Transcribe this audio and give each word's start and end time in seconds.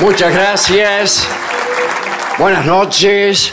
Muchas 0.00 0.32
gracias. 0.32 1.28
Buenas 2.38 2.64
noches. 2.64 3.52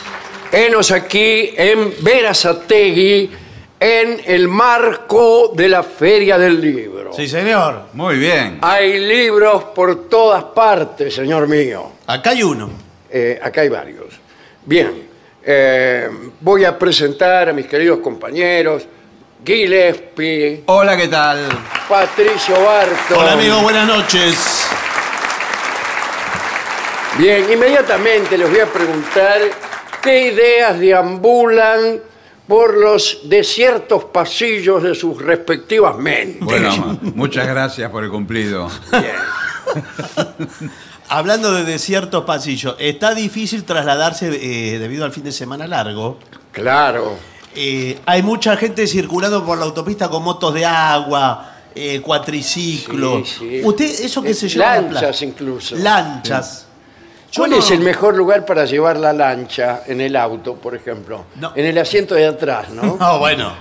Enos 0.49 0.91
aquí 0.91 1.53
en 1.57 1.93
Verazategui, 1.99 3.29
en 3.77 4.21
el 4.25 4.47
marco 4.47 5.51
de 5.53 5.67
la 5.67 5.83
Feria 5.83 6.37
del 6.37 6.61
Libro. 6.61 7.11
Sí, 7.13 7.27
señor. 7.27 7.87
Muy 7.93 8.17
bien. 8.17 8.59
Hay 8.61 8.97
libros 8.97 9.65
por 9.75 10.07
todas 10.07 10.45
partes, 10.45 11.13
señor 11.13 11.49
mío. 11.49 11.91
Acá 12.07 12.29
hay 12.29 12.43
uno. 12.43 12.69
Eh, 13.09 13.37
acá 13.43 13.61
hay 13.61 13.69
varios. 13.69 14.13
Bien, 14.65 15.07
eh, 15.43 16.09
voy 16.39 16.63
a 16.63 16.79
presentar 16.79 17.49
a 17.49 17.53
mis 17.53 17.67
queridos 17.67 17.99
compañeros 17.99 18.87
Gillespie, 19.45 20.63
Hola, 20.65 20.97
¿qué 20.97 21.07
tal? 21.07 21.47
Patricio 21.87 22.55
Barto. 22.63 23.17
Hola, 23.17 23.33
amigo, 23.33 23.61
buenas 23.61 23.87
noches. 23.87 24.67
Bien, 27.17 27.51
inmediatamente 27.51 28.37
les 28.37 28.47
voy 28.47 28.59
a 28.59 28.71
preguntar 28.71 29.39
qué 30.03 30.27
ideas 30.27 30.79
deambulan 30.79 31.99
por 32.47 32.77
los 32.77 33.21
desiertos 33.23 34.05
pasillos 34.05 34.83
de 34.83 34.93
sus 34.93 35.19
respectivas 35.19 35.97
mentes. 35.97 36.41
Bueno, 36.41 36.99
muchas 37.15 37.47
gracias 37.47 37.89
por 37.89 38.03
el 38.03 38.11
cumplido. 38.11 38.69
Hablando 41.09 41.51
de 41.53 41.63
desiertos 41.63 42.23
pasillos, 42.23 42.75
está 42.77 43.15
difícil 43.15 43.63
trasladarse 43.63 44.27
eh, 44.27 44.77
debido 44.77 45.03
al 45.03 45.11
fin 45.11 45.23
de 45.23 45.31
semana 45.31 45.65
largo. 45.65 46.19
Claro. 46.51 47.17
Eh, 47.55 47.97
hay 48.05 48.21
mucha 48.21 48.55
gente 48.57 48.85
circulando 48.85 49.43
por 49.43 49.57
la 49.57 49.65
autopista 49.65 50.07
con 50.07 50.21
motos 50.21 50.53
de 50.53 50.65
agua, 50.65 51.55
eh, 51.73 51.99
cuatriciclos. 52.01 53.27
Sí, 53.27 53.37
sí. 53.39 53.61
¿Usted 53.63 53.85
eso 54.05 54.21
que 54.21 54.35
se 54.35 54.47
lleva? 54.47 54.73
a 54.73 54.81
la 54.81 54.91
Lanchas 54.91 55.21
incluso. 55.23 55.75
Lanchas. 55.75 56.66
¿Cuál 57.35 57.51
no- 57.51 57.57
es 57.59 57.71
el 57.71 57.79
mejor 57.81 58.15
lugar 58.15 58.45
para 58.45 58.65
llevar 58.65 58.97
la 58.97 59.13
lancha 59.13 59.83
en 59.87 60.01
el 60.01 60.15
auto, 60.15 60.55
por 60.55 60.75
ejemplo? 60.75 61.25
No. 61.35 61.51
En 61.55 61.65
el 61.65 61.77
asiento 61.77 62.15
de 62.15 62.25
atrás, 62.27 62.69
¿no? 62.69 62.95
No, 62.99 63.19
bueno. 63.19 63.51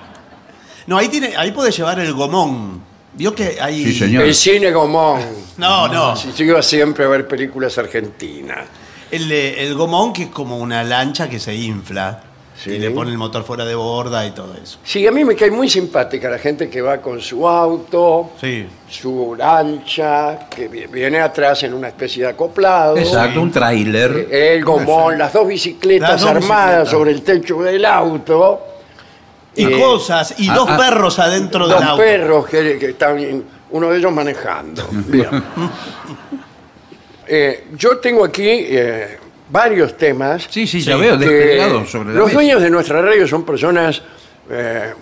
No, 0.87 0.99
ahí 0.99 1.09
tiene, 1.09 1.37
ahí 1.37 1.51
puede 1.53 1.71
llevar 1.73 1.99
el 1.99 2.13
gomón. 2.13 2.83
Vio 3.15 3.35
que 3.35 3.57
hay. 3.61 3.83
Sí, 3.87 3.99
señor. 3.99 4.25
El 4.25 4.35
cine 4.35 4.71
Gomón. 4.73 5.21
No, 5.57 5.89
no. 5.89 6.15
Si 6.15 6.33
yo 6.33 6.45
iba 6.45 6.63
siempre 6.63 7.05
a 7.07 7.09
ver 7.09 7.27
películas 7.27 7.77
argentinas. 7.79 8.67
El, 9.11 9.33
el 9.33 9.75
gomón 9.75 10.13
que 10.13 10.25
es 10.25 10.29
como 10.29 10.59
una 10.59 10.85
lancha 10.85 11.27
que 11.29 11.41
se 11.41 11.55
infla. 11.55 12.23
Sí. 12.59 12.71
Y 12.71 12.79
le 12.79 12.91
pone 12.91 13.11
el 13.11 13.19
motor 13.19 13.45
fuera 13.45 13.65
de 13.67 13.75
borda 13.75 14.25
y 14.27 14.31
todo 14.31 14.55
eso. 14.55 14.79
Sí, 14.83 15.07
a 15.07 15.13
mí 15.13 15.25
me 15.25 15.37
cae 15.37 15.51
muy 15.51 15.69
simpática 15.69 16.31
la 16.31 16.39
gente 16.39 16.71
que 16.71 16.81
va 16.81 16.99
con 17.03 17.21
su 17.21 17.47
auto, 17.47 18.31
Sí. 18.41 18.67
su 18.89 19.35
lancha, 19.37 20.49
que 20.49 20.67
vi- 20.69 20.87
viene 20.87 21.21
atrás 21.21 21.63
en 21.65 21.75
una 21.75 21.89
especie 21.89 22.23
de 22.25 22.31
acoplado. 22.31 22.97
Exacto, 22.97 23.43
un 23.43 23.53
tráiler. 23.53 24.29
El 24.31 24.65
gomón, 24.65 25.19
las 25.19 25.35
dos 25.35 25.47
bicicletas 25.47 26.13
Las 26.13 26.21
dos 26.23 26.31
armadas 26.31 26.65
bicicletas. 26.85 26.91
sobre 26.91 27.11
el 27.13 27.23
techo 27.23 27.63
del 27.63 27.85
auto. 27.85 28.61
Y 29.55 29.65
Eh, 29.67 29.79
cosas, 29.81 30.35
y 30.39 30.49
dos 30.49 30.67
ah, 30.69 30.75
ah. 30.75 30.79
perros 30.79 31.19
adentro 31.19 31.69
del 31.69 31.77
Dos 31.79 31.85
auto. 31.87 32.03
perros 32.03 32.47
que, 32.47 32.79
que 32.79 32.87
están, 32.91 33.45
uno 33.71 33.91
de 33.91 33.99
ellos 33.99 34.13
manejando. 34.13 34.87
Bien. 35.09 35.29
Eh, 37.29 37.67
yo 37.77 37.99
tengo 37.99 38.25
aquí 38.25 38.47
eh, 38.49 39.19
varios 39.49 39.97
temas. 39.97 40.47
Sí, 40.51 40.67
sí, 40.67 40.81
ya 40.81 40.97
veo, 40.97 41.15
sobre 41.87 42.13
la 42.13 42.19
los 42.19 42.27
mesa. 42.27 42.35
dueños 42.35 42.63
de 42.63 42.71
nuestra 42.71 43.03
radio 43.03 43.27
son 43.27 43.45
personas 43.45 44.03
eh, 44.51 44.93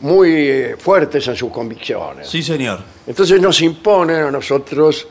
muy 0.00 0.30
eh, 0.32 0.76
fuertes 0.78 1.26
en 1.28 1.36
sus 1.36 1.50
convicciones. 1.50 2.28
Sí, 2.28 2.42
señor. 2.42 2.80
Entonces 3.06 3.40
nos 3.40 3.60
imponen 3.62 4.16
a 4.24 4.30
nosotros 4.30 5.06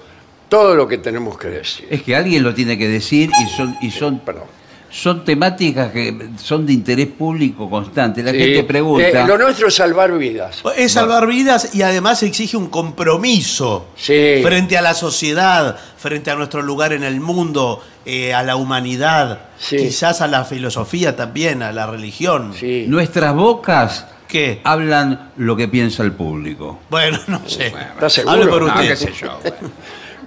todo 0.50 0.76
lo 0.76 0.88
que 0.88 0.98
tenemos 0.98 1.38
que 1.38 1.48
decir. 1.48 1.88
Es 1.90 2.04
que 2.04 2.16
alguien 2.16 2.44
lo 2.44 2.54
tiene 2.54 2.78
que 2.78 2.88
decir 2.88 3.30
y 3.30 3.50
son, 3.56 3.76
y 3.82 3.92
son, 3.92 4.20
Perdón. 4.20 4.61
Son 4.92 5.24
temáticas 5.24 5.92
que 5.92 6.30
son 6.38 6.66
de 6.66 6.74
interés 6.74 7.08
público 7.08 7.70
constante. 7.70 8.22
La 8.22 8.32
Sí, 8.32 8.38
gente 8.40 8.64
pregunta. 8.66 9.08
eh, 9.24 9.26
lo 9.28 9.38
nuestro 9.38 9.70
es 9.70 9.76
salvar 9.76 10.18
vidas. 10.18 10.62
Es 10.76 10.92
salvar 10.92 11.26
vidas 11.28 11.74
y 11.74 11.82
además 11.82 12.22
exige 12.24 12.58
un 12.58 12.68
compromiso 12.68 13.88
Sí. 13.96 14.42
frente 14.44 14.78
a 14.78 14.82
la 14.82 14.94
sociedad, 14.94 15.78
frente 15.98 16.30
a 16.32 16.36
nuestro 16.36 16.62
lugar 16.62 16.92
en 16.94 17.04
el 17.04 17.20
mundo, 17.22 17.82
eh, 18.06 18.34
a 18.34 18.44
la 18.44 18.56
humanidad, 18.58 19.46
Sí. 19.58 19.78
quizás 19.78 20.22
a 20.22 20.28
la 20.28 20.44
filosofía 20.44 21.16
también, 21.16 21.64
a 21.64 21.72
la 21.72 21.88
religión. 21.88 22.54
Sí. 22.60 22.86
Nuestras 22.88 23.34
bocas 23.34 24.08
¿Qué? 24.28 24.60
hablan 24.64 25.32
lo 25.38 25.56
que 25.56 25.68
piensa 25.68 26.04
el 26.04 26.12
público. 26.14 26.80
Bueno, 26.90 27.18
no 27.28 27.42
sé. 27.48 27.68
¿Estás 27.68 28.14
seguro? 28.14 28.34
Hable 28.34 28.48
por 28.48 28.62
No, 28.64 28.68
usted. 28.68 28.88
qué 28.90 28.96
sé 28.96 29.12
yo. 29.14 29.40
bueno. 29.42 29.70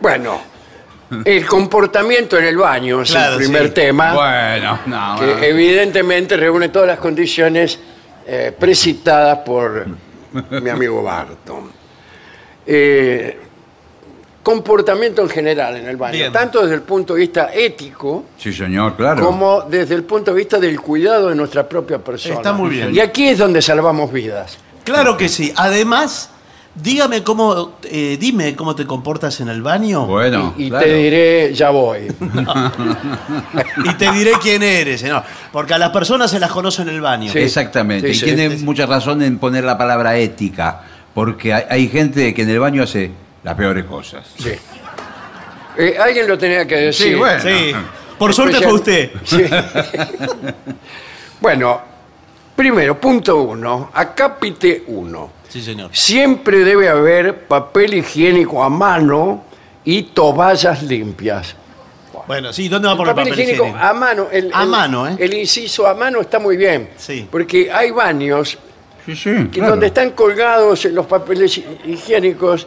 Bueno, 0.01 0.41
El 1.25 1.47
comportamiento 1.47 2.39
en 2.39 2.45
el 2.45 2.57
baño 2.57 3.03
es 3.03 3.11
Claro, 3.11 3.33
el 3.35 3.39
primer 3.39 3.67
sí. 3.69 3.71
tema, 3.75 4.15
Bueno, 4.15 4.79
no. 4.87 5.17
que 5.21 5.49
evidentemente 5.49 6.37
reúne 6.37 6.69
todas 6.71 6.89
las 6.89 6.99
condiciones 6.99 7.79
eh, 8.27 8.53
precitadas 8.59 9.39
por 9.39 9.87
mi 10.63 10.71
amigo 10.71 11.03
Barton. 11.03 11.71
Eh, 12.67 13.39
comportamiento 14.43 15.23
en 15.23 15.29
general 15.31 15.77
en 15.77 15.87
el 15.89 15.97
baño, 15.97 16.13
Bien. 16.15 16.33
tanto 16.33 16.61
desde 16.63 16.75
el 16.75 16.83
punto 16.83 17.15
de 17.15 17.21
vista 17.21 17.51
ético 17.55 18.25
Sí, 18.37 18.53
señor, 18.53 18.95
claro. 18.95 19.25
como 19.25 19.63
desde 19.63 19.95
el 19.95 20.05
punto 20.05 20.33
de 20.33 20.37
vista 20.37 20.59
del 20.59 20.81
cuidado 20.81 21.29
de 21.31 21.35
nuestra 21.35 21.67
propia 21.69 21.99
persona. 21.99 22.35
Está 22.35 22.53
muy 22.53 22.71
bien. 22.71 22.95
Y 22.95 23.01
aquí 23.01 23.27
es 23.29 23.39
donde 23.39 23.63
salvamos 23.63 24.13
vidas. 24.13 24.59
Claro 24.85 25.17
que 25.17 25.29
sí. 25.31 25.51
Además, 25.57 26.31
dígame 26.75 27.23
cómo, 27.23 27.75
eh, 27.85 28.17
dime 28.19 28.55
cómo 28.57 28.75
te 28.75 28.87
comportas 28.87 29.41
en 29.41 29.49
el 29.49 29.63
baño 29.63 30.07
Bueno, 30.07 30.55
y 30.57 30.69
claro. 30.69 30.85
te 30.85 30.95
diré, 30.95 31.55
ya 31.55 31.71
voy. 31.71 32.07
y 33.85 33.95
te 33.95 34.11
diré 34.13 34.33
quién 34.43 34.63
eres. 34.63 35.01
señor. 35.01 35.23
Porque 35.53 35.75
a 35.75 35.79
las 35.79 35.91
personas 35.91 36.31
se 36.31 36.41
las 36.41 36.51
conoce 36.51 36.83
en 36.83 36.89
el 36.89 37.01
baño. 37.01 37.33
Sí. 37.33 37.39
Exactamente. 37.39 38.09
Sí, 38.09 38.13
y 38.13 38.15
sí. 38.17 38.25
tiene 38.25 38.49
mucha 38.59 38.87
razón 38.87 39.23
en 39.23 39.39
poner 39.39 39.65
la 39.65 39.79
palabra 39.79 40.17
ética, 40.17 40.83
porque 41.15 41.55
hay, 41.55 41.65
hay 41.69 41.89
gente 41.89 42.35
que 42.35 42.43
en 42.43 42.51
el 42.51 42.59
baño 42.59 42.83
hace 42.83 43.11
las 43.43 43.55
peores 43.55 43.85
cosas. 43.85 44.27
Sí. 44.39 44.53
Eh, 45.77 45.97
alguien 46.01 46.29
lo 46.29 46.39
tenía 46.39 46.67
que 46.67 46.77
decir. 46.77 47.09
Sí, 47.09 47.15
bueno. 47.15 47.43
Sí. 47.43 47.75
Por 48.19 48.33
suerte 48.33 48.61
fue 48.63 48.73
usted. 48.75 49.11
Sí. 49.25 49.43
bueno, 51.41 51.81
primero, 52.55 53.01
punto 53.01 53.43
uno, 53.43 53.91
acápite 53.93 54.85
uno. 54.87 55.44
Sí, 55.55 55.63
señor. 55.63 55.91
Siempre 55.93 56.59
debe 56.65 56.89
haber 56.89 57.47
papel 57.47 57.95
higiénico 57.95 58.61
a 58.65 58.69
mano 58.69 59.45
y 59.85 60.03
toallas 60.03 60.83
limpias. 60.83 61.55
Bueno, 62.27 62.53
sí, 62.53 62.69
¿dónde 62.69 62.87
va 62.89 62.93
a 62.93 62.95
El 62.95 62.99
poner 62.99 63.15
papel, 63.15 63.29
papel 63.31 63.41
higiénico, 63.45 63.65
higiénico? 63.67 63.87
a 63.87 63.93
mano. 63.95 64.27
El, 64.33 64.51
A 64.53 64.63
el- 64.65 64.69
mano, 64.69 65.09
¿eh? 65.09 65.17
El 65.17 65.33
inciso 65.35 65.87
a 65.87 65.95
mano 65.95 66.21
está 66.21 66.41
muy 66.41 66.57
bien. 66.57 66.91
Sí. 66.97 67.29
Porque 67.31 67.71
hay 67.73 67.93
baños 67.93 68.59
Sí, 69.07 69.15
sí. 69.15 69.31
que 69.45 69.51
claro. 69.61 69.71
donde 69.71 69.87
están 69.87 70.11
colgados 70.11 70.87
los 70.87 71.07
papeles 71.07 71.61
higiénicos 71.87 72.67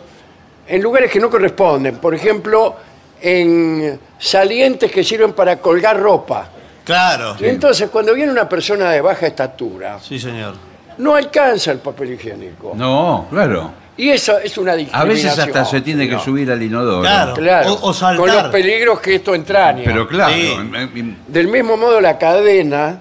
en 0.66 0.82
lugares 0.82 1.12
que 1.12 1.20
no 1.20 1.30
corresponden. 1.30 1.98
Por 1.98 2.16
ejemplo, 2.16 2.74
en 3.22 4.00
salientes 4.18 4.90
que 4.90 5.04
sirven 5.04 5.34
para 5.34 5.58
colgar 5.58 6.00
ropa. 6.00 6.48
Claro. 6.86 7.36
Y 7.38 7.48
entonces, 7.48 7.90
cuando 7.90 8.14
viene 8.14 8.32
una 8.32 8.48
persona 8.48 8.92
de 8.92 9.02
baja 9.02 9.28
estatura, 9.28 10.00
Sí, 10.00 10.18
señor. 10.18 10.56
No 10.98 11.16
alcanza 11.16 11.72
el 11.72 11.80
papel 11.80 12.14
higiénico. 12.14 12.74
No, 12.76 13.28
claro. 13.30 13.72
Y 13.98 14.10
eso 14.10 14.38
es 14.38 14.56
una 14.60 14.74
A 14.74 14.76
discriminación. 14.76 15.10
veces 15.32 15.40
hasta 15.40 15.66
se 15.66 15.82
tiene 15.82 16.08
que 16.08 16.14
No, 16.16 16.20
subir 16.20 16.52
al 16.52 16.62
inodoro. 16.62 17.02
Claro. 17.02 17.34
Claro, 17.34 17.74
O- 17.74 17.90
o 17.90 17.94
saltar. 17.94 18.18
con 18.18 18.36
los 18.36 18.44
peligros 18.52 19.00
que 19.00 19.16
esto 19.16 19.34
entraña. 19.34 19.82
Pero 19.86 20.08
claro. 20.08 20.34
Sí. 20.34 21.16
Del 21.28 21.48
mismo 21.48 21.78
modo, 21.78 22.00
la 22.00 22.18
cadena 22.18 23.00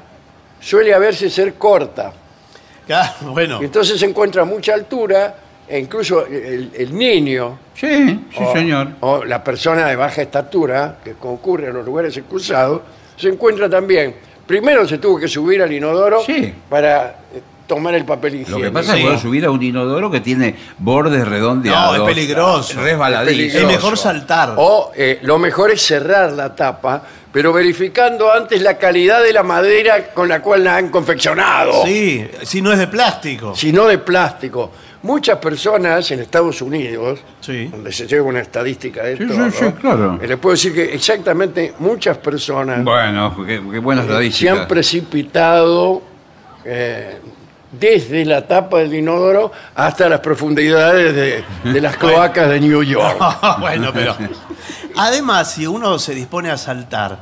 suele 0.59 0.95
a 0.95 0.99
veces 0.99 1.33
ser 1.35 1.55
corta. 1.55 2.13
Claro, 2.87 3.13
bueno. 3.33 3.59
Y 3.61 3.67
entonces 3.67 3.99
se 4.01 4.07
encuentra 4.07 4.43
a 4.43 4.45
mucha 4.47 4.73
altura 4.73 5.35
e 5.69 5.79
incluso 5.79 6.25
el, 6.27 6.71
el 6.75 6.97
niño 6.97 7.59
Sí, 7.75 7.87
sí, 8.31 8.39
o, 8.43 8.53
señor. 8.55 8.89
o 9.01 9.25
la 9.25 9.43
persona 9.45 9.87
de 9.87 9.97
baja 9.97 10.23
estatura 10.23 10.97
que 11.05 11.13
concurre 11.15 11.69
a 11.69 11.73
los 11.73 11.85
lugares 11.85 12.17
excusados 12.17 12.81
se 13.17 13.29
encuentra 13.29 13.69
también. 13.69 14.15
Primero 14.47 14.87
se 14.89 14.97
tuvo 14.99 15.19
que 15.19 15.27
subir 15.29 15.61
al 15.61 15.73
inodoro 15.73 16.23
Sí. 16.25 16.55
para 16.71 17.17
eh, 17.35 17.43
tomar 17.67 17.95
el 17.95 18.05
papel 18.05 18.35
higiénico. 18.37 18.59
Lo 18.59 18.65
que 18.65 18.71
pasa 18.71 18.93
es 18.93 18.99
que 18.99 19.07
puedo 19.07 19.19
subir 19.19 19.45
a 19.45 19.51
un 19.51 19.63
inodoro 19.63 20.11
que 20.11 20.21
tiene 20.21 20.55
bordes 20.79 21.27
redondeados. 21.27 21.99
No, 21.99 22.05
es 22.09 22.15
peligroso. 22.15 22.81
Resbaladizo. 22.81 23.59
Es 23.59 23.65
mejor 23.67 23.99
saltar. 23.99 24.55
O 24.57 24.93
eh, 24.95 25.19
lo 25.23 25.39
mejor 25.39 25.71
es 25.71 25.83
cerrar 25.83 26.33
la 26.33 26.55
tapa, 26.55 27.03
pero 27.33 27.53
verificando 27.53 28.33
antes 28.33 28.63
la 28.63 28.79
calidad 28.79 29.23
de 29.23 29.33
la 29.33 29.43
madera 29.43 30.09
con 30.15 30.29
la 30.29 30.41
cual 30.41 30.65
la 30.65 30.77
han 30.77 30.89
confeccionado. 30.91 31.85
Sí, 31.85 32.27
si 32.43 32.63
no 32.63 32.73
es 32.73 32.79
de 32.79 32.87
plástico. 32.87 33.55
Si 33.55 33.73
no 33.73 33.87
de 33.87 33.99
plástico. 33.99 34.71
Muchas 35.03 35.39
personas 35.39 36.11
en 36.11 36.19
Estados 36.21 36.61
Unidos, 36.63 37.21
Sí. 37.41 37.67
donde 37.67 37.93
se 37.93 38.09
lleva 38.09 38.27
una 38.27 38.41
estadística 38.41 39.05
de 39.05 39.17
Sí, 39.17 39.27
todo, 39.27 39.51
sí, 39.53 39.57
sí, 39.61 39.73
claro. 39.81 40.19
eh, 40.21 40.27
les 40.27 40.37
puedo 40.39 40.55
decir 40.55 40.75
que 40.75 40.95
exactamente 40.95 41.75
muchas 41.79 42.19
personas 42.19 42.83
Bueno, 42.83 43.37
qué, 43.47 43.63
qué 43.71 43.79
buena 43.79 44.03
se 44.03 44.09
estadística. 44.09 44.53
han 44.63 44.67
precipitado 44.69 46.03
eh, 46.65 47.19
desde 47.73 48.25
la 48.25 48.47
tapa 48.47 48.79
del 48.79 48.95
inodoro 48.95 49.53
hasta 49.75 50.09
las 50.09 50.21
profundidades 50.21 51.15
de, 51.15 51.45
de 51.73 51.81
las 51.81 51.97
cloacas 51.99 52.49
de 52.49 52.61
New 52.61 52.83
York. 52.83 53.19
bueno, 53.61 53.91
pero. 53.93 54.17
Además, 54.97 55.53
si 55.53 55.67
uno 55.67 55.99
se 55.99 56.15
dispone 56.15 56.51
a 56.51 56.57
saltar, 56.57 57.19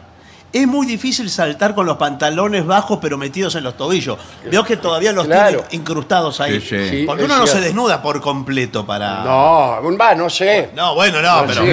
es 0.52 0.66
muy 0.68 0.86
difícil 0.86 1.28
saltar 1.28 1.74
con 1.74 1.84
los 1.86 1.96
pantalones 1.96 2.64
bajos 2.64 3.00
pero 3.02 3.18
metidos 3.18 3.56
en 3.56 3.64
los 3.64 3.76
tobillos. 3.76 4.16
Veo 4.48 4.62
que 4.62 4.76
todavía 4.76 5.12
los 5.12 5.26
Claro. 5.26 5.62
tienen 5.62 5.80
incrustados 5.80 6.40
ahí. 6.40 6.60
Sí, 6.60 6.66
sí. 6.68 6.88
Sí, 6.90 7.04
Porque 7.04 7.24
uno 7.24 7.36
no 7.38 7.46
se 7.46 7.60
desnuda 7.60 8.00
por 8.00 8.20
completo 8.20 8.86
para. 8.86 9.24
No, 9.24 9.96
va, 9.98 10.14
no 10.14 10.30
sé. 10.30 10.70
No, 10.76 10.94
bueno, 10.94 11.20
no, 11.20 11.40
No, 11.42 11.46
pero. 11.48 11.64
sí. 11.64 11.70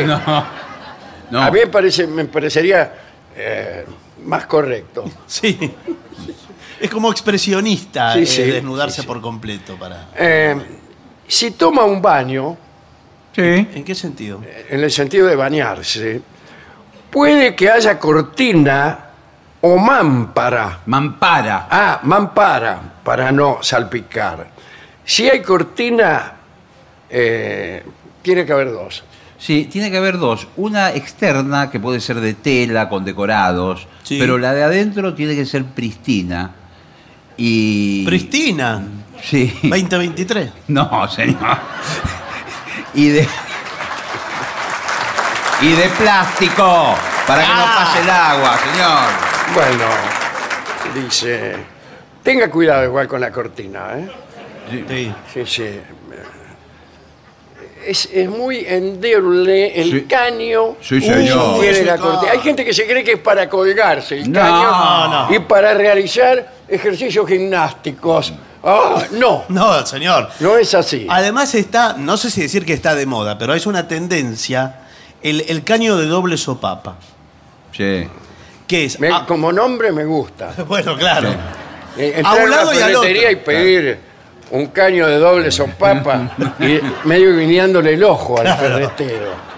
No. 1.29 1.41
A 1.41 1.51
mí 1.51 1.59
me, 1.59 1.67
parece, 1.67 2.07
me 2.07 2.25
parecería 2.25 2.91
eh, 3.35 3.85
más 4.25 4.47
correcto. 4.47 5.05
Sí. 5.27 5.71
Es 6.81 6.89
como 6.89 7.11
expresionista 7.11 8.13
Sí, 8.13 8.19
eh, 8.21 8.25
sí, 8.25 8.41
desnudarse 8.43 8.95
sí, 8.97 9.01
sí. 9.01 9.07
por 9.07 9.21
completo 9.21 9.75
para. 9.77 10.09
Eh, 10.17 10.55
si 11.27 11.51
toma 11.51 11.85
un 11.85 12.01
baño, 12.01 12.57
Sí. 13.33 13.41
¿En 13.41 13.83
qué 13.85 13.95
sentido? 13.95 14.41
en 14.69 14.81
el 14.81 14.91
sentido 14.91 15.25
de 15.27 15.35
bañarse, 15.37 16.21
puede 17.09 17.55
que 17.55 17.69
haya 17.69 17.97
cortina 17.97 18.99
o 19.61 19.77
mámpara. 19.77 20.81
Mampara. 20.87 21.67
Ah, 21.69 21.99
mampara, 22.03 22.81
para 23.03 23.31
no 23.31 23.59
salpicar. 23.61 24.49
Si 25.05 25.29
hay 25.29 25.41
cortina, 25.41 26.33
eh, 27.09 27.83
tiene 28.21 28.45
que 28.45 28.51
haber 28.51 28.71
dos. 28.71 29.03
Sí, 29.37 29.65
tiene 29.71 29.89
que 29.89 29.97
haber 29.97 30.17
dos. 30.17 30.47
Una 30.57 30.91
externa, 30.91 31.71
que 31.71 31.79
puede 31.79 31.99
ser 32.01 32.19
de 32.19 32.33
tela, 32.33 32.89
con 32.89 33.05
decorados, 33.05 33.87
Sí. 34.03 34.17
pero 34.19 34.37
la 34.37 34.53
de 34.53 34.63
adentro 34.63 35.13
tiene 35.13 35.35
que 35.35 35.45
ser 35.45 35.63
pristina. 35.65 36.51
Y... 37.43 38.05
Pristina, 38.05 38.83
Sí. 39.23 39.51
2023. 39.63 40.49
No, 40.67 41.07
señor. 41.09 41.57
Y 42.93 43.09
de... 43.09 43.27
Y 45.61 45.71
de 45.73 45.89
plástico, 45.89 46.95
para 47.27 47.41
que 47.41 47.47
no 47.47 47.53
Ah. 47.63 47.75
pase 47.85 48.01
el 48.01 48.09
agua, 48.09 48.57
señor. 48.59 49.09
Bueno, 49.53 49.85
dice, 51.05 51.55
tenga 52.23 52.49
cuidado 52.49 52.83
igual 52.85 53.07
con 53.07 53.21
la 53.21 53.31
cortina, 53.31 53.89
¿eh? 53.95 54.09
Sí. 54.87 55.13
Sí, 55.33 55.45
sí. 55.45 55.79
Es, 57.85 58.09
es 58.13 58.29
muy 58.29 58.63
endeble 58.67 59.79
el 59.81 59.91
Sí. 59.91 60.01
caño 60.03 60.75
Sí, 60.81 60.99
que 60.99 61.07
señor. 61.13 61.59
tiene 61.59 61.83
la 61.83 61.97
cortina. 61.97 62.31
Hay 62.33 62.39
gente 62.39 62.63
que 62.63 62.73
se 62.73 62.85
cree 62.85 63.03
que 63.03 63.13
es 63.13 63.19
para 63.19 63.49
colgarse 63.49 64.19
el 64.19 64.31
No, 64.31 64.39
caño 64.39 65.07
no. 65.29 65.35
y 65.35 65.39
para 65.39 65.73
realizar 65.73 66.60
ejercicios 66.71 67.27
gimnásticos. 67.27 68.33
Ah, 68.63 69.03
no, 69.11 69.43
No, 69.49 69.85
señor. 69.85 70.29
no 70.39 70.57
es 70.57 70.73
así. 70.73 71.05
Además 71.09 71.53
está, 71.55 71.93
no 71.97 72.17
sé 72.17 72.29
si 72.31 72.41
decir 72.41 72.65
que 72.65 72.73
está 72.73 72.95
de 72.95 73.05
moda, 73.05 73.37
pero 73.37 73.53
es 73.53 73.65
una 73.65 73.87
tendencia 73.87 74.81
el, 75.23 75.41
el 75.47 75.63
caño 75.63 75.97
de 75.97 76.05
doble 76.05 76.37
sopapa. 76.37 76.95
Sí. 77.75 78.07
Que 78.67 78.85
es. 78.85 78.99
Me- 78.99 79.09
ah, 79.09 79.25
como 79.27 79.51
nombre 79.51 79.91
me 79.91 80.05
gusta. 80.05 80.53
bueno, 80.67 80.95
claro. 80.97 81.29
Eh, 81.97 82.13
A 82.15 82.17
Entrar 82.19 82.35
un 82.35 82.41
a 82.41 82.45
una 82.45 82.55
lado 82.55 82.73
y 82.73 82.77
al 82.81 82.91
ferretería 82.91 83.31
y 83.31 83.33
otro. 83.35 83.45
pedir 83.45 83.99
un 84.51 84.67
caño 84.67 85.07
de 85.07 85.17
doble 85.17 85.51
sopapa 85.51 86.35
y 86.59 86.79
medio 87.07 87.37
guiñándole 87.37 87.93
el 87.95 88.03
ojo 88.03 88.37
al 88.37 88.43
Claro. 88.45 88.61
ferretero. 88.61 89.51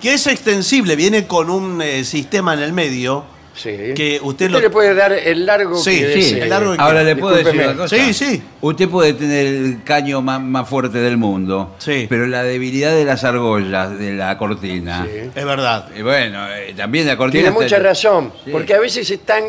Que 0.00 0.14
es 0.14 0.26
extensible, 0.26 0.96
viene 0.96 1.26
con 1.26 1.50
un 1.50 1.82
eh, 1.82 2.04
sistema 2.04 2.54
en 2.54 2.60
el 2.60 2.72
medio. 2.72 3.24
Sí. 3.54 3.92
Que 3.94 4.18
usted 4.22 4.50
lo- 4.50 4.60
le 4.60 4.70
puede 4.70 4.94
dar 4.94 5.12
el 5.12 5.44
largo 5.44 5.76
Sí, 5.76 5.98
que 6.00 6.12
sí, 6.14 6.20
desee. 6.20 6.42
el 6.44 6.48
largo 6.50 6.72
que- 6.74 6.80
Ahora 6.80 7.02
le 7.02 7.16
puedo 7.16 7.36
decir 7.36 7.60
una 7.60 7.76
cosa. 7.76 7.96
Sí, 7.96 8.14
sí. 8.14 8.42
Usted 8.60 8.88
puede 8.88 9.12
tener 9.14 9.46
el 9.46 9.82
caño 9.84 10.22
más, 10.22 10.40
más 10.40 10.68
fuerte 10.68 10.98
del 10.98 11.16
mundo, 11.16 11.74
Sí. 11.78 12.06
pero 12.08 12.26
la 12.26 12.42
debilidad 12.42 12.92
de 12.94 13.04
las 13.04 13.24
argollas 13.24 13.98
de 13.98 14.12
la 14.14 14.38
cortina. 14.38 15.04
Sí. 15.10 15.30
Es 15.34 15.44
verdad. 15.44 15.88
Y 15.96 16.02
bueno, 16.02 16.46
eh, 16.54 16.72
también 16.76 17.06
la 17.06 17.16
cortina. 17.16 17.42
Tiene 17.42 17.48
está- 17.54 17.62
mucha 17.62 17.78
razón, 17.88 18.32
Sí. 18.44 18.50
porque 18.50 18.74
a 18.74 18.78
veces 18.80 19.10
están 19.10 19.44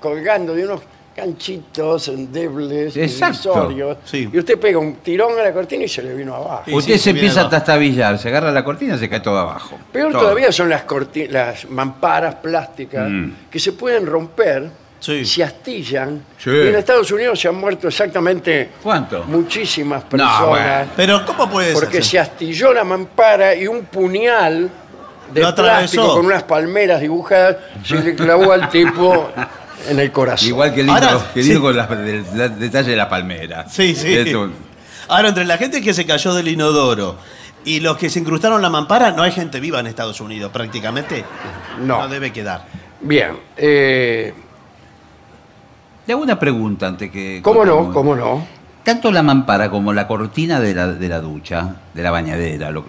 colgando 0.00 0.54
de 0.54 0.64
unos 0.64 0.80
canchitos 1.14 2.08
endebles, 2.08 2.94
Sí. 2.94 4.28
y 4.32 4.38
usted 4.38 4.58
pega 4.58 4.78
un 4.78 4.96
tirón 4.96 5.38
a 5.38 5.42
la 5.42 5.52
cortina 5.52 5.84
y 5.84 5.88
se 5.88 6.02
le 6.02 6.14
vino 6.14 6.34
abajo. 6.34 6.62
Sí, 6.66 6.74
Usted 6.74 6.92
sí, 6.94 6.98
se 6.98 7.10
empieza 7.10 7.42
a 7.42 7.48
tastabillar, 7.48 8.18
se 8.18 8.28
agarra 8.28 8.50
la 8.50 8.64
cortina 8.64 8.96
y 8.96 8.98
se 8.98 9.08
cae 9.08 9.20
todo 9.20 9.38
abajo. 9.38 9.78
Peor 9.92 10.12
Todo. 10.12 10.22
todavía 10.22 10.50
son 10.52 10.68
las, 10.68 10.86
corti- 10.86 11.28
las 11.28 11.68
mamparas 11.70 12.36
plásticas 12.36 13.08
Mm. 13.08 13.32
que 13.50 13.58
se 13.58 13.72
pueden 13.72 14.06
romper, 14.06 14.68
Sí. 15.00 15.24
se 15.24 15.44
astillan. 15.44 16.24
Sí. 16.38 16.50
Y 16.50 16.68
en 16.68 16.74
Estados 16.76 17.10
Unidos 17.12 17.38
se 17.38 17.48
han 17.48 17.56
muerto 17.56 17.88
exactamente 17.88 18.70
¿Cuánto? 18.82 19.24
muchísimas 19.24 20.02
personas 20.04 20.46
bueno. 20.48 20.90
Pero 20.96 21.26
¿cómo 21.26 21.48
puede 21.50 21.74
porque 21.74 21.96
ser? 21.98 22.04
se 22.04 22.18
astilló 22.18 22.72
la 22.72 22.84
mampara 22.84 23.54
y 23.54 23.66
un 23.66 23.82
puñal 23.84 24.70
de 25.32 25.52
plástico 25.52 26.14
con 26.14 26.26
unas 26.26 26.42
palmeras 26.44 27.00
dibujadas, 27.00 27.56
se 27.84 27.96
le 28.00 28.14
clavó 28.14 28.52
al 28.52 28.68
tipo 28.68 29.30
en 29.88 29.98
el 30.00 30.10
corazón. 30.12 30.48
Igual 30.48 30.72
que 30.74 30.82
lindo, 30.82 30.92
Ahora, 30.94 31.30
que 31.32 31.40
lindo 31.42 31.56
sí. 31.56 31.60
con 31.62 31.76
la- 31.76 31.84
el, 31.84 32.58
detalle 32.58 32.90
de 32.90 32.96
la 32.96 33.08
palmera. 33.08 33.68
Sí, 33.68 33.94
sí. 33.94 34.14
Esto- 34.14 34.50
Ahora, 35.08 35.28
entre 35.28 35.44
la 35.44 35.58
gente 35.58 35.80
que 35.82 35.92
se 35.94 36.06
cayó 36.06 36.34
del 36.34 36.48
inodoro 36.48 37.16
y 37.64 37.80
los 37.80 37.96
que 37.98 38.08
se 38.10 38.18
incrustaron 38.20 38.62
la 38.62 38.70
mampara, 38.70 39.10
no 39.12 39.22
hay 39.22 39.32
gente 39.32 39.60
viva 39.60 39.80
en 39.80 39.86
Estados 39.86 40.20
Unidos, 40.20 40.50
prácticamente. 40.52 41.24
No. 41.80 41.98
No 42.00 42.08
debe 42.08 42.32
quedar. 42.32 42.64
Bien, 43.00 43.36
eh, 43.56 44.32
Le 46.06 46.12
hago 46.12 46.22
una 46.22 46.38
pregunta 46.38 46.86
antes 46.86 47.10
que. 47.10 47.40
¿cómo 47.42 47.64
no? 47.64 47.92
¿Cómo 47.92 48.14
no? 48.14 48.46
Tanto 48.82 49.10
la 49.10 49.22
mampara 49.22 49.70
como 49.70 49.92
la 49.94 50.06
cortina 50.06 50.60
de 50.60 50.74
la, 50.74 50.88
de 50.88 51.08
la 51.08 51.20
ducha, 51.20 51.76
de 51.94 52.02
la 52.02 52.10
bañadera, 52.10 52.70
lo- 52.70 52.84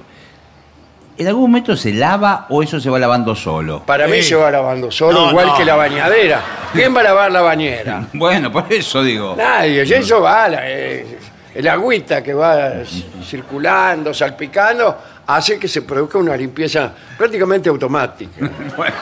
¿en 1.17 1.27
algún 1.27 1.43
momento 1.43 1.75
se 1.77 1.93
lava 1.93 2.45
o 2.49 2.61
eso 2.63 2.79
se 2.79 2.89
va 2.89 2.99
lavando 2.99 3.35
solo? 3.35 3.81
Para 3.85 4.07
mí 4.07 4.17
Sí. 4.17 4.29
se 4.29 4.35
va 4.35 4.51
lavando 4.51 4.91
solo, 4.91 5.25
No, 5.25 5.29
igual 5.31 5.47
no. 5.47 5.57
que 5.57 5.65
la 5.65 5.75
bañadera. 5.75 6.41
¿Quién 6.73 6.95
va 6.95 6.99
a 7.01 7.03
lavar 7.03 7.31
la 7.31 7.41
bañera? 7.41 8.07
Bueno, 8.13 8.51
por 8.51 8.71
eso 8.71 9.01
digo. 9.03 9.35
Nadie, 9.37 9.85
y 9.85 9.93
eso 9.93 10.21
va, 10.21 10.49
la- 10.49 10.69
eh, 10.69 11.17
el 11.53 11.67
agüita 11.67 12.21
que 12.21 12.33
va 12.33 12.83
c- 12.85 13.05
circulando, 13.23 14.13
salpicando, 14.13 14.97
hace 15.27 15.57
que 15.57 15.67
se 15.67 15.81
produzca 15.83 16.17
una 16.17 16.35
limpieza 16.35 16.91
prácticamente 17.17 17.69
automática. 17.69 18.31
Bueno, 18.75 18.93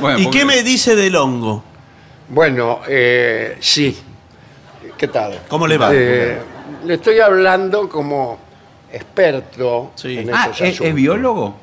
bueno, 0.00 0.18
¿Y 0.18 0.24
porque- 0.24 0.38
qué 0.40 0.44
me 0.44 0.62
dice 0.62 0.96
del 0.96 1.14
hongo? 1.16 1.62
Bueno, 2.28 2.80
eh, 2.88 3.56
sí. 3.60 3.96
¿Qué 4.96 5.08
tal? 5.08 5.40
¿Cómo 5.48 5.66
le 5.66 5.78
va? 5.78 5.90
Eh, 5.92 6.38
le 6.84 6.94
estoy 6.94 7.20
hablando 7.20 7.88
como 7.88 8.38
experto 8.92 9.92
Sí. 9.94 10.18
en 10.18 10.34
Ah, 10.34 10.44
esos 10.44 10.60
¿es, 10.60 10.68
asuntos. 10.74 10.86
es 10.86 10.94
biólogo? 10.94 11.54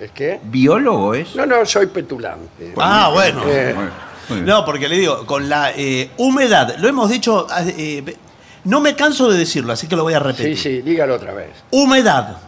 ¿Es 0.00 0.10
qué? 0.12 0.40
¿Biólogo 0.42 1.14
es? 1.14 1.34
No, 1.34 1.46
no, 1.46 1.64
soy 1.66 1.86
petulante. 1.86 2.72
Ah, 2.76 3.10
bueno. 3.12 3.42
Eh, 3.46 3.72
Bueno, 3.74 3.90
muy 4.28 4.36
bien. 4.38 4.46
No, 4.46 4.64
porque 4.64 4.88
le 4.88 4.96
digo, 4.96 5.24
con 5.26 5.48
la 5.48 5.72
eh, 5.74 6.10
humedad, 6.18 6.76
lo 6.78 6.88
hemos 6.88 7.08
dicho, 7.10 7.46
eh, 7.66 8.02
eh, 8.06 8.16
no 8.64 8.80
me 8.80 8.94
canso 8.94 9.30
de 9.30 9.38
decirlo, 9.38 9.72
así 9.72 9.86
que 9.86 9.96
lo 9.96 10.02
voy 10.02 10.14
a 10.14 10.18
sí, 10.18 10.24
repetir. 10.24 10.58
sí, 10.58 10.82
dígalo 10.82 11.14
otra 11.14 11.32
vez. 11.32 11.50
Humedad 11.70 12.38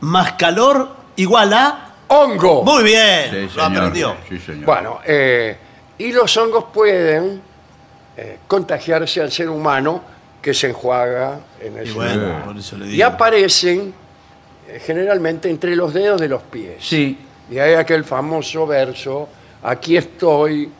más 0.00 0.32
calor 0.32 0.90
igual 1.16 1.52
a... 1.52 1.84
¡Hongo! 2.08 2.62
Muy 2.64 2.84
bien, 2.84 3.30
Sí, 3.30 3.36
lo 3.42 3.50
señor. 3.50 3.64
aprendió. 3.76 4.16
Sí, 4.28 4.38
señor. 4.38 4.64
Bueno, 4.64 4.98
eh, 5.04 5.56
y 5.98 6.12
los 6.12 6.34
hongos 6.36 6.64
pueden 6.72 7.40
eh, 8.16 8.38
contagiarse 8.48 9.20
al 9.20 9.30
ser 9.30 9.48
humano 9.50 10.02
que 10.48 10.54
se 10.54 10.68
enjuaga 10.70 11.40
en 11.60 11.76
el 11.76 11.86
Y 11.86 11.90
suelo. 11.90 12.20
bueno, 12.26 12.44
por 12.46 12.56
eso 12.56 12.78
le 12.78 12.86
Y 12.86 13.02
aparecen 13.02 13.92
eh, 14.66 14.80
generalmente 14.82 15.50
entre 15.50 15.76
los 15.76 15.92
dedos 15.92 16.18
de 16.18 16.28
los 16.28 16.40
pies. 16.44 16.76
Sí, 16.80 17.18
Y 17.50 17.58
hay 17.58 17.74
aquel 17.74 18.02
famoso 18.02 18.66
verso, 18.66 19.28
aquí 19.62 19.98
estoy, 19.98 20.70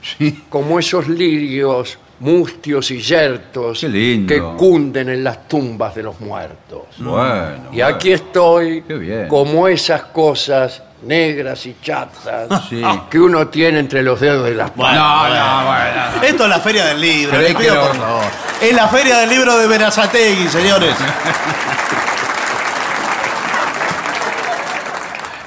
sí. 0.00 0.44
como 0.48 0.78
esos 0.78 1.08
lirios 1.08 1.98
mustios 2.20 2.88
y 2.92 3.00
yertos 3.00 3.80
Qué 3.80 3.88
lindo. 3.88 4.32
que 4.32 4.40
cunden 4.56 5.08
en 5.08 5.24
las 5.24 5.48
tumbas 5.48 5.92
de 5.96 6.04
los 6.04 6.20
muertos. 6.20 6.82
Bueno. 6.98 7.70
Y 7.72 7.80
aquí 7.80 8.12
estoy, 8.12 8.82
Qué 8.82 8.94
bien. 8.94 9.26
como 9.28 9.66
esas 9.66 10.04
cosas 10.04 10.84
negras 11.02 11.64
y 11.66 11.76
chatas 11.82 12.48
Sí. 12.68 12.82
que 13.10 13.18
uno 13.20 13.48
tiene 13.48 13.78
entre 13.80 14.02
los 14.02 14.20
dedos 14.20 14.44
de 14.46 14.54
las 14.54 14.74
Bueno, 14.74 14.94
No, 14.94 15.28
no, 15.28 15.66
bueno. 15.66 16.22
Esto 16.22 16.44
es 16.44 16.48
la 16.48 16.60
Feria 16.60 16.84
del 16.86 17.00
Libro, 17.00 17.30
Pero 17.32 17.42
le 17.42 17.48
es 17.50 17.54
que 17.56 17.62
pido 17.62 17.74
no- 17.74 17.86
por 17.88 17.96
favor. 17.96 18.24
Es 18.60 18.72
la 18.74 18.88
Feria 18.88 19.18
del 19.18 19.30
Libro 19.30 19.58
de 19.58 19.66
Verazategui, 19.66 20.48
señores. 20.48 20.94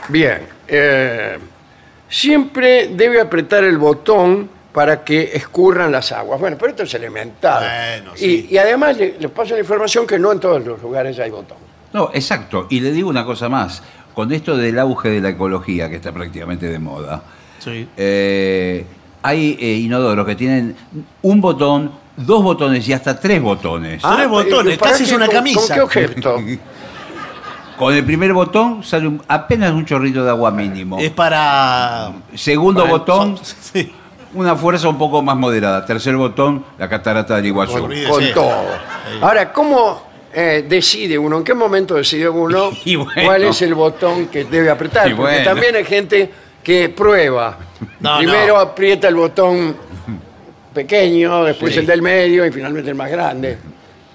Bien, 0.09 0.47
eh, 0.67 1.39
siempre 2.07 2.89
debe 2.89 3.19
apretar 3.19 3.63
el 3.63 3.77
botón 3.77 4.49
para 4.71 5.03
que 5.03 5.31
escurran 5.33 5.91
las 5.91 6.11
aguas. 6.11 6.39
Bueno, 6.39 6.57
pero 6.59 6.71
esto 6.71 6.83
es 6.83 6.93
elemental. 6.93 7.63
Bueno, 7.63 8.11
y, 8.15 8.19
sí. 8.19 8.47
y 8.51 8.57
además 8.57 8.97
le- 8.97 9.15
les 9.19 9.31
paso 9.31 9.53
la 9.55 9.61
información 9.61 10.05
que 10.05 10.19
no 10.19 10.31
en 10.31 10.39
todos 10.39 10.63
los 10.63 10.81
lugares 10.81 11.17
hay 11.19 11.31
botón. 11.31 11.57
No, 11.93 12.11
exacto. 12.13 12.67
Y 12.69 12.81
le 12.81 12.91
digo 12.91 13.09
una 13.09 13.25
cosa 13.25 13.47
más. 13.49 13.81
Con 14.15 14.31
esto 14.31 14.55
del 14.57 14.79
auge 14.79 15.09
de 15.09 15.21
la 15.21 15.29
ecología, 15.29 15.89
que 15.89 15.97
está 15.97 16.11
prácticamente 16.11 16.67
de 16.69 16.79
moda, 16.79 17.21
Sí. 17.59 17.87
eh, 17.97 18.85
hay 19.21 19.57
eh, 19.59 19.73
inodoros 19.73 20.25
que 20.25 20.35
tienen 20.35 20.75
un 21.21 21.41
botón, 21.41 21.91
dos 22.15 22.41
botones 22.43 22.87
y 22.87 22.93
hasta 22.93 23.19
tres 23.19 23.41
botones. 23.41 24.01
Ah. 24.03 24.13
Tres 24.15 24.29
botones, 24.29 24.77
¿para 24.77 24.91
casi 24.91 25.03
es 25.03 25.09
qué? 25.09 25.15
una 25.15 25.25
¿Con- 25.25 25.35
camisa. 25.35 25.59
¿Con 25.59 25.75
qué 25.75 25.81
objeto? 25.81 26.37
Con 27.77 27.93
el 27.93 28.05
primer 28.05 28.31
botón 28.31 28.83
sale 28.85 29.05
un- 29.07 29.21
apenas 29.27 29.71
un 29.73 29.85
chorrito 29.85 30.23
de 30.23 30.29
agua 30.29 30.49
mínimo. 30.49 30.97
Es 30.97 31.11
para... 31.11 32.13
Segundo 32.33 32.81
para- 32.83 32.91
botón, 32.93 33.37
Sí. 33.73 33.91
una 34.33 34.55
fuerza 34.55 34.87
un 34.87 34.97
poco 34.97 35.21
más 35.21 35.35
moderada. 35.35 35.85
Tercer 35.85 36.15
botón, 36.15 36.63
la 36.77 36.87
catarata 36.87 37.35
del 37.35 37.47
Iguazú. 37.47 37.81
Con 37.81 38.23
todo. 38.33 38.63
Ahora, 39.21 39.51
¿cómo 39.51 40.03
eh, 40.35 40.65
decide 40.67 41.17
uno? 41.17 41.37
¿En 41.37 41.43
qué 41.43 41.53
momento 41.53 41.95
decide 41.95 42.27
uno 42.29 42.69
Y 42.85 42.95
bueno. 42.97 43.11
cuál 43.25 43.43
es 43.45 43.61
el 43.61 43.73
botón 43.73 44.27
que 44.27 44.43
debe 44.45 44.69
apretar? 44.69 45.07
Y 45.09 45.13
Porque 45.15 45.31
bueno. 45.35 45.49
también 45.49 45.75
hay 45.75 45.85
gente 45.85 46.29
que 46.61 46.89
prueba. 46.89 47.57
No, 47.99 48.17
Primero 48.17 48.55
no. 48.55 48.59
aprieta 48.59 49.07
el 49.07 49.15
botón 49.15 49.75
pequeño, 50.73 51.43
después 51.43 51.73
Sí. 51.73 51.79
el 51.79 51.85
del 51.85 52.01
medio 52.01 52.45
y 52.45 52.51
finalmente 52.51 52.89
el 52.89 52.95
más 52.95 53.09
grande. 53.09 53.57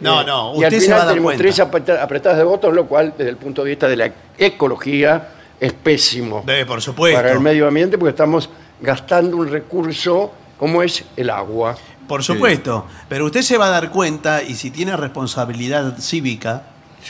No, 0.00 0.23
Eh, 0.23 0.25
no, 0.27 0.53
y 0.57 0.65
al 0.65 0.65
usted 0.65 0.79
se 0.79 0.81
final 0.87 0.99
va 0.99 1.03
a 1.03 1.05
dar 1.07 1.15
tenemos 1.15 1.25
cuenta. 1.29 1.43
tres 1.43 1.61
apreta- 1.61 2.03
apretadas 2.03 2.39
de 2.39 2.45
botón, 2.45 2.75
lo 2.75 2.87
cual, 2.87 3.15
desde 3.17 3.31
el 3.31 3.37
punto 3.37 3.62
de 3.65 3.71
vista 3.71 3.89
de 3.89 3.97
la 3.97 4.11
ecología, 4.39 5.29
es 5.59 5.73
pésimo 5.75 6.43
Eh, 6.49 6.65
por 6.67 6.81
supuesto. 6.81 7.17
para 7.19 7.33
el 7.33 7.41
medio 7.41 7.67
ambiente 7.69 7.99
porque 7.99 8.11
estamos 8.11 8.49
gastando 8.81 9.37
un 9.37 9.49
recurso 9.50 10.33
como 10.59 10.83
es 10.83 11.05
el 11.17 11.29
agua. 11.31 11.77
Por 12.11 12.25
supuesto. 12.25 12.88
Pero 13.09 13.26
usted 13.26 13.43
se 13.43 13.57
va 13.57 13.67
a 13.67 13.71
dar 13.71 13.90
cuenta, 13.90 14.43
y 14.43 14.57
si 14.57 14.73
tiene 14.73 14.97
responsabilidad 14.97 15.97
cívica, 16.00 16.64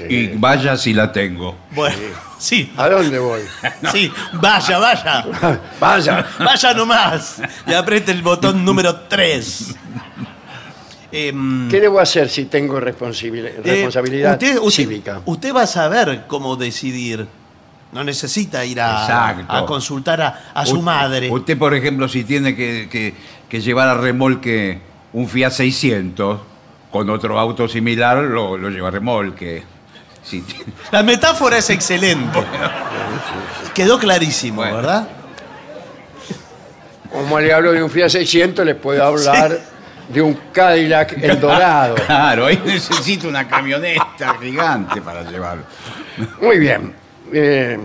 Y 0.06 0.26
vaya 0.36 0.76
si 0.76 0.92
la 0.92 1.10
tengo. 1.10 1.56
bueno, 1.72 1.96
sí, 2.38 2.70
¿A 2.76 2.86
dónde 2.90 3.18
voy? 3.18 3.40
sí, 3.92 4.12
vaya, 4.34 4.78
vaya. 4.78 5.24
Vaya. 5.80 6.26
Vaya 6.38 6.74
nomás. 6.74 7.40
Y 7.66 7.72
apriete 7.72 8.12
el 8.12 8.20
botón 8.22 8.62
número 8.62 8.94
3. 9.08 9.74
¿Qué 11.10 11.80
debo 11.80 11.98
hacer 11.98 12.28
si 12.28 12.44
tengo 12.44 12.78
responsabilidad 12.78 13.52
Eh, 13.66 13.86
usted, 13.86 14.58
usted- 14.58 14.70
cívica? 14.84 15.22
usted 15.24 15.54
va 15.54 15.62
a 15.62 15.66
saber 15.66 16.24
cómo 16.28 16.56
decidir. 16.56 17.26
No 17.92 18.04
necesita 18.04 18.64
ir 18.66 18.80
a, 18.82 19.64
consultar 19.66 20.20
a, 20.20 20.50
a 20.54 20.64
su 20.66 20.80
madre. 20.82 21.28
Usted, 21.30 21.58
por 21.58 21.74
ejemplo, 21.74 22.06
si 22.06 22.22
tiene 22.22 22.54
que, 22.54 22.88
que- 22.92 23.14
que 23.48 23.60
llevar 23.60 23.88
a 23.88 23.94
remolque 23.94 24.89
un 25.12 25.28
Fiat 25.28 25.50
600 25.50 26.40
con 26.90 27.08
otro 27.10 27.38
auto 27.38 27.68
similar, 27.68 28.18
lo, 28.18 28.56
lo 28.56 28.68
lleva 28.70 28.88
a 28.88 28.90
remolque. 28.90 29.62
T- 30.28 30.42
La 30.92 31.02
metáfora 31.02 31.58
es 31.58 31.70
excelente. 31.70 32.38
Quedó 33.74 33.98
clarísimo, 33.98 34.56
Bueno. 34.62 34.76
¿verdad? 34.76 35.08
Como 37.10 37.40
le 37.40 37.52
hablo 37.52 37.72
de 37.72 37.82
un 37.82 37.90
Fiat 37.90 38.08
600, 38.08 38.64
les 38.64 38.76
puedo 38.76 39.04
hablar 39.04 39.58
de 40.08 40.22
un 40.22 40.34
Cadillac 40.52 41.12
El 41.22 41.40
Dorado. 41.40 41.94
Claro, 42.06 42.46
ahí 42.46 42.60
necesita 42.64 43.26
una 43.28 43.46
camioneta 43.48 44.36
gigante 44.40 45.00
para 45.00 45.22
llevarlo. 45.28 45.64
Muy 46.40 46.58
bien. 46.58 46.94
Eh, 47.32 47.78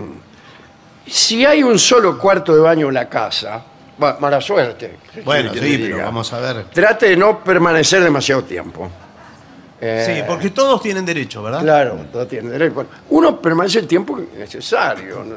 si 1.06 1.44
hay 1.44 1.62
un 1.62 1.78
solo 1.78 2.18
cuarto 2.18 2.54
de 2.54 2.60
baño 2.60 2.88
en 2.88 2.94
la 2.94 3.08
casa, 3.08 3.62
mala 3.98 4.40
suerte. 4.40 4.96
¿qué 5.14 5.22
Bueno, 5.22 5.52
quiere 5.52 5.66
sí, 5.68 5.76
pero 5.78 5.96
diga? 5.96 6.04
vamos 6.06 6.32
a 6.32 6.40
ver. 6.40 6.64
Trate 6.72 7.10
de 7.10 7.16
no 7.16 7.42
permanecer 7.42 8.02
demasiado 8.02 8.44
tiempo. 8.44 8.88
Eh, 9.80 10.04
Sí, 10.06 10.22
porque 10.26 10.50
todos 10.50 10.80
tienen 10.82 11.04
derecho, 11.04 11.42
¿verdad? 11.42 11.60
Claro, 11.62 11.96
todo 12.12 12.26
tiene 12.26 12.50
derecho. 12.50 12.74
Bueno, 12.74 12.90
Uno 13.10 13.40
permanece 13.40 13.78
el 13.80 13.86
tiempo 13.86 14.18
necesario. 14.38 15.22
¿no? 15.24 15.34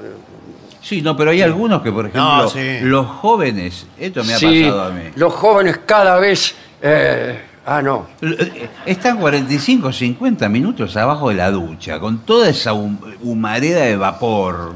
Sí, 0.82 1.02
no, 1.02 1.16
pero 1.18 1.32
hay 1.32 1.42
algunos 1.42 1.82
que, 1.82 1.92
por 1.92 2.06
ejemplo, 2.06 2.22
No, 2.44 2.50
sí. 2.50 2.80
los 2.82 3.06
jóvenes, 3.06 3.86
esto 3.98 4.24
me 4.24 4.34
ha 4.34 4.38
Sí, 4.38 4.64
pasado 4.64 4.84
a 4.84 4.90
mí, 4.92 5.04
los 5.16 5.34
jóvenes 5.34 5.80
cada 5.86 6.18
vez... 6.20 6.56
eh, 6.82 7.38
ah, 7.66 7.82
no. 7.82 8.08
eh, 8.22 8.70
están 8.86 9.18
45, 9.20 9.92
50 9.92 10.48
minutos 10.48 10.96
abajo 10.96 11.30
de 11.30 11.36
la 11.36 11.52
ducha, 11.52 12.00
con 12.00 12.20
toda 12.20 12.48
esa 12.50 12.72
hum- 12.74 12.98
humareda 13.22 13.82
de 13.82 13.98
vapor. 13.98 14.76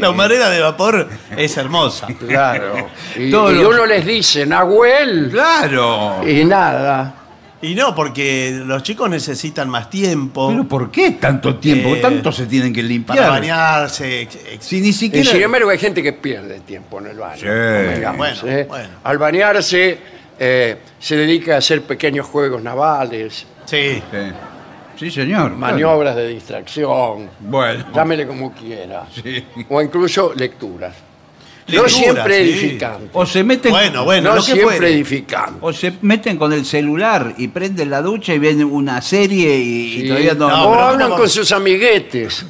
La 0.00 0.10
humareda 0.10 0.50
de 0.50 0.60
vapor 0.60 1.08
es 1.36 1.56
hermosa. 1.56 2.06
Claro. 2.28 2.88
Y, 3.16 3.30
Todos 3.30 3.52
y 3.52 3.56
los- 3.56 3.74
uno 3.74 3.86
les 3.86 4.04
dice, 4.06 4.44
Nahuel, 4.46 5.28
Claro. 5.30 6.20
y 6.28 6.44
nada. 6.44 7.14
Y 7.60 7.74
no, 7.74 7.92
porque 7.94 8.62
los 8.64 8.84
chicos 8.84 9.10
necesitan 9.10 9.68
más 9.68 9.90
tiempo 9.90 10.48
Pero 10.50 10.68
¿por 10.68 10.90
qué 10.92 11.10
tanto 11.12 11.56
tiempo? 11.56 11.88
Eh, 11.96 12.00
Tanto 12.00 12.30
se 12.30 12.46
tienen 12.46 12.72
que 12.72 12.82
limpiar. 12.84 13.18
para 13.18 13.30
bañarse. 13.30 14.20
ex- 14.22 14.38
ex- 14.52 14.64
Si 14.64 14.80
ni 14.80 14.88
Y 14.88 14.92
siquiera. 14.92 15.30
sin 15.32 15.42
embargo, 15.42 15.68
hay 15.70 15.78
gente 15.78 16.00
que 16.00 16.12
pierde 16.12 16.60
tiempo 16.60 17.00
en 17.00 17.08
el 17.08 17.16
baño. 17.18 17.40
Sí. 17.40 17.46
convengamos, 17.46 18.42
Bueno, 18.42 18.56
¿eh? 18.58 18.64
bueno. 18.68 18.88
Al 19.02 19.18
bañarse, 19.18 19.98
eh, 20.38 20.76
se 21.00 21.16
dedica 21.16 21.56
a 21.56 21.58
hacer 21.58 21.82
pequeños 21.82 22.26
juegos 22.26 22.62
navales. 22.62 23.44
Sí. 23.64 24.00
Sí. 24.08 24.18
Sí, 24.98 25.10
señor. 25.10 25.52
maniobras 25.52 26.16
de 26.16 26.28
distracción, 26.28 27.30
Bueno. 27.40 27.84
llámele 27.94 28.26
como 28.26 28.52
quiera, 28.52 29.06
Sí. 29.14 29.44
o 29.68 29.80
incluso 29.80 30.32
lecturas. 30.34 30.94
no 31.68 31.86
siempre 31.86 32.44
sí. 32.46 32.50
edificantes. 32.50 33.10
O 33.12 33.26
se 33.26 33.44
meten. 33.44 33.70
Bueno, 33.72 34.02
bueno, 34.04 34.30
no 34.30 34.36
lo 34.36 34.40
que 34.40 34.52
siempre 34.52 34.76
fuere. 34.78 34.88
edificantes. 34.94 35.58
O 35.60 35.70
se 35.72 35.92
meten 36.00 36.38
con 36.38 36.52
el 36.54 36.64
celular 36.64 37.34
y 37.36 37.48
prenden 37.48 37.90
la 37.90 38.00
ducha 38.00 38.32
y 38.32 38.38
ven 38.38 38.64
una 38.64 39.02
serie 39.02 39.54
y, 39.58 39.96
y 39.98 40.00
Sí. 40.00 40.08
todavía 40.08 40.32
no. 40.34 40.48
No, 40.48 40.68
o 40.68 40.70
pero 40.72 40.82
hablan 40.84 41.10
con 41.10 41.28
sus 41.28 41.52
amiguetes. 41.52 42.46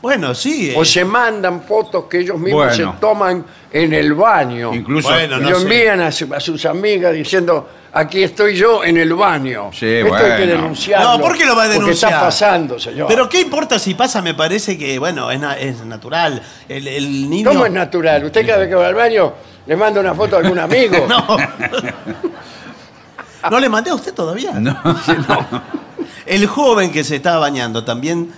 Bueno, 0.00 0.34
sí. 0.34 0.70
eh, 0.70 0.74
O 0.76 0.84
se 0.84 1.04
mandan 1.04 1.62
fotos 1.62 2.04
que 2.04 2.20
ellos 2.20 2.38
mismos 2.38 2.66
Bueno. 2.76 2.92
se 2.94 3.00
toman 3.00 3.44
en 3.72 3.92
el 3.92 4.12
baño. 4.14 4.72
Incluso. 4.74 5.08
Bueno, 5.08 5.38
y 5.38 5.40
no 5.40 5.50
lo 5.50 5.56
sé. 5.58 5.62
envían 5.64 6.00
a, 6.00 6.12
su- 6.12 6.32
a 6.32 6.40
sus 6.40 6.64
amigas 6.66 7.12
diciendo, 7.14 7.68
aquí 7.94 8.22
estoy 8.22 8.56
yo 8.56 8.84
en 8.84 8.96
el 8.98 9.14
baño. 9.14 9.70
Sí, 9.72 9.86
Esto 9.86 10.14
hay 10.14 10.22
que 10.22 10.28
bueno. 10.46 10.52
denunciarlo. 10.52 11.12
No, 11.16 11.20
¿por 11.20 11.38
qué 11.38 11.46
lo 11.46 11.56
va 11.56 11.62
a 11.62 11.66
Porque 11.66 11.78
denunciar? 11.80 12.12
está 12.12 12.24
pasando, 12.24 12.78
señor. 12.78 13.06
Pero 13.08 13.28
¿qué 13.28 13.40
importa 13.40 13.78
si 13.78 13.94
pasa? 13.94 14.20
Me 14.20 14.34
parece 14.34 14.76
que, 14.76 14.98
bueno, 14.98 15.30
es, 15.30 15.40
na- 15.40 15.58
es 15.58 15.84
natural. 15.84 16.42
El, 16.68 16.86
el 16.88 17.30
niño... 17.30 17.48
¿Cómo 17.50 17.64
es 17.66 17.72
natural? 17.72 18.24
Usted 18.24 18.44
cada 18.46 18.58
vez 18.58 18.68
que 18.68 18.74
va 18.74 18.86
al 18.88 18.94
baño 18.94 19.32
le 19.66 19.76
manda 19.76 20.00
una 20.00 20.14
foto 20.14 20.36
a 20.36 20.40
algún 20.40 20.58
amigo. 20.58 21.06
No. 21.08 21.26
¿No 23.50 23.60
le 23.60 23.68
mandé 23.68 23.90
a 23.90 23.94
usted 23.94 24.14
todavía? 24.14 24.52
No. 24.52 24.76
El 26.26 26.46
joven 26.46 26.90
que 26.90 27.04
se 27.04 27.16
está 27.16 27.38
bañando 27.38 27.84
también 27.84 28.30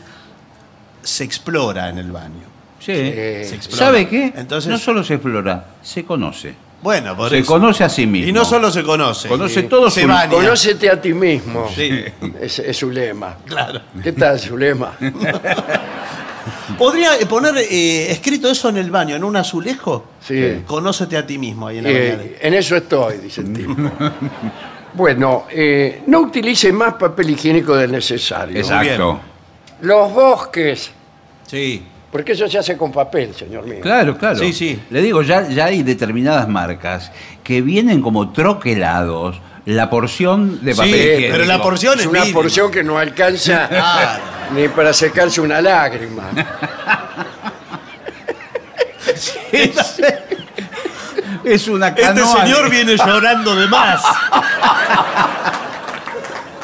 se 1.02 1.25
explora 1.25 1.88
en 1.88 1.98
el 1.98 2.10
baño. 2.10 2.44
Sí. 2.80 2.92
Se 2.94 3.54
explora. 3.54 3.78
¿Sabe 3.86 4.08
qué? 4.08 4.32
Entonces, 4.36 4.70
no 4.70 4.78
solo 4.78 5.04
se 5.04 5.14
explora, 5.14 5.64
se 5.82 6.04
conoce. 6.04 6.54
Bueno, 6.86 7.16
por 7.16 7.30
se 7.30 7.38
eso. 7.38 7.52
conoce 7.52 7.82
a 7.82 7.88
sí 7.88 8.06
mismo. 8.06 8.28
Y 8.28 8.32
no 8.32 8.44
solo 8.44 8.70
se 8.70 8.82
conoce. 8.84 9.28
Conoce 9.28 9.62
Sí. 9.62 9.66
todo 9.66 9.90
se 9.90 10.02
su- 10.02 10.08
baña. 10.08 10.30
Conócete 10.30 10.88
a 10.88 11.00
ti 11.00 11.12
mismo. 11.12 11.68
Sí, 11.74 11.90
Es, 12.40 12.60
es 12.60 12.76
su 12.76 12.90
lema. 12.90 13.36
claro. 13.44 13.80
¿Qué 14.02 14.12
tal 14.12 14.38
su 14.38 14.56
lema? 14.56 14.92
¿Podría 16.78 17.10
poner 17.28 17.56
eh, 17.58 18.10
escrito 18.12 18.48
eso 18.50 18.68
en 18.68 18.76
el 18.76 18.90
baño, 18.90 19.16
en 19.16 19.24
un 19.24 19.36
azulejo? 19.36 20.04
Sí. 20.20 20.62
Conócete 20.66 21.16
a 21.16 21.26
ti 21.26 21.38
mismo 21.38 21.66
ahí 21.66 21.78
en 21.78 21.84
la. 21.84 21.90
Eh, 21.90 22.38
en 22.40 22.54
eso 22.54 22.76
estoy, 22.76 23.18
dice 23.18 23.40
el 23.40 23.52
tipo. 23.52 23.74
Bueno, 24.94 25.44
eh, 25.50 26.04
no 26.06 26.20
utilice 26.20 26.72
más 26.72 26.94
papel 26.94 27.28
higiénico 27.28 27.76
del 27.76 27.92
necesario. 27.92 28.56
Exacto. 28.56 29.20
Los 29.82 30.10
bosques, 30.14 30.90
Sí. 31.46 31.82
Porque 32.16 32.32
eso 32.32 32.49
se 32.49 32.56
hace 32.56 32.78
con 32.78 32.90
papel, 32.92 33.35
señor 33.35 33.66
mío. 33.66 33.80
Claro, 33.82 34.16
claro. 34.16 34.37
Sí, 34.38 34.50
sí. 34.54 34.80
Le 34.88 35.02
digo, 35.02 35.20
ya, 35.20 35.46
ya 35.50 35.66
hay 35.66 35.82
determinadas 35.82 36.49
marcas 36.49 37.12
que 37.44 37.61
vienen 37.61 38.00
como 38.00 38.32
troquelados 38.32 39.38
la 39.66 39.90
porción 39.90 40.64
de 40.64 40.73
Sí, 40.73 40.78
papel 40.78 40.94
higiénico. 40.94 41.32
pero 41.32 41.44
la 41.44 41.61
porción 41.61 41.94
Es 41.99 42.00
es 42.00 42.06
una 42.06 42.25
porción 42.32 42.70
que 42.70 42.82
no 42.82 42.96
alcanza 42.96 43.66
Claro. 43.68 44.23
ni 44.54 44.66
para 44.68 44.94
secarse 44.94 45.42
una 45.42 45.61
lágrima. 45.61 46.30
Es 51.44 51.68
una 51.68 51.88
Este 51.88 52.02
canoa. 52.02 52.42
señor 52.44 52.70
viene 52.70 52.96
llorando 52.96 53.54
de 53.54 53.68
más. 53.68 54.02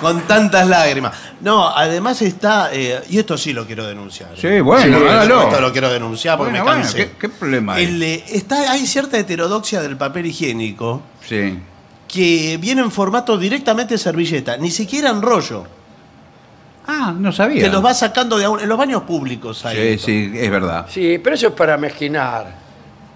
Con 0.02 0.20
tantas 0.22 0.66
lágrimas. 0.68 1.14
No, 1.40 1.68
además 1.68 2.20
está, 2.20 2.68
eh, 2.74 3.00
y 3.08 3.18
esto 3.18 3.38
sí 3.38 3.52
lo 3.54 3.64
quiero 3.66 3.86
denunciar. 3.86 4.30
Sí, 4.38 4.60
bueno, 4.60 4.98
Sí, 4.98 5.04
hágalo. 5.08 5.42
Esto 5.48 5.60
lo 5.62 5.72
quiero 5.72 5.90
denunciar 5.90 6.36
porque 6.36 6.50
Bueno, 6.50 6.64
me 6.66 6.70
bueno, 6.70 6.82
cansé. 6.82 6.96
¿qué, 6.98 7.10
qué 7.18 7.28
problema 7.30 7.74
hay? 7.74 7.84
El, 7.84 8.02
eh, 8.02 8.24
está, 8.28 8.70
hay 8.72 8.84
cierta 8.86 9.16
heterodoxia 9.16 9.80
del 9.80 9.96
papel 9.96 10.26
higiénico 10.26 11.02
Sí. 11.26 11.58
que 12.08 12.58
viene 12.60 12.82
en 12.82 12.90
formato 12.90 13.38
directamente 13.38 13.96
servilleta, 13.96 14.56
ni 14.58 14.70
siquiera 14.70 15.08
en 15.10 15.22
rollo. 15.22 15.64
Ah, 16.86 17.14
no 17.16 17.30
sabía. 17.30 17.62
Que 17.62 17.68
los 17.70 17.84
va 17.84 17.94
sacando 17.94 18.36
de 18.38 18.44
a 18.44 18.50
un- 18.50 18.58
en 18.60 18.68
los 18.68 18.76
baños 18.76 19.02
públicos. 19.04 19.64
hay 19.64 19.76
Sí, 19.76 19.82
esto. 19.94 20.06
sí, 20.06 20.32
es 20.34 20.50
verdad. 20.50 20.86
Sí, 20.90 21.18
pero 21.22 21.36
eso 21.36 21.46
es 21.48 21.52
para 21.54 21.76
mezquinar. 21.76 22.61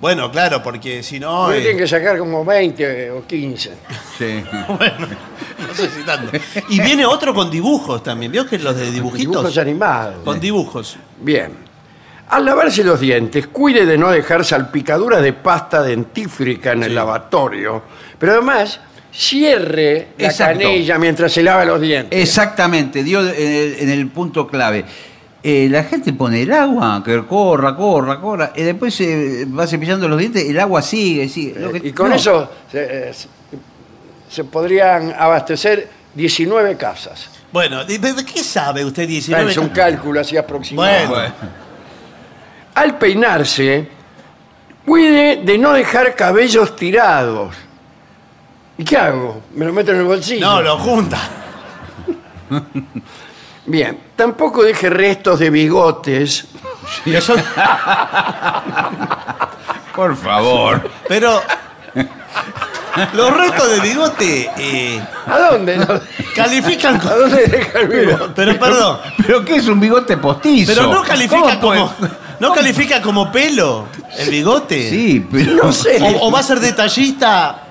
Bueno, 0.00 0.30
claro, 0.30 0.62
porque 0.62 1.02
si 1.02 1.18
no. 1.18 1.52
Eh, 1.52 1.60
tiene 1.62 1.78
que 1.78 1.88
sacar 1.88 2.18
como 2.18 2.44
20 2.44 3.10
o 3.12 3.26
15. 3.26 3.72
Sí. 4.18 4.44
Bueno, 4.68 5.06
no 5.68 5.74
sé 5.74 5.88
si 5.88 6.02
tanto. 6.02 6.36
Y 6.68 6.80
viene 6.80 7.06
otro 7.06 7.32
con 7.34 7.50
dibujos 7.50 8.02
también. 8.02 8.30
¿Vio 8.30 8.46
que 8.46 8.58
los 8.58 8.76
de 8.76 8.90
dibujitos? 8.90 9.32
Dibujos 9.32 9.58
animados. 9.58 10.16
Con 10.24 10.38
dibujos. 10.40 10.96
Bien. 11.20 11.52
Al 12.28 12.44
lavarse 12.44 12.82
los 12.82 12.98
dientes, 13.00 13.46
cuide 13.46 13.86
de 13.86 13.96
no 13.96 14.10
dejar 14.10 14.44
salpicaduras 14.44 15.22
de 15.22 15.32
pasta 15.32 15.82
dentífrica 15.82 16.72
en 16.72 16.82
el 16.82 16.94
lavatorio. 16.94 17.82
Pero 18.18 18.32
además, 18.32 18.80
cierre 19.12 20.08
la 20.18 20.26
Exacto. 20.26 20.58
canilla 20.62 20.98
mientras 20.98 21.32
se 21.32 21.42
lava 21.42 21.64
los 21.64 21.80
dientes. 21.80 22.20
Exactamente, 22.20 23.02
dio 23.04 23.20
en 23.20 23.28
el, 23.28 23.76
en 23.78 23.90
el 23.90 24.08
punto 24.08 24.46
clave. 24.48 24.84
Eh, 25.48 25.68
la 25.70 25.84
gente 25.84 26.12
pone 26.12 26.42
el 26.42 26.52
agua, 26.52 27.02
que 27.04 27.24
corra, 27.24 27.76
corra, 27.76 28.20
corra, 28.20 28.52
y 28.56 28.62
después 28.62 28.92
se 28.92 29.44
va 29.44 29.64
cepillando 29.64 30.08
los 30.08 30.18
dientes, 30.18 30.42
el 30.42 30.58
agua 30.58 30.82
sigue, 30.82 31.28
sigue. 31.28 31.54
Lo 31.60 31.70
que- 31.70 31.86
y 31.86 31.92
con 31.92 32.08
no. 32.08 32.16
eso 32.16 32.50
se, 32.68 33.10
eh, 33.10 34.44
podrían 34.50 35.12
abastecer 35.16 35.88
19 36.14 36.76
casas. 36.76 37.30
Bueno, 37.52 37.84
¿de, 37.84 37.96
de 37.96 38.24
qué 38.24 38.42
sabe 38.42 38.84
usted 38.84 39.06
19? 39.06 39.52
Es 39.52 39.56
un 39.56 39.68
cálculo 39.68 40.18
así 40.20 40.36
aproximado. 40.36 41.10
Bueno. 41.10 41.32
Al 42.74 42.98
peinarse, 42.98 43.88
cuide 44.84 45.42
de 45.44 45.58
no 45.58 45.74
dejar 45.74 46.16
cabellos 46.16 46.74
tirados. 46.74 47.54
¿Y 48.78 48.82
qué 48.82 48.96
hago? 48.96 49.42
¿Me 49.54 49.64
lo 49.64 49.72
meto 49.72 49.92
en 49.92 49.98
el 49.98 50.04
bolsillo? 50.06 50.44
No, 50.44 50.60
lo 50.60 50.76
junta. 50.76 51.18
Bien, 53.66 53.98
tampoco 54.14 54.62
deje 54.62 54.88
restos 54.90 55.38
de 55.40 55.50
bigotes. 55.50 56.46
Eso- 57.04 57.34
Por 59.94 60.16
favor. 60.16 60.88
pero 61.08 61.40
los 63.14 63.36
restos 63.36 63.70
de 63.70 63.80
bigote 63.80 64.50
eh, 64.58 65.00
¿A 65.26 65.38
dónde? 65.38 65.76
no? 65.78 65.86
califican 66.34 66.96
¿A 67.00 67.14
dónde 67.14 67.46
deja 67.46 67.80
el 67.80 67.88
bigote? 67.88 68.32
Pero 68.36 68.58
perdón, 68.58 68.98
¿Pero 69.26 69.44
qué 69.44 69.56
es 69.56 69.66
un 69.68 69.80
bigote 69.80 70.16
postizo? 70.18 70.72
pero 70.74 70.92
no 70.92 71.02
califica 71.02 71.58
¿Cómo 71.58 71.60
puede- 71.60 71.80
como... 71.80 71.94
¿No 72.40 72.52
califica 72.52 73.00
como 73.00 73.32
pelo 73.32 73.86
el 74.18 74.28
bigote? 74.28 74.90
Sí, 74.90 75.26
pero... 75.32 75.54
No 75.54 75.72
sé. 75.72 75.96
O, 76.20 76.26
o 76.28 76.30
va 76.30 76.40
a 76.40 76.42
ser 76.42 76.60
detallista 76.60 77.62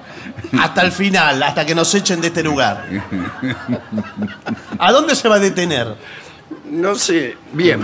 hasta 0.60 0.82
el 0.82 0.91
final, 0.91 1.41
hasta 1.44 1.65
que 1.65 1.74
nos 1.76 1.94
echen 1.96 2.22
de 2.22 2.28
este 2.28 2.44
lugar. 2.44 2.86
¿A 4.80 4.91
dónde 4.91 5.15
se 5.15 5.28
va 5.30 5.36
a 5.36 5.39
detener? 5.39 5.96
No 6.70 6.96
sé. 6.96 7.38
Bien. 7.54 7.82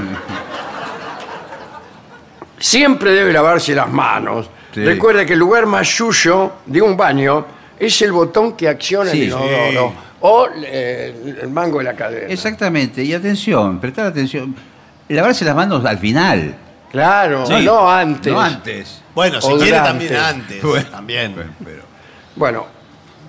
Siempre 2.60 3.12
debe 3.12 3.34
lavarse 3.34 3.74
las 3.74 3.90
manos. 3.90 4.50
Sí. 4.74 4.84
Recuerde 4.86 5.26
que 5.26 5.34
el 5.34 5.40
lugar 5.40 5.66
más 5.66 5.88
suyo 5.88 6.54
de 6.66 6.82
un 6.82 6.96
baño 6.96 7.46
es 7.80 8.02
el 8.02 8.12
botón 8.12 8.54
que 8.56 8.70
acciona 8.70 9.12
Sí. 9.12 9.22
el 9.24 9.28
inodoro 9.30 9.94
o 10.22 10.48
eh, 10.64 11.38
el 11.42 11.50
mango 11.50 11.80
de 11.80 11.86
la 11.86 11.94
cadena. 11.96 12.28
Exactamente, 12.32 13.04
y 13.04 13.14
atención, 13.14 13.80
prestar 13.80 14.06
atención. 14.06 14.56
Lavarse 15.10 15.44
las 15.44 15.56
manos 15.56 15.84
al 15.84 15.98
final. 15.98 16.56
Claro, 16.92 17.46
Sí. 17.46 17.54
no 17.66 17.90
antes. 17.90 18.32
No 18.32 18.40
antes. 18.40 19.02
Bueno, 19.16 19.42
si 19.42 19.48
O 19.52 19.58
quiere 19.58 19.72
durante. 19.78 19.90
también 20.08 20.16
antes. 20.24 20.62
Bueno. 20.64 20.90
También. 20.90 21.36
Pero, 21.66 21.82
Bueno, 22.42 22.66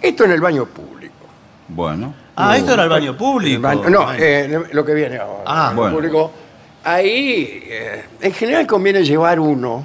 esto 0.00 0.24
en 0.24 0.30
el 0.30 0.40
baño 0.40 0.64
público. 0.64 1.12
bueno. 1.68 2.14
Ah, 2.34 2.56
esto 2.56 2.72
era 2.72 2.84
el 2.84 2.88
baño 2.88 3.10
El 3.10 3.16
público. 3.18 3.60
baño- 3.60 3.90
no, 3.90 4.10
eh, 4.14 4.58
lo 4.72 4.82
que 4.86 4.94
viene 4.94 5.18
ahora. 5.18 5.42
Ah, 5.44 5.66
el 5.70 5.76
bueno. 5.76 5.94
público. 5.96 6.32
Ahí, 6.82 7.62
eh, 7.66 8.04
en 8.22 8.32
general 8.32 8.66
conviene 8.66 9.04
llevar 9.04 9.38
uno 9.38 9.84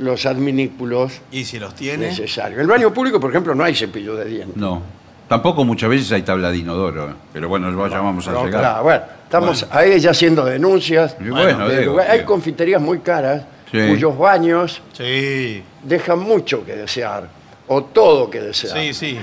los 0.00 0.26
adminículos 0.26 1.18
¿Y 1.32 1.46
si 1.46 1.58
los 1.58 1.74
tiene? 1.74 2.08
necesarios. 2.08 2.56
En 2.58 2.60
el 2.60 2.66
baño 2.66 2.92
público, 2.92 3.18
por 3.18 3.30
ejemplo, 3.30 3.54
no 3.54 3.64
hay 3.64 3.74
cepillo 3.74 4.14
de 4.16 4.26
dientes. 4.26 4.54
No. 4.58 4.82
Tampoco 5.28 5.64
muchas 5.64 5.88
veces 5.88 6.12
hay 6.12 6.20
tabla 6.20 6.50
de 6.50 6.58
inodoro, 6.58 7.08
¿eh? 7.08 7.14
pero 7.32 7.48
bueno, 7.48 7.70
ya 7.88 8.00
vamos 8.00 8.28
a 8.28 8.32
No, 8.32 8.44
llegar. 8.44 8.60
claro, 8.60 8.82
bueno, 8.82 9.02
estamos 9.24 9.66
ahí 9.70 9.98
ya 9.98 10.10
haciendo 10.10 10.44
denuncias. 10.44 11.16
Y 11.18 11.30
bueno, 11.30 11.66
de 11.70 11.78
digo, 11.80 11.92
lugar- 11.92 12.10
hay 12.10 12.18
digo. 12.18 12.28
confiterías 12.32 12.82
muy 12.82 12.98
caras 12.98 13.44
Sí. 13.72 13.78
cuyos 13.88 14.16
baños 14.18 14.82
Sí, 14.92 15.62
dejan 15.82 16.18
mucho 16.20 16.64
que 16.66 16.76
desear 16.76 17.28
o 17.68 17.84
todo 17.84 18.30
que 18.30 18.40
desear. 18.40 18.78
sí, 18.78 18.92
sí. 18.94 19.18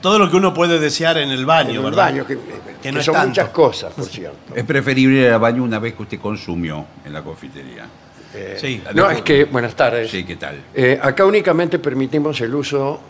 Todo 0.00 0.18
lo 0.18 0.30
que 0.30 0.36
uno 0.36 0.52
puede 0.52 0.78
desear 0.78 1.18
en 1.18 1.30
el 1.30 1.46
baño, 1.46 1.70
En 1.70 1.76
el 1.76 1.82
¿verdad? 1.84 2.04
baño, 2.04 2.26
que, 2.26 2.38
que 2.82 2.92
no 2.92 2.98
es 3.00 3.04
son 3.04 3.14
tanto. 3.14 3.28
muchas 3.28 3.48
cosas, 3.50 3.92
por 3.94 4.06
cierto. 4.06 4.54
Es 4.54 4.64
preferible 4.64 5.20
ir 5.22 5.28
al 5.30 5.40
baño 5.40 5.62
una 5.62 5.78
vez 5.78 5.94
que 5.94 6.02
usted 6.02 6.18
consumió 6.20 6.84
en 7.04 7.12
la 7.12 7.22
confitería. 7.22 7.86
Sí. 8.56 8.82
No, 8.94 9.08
es 9.10 9.22
que, 9.22 9.44
buenas 9.44 9.74
tardes. 9.76 10.10
Sí, 10.10 10.24
¿qué 10.24 10.34
tal? 10.34 10.56
Eh, 10.74 10.98
acá 11.00 11.24
únicamente 11.24 11.78
permitimos 11.78 12.40
el 12.40 12.52
uso 12.54 13.00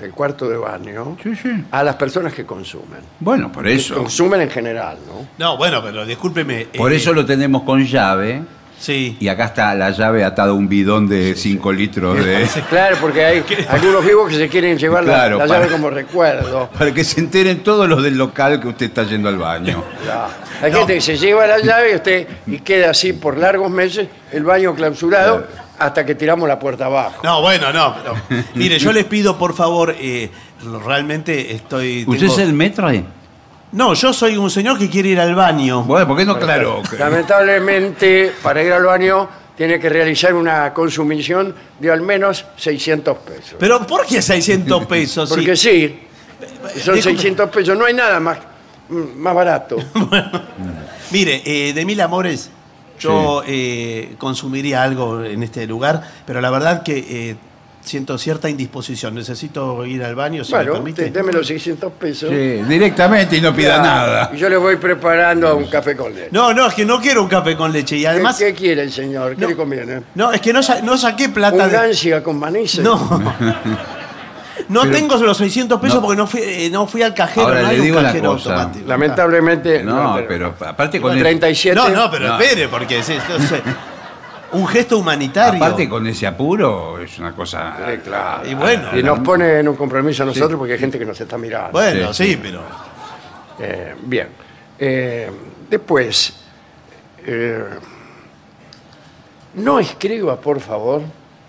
del 0.00 0.12
cuarto 0.12 0.48
de 0.48 0.56
baño 0.56 1.16
Sí, 1.22 1.34
sí. 1.36 1.50
a 1.70 1.82
las 1.82 1.96
personas 1.96 2.32
que 2.32 2.46
consumen. 2.46 3.00
Bueno, 3.20 3.52
por 3.52 3.68
eso. 3.68 3.94
Consumen 3.96 4.40
en 4.40 4.50
general, 4.50 4.96
¿no? 5.06 5.28
No, 5.38 5.56
bueno, 5.58 5.82
pero 5.82 6.06
discúlpeme. 6.06 6.68
Por 6.76 6.90
eh, 6.92 6.96
eso 6.96 7.12
lo 7.12 7.24
tenemos 7.26 7.62
con 7.64 7.84
llave 7.84 8.42
Sí. 8.82 9.16
Y 9.20 9.28
acá 9.28 9.44
está 9.44 9.74
la 9.76 9.90
llave 9.92 10.24
atada 10.24 10.50
a 10.50 10.54
un 10.54 10.68
bidón 10.68 11.06
de 11.08 11.36
5 11.36 11.72
litros 11.72 12.24
de... 12.24 12.48
Claro, 12.68 12.96
porque 13.00 13.24
hay 13.24 13.44
algunos 13.68 14.04
vivos 14.04 14.28
que 14.28 14.34
se 14.36 14.48
quieren 14.48 14.76
llevar 14.76 15.04
la- 15.04 15.12
Claro, 15.14 15.38
la, 15.38 15.46
llave 15.46 15.60
para- 15.66 15.72
como 15.72 15.88
recuerdo. 15.90 16.68
Para 16.76 16.92
que 16.92 17.04
se 17.04 17.20
enteren 17.20 17.62
todos 17.62 17.88
los 17.88 18.02
del 18.02 18.18
local 18.18 18.60
que 18.60 18.66
usted 18.66 18.86
está 18.86 19.04
yendo 19.04 19.28
al 19.28 19.38
baño. 19.38 19.84
Ya. 20.04 20.26
Hay 20.60 20.72
gente 20.72 20.94
que 20.94 21.00
se 21.00 21.16
lleva 21.16 21.46
la 21.46 21.58
llave 21.60 21.92
y 21.92 21.94
usted 21.94 22.26
y 22.48 22.58
queda 22.58 22.90
así 22.90 23.12
por 23.12 23.38
largos 23.38 23.70
meses 23.70 24.08
el 24.32 24.42
baño 24.42 24.74
clausurado 24.74 25.46
hasta 25.78 26.04
que 26.04 26.16
tiramos 26.16 26.48
la 26.48 26.58
puerta 26.58 26.86
abajo. 26.86 27.20
No, 27.22 27.40
bueno, 27.40 27.72
no. 27.72 27.94
pero- 28.28 28.42
mire, 28.56 28.80
yo 28.80 28.92
les 28.92 29.04
pido, 29.04 29.38
por 29.38 29.54
favor, 29.54 29.94
eh, 29.96 30.28
realmente 30.84 31.52
estoy... 31.54 32.04
¿Usted 32.06 32.26
tengo- 32.26 32.32
es 32.32 32.38
el 32.40 32.52
metro 32.52 32.88
ahí? 32.88 33.04
No, 33.72 33.94
yo 33.94 34.12
soy 34.12 34.36
un 34.36 34.50
señor 34.50 34.78
que 34.78 34.88
quiere 34.90 35.10
ir 35.10 35.20
al 35.20 35.34
baño. 35.34 35.82
Bueno, 35.84 36.06
¿por 36.06 36.16
qué 36.18 36.26
no 36.26 36.38
claro? 36.38 36.82
Lamentablemente, 36.98 38.32
para 38.42 38.62
ir 38.62 38.72
al 38.72 38.84
baño 38.84 39.28
tiene 39.56 39.78
que 39.80 39.88
realizar 39.88 40.34
una 40.34 40.72
consumición 40.74 41.54
de 41.78 41.90
al 41.90 42.02
menos 42.02 42.44
600 42.56 43.18
pesos. 43.18 43.56
Pero 43.58 43.86
¿por 43.86 44.06
qué 44.06 44.20
600 44.20 44.86
pesos? 44.88 45.28
Sí. 45.28 45.34
Porque 45.34 45.56
sí, 45.56 46.00
son 46.80 46.94
Disculpe. 46.94 47.02
600 47.02 47.50
pesos, 47.50 47.78
no 47.78 47.86
hay 47.86 47.94
nada 47.94 48.20
más, 48.20 48.38
más 48.88 49.34
barato. 49.34 49.76
Mire, 51.10 51.42
eh, 51.44 51.72
de 51.72 51.84
mil 51.84 52.00
amores, 52.00 52.50
yo 52.98 53.42
eh, 53.46 54.14
consumiría 54.18 54.82
algo 54.82 55.24
en 55.24 55.42
este 55.42 55.66
lugar, 55.66 56.02
pero 56.26 56.40
la 56.40 56.50
verdad 56.50 56.82
que 56.82 56.98
eh, 56.98 57.36
siento 57.82 58.16
cierta 58.18 58.48
indisposición. 58.48 59.14
Necesito 59.14 59.84
ir 59.84 60.02
al 60.04 60.14
baño, 60.14 60.44
si 60.44 60.52
me 60.52 60.58
Bueno, 60.58 60.72
permite. 60.74 61.04
te- 61.04 61.10
deme 61.10 61.32
los 61.32 61.46
600 61.46 61.92
pesos. 61.92 62.30
Sí, 62.30 62.62
directamente 62.68 63.36
y 63.36 63.40
no 63.40 63.54
pida 63.54 63.76
Ya, 63.76 63.82
nada. 63.82 64.30
Y 64.32 64.36
yo 64.36 64.48
le 64.48 64.56
voy 64.56 64.76
preparando 64.76 65.56
un 65.56 65.66
café 65.66 65.96
con 65.96 66.14
leche. 66.14 66.28
No, 66.30 66.52
no, 66.54 66.66
es 66.68 66.74
que 66.74 66.84
no 66.84 67.00
quiero 67.00 67.22
un 67.22 67.28
café 67.28 67.56
con 67.56 67.72
leche. 67.72 67.96
Y 67.96 68.06
además. 68.06 68.36
¿Qué, 68.38 68.46
qué 68.46 68.54
quiere 68.54 68.82
el 68.82 68.92
señor? 68.92 69.34
¿Qué 69.36 69.42
No. 69.42 69.48
le 69.48 69.56
conviene? 69.56 70.02
No, 70.14 70.32
es 70.32 70.40
que 70.40 70.52
no, 70.52 70.62
sa- 70.62 70.80
no 70.82 70.96
saqué 70.96 71.28
plata 71.28 71.64
¿Un 71.64 71.70
de. 71.70 71.76
ansia 71.76 72.22
con 72.22 72.38
manices? 72.38 72.82
No. 72.84 73.22
No 74.68 74.82
Pero- 74.82 74.94
tengo 74.94 75.16
los 75.16 75.36
600 75.36 75.80
pesos 75.80 75.96
No. 75.96 76.02
porque 76.02 76.16
no 76.16 76.26
fui, 76.26 76.40
eh, 76.42 76.70
no 76.70 76.86
fui 76.86 77.02
al 77.02 77.12
cajero. 77.14 77.46
Ahora 77.48 77.62
no 77.62 77.66
le 77.68 77.72
hay 77.74 77.78
un 77.80 77.84
digo 77.86 77.98
una 77.98 78.08
cajero 78.08 78.32
cosa. 78.34 78.54
automático. 78.54 78.88
Lamentablemente. 78.88 79.82
No, 79.82 80.16
pero 80.28 80.54
aparte 80.60 81.00
con 81.00 81.12
el- 81.12 81.18
37. 81.18 81.74
No, 81.74 81.88
no, 81.88 82.10
pero 82.10 82.28
No. 82.28 82.40
espere, 82.40 82.68
porque 82.68 82.98
es, 83.00 83.08
esto 83.08 83.36
es, 83.36 83.52
eh, 83.52 83.62
un 84.52 84.66
gesto 84.68 84.98
humanitario. 84.98 85.62
Aparte 85.62 85.88
con 85.88 86.06
ese 86.06 86.26
apuro 86.26 86.98
es 87.00 87.18
una 87.18 87.32
cosa... 87.32 87.76
Sí, 87.90 87.98
claro. 88.04 88.48
Y 88.48 88.54
bueno. 88.54 88.96
Y 88.98 89.02
nos 89.02 89.18
pone 89.20 89.60
en 89.60 89.68
un 89.68 89.76
compromiso 89.76 90.22
a 90.22 90.26
nosotros 90.26 90.58
porque 90.58 90.74
hay 90.74 90.78
gente 90.78 90.98
que 90.98 91.04
nos 91.04 91.20
está 91.20 91.38
mirando. 91.38 91.72
Bueno, 91.72 92.12
Sí, 92.12 92.32
sí, 92.32 92.40
pero. 92.42 92.60
Eh, 93.58 93.94
bien. 94.02 94.28
Eh, 94.78 95.30
después, 95.70 96.34
eh, 97.24 97.64
no 99.54 99.78
escriba, 99.78 100.40
por 100.40 100.60
favor, 100.60 101.02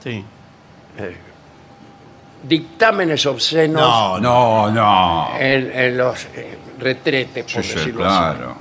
Sí. 0.03 0.23
dictámenes 2.43 3.25
obscenos 3.25 3.81
No, 3.81 4.19
No, 4.19 4.71
no. 4.71 5.29
en, 5.39 5.71
en 5.71 5.97
los 5.97 6.25
eh, 6.35 6.57
retretes, 6.79 7.45
por 7.51 7.63
Sí, 7.63 7.69
sí, 7.69 7.75
decirlo 7.75 8.05
así. 8.05 8.17
claro. 8.37 8.55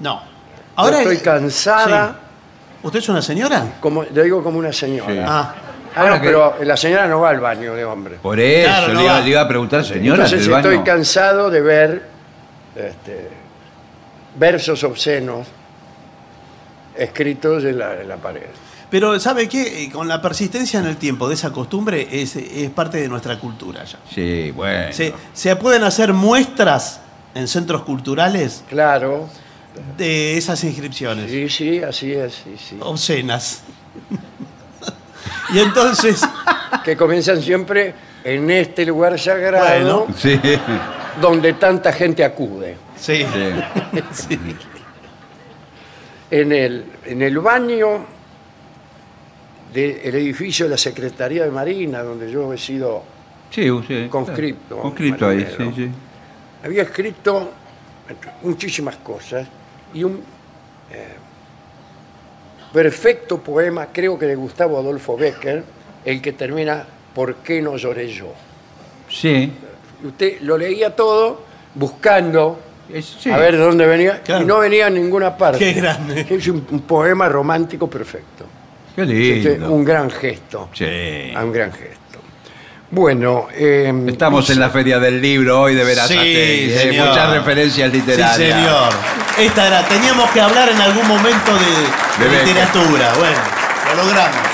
No. 0.00 0.22
Yo 0.78 0.88
estoy 0.90 1.16
eh, 1.16 1.22
cansada, 1.22 2.08
sí. 2.12 2.25
¿Usted 2.82 2.98
es 2.98 3.08
una 3.08 3.22
señora? 3.22 3.74
como, 3.80 4.04
lo 4.04 4.22
digo 4.22 4.42
como 4.42 4.58
una 4.58 4.72
señora. 4.72 5.12
Sí. 5.12 5.18
Ah. 5.24 5.54
Ah, 5.94 6.00
Ahora 6.00 6.16
no, 6.16 6.20
que- 6.20 6.26
pero 6.28 6.54
la 6.62 6.76
señora 6.76 7.06
no 7.08 7.20
va 7.20 7.30
al 7.30 7.40
baño 7.40 7.74
de 7.74 7.84
hombre. 7.84 8.16
Por 8.22 8.38
eso 8.38 8.68
Claro, 8.68 8.92
no 8.92 8.98
le, 9.00 9.04
iba, 9.06 9.12
va. 9.14 9.20
le 9.20 9.30
iba 9.30 9.40
a 9.40 9.48
preguntar, 9.48 9.82
señora, 9.84 10.24
Entonces 10.24 10.40
del 10.42 10.50
baño. 10.50 10.70
estoy 10.70 10.84
cansado 10.84 11.48
de 11.50 11.60
ver 11.62 12.02
este, 12.76 13.30
versos 14.38 14.84
obscenos 14.84 15.46
escritos 16.96 17.64
en 17.64 17.78
la, 17.78 17.94
en 18.00 18.08
la 18.08 18.16
pared. 18.16 18.42
Pero 18.90 19.18
¿sabe 19.18 19.48
qué? 19.48 19.84
Eh, 19.84 19.90
Con 19.90 20.06
la 20.06 20.22
persistencia 20.22 20.78
en 20.80 20.86
el 20.86 20.96
tiempo 20.96 21.28
de 21.28 21.34
esa 21.34 21.50
costumbre 21.50 22.06
es, 22.10 22.36
es 22.36 22.70
parte 22.70 22.98
de 23.00 23.08
nuestra 23.08 23.38
cultura 23.38 23.84
ya. 23.84 23.98
Sí, 24.14 24.52
bueno. 24.52 24.92
Se, 24.92 25.12
se 25.32 25.56
pueden 25.56 25.82
hacer 25.82 26.12
muestras 26.12 27.00
en 27.34 27.48
centros 27.48 27.82
culturales 27.82 28.64
Claro, 28.68 29.28
de 29.96 30.36
esas 30.36 30.62
inscripciones 30.64 31.30
sí, 31.30 31.48
sí, 31.48 31.82
así 31.82 32.12
es, 32.12 32.34
sí, 32.34 32.56
sí. 32.58 32.76
obscenas. 32.80 33.62
y 35.54 35.58
entonces, 35.58 36.22
Que 36.84 36.96
comienzan 36.96 37.40
siempre 37.42 37.94
en 38.24 38.50
este 38.50 38.84
lugar 38.86 39.18
sagrado 39.18 40.06
Bueno. 40.06 40.14
Sí, 40.16 40.40
donde 41.20 41.54
tanta 41.54 41.92
gente 41.92 42.24
acude. 42.24 42.76
sí, 42.96 43.24
sí. 43.32 44.00
sí. 44.28 44.38
En 46.30 46.52
el, 46.52 46.84
en 47.04 47.22
el 47.22 47.38
baño 47.38 48.04
del 49.72 50.14
edificio 50.14 50.66
de 50.66 50.70
la 50.70 50.76
Secretaría 50.76 51.44
de 51.44 51.50
Marina, 51.50 52.02
donde 52.02 52.30
yo 52.30 52.52
he 52.52 52.58
sido, 52.58 53.04
Sí. 53.50 53.68
Conscripto, 54.10 54.78
Conscripto 54.80 55.28
ahí, 55.28 55.38
marinero. 55.44 55.72
sí, 55.74 55.84
sí. 55.84 55.90
había 56.64 56.82
escrito 56.82 57.52
muchísimas 58.42 58.96
cosas 58.96 59.46
y 59.96 60.04
un 60.04 60.20
eh, 60.92 61.14
perfecto 62.72 63.38
poema, 63.38 63.88
creo 63.92 64.18
que 64.18 64.26
de 64.26 64.34
Gustavo 64.34 64.78
Adolfo 64.78 65.16
Becker, 65.16 65.64
el 66.04 66.20
que 66.20 66.32
termina 66.32 66.86
¿Por 67.14 67.36
qué 67.36 67.62
no 67.62 67.78
lloré 67.78 68.08
yo? 68.12 68.26
Sí. 69.08 69.50
Usted 70.04 70.40
lo 70.42 70.58
leía 70.58 70.94
todo 70.94 71.40
buscando 71.74 72.58
sí. 73.00 73.30
a 73.30 73.38
ver 73.38 73.52
de 73.56 73.62
dónde 73.62 73.86
venía 73.86 74.20
Claro. 74.22 74.42
y 74.42 74.46
no 74.46 74.58
venía 74.58 74.88
a 74.88 74.90
ninguna 74.90 75.34
parte. 75.34 75.58
Qué 75.58 75.72
grande. 75.72 76.26
Es 76.28 76.46
un, 76.48 76.66
un 76.70 76.80
poema 76.82 77.26
romántico 77.30 77.88
perfecto. 77.88 78.44
Qué 78.94 79.02
Este, 79.02 79.50
lindo. 79.52 79.72
un 79.72 79.82
gran 79.82 80.10
gesto. 80.10 80.68
Sí. 80.74 81.32
Un 81.42 81.52
gran 81.52 81.72
gesto. 81.72 81.96
Bueno, 82.90 83.48
eh, 83.52 83.92
Estamos 84.06 84.48
en 84.50 84.60
la 84.60 84.70
Feria 84.70 84.98
del 85.00 85.20
Libro 85.20 85.62
hoy 85.62 85.74
de 85.74 85.82
Verazate. 85.84 86.14
Sí, 86.22 86.72
eh, 86.72 86.78
señor. 86.90 87.08
Muchas 87.08 87.30
referencias 87.30 87.92
literarias. 87.92 88.36
Sí, 88.36 88.42
señor. 88.44 88.92
Esta 89.38 89.66
era, 89.66 89.82
teníamos 89.88 90.30
que 90.30 90.40
hablar 90.40 90.68
en 90.68 90.80
algún 90.80 91.06
momento 91.08 91.52
de, 91.54 92.24
De 92.24 92.24
de 92.24 92.30
Becker. 92.30 92.46
literatura. 92.46 93.12
Bueno, 93.18 93.38
lo 93.96 94.02
logramos. 94.04 94.36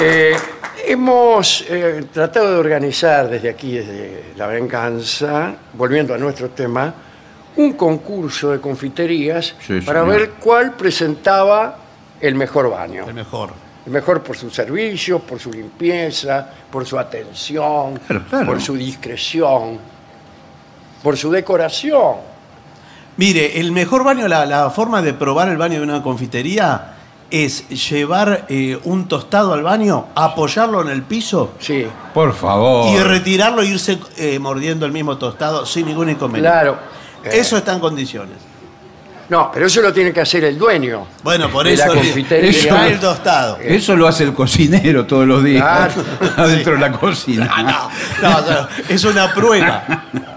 Eh, 0.00 0.36
hemos 0.86 1.64
eh, 1.68 2.04
tratado 2.12 2.52
de 2.52 2.58
organizar 2.58 3.28
desde 3.28 3.48
aquí, 3.50 3.78
desde 3.78 4.24
La 4.36 4.46
Venganza, 4.46 5.54
volviendo 5.72 6.14
a 6.14 6.18
nuestro 6.18 6.50
tema, 6.50 6.94
un 7.56 7.72
concurso 7.72 8.52
de 8.52 8.60
confiterías 8.60 9.56
Sí, 9.66 9.80
para 9.80 10.02
señor. 10.02 10.16
ver 10.18 10.30
cuál 10.38 10.72
presentaba 10.74 11.78
el 12.20 12.36
mejor 12.36 12.70
baño. 12.70 13.04
El 13.08 13.14
mejor. 13.14 13.50
Mejor 13.88 14.22
por 14.22 14.36
sus 14.36 14.52
servicios, 14.54 15.20
por 15.22 15.38
su 15.40 15.50
limpieza, 15.50 16.46
por 16.70 16.84
su 16.86 16.98
atención, 16.98 17.98
Claro, 18.06 18.24
claro. 18.28 18.46
por 18.46 18.60
su 18.60 18.74
discreción, 18.74 19.78
por 21.02 21.16
su 21.16 21.30
decoración. 21.30 22.16
Mire, 23.16 23.58
el 23.60 23.72
mejor 23.72 24.04
baño, 24.04 24.28
la, 24.28 24.46
la 24.46 24.70
forma 24.70 25.02
de 25.02 25.12
probar 25.14 25.48
el 25.48 25.56
baño 25.56 25.78
de 25.78 25.82
una 25.84 26.02
confitería 26.02 26.94
es 27.30 27.68
llevar 27.68 28.46
eh, 28.48 28.78
un 28.84 29.06
tostado 29.08 29.52
al 29.52 29.62
baño, 29.62 30.06
apoyarlo 30.14 30.80
en 30.82 30.88
el 30.88 31.02
piso 31.02 31.52
Sí, 31.58 31.86
Por 32.14 32.32
favor. 32.32 32.90
y 32.94 32.98
retirarlo 33.02 33.60
e 33.62 33.66
irse 33.66 33.98
eh, 34.16 34.38
mordiendo 34.38 34.86
el 34.86 34.92
mismo 34.92 35.18
tostado 35.18 35.66
sin 35.66 35.86
ningún 35.86 36.08
inconveniente. 36.10 36.50
claro. 36.50 36.78
Eso 37.24 37.56
está 37.58 37.74
en 37.74 37.80
condiciones. 37.80 38.36
No, 39.28 39.50
pero 39.52 39.66
eso 39.66 39.82
lo 39.82 39.92
tiene 39.92 40.12
que 40.12 40.20
hacer 40.22 40.44
el 40.44 40.56
dueño. 40.56 41.06
Bueno, 41.22 41.50
por 41.50 41.66
de 41.66 41.76
la 41.76 41.84
eso 41.84 41.94
confitería. 41.94 42.86
el 42.88 42.98
tostado. 42.98 43.58
Eso 43.62 43.94
lo 43.94 44.08
hace 44.08 44.24
el 44.24 44.32
cocinero 44.32 45.04
todos 45.06 45.26
los 45.26 45.44
días. 45.44 45.62
Claro. 45.62 46.08
Adentro 46.36 46.72
de 46.74 46.78
la 46.78 46.92
cocina. 46.92 47.90
No, 48.22 48.30
no, 48.30 48.40
no, 48.40 48.68
es 48.88 49.04
una 49.04 49.32
prueba. 49.34 49.84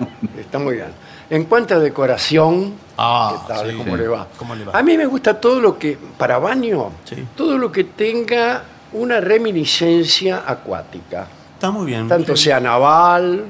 Está 0.39 0.59
muy 0.59 0.75
bien. 0.75 0.87
En 1.29 1.45
cuanto 1.45 1.75
a 1.75 1.79
decoración, 1.79 2.73
Ah, 2.97 3.43
¿qué 3.47 3.53
tal? 3.53 3.71
sí. 3.71 3.77
¿Cómo, 3.77 3.95
le 3.95 4.07
va? 4.09 4.27
¿Cómo 4.37 4.53
le 4.55 4.65
va? 4.65 4.77
A 4.77 4.83
mí 4.83 4.97
me 4.97 5.05
gusta 5.05 5.39
todo 5.39 5.61
lo 5.61 5.79
que, 5.79 5.97
para 6.17 6.37
baño, 6.39 6.91
Sí. 7.05 7.25
todo 7.37 7.57
lo 7.57 7.71
que 7.71 7.85
tenga 7.85 8.63
una 8.91 9.21
reminiscencia 9.21 10.43
acuática. 10.45 11.27
Está 11.53 11.71
muy 11.71 11.85
bien. 11.85 12.07
Tanto 12.09 12.35
sea 12.35 12.59
naval, 12.59 13.45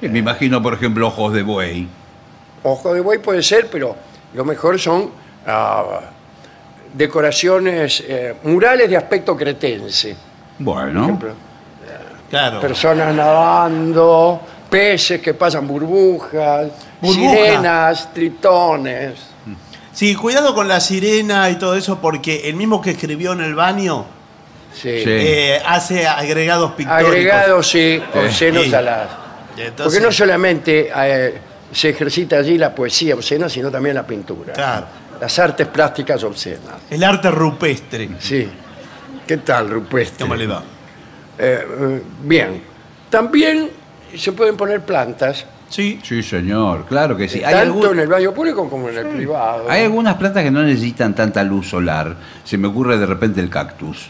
Sí, 0.00 0.08
me 0.08 0.18
imagino, 0.18 0.60
por 0.62 0.74
ejemplo, 0.74 1.06
ojos 1.06 1.32
de 1.32 1.42
buey. 1.42 1.86
ojo 2.64 2.92
de 2.94 3.00
buey 3.00 3.18
puede 3.20 3.42
ser, 3.44 3.68
pero 3.70 3.94
lo 4.34 4.44
mejor 4.44 4.78
son 4.78 5.10
ah, 5.46 6.00
decoraciones, 6.92 8.02
eh, 8.06 8.34
murales 8.44 8.88
de 8.90 8.96
aspecto 8.96 9.36
cretense. 9.36 10.16
Por 10.56 10.74
Bueno. 10.74 11.02
ejemplo, 11.04 11.32
Claro. 12.28 12.60
personas 12.60 13.14
nadando, 13.14 14.40
peces 14.68 15.20
que 15.20 15.34
pasan 15.34 15.66
burbujas, 15.66 16.68
Burbuja. 17.00 17.30
sirenas, 17.30 18.12
tritones. 18.14 19.14
Sí, 19.92 20.14
cuidado 20.14 20.54
con 20.54 20.68
la 20.68 20.78
sirena 20.80 21.50
y 21.50 21.56
todo 21.56 21.74
eso, 21.74 21.98
porque 22.00 22.48
el 22.48 22.54
mismo 22.54 22.80
que 22.80 22.90
escribió 22.92 23.32
en 23.32 23.40
el 23.40 23.54
baño 23.54 24.04
Sí. 24.72 25.02
Sí. 25.02 25.04
eh, 25.10 25.60
hace 25.66 26.06
agregados 26.06 26.72
pictóricos. 26.72 27.10
Agregados, 27.10 27.68
sí, 27.68 28.00
obscenos 28.14 28.64
Sí. 28.66 28.74
a 28.74 28.82
las... 28.82 29.08
Entonces- 29.56 29.84
Porque 29.94 30.00
no 30.00 30.12
solamente 30.12 30.90
eh, 30.96 31.34
se 31.72 31.90
ejercita 31.90 32.36
allí 32.38 32.58
la 32.58 32.74
poesía 32.74 33.14
obscena, 33.14 33.48
sino 33.48 33.70
también 33.70 33.94
la 33.94 34.06
pintura. 34.06 34.52
Claro. 34.52 34.86
las 35.20 35.38
artes 35.38 35.66
plásticas 35.66 36.24
obscenas. 36.24 36.76
El 36.88 37.04
arte 37.04 37.30
rupestre. 37.30 38.08
Sí. 38.18 38.48
¿Qué 39.26 39.36
tal, 39.36 39.68
Rupestre? 39.68 40.20
¿Cómo 40.24 40.34
le 40.34 40.46
va? 40.46 40.62
Eh, 41.38 41.64
eh, 41.80 42.02
bien. 42.24 42.62
También 43.10 43.70
se 44.16 44.32
pueden 44.32 44.56
poner 44.56 44.80
plantas, 44.80 45.44
Sí. 45.68 46.00
Sí, 46.02 46.20
señor, 46.24 46.84
claro 46.86 47.16
que 47.16 47.28
sí. 47.28 47.44
Hay, 47.44 47.54
tanto 47.54 47.78
algún- 47.78 47.92
en 47.92 47.98
el 48.00 48.08
baño 48.08 48.34
público 48.34 48.68
como 48.68 48.88
en 48.88 48.98
el 48.98 49.06
privado. 49.06 49.66
hay 49.70 49.84
algunas 49.84 50.16
plantas 50.16 50.42
que 50.42 50.50
no 50.50 50.62
necesitan 50.64 51.14
tanta 51.14 51.44
luz 51.44 51.68
solar. 51.68 52.16
Se 52.42 52.58
me 52.58 52.66
ocurre 52.66 52.98
de 52.98 53.06
repente 53.06 53.40
el 53.40 53.48
cactus. 53.48 54.08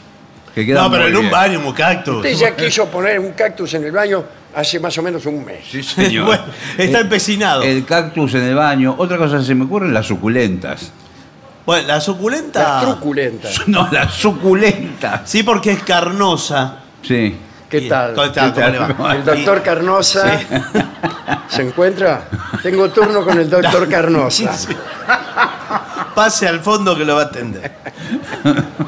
Que 0.55 0.67
queda 0.67 0.83
No, 0.83 0.91
pero 0.91 1.07
en 1.07 1.17
un 1.17 1.31
baño, 1.31 1.61
un 1.65 1.73
cactus. 1.73 2.17
Usted 2.17 2.35
ya 2.35 2.57
quiso 2.57 2.87
poner 2.87 3.19
un 3.21 3.33
cactus 3.33 3.75
en 3.75 3.85
el 3.85 3.93
baño 3.93 4.25
hace 4.55 4.81
más 4.81 4.97
o 4.99 5.03
menos 5.03 5.25
un 5.27 5.45
mes. 5.45 5.65
Sí, 5.71 5.83
señor. 5.83 6.25
Bueno, 6.27 6.45
está 6.77 7.01
empecinado. 7.01 7.63
El 7.63 7.85
cactus 7.85 8.35
en 8.35 8.43
el 8.43 8.55
baño. 8.55 8.95
Otra 8.99 9.17
cosa 9.17 9.39
que 9.39 9.45
se 9.45 9.55
me 9.55 9.65
ocurre, 9.65 9.89
las 9.91 10.07
suculentas. 10.07 10.93
Bueno, 11.67 11.87
la 11.89 12.01
suculenta. 12.01 12.63
Las 12.63 12.83
truculentas. 12.83 13.63
No, 13.69 13.89
las 13.93 14.13
suculentas. 14.15 15.23
Sí, 15.25 15.43
porque 15.43 15.73
es 15.73 15.83
carnosa. 15.83 16.79
Sí. 17.03 17.37
¿Qué 17.69 17.83
tal? 17.83 18.15
¿Cómo 18.15 18.27
está? 18.27 18.53
¿Qué 18.53 18.61
¿Cómo 18.61 18.69
le 18.73 18.79
va? 18.95 19.15
El 19.15 19.25
doctor 19.25 19.63
Carnosa 19.63 20.41
se 21.49 21.63
encuentra. 21.63 22.25
Tengo 22.65 22.91
turno 22.91 23.25
con 23.25 23.39
el 23.39 23.49
doctor 23.49 23.89
Carnosa. 23.89 24.51
Pase 26.15 26.49
al 26.49 26.61
fondo 26.61 26.97
que 26.97 27.05
lo 27.05 27.17
va 27.17 27.23
a 27.23 27.25
atender. 27.27 27.73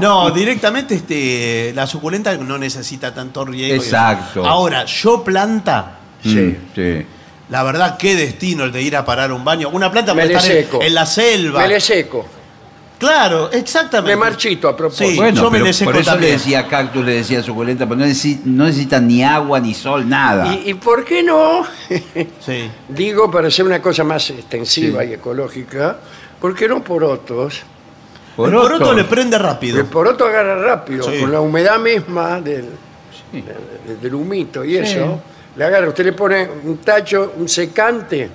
No, 0.00 0.30
directamente 0.30 0.94
este, 0.94 1.72
la 1.74 1.86
suculenta 1.86 2.36
no 2.36 2.56
necesita 2.56 3.12
tanto 3.12 3.44
riego. 3.44 3.74
Exacto. 3.82 4.46
Ahora, 4.46 4.84
yo 4.84 5.24
planta, 5.24 5.98
Sí. 6.22 6.56
Sí. 6.74 7.04
la 7.50 7.62
verdad, 7.64 7.96
qué 7.96 8.14
destino 8.14 8.64
el 8.64 8.72
de 8.72 8.80
ir 8.82 8.96
a 8.96 9.04
parar 9.04 9.32
un 9.32 9.44
baño. 9.44 9.68
Una 9.70 9.90
planta 9.90 10.14
le 10.14 10.22
estar 10.22 10.44
en, 10.44 10.64
seco. 10.64 10.80
en 10.82 10.94
la 10.94 11.04
selva. 11.04 11.62
Me 11.62 11.68
le 11.68 11.80
seco. 11.80 12.26
Claro, 12.98 13.50
exactamente. 13.52 14.16
Me 14.16 14.20
marchito 14.20 14.68
a 14.68 14.76
propósito. 14.76 15.10
Sí. 15.10 15.16
Bueno, 15.16 15.40
yo 15.42 15.50
me 15.50 15.58
pero 15.58 15.64
le 15.66 15.72
seco 15.72 15.90
por 15.92 16.00
eso 16.00 16.10
también. 16.10 16.32
le 16.32 16.38
decía 16.38 16.66
cactus, 16.66 17.04
le 17.04 17.14
decía 17.14 17.42
suculenta, 17.42 17.86
porque 17.86 18.02
no, 18.04 18.08
necesi- 18.10 18.40
no 18.44 18.64
necesitan 18.64 19.06
ni 19.06 19.22
agua, 19.22 19.60
ni 19.60 19.74
sol, 19.74 20.08
nada. 20.08 20.52
¿Y, 20.52 20.70
y 20.70 20.74
por 20.74 21.04
qué 21.04 21.22
no? 21.22 21.64
Sí. 22.44 22.70
Digo, 22.88 23.30
para 23.30 23.48
hacer 23.48 23.64
una 23.64 23.80
cosa 23.82 24.02
más 24.04 24.30
extensiva 24.30 25.04
y 25.04 25.12
ecológica, 25.14 25.98
¿por 26.40 26.54
qué 26.54 26.68
no 26.68 26.82
porotos? 26.82 27.54
el 27.60 28.36
Poroto. 28.36 28.62
poroto 28.62 28.94
le 28.94 29.04
prende 29.04 29.36
rápido. 29.36 29.78
El 29.80 29.86
poroto 29.86 30.24
agarra 30.24 30.54
rápido, 30.62 31.10
Sí. 31.10 31.18
con 31.20 31.32
la 31.32 31.40
humedad 31.40 31.78
misma 31.80 32.40
del, 32.40 32.66
Sí. 33.32 33.42
del- 33.86 34.00
del 34.00 34.14
humito 34.14 34.64
y 34.64 34.76
eso. 34.76 35.20
Le 35.56 35.64
agarra, 35.64 35.88
usted 35.88 36.04
le 36.04 36.12
pone 36.12 36.48
un 36.64 36.78
tacho, 36.78 37.32
un 37.36 37.48
secante 37.48 38.30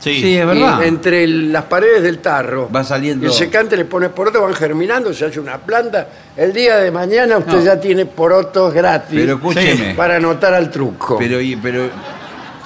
Sí. 0.00 0.20
Sí, 0.20 0.36
es 0.36 0.46
verdad. 0.46 0.80
y 0.82 0.88
entre 0.88 1.22
el- 1.24 1.52
las 1.52 1.62
paredes 1.64 2.02
del 2.02 2.18
tarro. 2.18 2.68
Va 2.74 2.82
saliendo- 2.84 3.24
y 3.24 3.28
el 3.28 3.32
secante 3.32 3.76
le 3.76 3.84
pone 3.86 4.08
porotos, 4.10 4.42
van 4.42 4.52
germinando, 4.54 5.14
se 5.14 5.24
hace 5.26 5.38
una 5.40 5.58
planta. 5.58 6.08
El 6.36 6.52
día 6.52 6.76
de 6.78 6.90
mañana 6.90 7.38
usted 7.38 7.52
No. 7.58 7.62
ya 7.64 7.80
tiene 7.80 8.04
porotos 8.04 8.74
gratis 8.74 9.18
Pero 9.20 9.34
escúcheme. 9.36 9.94
para 9.94 10.16
anotar 10.16 10.52
al 10.54 10.70
truco. 10.72 11.16
Pero, 11.18 11.40
y- 11.40 11.54
pero, 11.56 11.84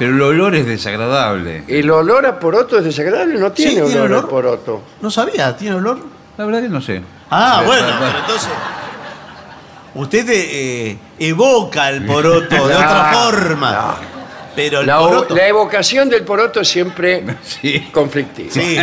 pero 0.00 0.14
el 0.14 0.22
olor 0.22 0.54
es 0.56 0.66
desagradable. 0.66 1.62
El 1.68 1.90
olor 1.90 2.24
a 2.26 2.40
poroto 2.40 2.78
es 2.78 2.84
desagradable, 2.84 3.38
no 3.38 3.52
tiene, 3.52 3.82
¿tiene 3.82 4.00
olor, 4.00 4.10
olor? 4.10 4.24
a 4.24 4.28
poroto. 4.28 4.82
No 5.02 5.10
sabía, 5.10 5.54
¿tiene 5.56 5.76
olor? 5.76 6.00
La 6.38 6.44
verdad 6.46 6.62
que 6.62 6.68
no 6.70 6.80
sé. 6.80 7.02
Ah, 7.30 7.62
bueno, 7.64 7.86
pero- 8.00 8.18
entonces. 8.18 8.48
Usted 9.94 10.26
eh, 10.30 10.98
evoca 11.18 11.90
el 11.90 12.06
poroto 12.06 12.68
de 12.68 12.74
otra 12.76 13.12
forma. 13.12 13.96
Pero 14.56 14.80
el 14.80 14.86
La, 14.86 14.98
poroto. 14.98 15.34
la 15.36 15.46
evocación 15.48 16.08
del 16.08 16.24
poroto 16.24 16.60
es 16.60 16.68
siempre 16.68 17.24
Sí. 17.42 17.88
conflictiva. 17.92 18.50
Sí. 18.52 18.76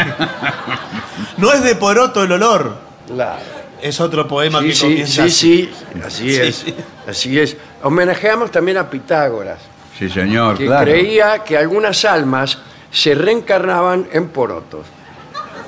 No 1.38 1.52
es 1.52 1.64
de 1.64 1.76
poroto 1.76 2.24
el 2.24 2.32
olor. 2.32 2.78
Claro. 3.08 3.40
Es 3.82 4.00
otro 4.02 4.28
poema 4.28 4.60
Sí, 4.62 4.68
que 4.68 4.74
sí, 4.76 4.82
comienza. 4.82 5.14
sí, 5.14 5.20
así. 5.22 5.72
sí, 5.94 6.02
así 6.06 6.30
Sí. 6.32 6.40
es. 6.42 6.66
Así 7.08 7.40
es. 7.40 7.58
Homenajeamos 7.84 8.52
también 8.52 8.78
a 8.78 8.90
Pitágoras, 8.90 9.60
Sí, 9.98 10.10
señor, 10.10 10.58
que 10.58 10.66
claro. 10.66 10.86
creía 10.86 11.40
que 11.40 11.58
algunas 11.58 12.06
almas 12.06 12.58
se 12.92 13.16
reencarnaban 13.16 14.08
en 14.12 14.30
porotos. 14.30 14.86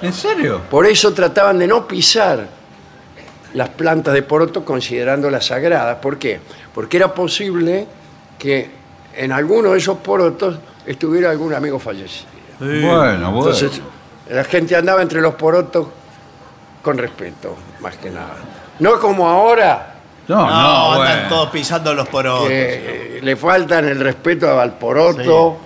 ¿En 0.02 0.14
serio? 0.14 0.62
Por 0.70 0.86
eso 0.86 1.14
trataban 1.14 1.58
de 1.60 1.68
no 1.68 1.88
pisar 1.88 2.48
las 3.54 3.70
plantas 3.70 4.14
de 4.14 4.22
poroto 4.22 4.64
considerándolas 4.64 5.48
sagradas. 5.48 5.98
¿Por 5.98 6.18
qué? 6.18 6.40
Porque 6.74 6.98
era 6.98 7.14
posible 7.14 7.88
que 8.38 8.70
en 9.16 9.32
alguno 9.32 9.72
de 9.72 9.80
esos 9.80 9.98
porotos 9.98 10.60
estuviera 10.86 11.32
algún 11.32 11.54
amigo 11.54 11.80
fallecido. 11.80 12.30
Sí. 12.60 12.66
Bueno, 12.66 13.32
bueno. 13.32 13.38
Entonces, 13.38 13.82
la 14.30 14.44
gente 14.44 14.76
andaba 14.76 15.02
entre 15.02 15.22
los 15.22 15.36
porotos 15.36 15.88
con 16.82 16.98
respeto, 16.98 17.58
más 17.80 17.98
que 17.98 18.10
nada. 18.10 18.38
No 18.80 19.00
como 19.00 19.28
ahora, 19.28 19.99
no, 20.30 20.36
No, 20.38 20.46
no, 20.50 20.92
andan 20.94 20.98
bueno. 21.16 21.30
todos 21.30 21.50
pisando 21.50 21.94
los 21.94 22.08
porotos. 22.08 22.48
que 22.48 23.18
eh, 23.18 23.20
le 23.22 23.36
faltan 23.36 23.86
el 23.88 24.00
respeto 24.00 24.60
al 24.60 24.78
poroto, 24.78 25.58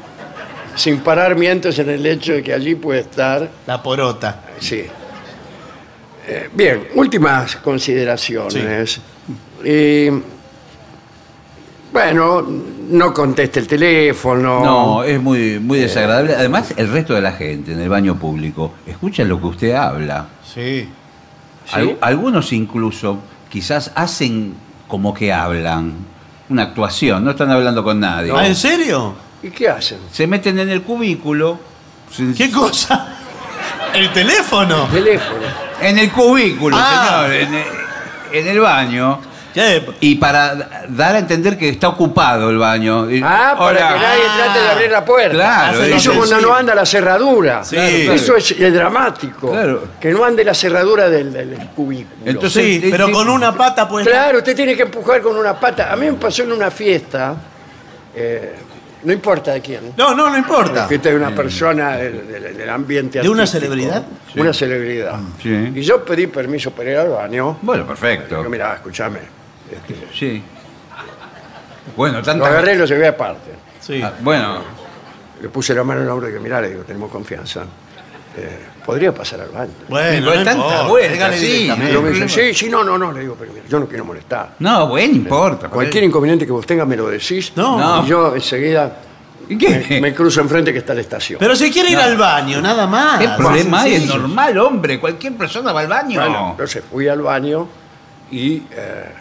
sin 0.75 0.99
parar 1.01 1.35
mientes 1.35 1.77
en 1.79 1.89
el 1.89 2.05
hecho 2.05 2.33
de 2.33 2.41
que 2.43 2.53
allí 2.53 2.75
puede 2.75 3.01
estar. 3.01 3.47
La 3.67 3.81
porota. 3.83 4.41
Sí. 4.59 4.85
Eh, 6.25 6.49
bien, 6.53 6.87
últimas 6.95 7.57
consideraciones. 7.57 8.99
Eh, 9.63 10.21
bueno, 11.91 12.41
no 12.89 13.13
conteste 13.13 13.59
el 13.59 13.67
teléfono. 13.67 14.63
No, 14.63 15.03
es 15.03 15.21
muy, 15.21 15.59
muy 15.59 15.77
desagradable. 15.79 16.33
Además, 16.35 16.73
el 16.75 16.89
resto 16.91 17.13
de 17.13 17.21
la 17.21 17.33
gente 17.33 17.73
en 17.73 17.81
el 17.81 17.89
baño 17.89 18.17
público 18.17 18.73
escucha 18.87 19.23
lo 19.23 19.39
que 19.39 19.45
usted 19.47 19.75
habla. 19.75 20.25
Sí. 20.43 20.89
Al- 21.71 21.97
algunos 22.01 22.51
incluso 22.51 23.19
quizás 23.53 23.91
hacen 23.93 24.55
como 24.87 25.13
que 25.13 25.31
hablan. 25.31 25.93
Una 26.49 26.63
actuación, 26.63 27.23
no 27.23 27.31
están 27.31 27.51
hablando 27.51 27.83
con 27.83 27.99
nadie. 27.99 28.33
¿Ah, 28.35 28.47
¿En 28.47 28.55
serio? 28.55 29.13
¿Y 29.43 29.49
qué 29.51 29.69
hacen? 29.69 29.99
Se 30.11 30.25
meten 30.25 30.57
en 30.57 30.69
el 30.69 30.81
cubículo. 30.81 31.59
se- 32.11 32.33
¿Qué 32.33 32.49
cosa? 32.49 33.15
¿El 33.93 34.11
teléfono? 34.11 34.87
Teléfono. 34.91 35.45
En 35.79 35.99
el 35.99 36.11
cubículo, 36.11 36.75
Ah. 36.79 37.25
señor, 37.27 37.33
en 37.41 37.53
el, 37.53 37.65
en 38.39 38.47
el 38.47 38.59
baño. 38.59 39.19
¿Qué? 39.53 39.85
Y 39.99 40.15
para 40.15 40.85
dar 40.89 41.15
a 41.15 41.19
entender 41.19 41.57
que 41.57 41.69
está 41.69 41.89
ocupado 41.89 42.49
el 42.49 42.57
baño. 42.57 43.09
Y- 43.11 43.21
Ah, 43.23 43.53
para 43.57 43.65
Hola. 43.69 43.93
que 43.93 43.99
nadie 43.99 44.23
trate 44.37 44.59
de 44.59 44.69
abrir 44.69 44.91
la 44.91 45.05
puerta. 45.05 45.33
Claro, 45.35 45.79
Hace 45.81 45.95
Eso 45.95 46.13
cuando 46.15 46.41
no 46.41 46.55
anda 46.55 46.73
la 46.73 46.85
cerradura. 46.85 47.63
Sí. 47.63 47.75
Claro, 47.75 47.91
claro. 47.97 48.13
Eso 48.13 48.35
es, 48.37 48.73
dramático. 48.73 49.51
Claro. 49.51 49.83
Que 49.99 50.11
no 50.11 50.25
ande 50.25 50.43
la 50.43 50.53
cerradura 50.53 51.09
del, 51.09 51.31
del 51.31 51.55
cubículo. 51.75 52.17
Entonces- 52.25 52.63
Sí, 52.63 52.81
Sí, 52.81 52.87
pero 52.91 53.07
sí. 53.07 53.11
con 53.13 53.29
una 53.29 53.53
pata 53.55 53.87
pues. 53.87 54.07
Claro, 54.07 54.39
usted 54.39 54.55
tiene 54.55 54.75
que 54.75 54.83
empujar 54.83 55.21
con 55.21 55.37
una 55.37 55.59
pata. 55.59 55.91
A 55.91 55.95
mí 55.95 56.07
me 56.07 56.13
pasó 56.13 56.43
en 56.43 56.51
una 56.51 56.71
fiesta, 56.71 57.35
eh, 58.15 58.55
no 59.03 59.11
importa 59.13 59.51
de 59.51 59.61
quién, 59.61 59.93
No, 59.97 60.15
no, 60.15 60.29
no 60.29 60.37
importa. 60.37 60.87
fiesta 60.87 61.09
de 61.09 61.15
una 61.15 61.29
persona 61.31 61.97
del, 61.97 62.27
del- 62.27 62.57
del 62.57 62.69
ambiente 62.69 63.21
¿De 63.21 63.27
una 63.29 63.43
artístico. 63.43 63.65
celebridad? 63.73 64.03
Una 64.35 64.53
celebridad. 64.53 65.15
Sí. 65.41 65.71
Y 65.75 65.81
yo 65.81 66.03
pedí 66.05 66.27
permiso 66.27 66.71
para 66.71 66.89
ir 66.91 66.97
al 66.97 67.09
baño. 67.09 67.57
Bueno, 67.61 67.83
Digo, 67.83 67.95
perfecto. 67.95 68.43
mira, 68.49 68.73
escúchame. 68.75 69.19
Sí. 70.13 70.41
Bueno, 71.95 72.19
Lo 72.19 72.23
tanta. 72.23 72.47
agarré 72.47 72.75
y 72.75 72.77
lo 72.77 72.85
llevé 72.85 73.07
aparte. 73.07 73.51
Sí. 73.79 74.01
Ah, 74.01 74.13
bueno, 74.21 74.59
Le 75.41 75.49
puse 75.49 75.73
la 75.75 75.83
mano 75.83 75.99
en 75.99 76.05
el 76.05 76.11
hombro 76.11 76.27
y 76.29 76.31
dije, 76.31 76.41
mira, 76.41 76.61
le 76.61 76.69
digo, 76.69 76.83
tenemos 76.83 77.11
confianza. 77.11 77.63
Eh, 78.37 78.59
podría 78.85 79.13
pasar 79.13 79.41
al 79.41 79.49
baño. 79.49 79.73
Bueno, 79.89 80.09
Pero 80.09 80.25
no 80.25 80.33
tanta 80.43 80.53
importa, 80.53 80.81
vuelta, 80.87 81.11
dígale 81.13 81.37
sí. 81.37 81.45
directamente. 81.45 81.87
Pero 81.87 82.01
me 82.01 82.09
dice, 82.11 82.29
sí, 82.29 82.53
sí, 82.53 82.69
no, 82.69 82.83
no, 82.83 82.97
no. 82.97 83.11
Le 83.11 83.19
digo, 83.19 83.35
pero 83.37 83.51
mira, 83.51 83.65
yo 83.67 83.79
no 83.79 83.87
quiero 83.87 84.05
molestar. 84.05 84.53
no, 84.59 84.87
bueno, 84.87 85.13
importa. 85.15 85.67
Cualquier 85.69 86.05
inconveniente 86.05 86.45
que 86.45 86.51
vos 86.53 86.65
tengas 86.65 86.87
me 86.87 86.95
lo 86.95 87.07
decís. 87.09 87.51
No. 87.57 87.77
No. 87.77 88.03
Y 88.05 88.07
yo 88.07 88.33
enseguida 88.35 88.95
¿Y 89.49 89.55
me, 89.57 89.81
¿Qué? 89.83 89.99
me 90.01 90.13
cruzo 90.15 90.39
enfrente 90.39 90.71
que 90.71 90.79
está 90.79 90.93
la 90.93 91.01
estación. 91.01 91.37
Pero 91.37 91.53
si 91.57 91.69
quiere 91.69 91.91
ir 91.91 91.97
al 91.97 92.15
baño, 92.15 92.61
nada 92.61 92.87
más. 92.87 93.19
¿Qué 93.19 93.27
problema 93.37 93.81
hay? 93.81 93.95
Es 93.95 94.05
normal, 94.07 94.57
hombre. 94.59 94.97
Cualquier 95.01 95.33
persona 95.35 95.73
va 95.73 95.81
al 95.81 95.87
baño. 95.87 96.21
Bueno, 96.21 96.51
entonces 96.51 96.81
fui 96.89 97.09
al 97.09 97.21
baño 97.21 97.67
y, 98.31 98.63
eh, 98.71 99.13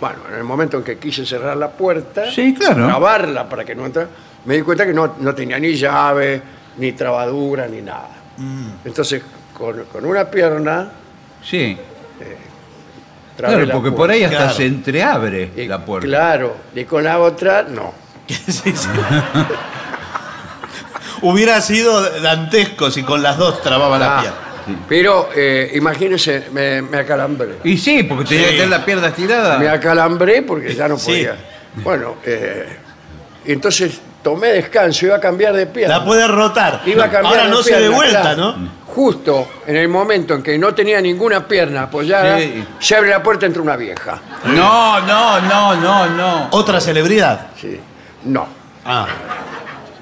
bueno, 0.00 0.18
en 0.30 0.34
el 0.36 0.44
momento 0.44 0.76
en 0.78 0.84
que 0.84 0.98
quise 0.98 1.24
cerrar 1.24 1.56
la 1.56 1.70
puerta, 1.70 2.30
Sí, 2.30 2.54
claro. 2.54 2.86
grabarla 2.86 3.48
para 3.48 3.64
que 3.64 3.74
no 3.74 3.86
entrara, 3.86 4.08
me 4.44 4.54
di 4.56 4.62
cuenta 4.62 4.84
que 4.86 4.92
no, 4.92 5.14
no 5.18 5.34
tenía 5.34 5.58
ni 5.58 5.74
llave, 5.74 6.42
ni 6.78 6.92
trabadura, 6.92 7.66
ni 7.66 7.80
nada. 7.82 8.08
Mm. 8.36 8.68
Entonces, 8.84 9.22
con, 9.56 9.84
con 9.84 10.04
una 10.04 10.30
pierna, 10.30 10.88
Sí. 11.42 11.78
trabé 13.36 13.54
Claro, 13.54 13.66
la 13.66 13.74
porque 13.74 13.90
puerta. 13.90 13.96
por 13.96 14.10
ahí 14.10 14.24
hasta 14.24 14.36
Claro. 14.38 14.52
se 14.54 14.66
entreabre 14.66 15.50
Y, 15.56 15.66
la 15.66 15.84
puerta. 15.84 16.06
Claro, 16.06 16.56
y 16.74 16.84
con 16.84 17.04
la 17.04 17.18
otra, 17.18 17.62
no. 17.62 17.92
Sí, 18.28 18.72
sí. 18.74 18.88
Hubiera 21.22 21.60
sido 21.60 22.02
dantesco 22.20 22.90
si 22.90 23.02
con 23.02 23.22
las 23.22 23.38
dos 23.38 23.62
trababa 23.62 23.98
la 23.98 24.18
Ah, 24.18 24.20
pierna. 24.20 24.38
Pero 24.88 25.28
eh, 25.34 25.70
imagínense, 25.74 26.44
me, 26.52 26.82
me 26.82 26.98
acalambré. 26.98 27.56
Y 27.64 27.76
sí, 27.76 28.02
porque 28.02 28.24
tenía 28.24 28.44
Sí. 28.44 28.50
que 28.50 28.56
tener 28.56 28.68
la 28.70 28.84
pierna 28.84 29.06
estirada. 29.08 29.58
Me 29.58 29.68
acalambré 29.68 30.42
porque 30.42 30.74
ya 30.74 30.88
no 30.88 30.98
Sí. 30.98 31.06
podía. 31.06 31.36
Bueno, 31.76 32.16
eh, 32.24 32.66
entonces 33.44 34.00
tomé 34.22 34.48
descanso, 34.48 35.06
iba 35.06 35.16
a 35.16 35.20
cambiar 35.20 35.54
de 35.54 35.66
pierna. 35.66 35.98
La 35.98 36.04
puede 36.04 36.26
rotar. 36.26 36.82
Iba 36.86 37.04
a 37.04 37.10
cambiar 37.10 37.26
Ahora 37.34 37.44
de 37.44 37.50
no 37.50 37.62
se 37.62 37.70
de 37.72 37.78
pierna, 37.78 37.96
vuelta, 37.96 38.20
claro. 38.22 38.36
¿no? 38.56 38.86
justo 38.96 39.46
en 39.66 39.76
el 39.76 39.88
momento 39.88 40.32
en 40.32 40.42
que 40.42 40.56
no 40.56 40.74
tenía 40.74 41.02
ninguna 41.02 41.46
pierna 41.46 41.82
apoyada, 41.82 42.38
Sí. 42.38 42.64
se 42.78 42.96
abre 42.96 43.10
la 43.10 43.22
puerta 43.22 43.44
entre 43.44 43.60
una 43.60 43.76
vieja. 43.76 44.18
No, 44.46 45.00
no, 45.00 45.38
no, 45.42 45.76
no, 45.76 46.06
no. 46.06 46.48
¿Otra 46.52 46.80
celebridad? 46.80 47.48
Sí. 47.60 47.78
No. 48.24 48.48
Ah. 48.86 49.06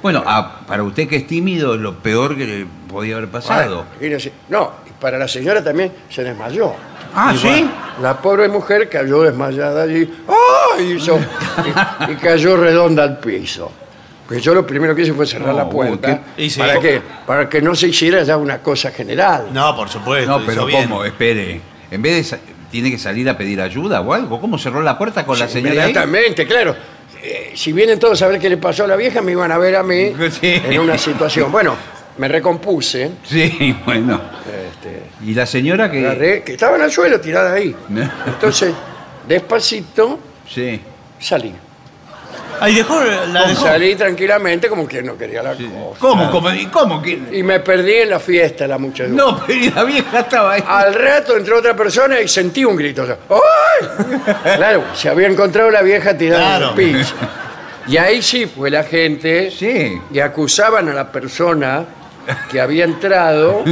Bueno, 0.04 0.22
ah, 0.26 0.60
para 0.66 0.82
usted 0.82 1.08
que 1.08 1.16
es 1.16 1.26
tímido, 1.26 1.78
lo 1.78 1.94
peor 1.94 2.36
que 2.36 2.44
le 2.46 2.66
podía 2.92 3.16
haber 3.16 3.30
pasado. 3.30 3.76
Bueno, 3.76 3.86
imagínese. 3.94 4.32
No, 4.50 4.70
y 4.86 4.90
para 5.00 5.16
la 5.16 5.26
señora 5.26 5.64
también 5.64 5.90
se 6.10 6.22
desmayó. 6.22 6.74
Ah, 7.14 7.32
Y 7.34 7.38
¿sí? 7.38 7.46
bueno. 7.48 7.70
La 8.02 8.18
pobre 8.20 8.48
mujer 8.48 8.90
cayó 8.90 9.22
desmayada 9.22 9.84
allí. 9.84 10.06
¡Ay! 10.76 10.92
Hizo, 10.92 11.18
y, 12.08 12.12
y 12.12 12.16
cayó 12.16 12.54
redonda 12.58 13.02
al 13.02 13.18
piso. 13.18 13.72
Pues 14.28 14.42
yo 14.42 14.52
lo 14.54 14.66
primero 14.66 14.94
que 14.94 15.00
hice 15.00 15.14
fue 15.14 15.26
cerrar 15.26 15.48
No, 15.52 15.56
la 15.56 15.68
puerta. 15.70 16.20
qué- 16.36 16.44
y 16.44 16.50
sí. 16.50 16.60
¿Para 16.60 16.78
qué? 16.80 17.00
Para 17.26 17.48
que 17.48 17.62
no 17.62 17.74
se 17.74 17.88
hiciera 17.88 18.22
ya 18.24 18.36
una 18.36 18.58
cosa 18.58 18.90
general. 18.90 19.46
No, 19.54 19.74
por 19.74 19.88
supuesto. 19.88 20.30
No, 20.30 20.36
hizo 20.36 20.46
pero 20.46 20.66
bien. 20.66 20.82
¿cómo? 20.86 21.02
Espere. 21.02 21.62
En 21.90 22.02
vez 22.02 22.14
de... 22.16 22.24
sa- 22.24 22.38
¿Tiene 22.70 22.90
que 22.90 22.98
salir 22.98 23.28
a 23.30 23.38
pedir 23.38 23.60
ayuda 23.60 24.00
o 24.00 24.12
algo? 24.12 24.40
¿Cómo 24.40 24.58
cerró 24.58 24.82
la 24.82 24.98
puerta 24.98 25.24
con 25.24 25.38
la 25.38 25.46
señora 25.46 25.70
ahí? 25.70 25.78
Inmediatamente, 25.90 26.44
claro. 26.44 26.74
Eh, 27.26 27.52
si 27.54 27.72
vienen 27.72 27.98
todos 27.98 28.20
a 28.20 28.28
ver 28.28 28.38
qué 28.38 28.50
le 28.50 28.58
pasó 28.58 28.84
a 28.84 28.86
la 28.86 28.96
vieja, 28.96 29.22
me 29.22 29.32
iban 29.32 29.50
a 29.50 29.56
ver 29.56 29.76
a 29.76 29.82
mí 29.82 30.12
Sí. 30.40 30.60
en 30.62 30.78
una 30.80 30.98
situación. 30.98 31.50
Bueno, 31.50 31.74
me 32.18 32.28
recompuse. 32.28 33.12
Sí, 33.24 33.74
bueno. 33.86 34.20
Este, 34.44 35.04
¿Y 35.24 35.32
la 35.34 35.46
señora 35.46 35.90
que...? 35.90 36.00
agarré, 36.00 36.42
que 36.42 36.52
estaba 36.52 36.76
en 36.76 36.82
el 36.82 36.90
suelo 36.90 37.18
tirada 37.20 37.54
ahí. 37.54 37.74
Entonces, 38.26 38.74
despacito, 39.26 40.18
Sí. 40.48 40.80
salí. 41.18 41.54
Ahí 42.64 42.74
dejó, 42.74 43.00
la 43.32 43.46
dejó. 43.48 43.62
Salí 43.66 43.94
tranquilamente 43.94 44.68
como 44.68 44.86
que 44.88 45.02
no 45.02 45.16
quería 45.16 45.42
la 45.42 45.52
cosa. 45.54 45.68
¿Cómo? 45.98 46.30
¿Cómo? 46.30 46.50
¿Y 46.52 46.66
cómo? 46.66 47.02
que- 47.02 47.20
Y 47.32 47.42
me 47.42 47.60
perdí 47.60 47.94
en 47.94 48.10
la 48.10 48.20
fiesta, 48.20 48.66
la 48.66 48.78
muchedumbre. 48.78 49.24
No, 49.24 49.44
pero 49.46 49.58
y 49.58 49.70
la 49.70 49.84
vieja 49.84 50.20
estaba 50.20 50.52
ahí. 50.54 50.64
Al 50.66 50.94
rato 50.94 51.36
entró 51.36 51.58
otra 51.58 51.74
persona 51.76 52.20
y 52.20 52.28
sentí 52.28 52.64
un 52.64 52.76
grito. 52.76 53.02
o 53.02 53.06
sea, 53.06 53.18
¡Ay! 53.30 54.56
Claro, 54.56 54.84
se 54.94 55.08
había 55.08 55.28
encontrado 55.28 55.70
la 55.70 55.82
vieja 55.82 56.16
tirada 56.16 56.58
Claro. 56.58 56.72
en 56.80 56.88
el 56.88 56.96
piso. 56.98 57.14
Y 57.86 57.96
ahí 57.98 58.22
sí 58.22 58.46
fue 58.46 58.70
la 58.70 58.84
gente 58.84 59.50
Sí. 59.50 60.00
y 60.10 60.18
acusaban 60.20 60.88
a 60.88 60.94
la 60.94 61.12
persona 61.12 61.84
que 62.50 62.60
había 62.60 62.84
entrado 62.84 63.62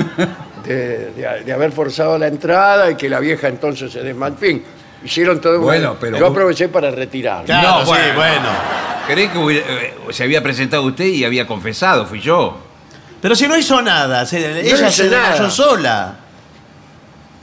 de, 0.65 1.13
de- 1.13 1.43
de 1.45 1.53
haber 1.53 1.73
forzado 1.73 2.19
la 2.19 2.27
entrada 2.27 2.91
y 2.91 2.95
que 2.97 3.09
la 3.09 3.19
vieja 3.21 3.49
entonces 3.49 3.91
se 3.91 4.03
desmayó. 4.03 4.35
En 4.35 4.39
fin, 4.39 4.65
hicieron 5.05 5.41
todo 5.41 5.61
Bueno, 5.61 5.97
pero 6.01 6.17
Yo 6.19 6.25
vos- 6.25 6.33
aproveché 6.33 6.69
para 6.69 6.91
retirar. 6.91 7.45
Claro, 7.45 7.69
No, 7.69 7.81
sí, 7.81 7.87
bueno. 7.87 8.15
bueno. 8.15 8.49
¿Cree 9.07 9.31
que 9.31 9.39
hubiera- 9.39 9.67
eh, 9.69 9.95
se 10.11 10.23
había 10.25 10.43
presentado 10.43 10.83
usted 10.85 11.07
y 11.07 11.25
había 11.25 11.47
confesado? 11.47 12.07
Fui 12.07 12.21
yo. 12.21 12.57
Pero 13.21 13.35
si 13.35 13.47
no 13.49 13.57
hizo 13.57 13.81
nada, 13.83 14.25
se- 14.27 14.41
no 14.41 14.57
ella 14.57 14.75
hice 14.89 14.91
se 14.91 15.09
desmayó 15.09 15.39
nada. 15.39 15.51
sola. 15.51 16.17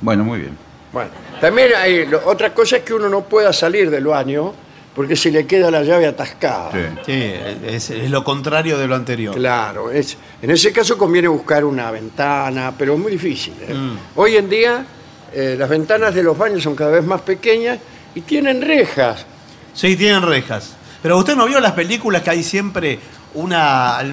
Bueno, 0.01 0.23
muy 0.23 0.39
bien. 0.39 0.57
Bueno, 0.91 1.09
también 1.41 1.71
hay 1.75 2.05
lo- 2.05 2.25
otra 2.25 2.53
cosa 2.53 2.77
es 2.77 2.83
que 2.83 2.93
uno 2.93 3.09
no 3.09 3.21
pueda 3.21 3.51
salir 3.53 3.89
del 3.91 4.05
baño 4.05 4.53
porque 4.95 5.15
se 5.15 5.31
le 5.31 5.45
queda 5.45 5.69
la 5.69 5.83
llave 5.83 6.07
atascada. 6.07 6.71
Sí. 6.71 6.79
Sí, 7.05 7.33
es, 7.67 7.89
es 7.89 8.09
lo 8.09 8.23
contrario 8.23 8.77
de 8.77 8.87
lo 8.87 8.95
anterior. 8.95 9.35
Claro, 9.35 9.91
es, 9.91 10.17
en 10.41 10.51
ese 10.51 10.71
caso 10.73 10.97
conviene 10.97 11.27
buscar 11.27 11.63
una 11.63 11.91
ventana, 11.91 12.73
pero 12.77 12.93
es 12.95 12.99
muy 12.99 13.11
difícil. 13.11 13.53
¿eh? 13.61 13.73
Mm. 13.73 13.97
Hoy 14.15 14.37
en 14.37 14.49
día 14.49 14.85
eh, 15.33 15.55
las 15.57 15.69
ventanas 15.69 16.13
de 16.13 16.23
los 16.23 16.37
baños 16.37 16.63
son 16.63 16.75
cada 16.75 16.91
vez 16.91 17.03
más 17.03 17.21
pequeñas 17.21 17.79
y 18.15 18.21
tienen 18.21 18.61
rejas. 18.61 19.25
Sí, 19.73 19.95
tienen 19.95 20.21
rejas. 20.23 20.75
Pero 21.01 21.17
usted 21.17 21.35
no 21.35 21.45
vio 21.45 21.59
las 21.59 21.71
películas 21.73 22.21
que 22.21 22.29
hay 22.31 22.43
siempre 22.43 22.99
una 23.35 24.03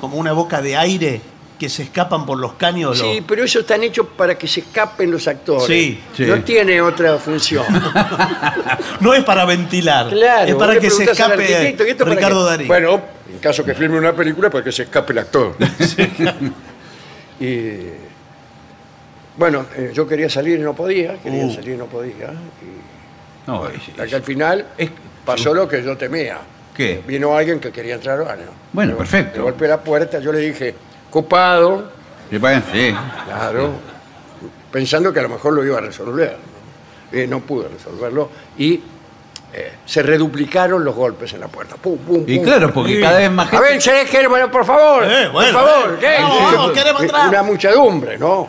como 0.00 0.16
una 0.18 0.32
boca 0.32 0.60
de 0.62 0.76
aire 0.76 1.20
que 1.58 1.68
se 1.70 1.84
escapan 1.84 2.26
por 2.26 2.38
los 2.38 2.52
caños. 2.52 2.98
Sí, 2.98 3.16
los- 3.16 3.24
pero 3.26 3.42
eso 3.44 3.60
están 3.60 3.82
hechos 3.82 4.06
para 4.16 4.36
que 4.36 4.46
se 4.46 4.60
escapen 4.60 5.10
los 5.10 5.26
actores. 5.26 5.66
Sí, 5.66 5.98
sí. 6.14 6.24
No 6.26 6.42
tiene 6.42 6.80
otra 6.80 7.16
función. 7.18 7.64
No 9.00 9.12
es 9.14 9.24
para 9.24 9.44
ventilar. 9.44 10.08
Claro, 10.08 10.48
es 10.48 10.54
para 10.54 10.78
que 10.78 10.90
se 10.90 11.04
escape 11.04 11.34
arquitecto, 11.34 11.86
¿y 11.86 11.90
esto 11.90 12.04
para 12.04 12.16
Ricardo 12.16 12.44
qué? 12.44 12.50
Darín. 12.50 12.68
Bueno, 12.68 13.00
en 13.30 13.38
caso 13.38 13.62
que 13.64 13.74
filme 13.74 13.98
una 13.98 14.14
película, 14.14 14.48
para 14.48 14.64
que 14.64 14.72
se 14.72 14.84
escape 14.84 15.12
el 15.12 15.18
actor. 15.18 15.54
y, 17.40 18.05
bueno, 19.36 19.66
eh, 19.76 19.90
yo 19.94 20.06
quería 20.06 20.28
salir 20.30 20.58
y 20.58 20.62
no 20.62 20.74
podía, 20.74 21.14
quería 21.22 21.44
Uh. 21.46 21.54
salir 21.54 21.74
y 21.74 21.76
no 21.76 21.86
podía. 21.86 22.32
y- 22.32 23.46
No, 23.46 23.68
es- 23.68 23.88
Hasta 23.90 24.06
que 24.06 24.14
al 24.16 24.22
final 24.22 24.66
es- 24.76 24.90
pasó 25.24 25.54
lo 25.54 25.68
que 25.68 25.82
yo 25.82 25.96
temía. 25.96 26.38
¿Qué? 26.76 27.02
Vino 27.06 27.34
alguien 27.36 27.58
que 27.60 27.70
quería 27.72 27.94
entrar 27.94 28.18
al 28.18 28.24
baño. 28.26 28.46
Bueno, 28.72 28.92
Le- 28.92 28.98
perfecto. 28.98 29.36
Le 29.38 29.42
golpeé 29.44 29.68
la 29.68 29.80
puerta, 29.80 30.18
yo 30.18 30.32
le 30.32 30.40
dije, 30.40 30.74
copado, 31.10 31.90
Sí, 32.28 32.38
claro, 33.24 33.70
pensando 34.72 35.12
que 35.12 35.20
a 35.20 35.22
lo 35.22 35.28
mejor 35.28 35.52
lo 35.52 35.64
iba 35.64 35.78
a 35.78 35.80
resolver. 35.80 36.36
¿no? 37.12 37.18
Eh, 37.18 37.26
no 37.28 37.38
pude 37.40 37.68
resolverlo 37.68 38.28
y 38.58 38.80
eh, 39.54 39.72
se 39.86 40.02
reduplicaron 40.02 40.84
los 40.84 40.94
golpes 40.94 41.32
en 41.34 41.40
la 41.40 41.46
puerta. 41.48 41.76
Pum, 41.76 41.96
pum, 41.98 42.24
Y 42.26 42.36
pum. 42.36 42.44
claro, 42.44 42.72
porque 42.74 43.00
cada 43.00 43.18
vez 43.18 43.30
más 43.30 43.46
A 43.46 43.50
gente... 43.50 43.64
ver, 43.70 43.80
¿se 43.82 43.92
deje, 43.92 44.26
bueno, 44.26 44.50
por 44.50 44.64
favor? 44.66 45.04
Eh, 45.04 45.28
bueno, 45.32 45.52
por 45.58 45.68
favor, 45.70 45.94
eh, 45.94 45.98
¿qué? 46.00 46.16
vamos, 46.22 46.72
queremos 46.72 47.02
entrar. 47.02 47.28
Una 47.28 47.42
muchedumbre, 47.44 48.18
¿no? 48.18 48.48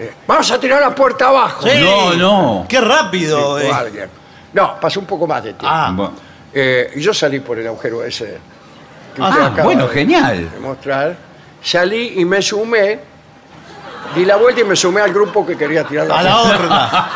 Eh, 0.00 0.14
vamos 0.26 0.50
a 0.50 0.58
tirar 0.58 0.80
la 0.80 0.94
puerta 0.94 1.26
abajo. 1.28 1.62
Sí. 1.68 1.78
No, 1.82 2.14
no. 2.14 2.66
Qué 2.68 2.80
rápido. 2.80 3.56
Dijo 3.58 3.68
eh. 3.70 3.72
alguien. 3.72 4.10
No, 4.54 4.80
pasó 4.80 4.98
un 5.00 5.06
poco 5.06 5.26
más 5.26 5.44
de 5.44 5.50
tiempo. 5.52 5.66
Ah, 5.68 5.92
Bueno. 5.94 6.12
Eh, 6.52 6.90
y 6.96 7.00
yo 7.00 7.12
salí 7.14 7.38
por 7.40 7.58
el 7.58 7.66
agujero 7.68 8.02
ese 8.02 8.38
que 9.14 9.20
usted 9.22 9.40
Ah, 9.40 9.46
acaba 9.46 9.62
bueno, 9.62 9.86
de- 9.86 9.94
genial. 9.94 10.50
de 10.50 10.58
mostrar. 10.58 11.16
Salí 11.62 12.14
y 12.16 12.24
me 12.24 12.40
sumé, 12.42 12.98
di 14.16 14.24
la 14.24 14.36
vuelta 14.36 14.62
y 14.62 14.64
me 14.64 14.74
sumé 14.74 15.00
al 15.02 15.12
grupo 15.12 15.46
que 15.46 15.56
quería 15.56 15.84
tirar 15.84 16.06
la 16.08 16.18
a 16.18 16.22
la 16.22 16.38
horda. 16.40 17.10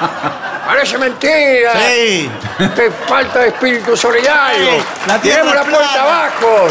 Parece 0.66 0.99
mentira. 0.99 1.73
Sí. 1.75 2.31
Te 2.77 2.90
falta 2.90 3.40
de 3.40 3.49
espíritu 3.49 3.97
solidario. 3.97 4.70
Sí, 4.70 4.85
la 5.07 5.20
tierra 5.20 5.40
Tiremos 5.42 5.55
la 5.55 5.61
es 5.62 5.68
puerta 5.68 5.92
plana. 5.92 6.25
abajo. 6.27 6.66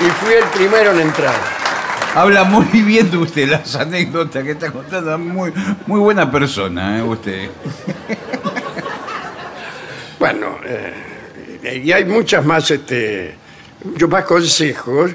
Y 0.00 0.04
fui 0.24 0.32
el 0.34 0.44
primero 0.44 0.90
en 0.92 1.00
entrar. 1.00 1.34
Habla 2.14 2.44
muy 2.44 2.64
bien 2.82 3.10
de 3.10 3.16
usted, 3.16 3.48
las 3.48 3.74
anécdotas 3.74 4.44
que 4.44 4.52
está 4.52 4.70
contando. 4.70 5.18
Muy, 5.18 5.52
muy 5.86 6.00
buena 6.00 6.30
persona, 6.30 6.98
¿eh? 6.98 7.02
Usted. 7.02 7.50
Bueno, 10.18 10.56
eh, 10.64 11.82
y 11.84 11.90
hay 11.92 12.04
muchas 12.04 12.44
más, 12.44 12.70
este, 12.70 13.34
muchos 13.84 14.08
más 14.08 14.24
consejos, 14.24 15.10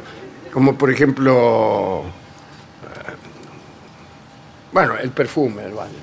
como 0.51 0.77
por 0.77 0.91
ejemplo, 0.91 2.03
eh, 2.83 3.12
bueno, 4.73 4.97
el 4.97 5.09
perfume 5.12 5.62
del 5.63 5.73
baño. 5.73 5.93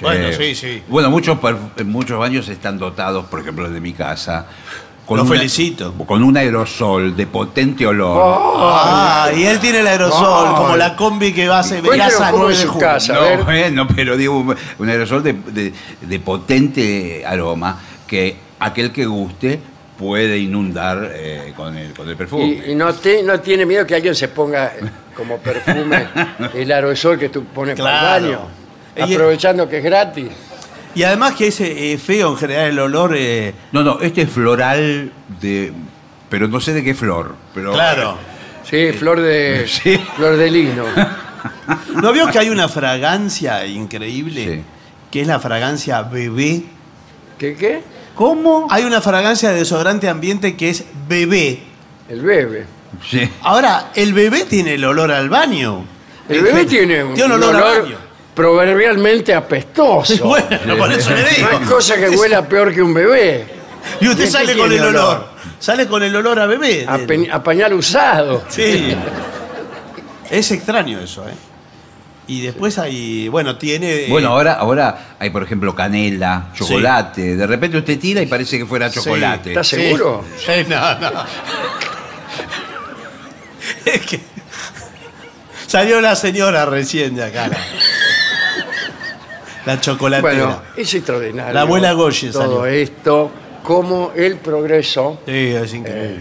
Bueno, 0.00 0.32
sí, 0.32 0.56
sí. 0.56 0.82
Bueno, 0.88 1.10
muchos, 1.10 1.38
perf- 1.38 1.84
muchos 1.84 2.18
baños 2.18 2.48
están 2.48 2.76
dotados, 2.78 3.26
por 3.26 3.40
ejemplo, 3.40 3.66
el 3.66 3.72
de 3.72 3.80
mi 3.80 3.92
casa. 3.92 4.46
Con 5.06 5.18
Lo 5.18 5.24
una- 5.24 5.34
felicito. 5.36 5.92
Con 6.06 6.22
un 6.22 6.36
aerosol 6.36 7.14
de 7.14 7.26
potente 7.26 7.86
olor. 7.86 8.18
Ah, 8.56 9.30
y 9.36 9.42
él 9.44 9.58
tiene 9.60 9.80
el 9.80 9.86
aerosol, 9.86 10.46
Ay. 10.48 10.54
como 10.56 10.76
la 10.76 10.96
combi 10.96 11.32
que 11.34 11.46
va 11.46 11.58
a 11.58 11.62
cómo 12.30 12.44
9 12.44 12.52
es 12.54 12.60
de 12.60 12.66
su 12.66 12.78
casa. 12.78 13.12
a 13.12 13.16
No, 13.16 13.22
ver. 13.22 13.42
bueno, 13.44 13.86
pero 13.94 14.16
digo, 14.16 14.38
un 14.38 14.56
un 14.78 14.88
aerosol 14.88 15.22
de, 15.22 15.34
de- 15.34 15.72
de 16.00 16.18
potente 16.20 17.22
aroma 17.26 17.78
que 18.06 18.36
aquel 18.60 18.92
que 18.92 19.04
guste 19.06 19.60
puede 19.98 20.38
inundar 20.38 21.10
eh, 21.14 21.52
con, 21.56 21.76
el, 21.76 21.92
con 21.92 22.08
el 22.08 22.16
perfume. 22.16 22.62
Y, 22.66 22.70
y 22.72 22.74
no, 22.74 22.92
te- 22.94 23.22
no 23.22 23.38
tiene 23.40 23.66
miedo 23.66 23.86
que 23.86 23.94
alguien 23.94 24.14
se 24.14 24.28
ponga 24.28 24.66
eh, 24.68 24.80
como 25.14 25.36
perfume 25.38 26.08
el 26.54 26.72
aerosol 26.72 27.18
que 27.18 27.28
tú 27.28 27.44
pones 27.44 27.78
para 27.78 28.00
Claro. 28.00 28.26
el 28.26 28.36
baño, 28.36 28.48
Y- 29.10 29.14
aprovechando 29.14 29.68
que 29.68 29.78
es 29.78 29.84
gratis. 29.84 30.28
Y 30.94 31.02
además 31.02 31.34
que 31.34 31.48
es 31.48 31.60
eh, 31.60 31.98
feo 32.02 32.30
en 32.30 32.36
general 32.36 32.66
el 32.70 32.78
olor. 32.78 33.14
eh, 33.16 33.52
No, 33.72 33.82
no, 33.82 34.00
este 34.00 34.22
es 34.22 34.30
floral 34.30 35.12
de... 35.40 35.72
Pero 36.30 36.48
no 36.48 36.60
sé 36.60 36.72
de 36.72 36.82
qué 36.84 36.94
flor. 36.94 37.34
Pero, 37.54 37.72
claro. 37.72 38.16
Sí, 38.64 38.92
flor 38.92 39.20
de, 39.20 39.66
Sí. 39.68 39.98
flor 40.16 40.36
de 40.38 40.50
lino. 40.50 40.84
¿No 42.02 42.12
vio 42.12 42.28
que 42.30 42.38
hay 42.38 42.48
una 42.48 42.68
fragancia 42.68 43.66
increíble? 43.66 44.44
Sí. 44.56 44.62
Que 45.10 45.20
es 45.20 45.26
la 45.26 45.38
fragancia 45.38 46.02
bebé. 46.02 46.62
¿Qué 47.38 47.54
qué? 47.54 47.82
¿Cómo? 48.14 48.66
Hay 48.70 48.84
una 48.84 49.00
fragancia 49.02 49.50
de 49.50 49.56
desodorante 49.58 50.08
ambiente 50.08 50.56
que 50.56 50.70
es 50.70 50.84
bebé. 51.08 51.60
El 52.08 52.22
bebé. 52.22 52.64
Sí. 53.08 53.28
Ahora, 53.42 53.90
el 53.94 54.14
bebé 54.14 54.44
tiene 54.44 54.74
el 54.74 54.84
olor 54.84 55.12
al 55.12 55.28
baño. 55.28 55.84
El 56.28 56.40
bebé 56.42 56.64
tiene 56.64 57.04
un, 57.04 57.14
Tiene 57.14 57.34
un 57.34 57.42
olor 57.42 57.56
a 57.56 57.58
olor 57.58 57.82
baño. 57.82 57.96
Proverbialmente 58.34 59.34
apestoso. 59.34 60.24
Bueno, 60.24 60.76
por 60.78 60.92
eso 60.92 61.10
le 61.10 61.22
No 61.22 61.28
digo. 61.28 61.48
hay 61.52 61.58
cosa 61.66 61.96
que 61.96 62.08
huela 62.10 62.46
peor 62.48 62.72
que 62.74 62.82
un 62.82 62.92
bebé. 62.94 63.46
Y 64.00 64.08
usted 64.08 64.22
¿Y 64.22 64.26
qué 64.26 64.30
sale 64.30 64.56
con 64.56 64.72
el 64.72 64.80
olor. 64.80 64.94
olor? 64.96 65.28
Sale 65.60 65.86
con 65.86 66.02
el 66.02 66.14
olor 66.16 66.38
a 66.40 66.46
bebé. 66.46 66.84
A, 66.88 66.98
pe- 66.98 67.28
a 67.30 67.42
pañal 67.42 67.72
usado. 67.74 68.44
Sí. 68.48 68.94
Es 70.30 70.50
extraño 70.50 71.00
eso, 71.00 71.26
¿eh? 71.28 71.32
Y 72.26 72.40
después 72.40 72.78
hay, 72.78 73.28
bueno, 73.28 73.56
tiene... 73.58 74.04
eh, 74.04 74.06
Bueno, 74.08 74.28
ahora, 74.30 74.54
ahora 74.54 75.16
hay, 75.18 75.28
por 75.28 75.42
ejemplo, 75.42 75.74
canela, 75.74 76.48
chocolate. 76.54 77.36
De 77.36 77.46
repente 77.46 77.76
usted 77.76 77.98
tira 77.98 78.22
y 78.22 78.26
parece 78.26 78.56
que 78.56 78.64
fuera 78.64 78.88
Sí. 78.88 79.00
chocolate. 79.00 79.50
¿Estás 79.50 79.68
Sí. 79.68 79.76
seguro? 79.76 80.24
Sí, 80.38 80.64
no, 80.68 80.98
no. 81.00 81.24
es 83.84 84.00
que... 84.06 84.20
Salió 85.66 86.00
la 86.00 86.14
señora 86.16 86.64
recién 86.66 87.14
de 87.16 87.24
acá. 87.24 87.50
La, 89.66 89.74
la 89.74 89.80
chocolatera. 89.80 90.20
Bueno, 90.34 90.62
es 90.76 90.92
extraordinario. 90.94 91.52
La 91.54 91.60
abuela 91.62 91.92
Goye 91.92 92.30
Todo 92.30 92.42
salió. 92.42 92.66
esto, 92.66 93.30
como 93.62 94.12
el 94.14 94.36
progreso. 94.36 95.20
sí, 95.26 95.32
es 95.54 95.74
increíble. 95.74 96.20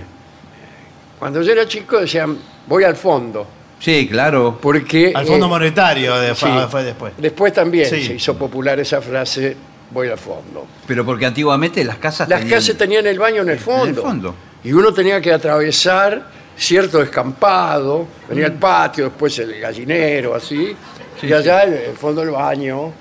Cuando 1.19 1.41
yo 1.41 1.51
era 1.53 1.67
chico 1.67 1.99
decían, 1.99 2.37
voy 2.67 2.83
al 2.83 2.95
fondo. 2.95 3.47
Sí, 3.79 4.07
claro. 4.09 4.57
Porque. 4.61 5.11
Al 5.13 5.25
Fondo 5.25 5.45
eh, 5.45 5.49
Monetario 5.49 6.15
de- 6.17 6.35
fue, 6.35 6.49
sí. 6.49 6.55
fue 6.69 6.83
después. 6.83 7.13
Después 7.17 7.53
también 7.53 7.85
Sí. 7.89 8.03
se 8.03 8.13
hizo 8.13 8.37
popular 8.37 8.79
esa 8.79 9.01
frase, 9.01 9.55
voy 9.91 10.07
al 10.07 10.17
fondo. 10.17 10.65
Pero 10.87 11.05
porque 11.05 11.25
antiguamente 11.25 11.83
las 11.83 11.97
casas 11.97 12.29
Las 12.29 12.39
tenían- 12.41 12.59
casas 12.59 12.77
tenían 12.77 13.05
el 13.07 13.19
baño 13.19 13.41
en 13.41 13.49
el 13.49 13.59
fondo. 13.59 14.01
fondo. 14.01 14.35
Y 14.63 14.71
uno 14.71 14.93
tenía 14.93 15.19
que 15.21 15.33
atravesar 15.33 16.27
cierto 16.55 16.99
descampado, 16.99 18.07
venía 18.29 18.45
el 18.45 18.53
patio, 18.53 19.05
después 19.05 19.37
el 19.39 19.59
gallinero, 19.59 20.33
así, 20.35 20.73
y 21.21 21.33
allá 21.33 21.63
en 21.63 21.73
el 21.73 21.97
fondo 21.97 22.21
del 22.21 22.31
baño. 22.31 22.93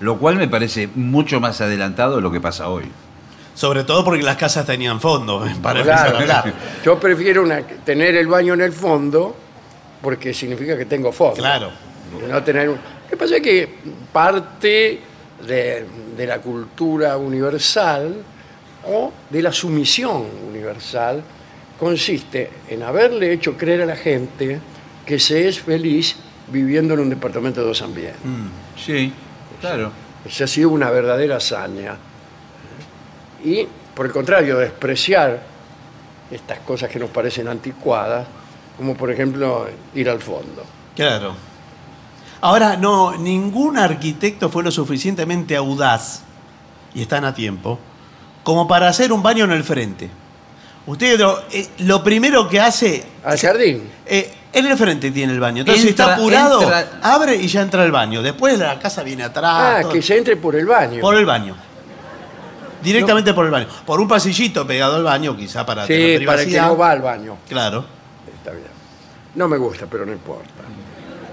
Lo 0.00 0.18
cual 0.18 0.36
me 0.36 0.48
parece 0.48 0.88
mucho 0.94 1.40
más 1.40 1.60
adelantado 1.60 2.16
de 2.16 2.22
lo 2.22 2.30
que 2.30 2.40
pasa 2.40 2.68
hoy. 2.68 2.84
Sobre 3.54 3.84
todo 3.84 4.04
porque 4.04 4.22
las 4.22 4.36
casas 4.36 4.66
tenían 4.66 5.00
fondo, 5.00 5.40
para 5.62 5.82
Claro, 5.82 6.08
empezar 6.08 6.14
a 6.14 6.18
hablar. 6.40 6.54
Yo 6.84 6.98
prefiero 6.98 7.42
una- 7.42 7.62
tener 7.62 8.16
el 8.16 8.26
baño 8.26 8.54
en 8.54 8.60
el 8.62 8.72
fondo 8.72 9.36
porque 10.02 10.34
significa 10.34 10.76
que 10.76 10.84
tengo 10.86 11.12
fondo. 11.12 11.36
Claro. 11.36 11.70
No 12.28 12.42
tener 12.42 12.68
un- 12.68 12.74
Lo 12.76 13.10
que 13.10 13.16
pasa 13.16 13.36
es 13.36 13.42
que 13.42 13.68
parte 14.12 15.00
de, 15.46 15.86
de 16.16 16.26
la 16.26 16.38
cultura 16.40 17.16
universal 17.16 18.16
o 18.86 19.12
de 19.30 19.42
la 19.42 19.52
sumisión 19.52 20.24
universal 20.50 21.22
consiste 21.78 22.50
en 22.68 22.82
haberle 22.82 23.32
hecho 23.32 23.56
creer 23.56 23.82
a 23.82 23.86
la 23.86 23.96
gente 23.96 24.58
que 25.06 25.18
se 25.18 25.48
es 25.48 25.60
feliz 25.60 26.16
viviendo 26.48 26.94
en 26.94 27.00
un 27.00 27.10
departamento 27.10 27.60
de 27.60 27.66
dos 27.68 27.82
ambientes. 27.82 28.16
Sí, 28.76 29.12
claro. 29.68 29.92
Esa 30.24 30.44
ha 30.44 30.46
sido 30.46 30.70
una 30.70 30.90
verdadera 30.90 31.36
hazaña. 31.36 31.96
Y, 33.44 33.66
por 33.94 34.06
el 34.06 34.12
contrario, 34.12 34.58
despreciar 34.58 35.42
estas 36.30 36.58
cosas 36.60 36.88
que 36.88 36.98
nos 36.98 37.10
parecen 37.10 37.46
anticuadas, 37.48 38.26
como 38.76 38.94
por 38.96 39.10
ejemplo 39.10 39.66
ir 39.94 40.08
al 40.08 40.20
fondo. 40.20 40.64
Claro. 40.96 41.34
Ahora, 42.40 42.76
no, 42.76 43.16
ningún 43.16 43.76
arquitecto 43.76 44.48
fue 44.48 44.62
lo 44.62 44.70
suficientemente 44.70 45.56
audaz, 45.56 46.22
y 46.94 47.02
están 47.02 47.24
a 47.24 47.34
tiempo, 47.34 47.78
como 48.42 48.66
para 48.66 48.88
hacer 48.88 49.12
un 49.12 49.22
baño 49.22 49.44
en 49.44 49.52
el 49.52 49.64
frente. 49.64 50.08
Usted 50.86 51.18
lo, 51.18 51.42
eh, 51.50 51.66
lo 51.78 52.02
primero 52.02 52.48
que 52.48 52.60
hace, 52.60 53.04
Al 53.24 53.38
jardín. 53.38 53.90
eh, 54.06 54.32
el 54.54 54.76
frente 54.76 55.10
tiene 55.10 55.32
el 55.32 55.40
baño. 55.40 55.60
Entonces, 55.60 55.82
si 55.82 55.88
está 55.90 56.14
apurado, 56.14 56.62
entra- 56.62 56.98
abre 57.02 57.36
y 57.36 57.46
ya 57.48 57.62
entra 57.62 57.82
al 57.82 57.90
baño. 57.92 58.22
Después 58.22 58.58
la 58.58 58.78
casa 58.78 59.02
viene 59.02 59.22
atrás. 59.24 59.52
Ah, 59.54 59.78
todo. 59.82 59.92
que 59.92 60.02
se 60.02 60.16
entre 60.16 60.36
por 60.36 60.54
el 60.56 60.66
baño. 60.66 61.00
Por 61.00 61.16
el 61.16 61.26
baño. 61.26 61.56
Directamente 62.82 63.32
por 63.32 63.46
el 63.46 63.50
baño. 63.50 63.66
Por 63.86 64.00
un 64.00 64.06
pasillito 64.08 64.66
pegado 64.66 64.96
al 64.96 65.02
baño, 65.04 65.36
quizá 65.36 65.64
para 65.64 65.86
tener 65.86 66.20
sí, 66.20 66.26
para 66.26 66.40
el 66.42 66.46
que 66.46 66.50
privacidad. 66.52 66.66
no 66.72 66.76
va 66.78 66.90
al 66.90 67.00
baño. 67.02 67.36
Claro. 67.48 67.84
Está 68.36 68.50
bien. 68.50 68.66
No 69.34 69.48
me 69.48 69.56
gusta, 69.56 69.86
pero 69.90 70.04
no 70.04 70.12
importa. 70.12 70.50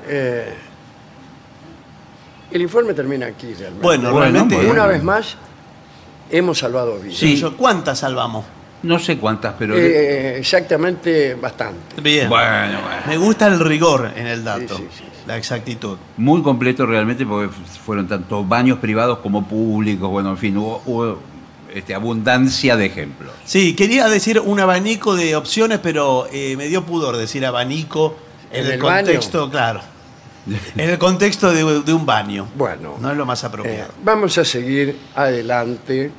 Eh, 0.07 0.53
el 2.51 2.61
informe 2.61 2.93
termina 2.93 3.27
aquí 3.27 3.53
realmente. 3.53 3.81
Bueno, 3.83 4.11
Bueno, 4.11 4.19
realmente. 4.21 4.55
bueno. 4.55 4.71
Una 4.71 4.87
vez 4.87 5.03
más, 5.03 5.35
hemos 6.29 6.57
salvado 6.57 6.97
vidas. 6.99 7.17
Sí. 7.17 7.35
Yo- 7.37 7.55
¿Cuántas 7.57 7.99
salvamos? 7.99 8.45
No 8.83 8.97
sé 8.99 9.17
cuántas, 9.17 9.53
pero... 9.59 9.75
Eh, 9.77 10.37
exactamente 10.39 11.35
bastante. 11.35 12.01
Bien. 12.01 12.27
Bueno, 12.29 12.79
bueno. 12.81 13.01
Me 13.07 13.17
gusta 13.17 13.47
el 13.47 13.59
rigor 13.59 14.11
en 14.15 14.25
el 14.27 14.43
dato, 14.43 14.75
Sí, 14.77 14.87
sí, 14.91 14.99
sí, 14.99 15.03
la 15.27 15.37
exactitud. 15.37 15.97
Muy 16.17 16.41
completo 16.41 16.85
realmente 16.85 17.25
porque 17.25 17.53
fueron 17.85 18.07
tanto 18.07 18.43
baños 18.43 18.79
privados 18.79 19.19
como 19.19 19.45
públicos. 19.47 20.09
Bueno, 20.09 20.31
en 20.31 20.37
fin, 20.37 20.57
hubo, 20.57 20.81
hubo, 20.87 21.19
este, 21.73 21.93
abundancia 21.93 22.75
de 22.75 22.87
ejemplos. 22.87 23.31
Sí, 23.45 23.75
quería 23.75 24.07
decir 24.09 24.39
un 24.39 24.59
abanico 24.59 25.15
de 25.15 25.35
opciones, 25.35 25.79
pero 25.79 26.27
eh, 26.31 26.55
me 26.57 26.67
dio 26.67 26.83
pudor 26.83 27.17
decir 27.17 27.45
abanico 27.45 28.15
en, 28.51 28.61
¿En 28.61 28.65
el, 28.65 28.71
el 28.73 28.81
baño? 28.81 29.05
contexto, 29.05 29.49
claro. 29.51 29.81
En 30.75 30.89
el 30.89 30.97
contexto 30.97 31.51
de, 31.53 31.81
de 31.81 31.93
un 31.93 32.03
baño. 32.05 32.47
Bueno. 32.55 32.95
No 32.99 33.11
es 33.11 33.15
lo 33.17 33.27
más 33.27 33.43
Eh, 33.43 33.47
apropiado. 33.47 33.91
vamos 34.03 34.35
a 34.39 34.43
seguir 34.43 34.97
adelante 35.13 36.09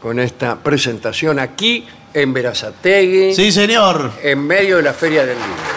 con 0.00 0.20
esta 0.20 0.56
presentación 0.56 1.40
aquí 1.40 1.84
en 2.14 2.32
Verazategui, 2.32 3.34
sí, 3.34 3.52
señor. 3.52 4.12
en 4.22 4.46
medio 4.46 4.76
de 4.76 4.82
la 4.82 4.92
Feria 4.92 5.26
del 5.26 5.36
Libro. 5.36 5.74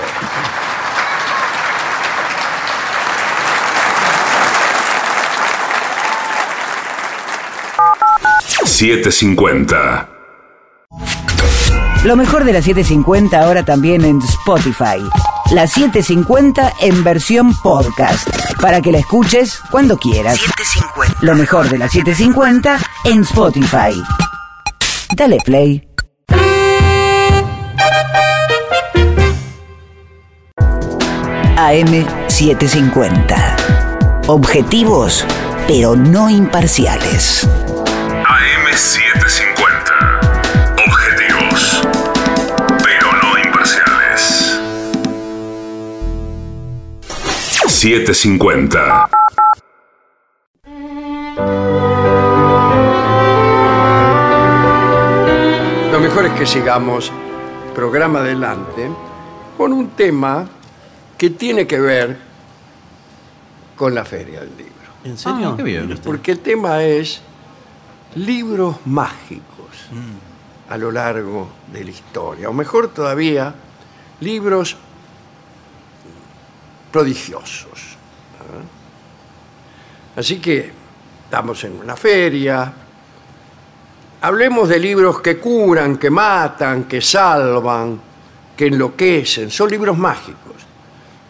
$7.50. 8.65 10.07
Lo 12.03 12.15
mejor 12.15 12.43
de 12.45 12.53
la 12.53 12.61
750 12.61 13.41
ahora 13.41 13.65
también 13.65 14.05
en 14.05 14.21
Spotify. 14.21 14.99
La 15.51 15.65
750 15.65 16.73
en 16.81 17.03
versión 17.03 17.53
podcast. 17.61 18.29
Para 18.61 18.81
que 18.81 18.91
la 18.91 18.99
escuches 18.99 19.59
cuando 19.71 19.97
quieras. 19.97 20.39
Lo 21.21 21.35
mejor 21.35 21.69
de 21.69 21.77
la 21.79 21.89
750 21.89 22.77
en 23.05 23.21
Spotify. 23.21 24.01
Dale 25.15 25.37
play. 25.43 25.86
AM750. 31.57 34.27
Objetivos, 34.27 35.25
pero 35.67 35.95
no 35.95 36.29
imparciales. 36.29 37.49
AM750. 38.23 40.83
Objetivos, 40.85 41.81
pero 42.83 43.11
no 43.23 43.39
imparciales. 43.43 44.61
750. 47.55 49.09
Lo 55.91 55.99
mejor 55.99 56.25
es 56.25 56.33
que 56.33 56.45
sigamos 56.45 57.11
programa 57.73 58.19
adelante 58.19 58.91
con 59.57 59.73
un 59.73 59.89
tema 59.89 60.47
que 61.17 61.31
tiene 61.31 61.65
que 61.65 61.79
ver 61.79 62.17
con 63.75 63.93
la 63.93 64.05
Feria 64.05 64.41
del 64.41 64.57
Libro. 64.57 64.73
¿En 65.03 65.17
serio? 65.17 65.51
Ah, 65.51 65.57
qué 65.57 65.63
bien. 65.63 65.99
Porque 66.03 66.31
el 66.31 66.39
tema 66.39 66.83
es 66.83 67.21
libros 68.15 68.77
mágicos 68.85 69.45
a 70.69 70.77
lo 70.77 70.91
largo 70.91 71.49
de 71.71 71.83
la 71.83 71.89
historia, 71.89 72.49
o 72.49 72.53
mejor 72.53 72.89
todavía, 72.89 73.53
libros 74.19 74.75
prodigiosos. 76.91 77.95
¿ah? 78.39 80.19
Así 80.19 80.39
que 80.39 80.71
estamos 81.23 81.63
en 81.63 81.79
una 81.79 81.95
feria, 81.95 82.73
hablemos 84.21 84.67
de 84.67 84.79
libros 84.79 85.21
que 85.21 85.37
curan, 85.37 85.97
que 85.97 86.09
matan, 86.09 86.83
que 86.85 87.01
salvan, 87.01 88.01
que 88.55 88.67
enloquecen, 88.67 89.51
son 89.51 89.69
libros 89.69 89.97
mágicos. 89.97 90.66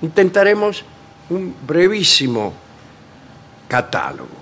Intentaremos 0.02 0.84
un 1.30 1.56
brevísimo 1.66 2.54
catálogo. 3.68 4.38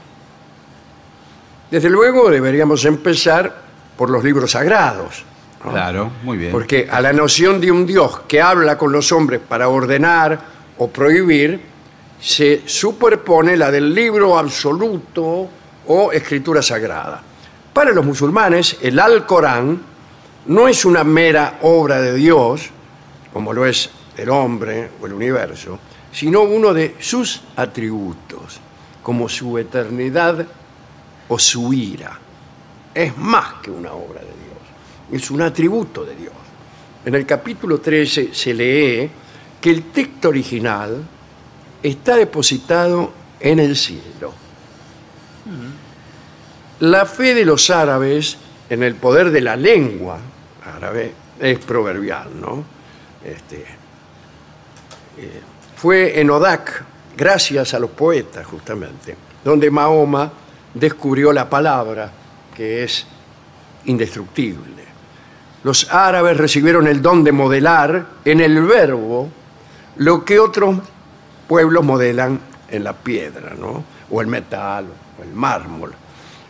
Desde 1.72 1.90
luego 1.90 2.30
deberíamos 2.30 2.86
empezar 2.86 3.64
por 3.98 4.10
los 4.10 4.24
libros 4.24 4.52
sagrados. 4.52 5.24
¿no? 5.64 5.72
Claro, 5.72 6.12
muy 6.24 6.38
bien. 6.38 6.52
Porque 6.52 6.88
a 6.92 7.02
la 7.02 7.12
noción 7.12 7.60
de 7.60 7.72
un 7.72 7.86
Dios 7.86 8.22
que 8.28 8.42
habla 8.42 8.78
con 8.78 8.92
los 8.92 9.12
hombres 9.12 9.42
para 9.48 9.70
ordenar 9.70 10.40
o 10.78 10.90
prohibir, 10.90 11.60
se 12.20 12.64
superpone 12.66 13.58
la 13.58 13.72
del 13.72 13.94
libro 13.94 14.38
absoluto 14.38 15.50
o 15.88 16.12
escritura 16.12 16.62
sagrada. 16.62 17.22
Para 17.74 17.92
los 17.92 18.06
musulmanes, 18.06 18.78
el 18.82 19.00
Alcorán 19.00 19.82
no 20.48 20.68
es 20.68 20.86
una 20.86 21.04
mera 21.04 21.60
obra 21.64 22.00
de 22.02 22.14
Dios, 22.14 22.70
como 23.34 23.54
lo 23.54 23.66
es 23.66 23.90
el 24.18 24.30
hombre 24.30 24.92
o 25.02 25.06
el 25.06 25.14
universo, 25.14 25.80
sino 26.12 26.42
uno 26.42 26.74
de 26.74 26.96
sus 27.00 27.42
atributos, 27.56 28.60
como 29.04 29.28
su 29.28 29.58
eternidad 29.58 30.46
o 31.28 31.40
su 31.40 31.74
ira. 31.74 32.18
Es 32.94 33.18
más 33.18 33.56
que 33.56 33.72
una 33.72 33.92
obra 33.92 34.22
de 34.22 34.28
Dios, 34.28 35.22
es 35.24 35.30
un 35.30 35.42
atributo 35.42 36.06
de 36.06 36.16
Dios. 36.16 36.34
En 37.06 37.14
el 37.16 37.26
capítulo 37.26 37.80
13 37.80 38.34
se 38.34 38.54
lee 38.54 39.10
que 39.62 39.70
el 39.70 39.84
texto 39.92 40.30
original 40.30 41.04
está 41.84 42.16
depositado 42.16 43.12
en 43.40 43.60
el 43.60 43.76
cielo. 43.76 44.34
La 46.80 47.06
fe 47.06 47.36
de 47.36 47.46
los 47.46 47.70
árabes 47.70 48.38
en 48.70 48.84
el 48.84 48.96
poder 48.96 49.32
de 49.32 49.42
la 49.42 49.56
lengua 49.56 50.18
árabe 50.66 51.14
es 51.40 51.60
proverbial, 51.60 52.30
¿no? 52.40 52.64
Este, 53.24 53.66
fue 55.76 56.20
en 56.20 56.30
Odak, 56.30 56.84
gracias 57.16 57.74
a 57.74 57.80
los 57.80 57.92
poetas 57.92 58.46
justamente, 58.46 59.16
donde 59.44 59.70
Mahoma 59.70 60.32
descubrió 60.74 61.32
la 61.32 61.50
palabra 61.50 62.12
que 62.56 62.84
es 62.84 63.06
indestructible. 63.86 64.86
Los 65.64 65.92
árabes 65.92 66.38
recibieron 66.38 66.88
el 66.88 67.02
don 67.02 67.24
de 67.24 67.32
modelar 67.32 68.06
en 68.24 68.40
el 68.40 68.62
verbo 68.64 69.30
lo 69.98 70.24
que 70.26 70.40
otros 70.40 70.78
pueblos 71.48 71.84
modelan 71.84 72.40
en 72.70 72.84
la 72.84 72.94
piedra, 72.94 73.54
¿no? 73.58 73.84
o 74.10 74.22
el 74.22 74.28
metal, 74.28 74.86
o 75.20 75.24
el 75.24 75.34
mármol. 75.34 75.94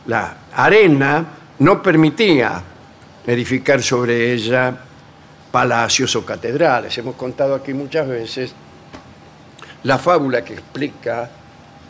La 0.07 0.37
arena 0.53 1.25
no 1.59 1.81
permitía 1.81 2.61
edificar 3.25 3.81
sobre 3.81 4.33
ella 4.33 4.84
palacios 5.55 6.13
o 6.17 6.25
catedrales. 6.25 6.97
Hemos 6.97 7.15
contado 7.15 7.55
aquí 7.55 7.73
muchas 7.73 8.05
veces 8.09 8.53
la 9.83 9.97
fábula 9.97 10.43
que 10.43 10.51
explica 10.53 11.29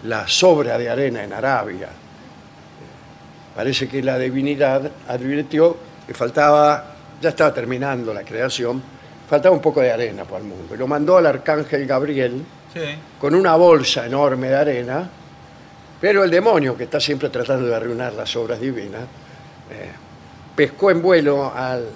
la 0.04 0.28
sobra 0.28 0.78
de 0.78 0.88
arena 0.88 1.24
en 1.24 1.34
Arabia. 1.34 1.90
Parece 3.56 3.88
que 3.88 4.04
la 4.04 4.20
divinidad 4.20 4.92
advirtió 5.08 5.78
que 6.06 6.14
faltaba, 6.14 6.92
ya 7.20 7.30
estaba 7.30 7.52
terminando 7.56 8.14
la 8.14 8.22
creación, 8.22 8.84
faltaba 9.28 9.56
un 9.56 9.62
poco 9.64 9.82
de 9.82 9.92
arena 9.92 10.26
para 10.26 10.38
el 10.38 10.44
mundo. 10.44 10.76
Y 10.76 10.78
lo 10.78 10.86
mandó 10.86 11.18
al 11.18 11.26
arcángel 11.26 11.88
Gabriel 11.88 12.44
con 13.20 13.34
una 13.34 13.56
bolsa 13.56 14.06
enorme 14.06 14.50
de 14.50 14.56
arena, 14.58 15.10
pero 16.00 16.24
el 16.24 16.30
demonio, 16.30 16.78
que 16.78 16.84
está 16.84 17.00
siempre 17.00 17.30
tratando 17.30 17.66
de 17.66 17.74
arruinar 17.76 18.14
las 18.14 18.36
obras 18.36 18.60
divinas, 18.62 19.02
eh, 19.72 19.90
pescó 20.56 20.92
en 20.92 21.02
vuelo 21.02 21.52
al- 21.56 21.90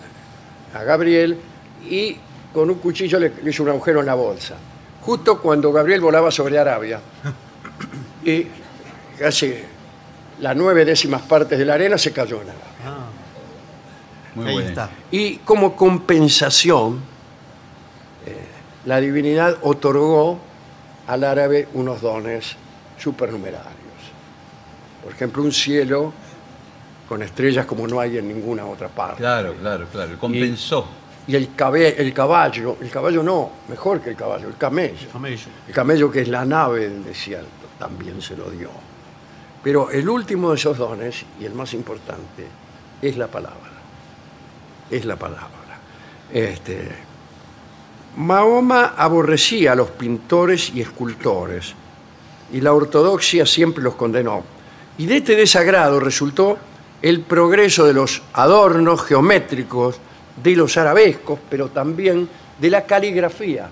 a 0.73 0.83
Gabriel 0.83 1.37
y 1.87 2.17
con 2.53 2.69
un 2.69 2.77
cuchillo 2.77 3.19
le, 3.19 3.33
le 3.43 3.49
hizo 3.49 3.63
un 3.63 3.69
agujero 3.69 3.99
en 3.99 4.05
la 4.05 4.15
bolsa. 4.15 4.55
Justo 5.01 5.41
cuando 5.41 5.71
Gabriel 5.71 6.01
volaba 6.01 6.31
sobre 6.31 6.57
Arabia. 6.57 6.99
Y 8.25 8.47
casi 9.17 9.53
las 10.39 10.55
nueve 10.55 10.85
décimas 10.85 11.21
partes 11.21 11.57
de 11.57 11.65
la 11.65 11.75
arena 11.75 11.97
se 11.97 12.11
cayó 12.11 12.41
en 12.41 12.49
Arabia. 12.49 13.05
Muy 14.35 14.45
Ahí 14.47 14.53
bueno. 14.53 14.69
está. 14.69 14.89
Y 15.11 15.37
como 15.37 15.75
compensación, 15.75 16.99
eh, 18.25 18.35
la 18.85 18.99
divinidad 18.99 19.57
otorgó 19.61 20.39
al 21.07 21.23
árabe 21.23 21.67
unos 21.73 22.01
dones 22.01 22.55
supernumerarios. 22.97 23.73
Por 25.03 25.13
ejemplo, 25.13 25.41
un 25.41 25.51
cielo 25.51 26.13
con 27.07 27.23
estrellas 27.23 27.65
como 27.65 27.87
no 27.87 27.99
hay 27.99 28.17
en 28.17 28.27
ninguna 28.27 28.65
otra 28.65 28.87
parte. 28.89 29.17
Claro, 29.17 29.55
claro, 29.55 29.87
claro. 29.91 30.19
Compensó. 30.19 30.81
Y 30.81 30.98
el, 31.35 31.55
cabe- 31.55 31.95
el 32.01 32.13
caballo, 32.13 32.77
el 32.81 32.89
caballo 32.89 33.21
no, 33.23 33.51
mejor 33.67 34.01
que 34.01 34.11
el 34.11 34.15
caballo, 34.15 34.47
el 34.47 34.57
camello. 34.57 35.07
Camello. 35.11 35.47
El 35.67 35.73
camello 35.73 36.11
que 36.11 36.21
es 36.21 36.27
la 36.27 36.45
nave 36.45 36.89
del 36.89 37.03
desierto, 37.03 37.47
también 37.77 38.21
se 38.21 38.35
lo 38.35 38.49
dio. 38.49 38.69
Pero 39.63 39.89
el 39.91 40.07
último 40.07 40.51
de 40.51 40.55
esos 40.55 40.77
dones, 40.77 41.25
y 41.39 41.45
el 41.45 41.53
más 41.53 41.73
importante, 41.73 42.47
es 43.01 43.17
la 43.17 43.27
palabra. 43.27 43.57
Es 44.89 45.05
la 45.05 45.17
palabra. 45.17 45.49
Este, 46.31 46.89
Mahoma 48.17 48.93
aborrecía 48.97 49.73
a 49.73 49.75
los 49.75 49.91
pintores 49.91 50.71
y 50.73 50.81
escultores, 50.81 51.73
y 52.51 52.61
la 52.61 52.73
ortodoxia 52.73 53.45
siempre 53.45 53.83
los 53.83 53.95
condenó. 53.95 54.43
Y 54.97 55.05
de 55.05 55.17
este 55.17 55.35
desagrado 55.35 55.99
resultó 55.99 56.57
el 57.01 57.21
progreso 57.21 57.85
de 57.85 57.93
los 57.93 58.21
adornos 58.33 59.03
geométricos, 59.03 59.99
de 60.43 60.55
los 60.55 60.77
arabescos, 60.77 61.39
pero 61.49 61.69
también 61.69 62.27
de 62.59 62.69
la 62.69 62.85
caligrafía. 62.85 63.69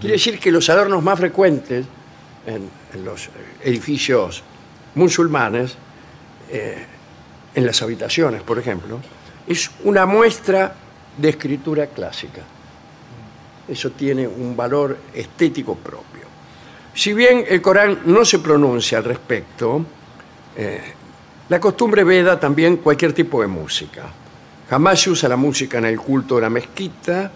Quiere 0.00 0.14
decir 0.14 0.38
que 0.38 0.50
los 0.50 0.68
adornos 0.70 1.02
más 1.02 1.18
frecuentes 1.18 1.84
en, 2.46 2.68
en 2.94 3.04
los 3.04 3.28
edificios 3.62 4.42
musulmanes, 4.94 5.76
eh, 6.50 6.86
en 7.54 7.66
las 7.66 7.82
habitaciones, 7.82 8.42
por 8.42 8.58
ejemplo, 8.58 8.98
es 9.46 9.70
una 9.84 10.06
muestra 10.06 10.74
de 11.16 11.28
escritura 11.28 11.86
clásica. 11.88 12.42
Eso 13.68 13.90
tiene 13.90 14.26
un 14.26 14.56
valor 14.56 14.96
estético 15.14 15.74
propio. 15.76 16.22
Si 16.94 17.12
bien 17.12 17.44
el 17.48 17.60
Corán 17.60 18.00
no 18.06 18.24
se 18.24 18.38
pronuncia 18.38 18.98
al 18.98 19.04
respecto, 19.04 19.84
eh, 20.56 20.80
la 21.48 21.60
costumbre 21.60 22.04
veda 22.04 22.38
también 22.38 22.78
cualquier 22.78 23.12
tipo 23.12 23.40
de 23.40 23.48
música. 23.48 24.04
Jamás 24.68 25.00
se 25.00 25.10
usa 25.10 25.28
la 25.28 25.36
música 25.36 25.78
en 25.78 25.84
el 25.86 25.98
culto 25.98 26.36
de 26.36 26.42
la 26.42 26.50
mezquita 26.50 27.30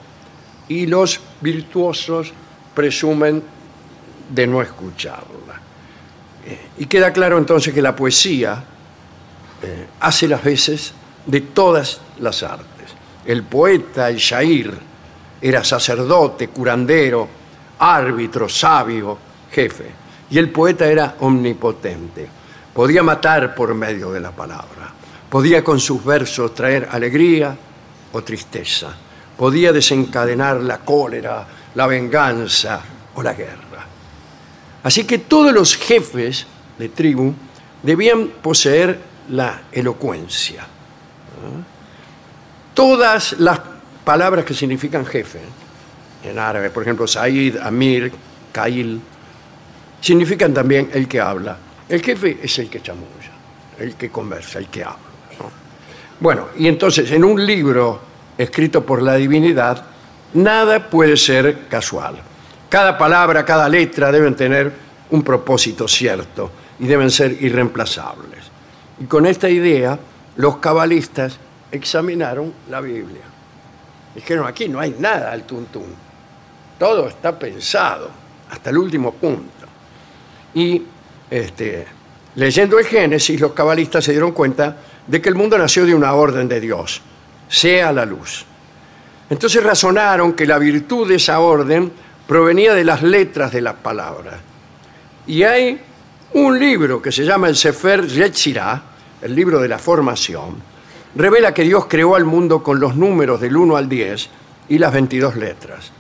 y 0.69 0.87
los 0.87 1.21
virtuosos 1.41 2.33
presumen 2.75 3.43
de 4.31 4.47
no 4.47 4.63
escucharla. 4.63 5.61
Eh, 6.47 6.69
y 6.79 6.87
queda 6.87 7.13
claro 7.13 7.39
entonces 7.39 7.75
que 7.75 7.83
la 7.83 7.95
poesía 7.95 8.65
eh, 9.63 9.87
hace 10.01 10.29
las 10.29 10.43
veces 10.43 10.93
de 11.27 11.41
todas 11.41 12.01
las 12.21 12.43
artes. 12.43 12.67
El 13.25 13.43
poeta, 13.43 14.09
el 14.09 14.17
shair, 14.17 14.79
era 15.41 15.63
sacerdote, 15.63 16.49
curandero, 16.49 17.29
árbitro, 17.79 18.49
sabio, 18.49 19.19
jefe. 19.51 19.91
Y 20.31 20.39
el 20.39 20.51
poeta 20.51 20.87
era 20.87 21.17
omnipotente. 21.21 22.29
Podía 22.73 23.03
matar 23.03 23.55
por 23.55 23.75
medio 23.75 24.13
de 24.13 24.21
la 24.21 24.31
palabra. 24.31 24.93
Podía 25.29 25.63
con 25.63 25.79
sus 25.79 26.05
versos 26.05 26.55
traer 26.55 26.89
alegría 26.91 27.57
o 28.13 28.23
tristeza. 28.23 28.95
Podía 29.37 29.73
desencadenar 29.73 30.61
la 30.63 30.79
cólera, 30.79 31.47
la 31.75 31.87
venganza 31.87 32.81
o 33.15 33.23
la 33.23 33.35
guerra. 33.35 33.87
Así 34.83 35.05
que 35.05 35.19
todos 35.19 35.53
los 35.53 35.77
jefes 35.77 36.47
de 36.79 36.89
tribu 36.89 37.35
debían 37.83 38.29
poseer 38.43 38.99
la 39.31 39.63
elocuencia. 39.71 40.63
¿Ah? 40.63 41.63
Todas 42.73 43.33
las 43.39 43.61
palabras 44.05 44.45
que 44.45 44.55
significan 44.55 45.05
jefe, 45.05 45.41
en 46.25 46.39
árabe, 46.39 46.71
por 46.71 46.83
ejemplo, 46.83 47.07
Said, 47.07 47.57
Amir, 47.59 48.13
Kail, 48.53 49.01
significan 50.01 50.55
también 50.55 50.91
el 50.93 51.07
que 51.07 51.21
habla. 51.21 51.57
El 51.89 52.03
jefe 52.03 52.39
es 52.43 52.59
el 52.59 52.71
que 52.71 52.81
chamulla, 52.81 53.33
el 53.79 53.95
que 53.97 54.11
conversa, 54.11 54.59
el 54.59 54.69
que 54.69 54.85
habla. 54.85 55.08
¿No? 56.19 56.25
Bueno, 56.25 56.49
y 56.57 56.69
entonces 56.69 57.11
en 57.11 57.25
un 57.25 57.45
libro 57.45 58.01
escrito 58.37 58.85
por 58.85 59.03
la 59.03 59.15
divinidad, 59.15 59.85
nada 60.35 60.89
puede 60.91 61.17
ser 61.17 61.67
casual. 61.69 62.17
Cada 62.69 62.99
palabra, 62.99 63.45
cada 63.45 63.69
letra 63.69 64.13
deben 64.13 64.35
tener 64.35 64.73
un 65.11 65.23
propósito 65.23 65.89
cierto 65.89 66.51
y 66.79 66.87
deben 66.87 67.11
ser 67.11 67.37
irreemplazables. 67.43 68.45
Y 69.01 69.05
con 69.05 69.27
esta 69.27 69.49
idea, 69.49 69.99
los 70.37 70.57
cabalistas 70.59 71.39
examinaron 71.73 72.53
la 72.69 72.81
Biblia. 72.81 73.23
Dijeron, 74.15 74.47
aquí 74.47 74.69
no 74.69 74.81
hay 74.81 74.97
nada 74.99 75.33
al 75.33 75.45
tuntún. 75.45 75.95
Todo 76.79 77.09
está 77.09 77.39
pensado, 77.39 78.11
hasta 78.51 78.71
el 78.71 78.79
último 78.79 79.13
punto. 79.15 79.67
Y 80.55 80.83
este, 81.31 81.87
leyendo 82.35 82.79
el 82.79 82.87
Génesis, 82.87 83.41
los 83.41 83.53
cabalistas 83.53 84.05
se 84.05 84.13
dieron 84.13 84.33
cuenta 84.33 84.77
de 85.09 85.21
que 85.21 85.31
el 85.31 85.35
mundo 85.35 85.59
nació 85.59 85.87
de 85.87 85.95
una 85.95 86.13
orden 86.13 86.47
de 86.49 86.61
Dios, 86.61 87.01
sea 87.49 87.93
la 87.93 88.05
luz. 88.05 88.45
Entonces 89.31 89.63
razonaron 89.63 90.35
que 90.35 90.47
la 90.47 90.59
virtud 90.59 91.09
de 91.09 91.17
esa 91.17 91.41
orden 91.41 91.91
provenía 92.27 92.75
de 92.75 92.85
las 92.85 93.03
letras 93.03 93.51
de 93.51 93.63
las 93.63 93.75
palabras. 93.75 94.37
Y 95.27 95.43
hay 95.43 95.81
un 96.35 96.59
libro 96.59 97.01
que 97.01 97.11
se 97.11 97.25
llama 97.25 97.49
el 97.49 97.57
Sefer 97.57 98.07
Yetzirah, 98.07 98.83
el 99.23 99.35
libro 99.35 99.61
de 99.61 99.69
la 99.69 99.79
formación, 99.79 100.57
revela 101.15 101.53
que 101.53 101.63
Dios 101.63 101.87
creó 101.87 102.15
al 102.15 102.25
mundo 102.25 102.63
con 102.63 102.79
los 102.79 102.95
números 102.95 103.41
del 103.41 103.57
1 103.57 103.77
al 103.77 103.89
10 103.89 104.29
y 104.69 104.79
las 104.79 104.93
22 104.93 105.37
letras. 105.37 105.91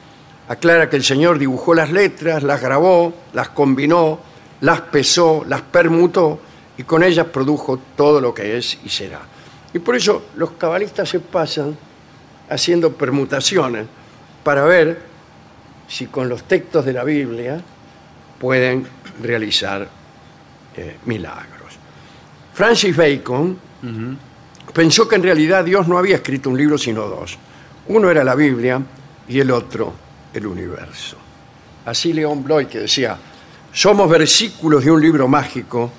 Aclara 0.48 0.88
que 0.88 0.96
el 0.96 1.04
Señor 1.04 1.38
dibujó 1.38 1.74
las 1.74 1.90
letras, 1.90 2.42
las 2.42 2.60
grabó, 2.60 3.12
las 3.32 3.50
combinó, 3.50 4.20
las 4.60 4.82
pesó, 4.82 5.44
las 5.46 5.62
permutó 5.62 6.40
y 6.78 6.84
con 6.84 7.02
ellas 7.02 7.26
produjo 7.26 7.78
todo 7.96 8.20
lo 8.20 8.32
que 8.32 8.56
es 8.56 8.78
y 8.84 8.88
será. 8.88 9.20
Y 9.74 9.80
por 9.80 9.96
eso 9.96 10.28
los 10.36 10.52
cabalistas 10.52 11.08
se 11.08 11.20
pasan 11.20 11.76
haciendo 12.48 12.92
permutaciones 12.92 13.86
para 14.44 14.64
ver 14.64 15.02
si 15.88 16.06
con 16.06 16.28
los 16.28 16.44
textos 16.44 16.84
de 16.84 16.92
la 16.92 17.04
Biblia 17.04 17.60
pueden 18.38 18.86
realizar 19.20 19.88
eh, 20.76 20.96
milagros. 21.04 21.74
Francis 22.54 22.96
Bacon 22.96 23.58
pensó 24.72 25.08
que 25.08 25.16
en 25.16 25.22
realidad 25.22 25.64
Dios 25.64 25.88
no 25.88 25.98
había 25.98 26.16
escrito 26.16 26.48
un 26.48 26.56
libro 26.56 26.78
sino 26.78 27.02
dos. 27.02 27.36
Uno 27.88 28.10
era 28.10 28.22
la 28.22 28.34
Biblia 28.34 28.80
y 29.28 29.40
el 29.40 29.50
otro 29.50 29.92
el 30.32 30.46
universo. 30.46 31.16
Así 31.86 32.12
León 32.12 32.44
Bloy 32.44 32.66
que 32.66 32.80
decía, 32.80 33.18
somos 33.72 34.08
versículos 34.08 34.84
de 34.84 34.90
un 34.90 35.00
libro 35.00 35.26
mágico 35.26 35.90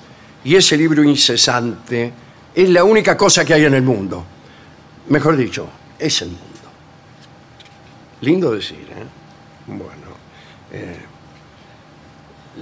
y 0.44 0.56
ese 0.56 0.76
libro 0.76 1.02
incesante 1.02 2.12
es 2.54 2.68
la 2.68 2.84
única 2.84 3.16
cosa 3.16 3.44
que 3.44 3.54
hay 3.54 3.64
en 3.64 3.74
el 3.74 3.82
mundo. 3.82 4.24
Mejor 5.08 5.36
dicho, 5.36 5.68
es 5.98 6.22
el 6.22 6.28
mundo. 6.28 6.44
Lindo 8.22 8.52
decir, 8.52 8.86
¿eh? 8.90 9.04
Bueno. 9.66 9.90
eh, 10.72 10.96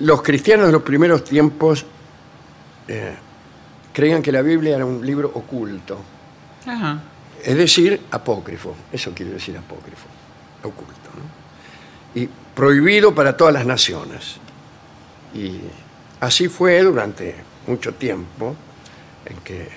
los 0.01 0.23
cristianos 0.23 0.67
de 0.67 0.73
los 0.73 0.83
primeros 0.83 1.25
tiempos 1.25 1.85
eh, 2.87 3.15
creían 3.93 4.23
que 4.23 4.31
la 4.31 4.43
Biblia 4.43 4.77
era 4.77 4.85
un 4.85 5.05
libro 5.05 5.31
oculto, 5.35 5.99
Ajá. 6.67 7.01
es 7.43 7.57
decir, 7.57 8.01
apócrifo. 8.11 8.77
Eso 8.93 9.13
quiere 9.15 9.33
decir 9.33 9.57
apócrifo, 9.57 10.07
oculto. 10.63 11.11
¿no? 11.17 12.21
Y 12.21 12.29
prohibido 12.55 13.15
para 13.15 13.37
todas 13.37 13.55
las 13.55 13.67
naciones. 13.67 14.37
Y 15.35 15.59
así 16.21 16.49
fue 16.49 16.81
durante 16.83 17.35
mucho 17.69 17.95
tiempo, 17.95 18.57
en 19.25 19.37
que 19.39 19.69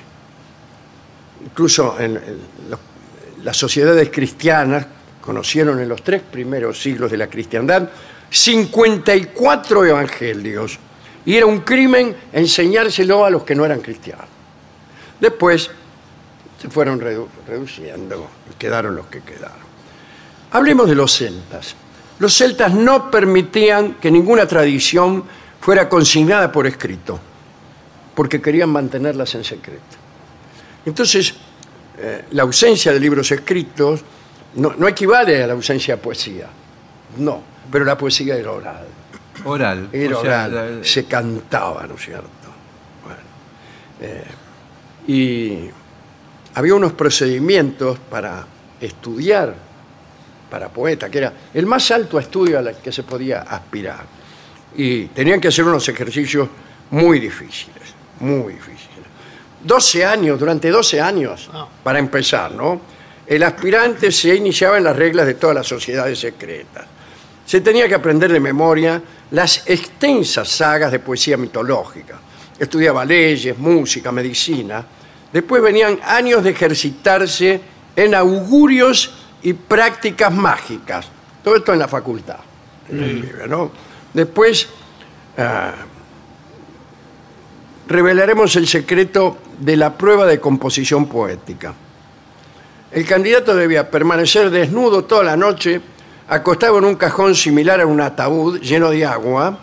incluso 1.45 1.99
en, 1.99 2.19
las 3.43 3.57
sociedades 3.57 4.09
cristianas 4.09 4.85
conocieron 5.19 5.79
en 5.79 5.89
los 5.89 6.03
tres 6.03 6.21
primeros 6.21 6.81
siglos 6.81 7.11
de 7.11 7.17
la 7.17 7.27
cristiandad 7.27 7.89
54 8.29 9.85
evangelios 9.85 10.79
y 11.25 11.35
era 11.35 11.45
un 11.45 11.59
crimen 11.61 12.15
enseñárselo 12.33 13.25
a 13.25 13.29
los 13.29 13.43
que 13.43 13.53
no 13.53 13.65
eran 13.65 13.81
cristianos. 13.81 14.25
Después 15.19 15.69
se 16.59 16.69
fueron 16.69 16.99
redu- 16.99 17.27
reduciendo 17.47 18.27
y 18.51 18.55
quedaron 18.55 18.95
los 18.95 19.07
que 19.07 19.21
quedaron. 19.21 19.57
Hablemos 20.51 20.87
de 20.87 20.95
los 20.95 21.15
celtas. 21.15 21.75
Los 22.19 22.35
celtas 22.35 22.73
no 22.73 23.09
permitían 23.11 23.95
que 23.95 24.11
ninguna 24.11 24.45
tradición 24.47 25.23
fuera 25.59 25.89
consignada 25.89 26.51
por 26.51 26.65
escrito, 26.67 27.19
porque 28.15 28.41
querían 28.41 28.69
mantenerlas 28.69 29.33
en 29.35 29.43
secreto. 29.43 29.97
Entonces, 30.85 31.33
eh, 31.97 32.25
la 32.31 32.43
ausencia 32.43 32.91
de 32.91 32.99
libros 32.99 33.31
escritos 33.31 34.01
no, 34.55 34.73
no 34.77 34.87
equivale 34.87 35.43
a 35.43 35.47
la 35.47 35.53
ausencia 35.53 35.95
de 35.95 36.01
poesía, 36.01 36.47
no, 37.17 37.41
pero 37.71 37.85
la 37.85 37.97
poesía 37.97 38.35
era 38.35 38.51
oral, 38.51 38.85
Oral. 39.45 39.89
era 39.93 40.17
O 40.17 40.21
sea, 40.21 40.45
oral, 40.45 40.79
la- 40.79 40.83
se 40.83 41.05
cantaba, 41.05 41.85
¿no 41.87 41.95
es 41.95 42.01
cierto? 42.01 42.27
Bueno, 43.03 43.19
eh, 44.01 44.23
y 45.07 45.69
había 46.55 46.75
unos 46.75 46.93
procedimientos 46.93 47.97
para 47.99 48.45
estudiar 48.79 49.53
para 50.49 50.67
poeta, 50.69 51.09
que 51.09 51.19
era 51.19 51.33
el 51.53 51.65
más 51.65 51.89
alto 51.91 52.19
estudio 52.19 52.59
al 52.59 52.75
que 52.81 52.91
se 52.91 53.03
podía 53.03 53.41
aspirar. 53.43 54.03
Y 54.75 55.05
tenían 55.07 55.39
que 55.39 55.47
hacer 55.47 55.63
unos 55.63 55.87
ejercicios 55.87 56.49
muy 56.89 57.19
difíciles, 57.19 57.80
muy 58.21 58.53
difíciles. 58.53 58.87
12 59.63 60.05
años, 60.05 60.39
durante 60.39 60.69
12 60.69 60.99
años, 61.01 61.49
Ah. 61.53 61.67
para 61.83 61.99
empezar, 61.99 62.51
¿no? 62.53 62.81
El 63.27 63.43
aspirante 63.43 64.11
se 64.11 64.35
iniciaba 64.35 64.77
en 64.77 64.83
las 64.83 64.95
reglas 64.95 65.25
de 65.25 65.35
todas 65.35 65.55
las 65.55 65.67
sociedades 65.67 66.19
secretas. 66.19 66.85
Se 67.45 67.61
tenía 67.61 67.87
que 67.87 67.95
aprender 67.95 68.31
de 68.31 68.39
memoria 68.39 69.01
las 69.31 69.63
extensas 69.67 70.49
sagas 70.49 70.91
de 70.91 70.99
poesía 70.99 71.37
mitológica. 71.37 72.19
Estudiaba 72.57 73.05
leyes, 73.05 73.57
música, 73.57 74.11
medicina. 74.11 74.83
Después 75.31 75.61
venían 75.61 75.99
años 76.03 76.43
de 76.43 76.49
ejercitarse 76.51 77.61
en 77.95 78.15
augurios 78.15 79.13
y 79.43 79.53
prácticas 79.53 80.31
mágicas. 80.33 81.07
Todo 81.43 81.55
esto 81.55 81.73
en 81.73 81.79
la 81.79 81.87
facultad. 81.87 82.37
¿no? 83.47 83.71
Después 84.13 84.67
ah, 85.37 85.73
revelaremos 87.91 88.55
el 88.55 88.67
secreto 88.67 89.37
de 89.59 89.75
la 89.75 89.97
prueba 89.97 90.25
de 90.25 90.39
composición 90.39 91.07
poética. 91.07 91.73
El 92.91 93.05
candidato 93.05 93.55
debía 93.55 93.89
permanecer 93.89 94.49
desnudo 94.49 95.03
toda 95.05 95.23
la 95.23 95.37
noche, 95.37 95.81
acostado 96.27 96.77
en 96.77 96.85
un 96.85 96.95
cajón 96.95 97.35
similar 97.35 97.79
a 97.81 97.85
un 97.85 98.01
ataúd 98.01 98.59
lleno 98.59 98.89
de 98.89 99.05
agua 99.05 99.59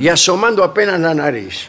y 0.00 0.08
asomando 0.08 0.62
apenas 0.64 0.98
la 1.00 1.14
nariz. 1.14 1.68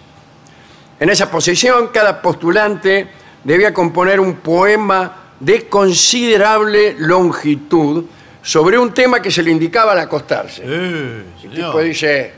En 0.99 1.09
esa 1.09 1.29
posición, 1.29 1.89
cada 1.93 2.21
postulante 2.21 3.07
debía 3.43 3.73
componer 3.73 4.19
un 4.19 4.35
poema 4.35 5.17
de 5.39 5.67
considerable 5.67 6.95
longitud 6.97 8.05
sobre 8.41 8.77
un 8.77 8.93
tema 8.93 9.21
que 9.21 9.29
se 9.31 9.43
le 9.43 9.51
indicaba 9.51 9.91
al 9.91 9.99
acostarse. 9.99 10.61
Eh, 10.65 11.23
El 11.43 11.49
tipo 11.51 11.79
dice, 11.81 12.31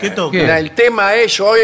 ¿Qué. 0.00 0.38
"Mira, 0.40 0.58
el 0.58 0.70
tema 0.72 1.14
es 1.14 1.38
hoy 1.40 1.60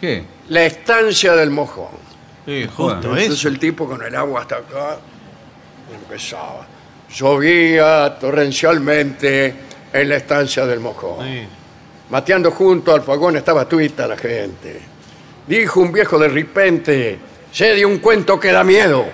¿Qué? 0.00 0.24
La 0.50 0.64
estancia 0.64 1.34
del 1.34 1.50
mojón. 1.50 2.10
Sí, 2.44 2.66
justo 2.66 2.94
Entonces 2.94 3.30
eso. 3.30 3.48
el 3.48 3.58
tipo 3.58 3.86
con 3.88 4.02
el 4.02 4.14
agua 4.14 4.42
hasta 4.42 4.56
acá 4.56 4.98
empezaba. 5.94 6.66
Llovía 7.12 8.16
torrencialmente 8.20 9.54
en 9.92 10.08
la 10.08 10.16
estancia 10.16 10.66
del 10.66 10.80
mojón. 10.80 11.24
Sí. 11.26 11.46
Mateando 12.10 12.50
junto 12.50 12.92
al 12.92 13.02
fogón 13.02 13.36
estaba 13.36 13.68
tuita 13.68 14.06
la 14.08 14.16
gente. 14.16 14.80
Dijo 15.46 15.80
un 15.80 15.92
viejo 15.92 16.18
de 16.18 16.28
repente, 16.28 17.18
sé 17.52 17.74
de 17.74 17.86
un 17.86 17.98
cuento 17.98 18.38
que 18.38 18.50
da 18.50 18.64
miedo. 18.64 19.04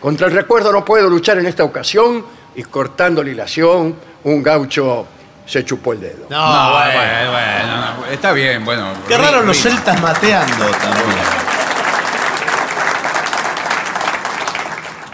Contra 0.00 0.26
el 0.26 0.32
recuerdo 0.32 0.72
no 0.72 0.84
puedo 0.84 1.08
luchar 1.08 1.38
en 1.38 1.46
esta 1.46 1.62
ocasión. 1.64 2.24
Y 2.56 2.64
cortando 2.64 3.22
la 3.22 3.30
hilación, 3.30 3.94
un 4.24 4.42
gaucho 4.42 5.06
se 5.50 5.64
chupó 5.64 5.92
el 5.94 6.00
dedo. 6.00 6.26
No, 6.30 6.36
No, 6.38 6.70
bueno. 6.70 6.92
bueno, 6.94 7.30
bueno, 7.32 7.96
no, 7.98 8.06
está 8.06 8.32
bien, 8.32 8.64
bueno. 8.64 8.92
Qué 9.08 9.16
raro 9.18 9.42
ri- 9.42 9.46
los 9.46 9.56
ri- 9.58 9.62
celtas 9.70 10.00
mateando 10.00 10.66
también. 10.66 11.18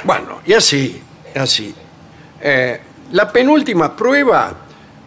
Bueno, 0.04 0.40
y 0.46 0.52
así, 0.52 1.02
así. 1.34 1.74
Eh, 2.40 2.80
la 3.12 3.30
penúltima 3.32 3.96
prueba 3.96 4.52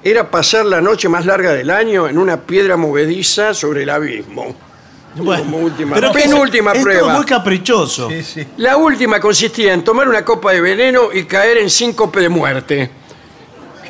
era 0.03 0.29
pasar 0.29 0.65
la 0.65 0.81
noche 0.81 1.07
más 1.07 1.25
larga 1.25 1.51
del 1.53 1.69
año 1.69 2.07
en 2.07 2.17
una 2.17 2.37
piedra 2.37 2.75
movediza 2.75 3.53
sobre 3.53 3.83
el 3.83 3.89
abismo. 3.89 4.55
Bueno, 5.15 5.43
Como 5.43 5.57
última, 5.59 5.95
pero 5.95 6.11
que 6.11 6.19
es- 6.19 6.25
penúltima 6.25 6.71
es 6.71 6.77
todo 6.79 6.83
prueba. 6.83 7.13
muy 7.13 7.25
caprichoso. 7.25 8.09
La 8.57 8.77
última 8.77 9.19
consistía 9.19 9.73
en 9.73 9.83
tomar 9.83 10.07
una 10.07 10.23
copa 10.23 10.51
de 10.51 10.61
veneno 10.61 11.09
y 11.13 11.23
caer 11.25 11.57
en 11.59 11.69
síncope 11.69 12.19
de 12.21 12.29
muerte. 12.29 12.91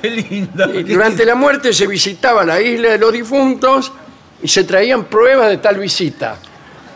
Qué 0.01 0.09
lindo. 0.09 0.73
Y 0.73 0.83
durante 0.83 1.25
la 1.25 1.35
muerte 1.35 1.73
se 1.73 1.87
visitaba 1.87 2.43
la 2.45 2.59
isla 2.61 2.89
de 2.89 2.97
los 2.97 3.11
difuntos 3.11 3.91
y 4.41 4.47
se 4.47 4.63
traían 4.63 5.05
pruebas 5.05 5.49
de 5.49 5.57
tal 5.57 5.77
visita. 5.77 6.37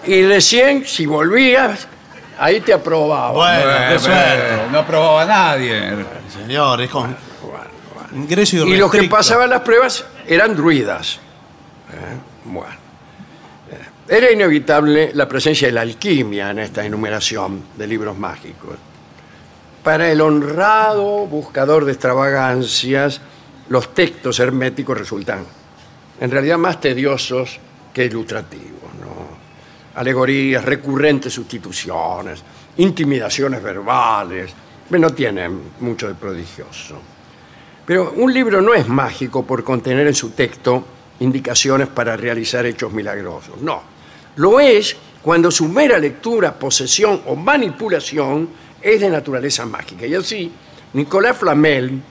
Y 0.06 0.24
recién, 0.26 0.86
si 0.86 1.06
volvías, 1.06 1.88
ahí 2.40 2.60
te 2.62 2.74
aprobaban. 2.74 3.34
Bueno, 3.34 3.62
Bueno, 3.64 3.94
qué 3.94 4.00
suerte. 4.00 4.48
bueno, 4.56 4.72
no 4.72 4.80
aprobaba 4.80 5.26
nadie. 5.26 6.06
Señor, 6.32 6.82
es 6.82 6.90
con 6.90 7.16
ingreso 8.16 8.58
Y 8.68 8.78
los 8.78 8.92
que 8.92 9.04
pasaban 9.04 9.50
las 9.50 9.62
pruebas 9.62 10.06
eran 10.28 10.56
druidas. 10.56 11.20
Eh, 11.92 12.18
Bueno. 12.46 12.74
Eh, 13.72 14.16
Era 14.18 14.32
inevitable 14.32 15.12
la 15.14 15.28
presencia 15.28 15.68
de 15.68 15.72
la 15.74 15.82
alquimia 15.82 16.52
en 16.52 16.60
esta 16.60 16.86
enumeración 16.86 17.64
de 17.78 17.88
libros 17.88 18.18
mágicos. 18.18 18.76
Para 19.84 20.10
el 20.12 20.22
honrado 20.22 21.28
buscador 21.28 21.86
de 21.86 21.92
extravagancias, 21.92 23.20
los 23.70 23.94
textos 23.94 24.40
herméticos 24.40 24.98
resultan 24.98 25.46
en 26.20 26.32
realidad 26.32 26.58
más 26.58 26.80
tediosos 26.80 27.60
que 27.94 28.06
ilustrativos. 28.06 28.94
¿no? 29.02 30.00
Alegorías, 30.00 30.64
recurrentes 30.64 31.34
sustituciones, 31.34 32.42
intimidaciones 32.78 33.62
verbales, 33.62 34.54
no 34.90 35.10
tienen 35.10 35.60
mucho 35.80 36.08
de 36.08 36.16
prodigioso. 36.16 37.00
Pero 37.86 38.14
un 38.16 38.34
libro 38.34 38.62
no 38.62 38.74
es 38.74 38.88
mágico 38.88 39.46
por 39.46 39.64
contener 39.64 40.08
en 40.08 40.16
su 40.16 40.32
texto 40.32 40.86
indicaciones 41.20 41.88
para 41.88 42.16
realizar 42.16 42.66
hechos 42.66 42.92
milagrosos. 42.92 43.62
No. 43.62 43.82
Lo 44.36 44.60
es 44.60 44.96
cuando 45.22 45.52
su 45.52 45.68
mera 45.68 45.98
lectura, 45.98 46.54
posesión 46.54 47.22
o 47.28 47.36
manipulación 47.36 48.50
es 48.84 49.00
de 49.02 49.10
naturaleza 49.10 49.66
mágica. 49.66 50.06
Y 50.06 50.14
así, 50.14 50.52
Nicolas 50.94 51.38
Flamel, 51.38 52.02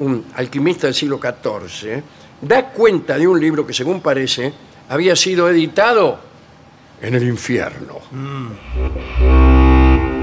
un 0.00 0.26
alquimista 0.34 0.88
del 0.88 0.94
siglo 0.94 1.20
XIV, 1.20 2.02
da 2.40 2.70
cuenta 2.70 3.16
de 3.16 3.26
un 3.26 3.40
libro 3.40 3.66
que, 3.66 3.72
según 3.72 4.00
parece, 4.00 4.52
había 4.88 5.16
sido 5.16 5.48
editado 5.48 6.18
en 7.00 7.14
el 7.14 7.22
infierno. 7.28 8.00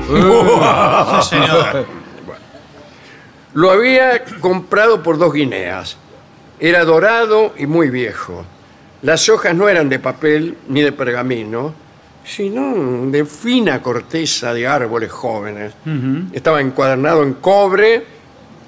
Sí, 0.04 1.30
señor. 1.30 1.86
Lo 3.54 3.72
había 3.72 4.26
comprado 4.41 5.01
por 5.01 5.18
dos 5.18 5.34
guineas. 5.34 5.95
Era 6.60 6.84
dorado 6.84 7.54
y 7.58 7.68
muy 7.68 7.89
viejo. 7.89 8.45
Las 9.01 9.30
hojas 9.30 9.56
no 9.56 9.70
eran 9.70 9.88
de 9.89 9.99
papel 9.99 10.58
ni 10.68 10.82
de 10.82 10.91
pergamino, 10.91 11.74
sino 12.26 13.05
de 13.11 13.26
fina 13.26 13.82
corteza 13.82 14.53
de 14.53 14.67
árboles 14.67 15.11
jóvenes. 15.11 15.74
Estaba 16.32 16.61
encuadernado 16.61 17.24
en 17.24 17.34
cobre 17.36 18.03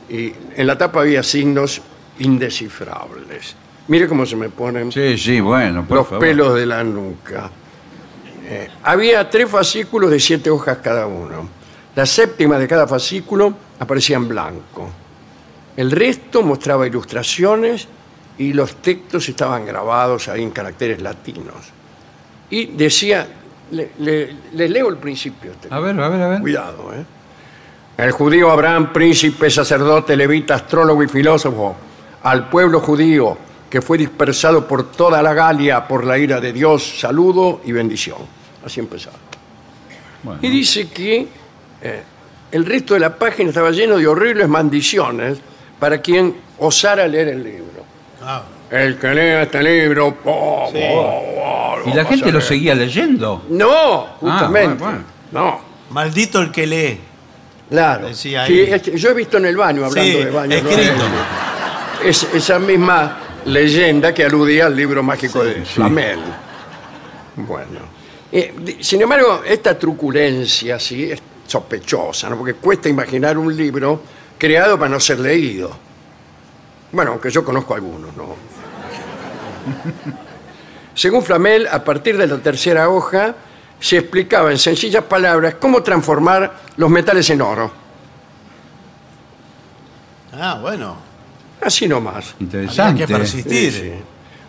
y 0.10 0.32
en 0.56 0.68
la 0.68 0.78
tapa 0.78 1.02
había 1.02 1.24
signos 1.24 1.82
indescifrables. 2.20 3.56
Mire 3.88 4.08
cómo 4.08 4.26
se 4.26 4.36
me 4.36 4.50
ponen 4.50 4.92
Sí, 4.92 5.18
sí, 5.18 5.40
bueno, 5.40 5.86
por 5.86 5.98
los 5.98 6.08
favor. 6.08 6.20
pelos 6.20 6.56
de 6.56 6.66
la 6.66 6.84
nuca. 6.84 7.50
Eh, 8.48 8.70
había 8.84 9.30
tres 9.30 9.50
fascículos 9.50 10.12
de 10.12 10.20
siete 10.20 10.50
hojas 10.50 10.78
cada 10.84 11.08
uno. 11.08 11.48
La 11.96 12.06
séptima 12.06 12.58
de 12.60 12.68
cada 12.68 12.88
fascículo 12.88 13.54
aparecía 13.80 14.18
en 14.18 14.28
blanco. 14.28 14.90
El 15.78 15.92
resto 15.92 16.42
mostraba 16.44 16.86
ilustraciones 16.88 17.88
y 18.38 18.54
los 18.54 18.76
textos 18.82 19.28
estaban 19.30 19.66
grabados 19.66 20.28
ahí 20.28 20.44
en 20.44 20.52
caracteres 20.52 21.02
latinos. 21.02 21.56
Y 22.50 22.68
decía, 22.68 23.28
le, 23.72 24.36
leo 24.54 24.90
el 24.90 24.98
principio. 24.98 25.52
este 25.52 25.68
A 25.72 25.80
ver, 25.80 26.00
a 26.00 26.10
ver, 26.10 26.22
a 26.22 26.28
ver. 26.28 26.42
Cuidado, 26.42 26.94
¿eh? 26.94 27.06
El 27.98 28.12
judío 28.12 28.52
Abraham, 28.52 28.92
príncipe, 28.92 29.50
sacerdote, 29.50 30.18
levita, 30.18 30.56
astrólogo 30.56 31.02
y 31.02 31.08
filósofo, 31.08 31.76
al 32.24 32.50
pueblo 32.50 32.82
judío 32.82 33.38
que 33.70 33.82
fue 33.82 33.98
dispersado 33.98 34.68
por 34.68 34.92
toda 34.92 35.22
la 35.22 35.34
Galia 35.34 35.88
por 35.88 36.06
la 36.06 36.18
ira 36.18 36.40
de 36.40 36.54
Dios, 36.54 37.00
saludo 37.00 37.62
y 37.66 37.72
bendición. 37.72 38.20
Así 38.66 38.80
empezaba. 38.80 39.18
Bueno. 40.24 40.40
Y 40.42 40.50
dice 40.50 40.90
que 40.90 41.28
eh, 41.82 42.04
el 42.52 42.66
resto 42.66 42.94
de 42.94 43.00
la 43.00 43.18
página 43.18 43.50
estaba 43.50 43.72
lleno 43.72 43.98
de 43.98 44.08
horribles 44.08 44.48
maldiciones 44.48 45.40
para 45.80 46.02
quien 46.02 46.36
osara 46.60 47.08
leer 47.08 47.30
el 47.30 47.44
libro. 47.44 47.86
Ah, 48.22 48.44
El 48.72 48.98
que 48.98 49.14
lea 49.14 49.44
este 49.44 49.62
libro... 49.62 50.16
po, 50.16 50.70
Sí. 50.72 50.80
po, 50.90 51.84
po, 51.84 51.90
¿Y 51.90 51.94
la 51.94 52.06
gente 52.06 52.32
lo 52.32 52.42
seguía 52.42 52.74
leyendo? 52.76 53.44
No, 53.50 54.08
justamente. 54.20 54.84
bueno, 54.84 55.00
No. 55.32 55.60
maldito 55.92 56.42
el 56.42 56.52
que 56.52 56.66
lee. 56.66 57.00
Claro. 57.70 58.08
Decía 58.08 58.44
ahí. 58.44 58.80
Sí, 58.84 58.92
yo 58.96 59.10
he 59.10 59.14
visto 59.14 59.38
en 59.38 59.46
el 59.46 59.58
baño, 59.58 59.86
hablando 59.86 60.12
Sí, 60.20 60.24
de 60.24 60.32
baño. 60.32 60.62
¿no? 60.64 60.70
escrito. 60.70 61.04
Es, 62.04 62.24
esa 62.34 62.60
misma 62.60 63.20
leyenda 63.46 64.14
que 64.14 64.24
aludía 64.26 64.66
al 64.68 64.76
libro 64.76 65.02
mágico 65.04 65.44
de 65.44 65.64
Flamel. 65.66 66.20
Bueno. 67.36 67.80
Eh, 68.32 68.54
di- 68.60 68.84
sin 68.84 69.02
embargo, 69.02 69.42
esta 69.46 69.78
truculencia 69.78 70.80
sí 70.80 71.12
es 71.12 71.22
sospechosa, 71.48 72.30
¿no? 72.30 72.38
porque 72.38 72.56
cuesta 72.56 72.90
imaginar 72.90 73.38
un 73.38 73.56
libro 73.56 74.02
creado 74.38 74.78
para 74.78 74.90
no 74.90 75.00
ser 75.00 75.20
leído. 75.20 75.72
Bueno, 76.92 77.12
aunque 77.12 77.30
yo 77.30 77.44
conozco 77.44 77.76
algunos, 77.76 78.16
¿no? 78.16 78.36
Según 80.96 81.24
Flamel, 81.24 81.68
a 81.68 81.84
partir 81.84 82.18
de 82.18 82.28
la 82.28 82.38
tercera 82.38 82.90
hoja 82.90 83.36
se 83.80 83.98
explicaba 83.98 84.52
en 84.52 84.58
sencillas 84.58 85.04
palabras 85.04 85.56
cómo 85.56 85.84
transformar 85.84 86.60
los 86.78 86.90
metales 86.90 87.30
en 87.30 87.42
oro. 87.42 87.72
Ah, 90.34 90.58
bueno. 90.62 90.98
Así 91.62 91.88
nomás. 91.88 92.34
Había 92.36 92.46
Interesante. 92.46 93.06
que 93.06 93.14
persistir. 93.14 93.72
Sí, 93.72 93.80
sí. 93.80 93.92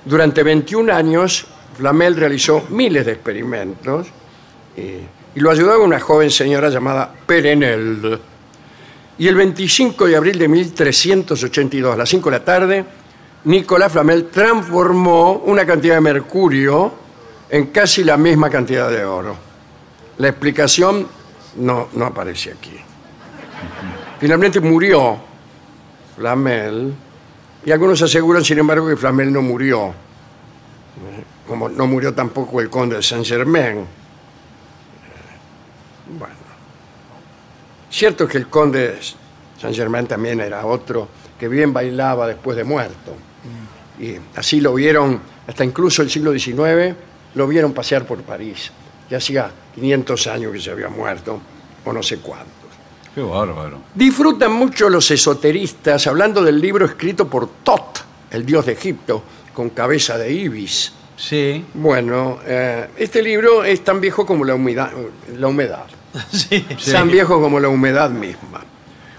Durante 0.05 0.43
21 0.43 0.93
años, 0.93 1.47
Flamel 1.77 2.17
realizó 2.17 2.64
miles 2.71 3.07
de 3.07 3.12
experimentos 3.12 4.07
eh, 4.77 5.05
y 5.35 5.41
lo 5.41 5.51
ayudaba 5.51 5.79
una 5.79 6.01
joven 6.01 6.31
señora 6.31 6.69
llamada 6.69 7.12
Perenel. 7.27 8.21
Y 9.19 9.29
el 9.29 9.35
25 9.35 10.07
de 10.07 10.17
abril 10.17 10.39
de 10.39 10.49
1382, 10.49 11.95
a 11.95 11.97
las 11.97 12.09
5 12.09 12.31
de 12.31 12.39
la 12.39 12.45
tarde, 12.45 12.85
Nicolás 13.47 13.92
Flamel 13.92 14.26
transformó 14.26 15.34
una 15.47 15.64
cantidad 15.64 15.94
de 15.94 16.01
mercurio 16.01 16.92
en 17.49 17.66
casi 17.66 18.03
la 18.03 18.16
misma 18.16 18.51
cantidad 18.51 18.90
de 18.90 19.05
oro. 19.05 19.36
La 20.18 20.28
explicación 20.28 21.07
no, 21.55 21.86
no 21.92 22.07
aparece 22.07 22.51
aquí. 22.51 22.76
Finalmente 24.18 24.59
murió 24.59 25.16
Flamel 26.16 26.92
y 27.64 27.70
algunos 27.70 28.03
aseguran, 28.03 28.42
sin 28.44 28.59
embargo, 28.59 28.88
que 28.88 28.97
Flamel 28.97 29.32
no 29.32 29.42
murió, 29.42 29.94
como 31.47 31.68
no 31.68 31.86
murió 31.86 32.12
tampoco 32.12 32.61
el 32.61 32.68
conde 32.68 32.97
de 32.97 33.03
Saint-Germain. 33.05 33.78
Eh, 33.78 33.86
Bueno, 36.18 36.34
cierto 37.90 38.24
es 38.24 38.30
que 38.30 38.38
el 38.38 38.49
conde 38.49 38.88
de 38.88 38.99
Saint-Germain 39.61 40.09
también 40.09 40.40
era 40.40 40.66
otro 40.66 41.07
que 41.38 41.47
bien 41.47 41.72
bailaba 41.72 42.26
después 42.26 42.57
de 42.57 42.64
muerto. 42.64 43.14
Y 44.01 44.16
así 44.34 44.61
lo 44.61 44.74
vieron, 44.74 45.20
hasta 45.47 45.64
incluso 45.64 46.03
el 46.03 46.11
siglo 46.11 46.32
XIX, 46.32 46.94
lo 47.34 47.47
vieron 47.47 47.72
pasear 47.72 48.07
por 48.07 48.22
París. 48.22 48.70
Ya 49.11 49.18
hacía 49.18 49.51
500 49.74 50.26
años 50.26 50.53
que 50.53 50.61
se 50.61 50.70
había 50.70 50.88
muerto, 50.88 51.40
o 51.84 51.92
no 51.92 52.03
sé 52.03 52.18
cuántos. 52.18 52.53
Qué 53.14 53.22
bárbaro. 53.22 53.78
Disfrutan 53.94 54.53
mucho 54.53 54.90
los 54.90 55.11
esoteristas 55.11 56.07
hablando 56.07 56.42
del 56.42 56.61
libro 56.61 56.84
escrito 56.84 57.26
por 57.28 57.49
Tot, 57.62 58.01
el 58.30 58.44
dios 58.44 58.66
de 58.66 58.72
Egipto, 58.72 59.22
con 59.55 59.70
cabeza 59.70 60.18
de 60.18 60.30
ibis. 60.32 60.92
Sí. 61.16 61.64
Bueno, 61.72 62.40
eh, 62.44 62.88
este 62.99 63.22
libro 63.22 63.64
es 63.64 63.82
tan 63.82 64.01
viejo 64.03 64.26
como 64.26 64.44
la 64.44 64.55
humedad, 64.55 64.90
la 65.38 65.47
humedad, 65.49 65.86
Sí. 66.30 66.61
tan 66.92 67.11
viejo 67.11 67.40
como 67.40 67.59
la 67.59 67.68
humedad 67.68 68.11
misma, 68.11 68.62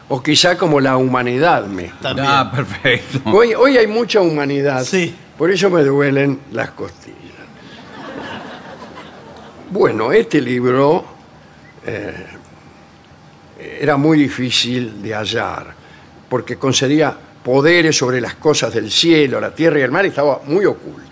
o 0.09 0.21
quizá 0.23 0.57
como 0.57 0.79
la 0.79 0.97
humanidad 0.97 1.65
misma. 1.65 1.97
También. 2.01 2.27
Ah, 2.29 2.51
perfecto. 2.53 3.19
Hoy, 3.31 3.53
hoy 3.53 3.77
hay 3.77 3.87
mucha 3.87 4.21
humanidad, 4.21 4.83
Sí. 4.83 5.13
por 5.37 5.51
eso 5.51 5.69
me 5.69 5.83
duelen 5.83 6.39
las 6.51 6.71
costillas. 6.71 7.17
Bueno, 9.69 10.11
este 10.13 10.39
libro 10.39 11.03
eh, 11.85 12.25
era 13.81 13.97
muy 13.97 14.17
difícil 14.17 15.01
de 15.01 15.13
hallar, 15.13 15.73
porque 16.29 16.55
concedía 16.57 17.15
poderes 17.43 17.97
sobre 17.97 18.21
las 18.21 18.35
cosas 18.35 18.73
del 18.73 18.89
cielo, 18.91 19.39
la 19.41 19.53
tierra 19.53 19.79
y 19.79 19.81
el 19.81 19.91
mar, 19.91 20.05
y 20.05 20.09
estaba 20.09 20.41
muy 20.45 20.65
oculto. 20.65 21.03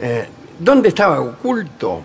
Eh, 0.00 0.28
¿Dónde 0.58 0.88
estaba 0.90 1.20
oculto? 1.20 2.02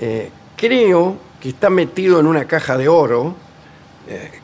Eh, 0.00 0.30
creo 0.56 1.16
que 1.40 1.50
está 1.50 1.70
metido 1.70 2.18
en 2.20 2.26
una 2.26 2.44
caja 2.44 2.76
de 2.76 2.88
oro, 2.88 3.36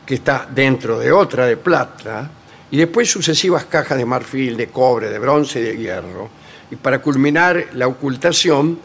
que 0.05 0.15
está 0.15 0.47
dentro 0.49 0.99
de 0.99 1.11
otra 1.11 1.45
de 1.45 1.57
plata, 1.57 2.29
y 2.71 2.77
después 2.77 3.09
sucesivas 3.09 3.65
cajas 3.65 3.97
de 3.97 4.05
marfil, 4.05 4.55
de 4.55 4.67
cobre, 4.67 5.09
de 5.09 5.19
bronce 5.19 5.59
y 5.59 5.63
de 5.63 5.77
hierro. 5.77 6.29
Y 6.71 6.75
para 6.75 7.01
culminar 7.01 7.67
la 7.73 7.87
ocultación, 7.87 8.79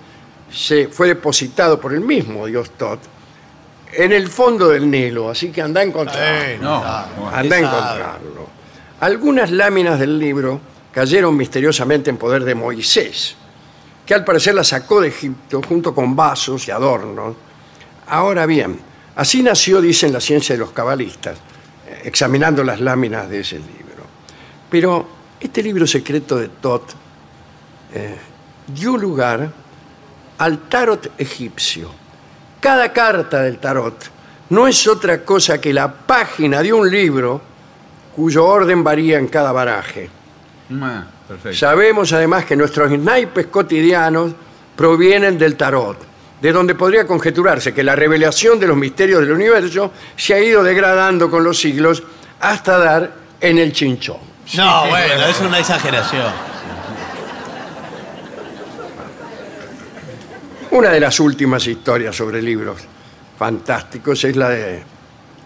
se 0.50 0.88
fue 0.88 1.08
depositado 1.08 1.80
por 1.80 1.92
el 1.92 2.00
mismo 2.00 2.46
dios 2.46 2.70
Tot 2.78 3.00
en 3.96 4.12
el 4.12 4.28
fondo 4.28 4.68
del 4.68 4.90
Nilo, 4.90 5.30
así 5.30 5.50
que 5.50 5.62
anda 5.62 5.80
a 5.80 5.84
encontrarlo. 5.84 6.24
Eh, 6.24 6.58
No, 6.60 6.82
bueno. 7.16 7.36
Anda 7.36 7.56
a 7.56 7.58
encontrarlo. 7.58 8.48
Algunas 9.00 9.50
láminas 9.50 9.98
del 9.98 10.18
libro 10.18 10.60
cayeron 10.92 11.36
misteriosamente 11.36 12.10
en 12.10 12.16
poder 12.16 12.44
de 12.44 12.54
Moisés, 12.54 13.36
que 14.06 14.14
al 14.14 14.24
parecer 14.24 14.54
las 14.54 14.68
sacó 14.68 15.00
de 15.00 15.08
Egipto 15.08 15.60
junto 15.66 15.94
con 15.94 16.14
vasos 16.14 16.66
y 16.68 16.70
adornos. 16.70 17.36
Ahora 18.06 18.46
bien, 18.46 18.78
así 19.16 19.42
nació, 19.42 19.80
dicen 19.80 20.12
la 20.12 20.20
ciencia 20.20 20.54
de 20.54 20.60
los 20.60 20.72
cabalistas, 20.72 21.38
examinando 22.04 22.62
las 22.64 22.80
láminas 22.80 23.28
de 23.28 23.40
ese 23.40 23.56
libro. 23.56 24.04
Pero 24.70 25.08
este 25.40 25.62
libro 25.62 25.86
secreto 25.86 26.36
de 26.36 26.48
Tot 26.48 26.94
eh, 27.92 28.16
dio 28.66 28.96
lugar 28.96 29.50
al 30.38 30.58
tarot 30.68 31.12
egipcio. 31.18 31.90
Cada 32.60 32.92
carta 32.92 33.42
del 33.42 33.58
tarot 33.58 34.10
no 34.50 34.66
es 34.66 34.86
otra 34.86 35.24
cosa 35.24 35.60
que 35.60 35.72
la 35.72 35.92
página 35.92 36.62
de 36.62 36.72
un 36.72 36.90
libro 36.90 37.40
cuyo 38.14 38.46
orden 38.46 38.82
varía 38.82 39.18
en 39.18 39.28
cada 39.28 39.52
baraje. 39.52 40.08
Ah, 40.80 41.04
perfecto. 41.28 41.58
Sabemos 41.58 42.12
además 42.12 42.44
que 42.44 42.56
nuestros 42.56 42.90
naipes 42.90 43.46
cotidianos 43.46 44.32
provienen 44.76 45.38
del 45.38 45.56
tarot, 45.56 45.98
de 46.44 46.52
donde 46.52 46.74
podría 46.74 47.06
conjeturarse 47.06 47.72
que 47.72 47.82
la 47.82 47.96
revelación 47.96 48.60
de 48.60 48.66
los 48.66 48.76
misterios 48.76 49.22
del 49.22 49.32
universo 49.32 49.90
se 50.14 50.34
ha 50.34 50.38
ido 50.38 50.62
degradando 50.62 51.30
con 51.30 51.42
los 51.42 51.58
siglos 51.58 52.02
hasta 52.38 52.76
dar 52.76 53.14
en 53.40 53.56
el 53.56 53.72
chinchón. 53.72 54.18
No, 54.54 54.86
bueno, 54.88 55.24
es 55.26 55.40
una 55.40 55.58
exageración. 55.58 56.26
Una 60.72 60.90
de 60.90 61.00
las 61.00 61.18
últimas 61.18 61.66
historias 61.66 62.14
sobre 62.14 62.42
libros 62.42 62.76
fantásticos 63.38 64.22
es 64.24 64.36
la 64.36 64.50
de 64.50 64.82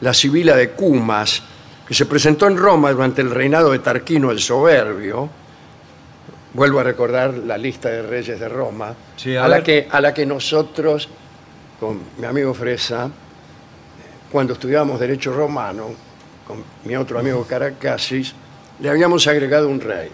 la 0.01 0.13
Sibila 0.13 0.57
de 0.57 0.71
Cumas, 0.71 1.41
que 1.87 1.95
se 1.95 2.07
presentó 2.07 2.49
en 2.49 2.57
Roma 2.57 2.91
durante 2.91 3.23
el 3.23 3.31
reinado 3.31 3.71
de 3.71 3.79
Tarquino 3.79 4.33
el 4.33 4.41
Soberbio. 4.41 5.31
Vuelvo 6.55 6.81
a 6.81 6.83
recordar 6.83 7.35
la 7.35 7.59
lista 7.59 7.91
de 7.91 8.03
reyes 8.03 8.41
de 8.41 8.49
Roma, 8.49 8.95
Sí, 9.17 9.37
a 9.37 9.45
a, 9.45 9.49
la 9.49 9.63
que, 9.63 9.87
a 9.91 10.01
la 10.01 10.15
que 10.15 10.25
nosotros, 10.25 11.09
con 11.79 12.01
mi 12.17 12.27
amigo 12.27 12.55
Fresa, 12.55 13.11
cuando 14.33 14.55
estudiábamos 14.55 14.99
Derecho 14.99 15.33
Romano, 15.33 15.91
con 16.47 16.65
mi 16.85 16.97
otro 16.97 17.19
amigo 17.19 17.45
Caracasis, 17.45 18.35
le 18.81 18.89
habíamos 18.89 19.27
agregado 19.27 19.69
un 19.69 19.81
rey. 19.81 20.09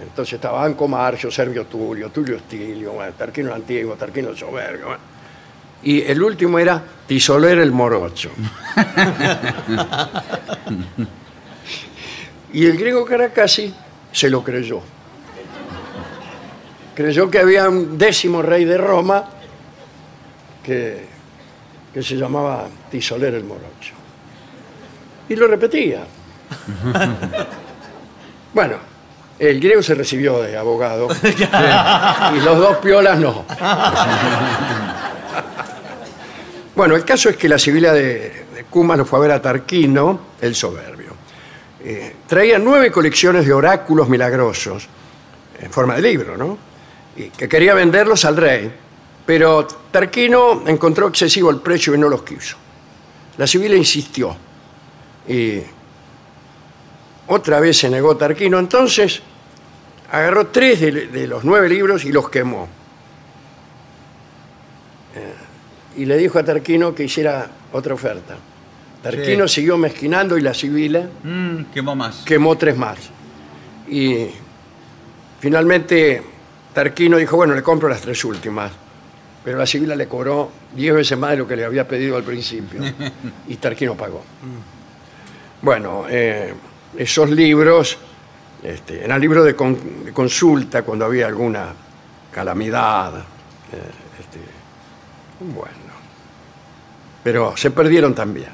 Entonces 0.00 0.34
estaba 0.34 0.64
Anco 0.64 0.88
Marcio, 0.88 1.30
Servio 1.30 1.66
Tulio, 1.66 2.10
Tulio 2.10 2.36
Estilio, 2.36 2.92
bueno, 2.92 3.12
Tarquino 3.16 3.54
Antiguo, 3.54 3.94
Tarquino 3.94 4.36
Soberbio. 4.36 4.86
bueno. 4.86 5.00
Y 5.82 6.02
el 6.02 6.22
último 6.22 6.58
era 6.58 6.82
Tisoler 7.06 7.58
el 7.58 7.72
Morocho. 7.72 8.30
y 12.52 12.66
el 12.66 12.76
griego 12.78 13.04
Caracasi 13.04 13.74
se 14.14 14.30
lo 14.30 14.42
creyó. 14.44 14.80
Creyó 16.94 17.28
que 17.28 17.40
había 17.40 17.68
un 17.68 17.98
décimo 17.98 18.40
rey 18.40 18.64
de 18.64 18.78
Roma 18.78 19.24
que, 20.62 21.04
que 21.92 22.02
se 22.02 22.14
llamaba 22.14 22.68
Tisoler 22.90 23.34
el 23.34 23.42
Morocho. 23.42 23.94
Y 25.28 25.34
lo 25.34 25.48
repetía. 25.48 26.04
bueno, 28.54 28.76
El 29.36 29.58
griego 29.58 29.82
se 29.82 29.96
recibió 29.96 30.40
de 30.40 30.56
abogado 30.56 31.08
y 32.36 32.40
los 32.40 32.56
dos 32.56 32.76
piolas 32.76 33.18
no. 33.18 33.44
bueno, 36.76 36.94
el 36.94 37.04
caso 37.04 37.30
es 37.30 37.36
que 37.36 37.48
la 37.48 37.58
Sibila 37.58 37.92
de, 37.92 38.46
de 38.54 38.64
Cumas 38.70 38.96
lo 38.96 39.04
fue 39.04 39.18
a 39.18 39.22
ver 39.22 39.32
a 39.32 39.42
Tarquino, 39.42 40.20
el 40.40 40.54
soberbio. 40.54 40.93
Eh, 41.86 42.16
traía 42.26 42.58
nueve 42.58 42.90
colecciones 42.90 43.44
de 43.44 43.52
oráculos 43.52 44.08
milagrosos, 44.08 44.88
en 45.60 45.70
forma 45.70 45.96
de 45.96 46.02
libro, 46.02 46.34
¿no? 46.34 46.56
Y 47.14 47.28
que 47.28 47.46
quería 47.46 47.74
venderlos 47.74 48.24
al 48.24 48.38
rey, 48.38 48.72
pero 49.26 49.66
Tarquino 49.66 50.62
encontró 50.66 51.08
excesivo 51.08 51.50
el 51.50 51.60
precio 51.60 51.94
y 51.94 51.98
no 51.98 52.08
los 52.08 52.22
quiso. 52.22 52.56
La 53.36 53.46
Sibila 53.46 53.76
insistió 53.76 54.34
y 55.28 55.60
otra 57.26 57.60
vez 57.60 57.76
se 57.76 57.90
negó 57.90 58.16
Tarquino, 58.16 58.58
entonces 58.58 59.20
agarró 60.10 60.46
tres 60.46 60.80
de, 60.80 60.90
de 61.08 61.26
los 61.26 61.44
nueve 61.44 61.68
libros 61.68 62.04
y 62.06 62.12
los 62.12 62.30
quemó. 62.30 62.66
Eh, 65.16 66.00
y 66.00 66.06
le 66.06 66.16
dijo 66.16 66.38
a 66.38 66.44
Tarquino 66.44 66.94
que 66.94 67.04
hiciera 67.04 67.50
otra 67.72 67.92
oferta. 67.92 68.36
Tarquino 69.04 69.46
siguió 69.46 69.76
mezquinando 69.78 70.36
y 70.38 70.40
la 70.40 70.54
Sibila 70.54 71.08
Mm, 71.22 71.64
quemó 71.72 71.94
más. 71.94 72.22
quemó 72.24 72.56
tres 72.56 72.76
más. 72.76 72.98
Y 73.88 74.28
finalmente 75.40 76.22
Tarquino 76.72 77.16
dijo, 77.18 77.36
bueno, 77.36 77.54
le 77.54 77.62
compro 77.62 77.88
las 77.88 78.00
tres 78.00 78.24
últimas. 78.24 78.72
Pero 79.44 79.58
la 79.58 79.66
Sibila 79.66 79.94
le 79.94 80.08
cobró 80.08 80.50
diez 80.74 80.94
veces 80.94 81.18
más 81.18 81.32
de 81.32 81.36
lo 81.36 81.46
que 81.46 81.54
le 81.54 81.64
había 81.66 81.86
pedido 81.86 82.16
al 82.16 82.22
principio. 82.24 82.80
y 83.48 83.56
Tarquino 83.56 83.94
pagó. 83.94 84.24
Bueno, 85.60 86.06
eh, 86.08 86.54
esos 86.96 87.28
libros 87.30 87.98
este, 88.62 89.04
eran 89.04 89.20
libros 89.20 89.44
de, 89.44 89.54
con- 89.54 90.04
de 90.06 90.12
consulta 90.12 90.82
cuando 90.82 91.04
había 91.04 91.26
alguna 91.26 91.68
calamidad. 92.32 93.18
eh, 93.18 93.22
este, 94.18 94.38
bueno. 95.40 95.84
Pero 97.22 97.54
se 97.56 97.70
perdieron 97.70 98.14
también 98.14 98.48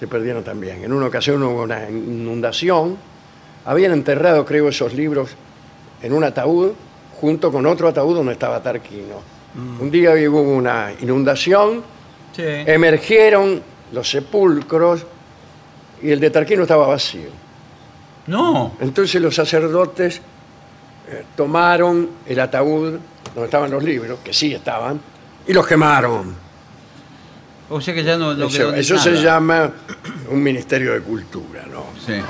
se 0.00 0.08
perdieron 0.08 0.42
también. 0.42 0.82
En 0.82 0.94
una 0.94 1.08
ocasión 1.08 1.42
hubo 1.42 1.62
una 1.62 1.90
inundación, 1.90 2.96
habían 3.66 3.92
enterrado, 3.92 4.46
creo, 4.46 4.70
esos 4.70 4.94
libros 4.94 5.28
en 6.00 6.14
un 6.14 6.24
ataúd 6.24 6.70
junto 7.20 7.52
con 7.52 7.66
otro 7.66 7.86
ataúd 7.86 8.16
donde 8.16 8.32
estaba 8.32 8.62
Tarquino. 8.62 9.16
Un 9.78 9.90
día 9.90 10.12
hubo 10.30 10.40
una 10.40 10.90
inundación, 11.02 11.82
Sí. 12.32 12.42
emergieron 12.46 13.60
los 13.92 14.08
sepulcros 14.08 15.04
y 16.00 16.10
el 16.12 16.18
de 16.20 16.30
Tarquino 16.30 16.62
estaba 16.62 16.86
vacío. 16.86 17.28
No. 18.26 18.72
Entonces 18.80 19.20
los 19.20 19.34
sacerdotes 19.34 20.22
eh, 21.10 21.24
tomaron 21.36 22.08
el 22.24 22.40
ataúd 22.40 22.98
donde 23.34 23.44
estaban 23.44 23.70
los 23.70 23.82
libros, 23.84 24.20
que 24.24 24.32
sí 24.32 24.54
estaban, 24.54 24.98
y 25.46 25.52
los 25.52 25.66
quemaron. 25.66 26.34
O 27.72 27.80
sea 27.80 27.94
que 27.94 28.02
ya 28.02 28.18
no, 28.18 28.34
no 28.34 28.48
Eso, 28.48 28.72
quedó 28.72 28.98
se 28.98 29.22
llama 29.22 29.70
un 30.28 30.42
ministerio 30.42 30.92
de 30.92 31.02
cultura, 31.02 31.64
¿no? 31.70 31.86
Sí. 32.04 32.14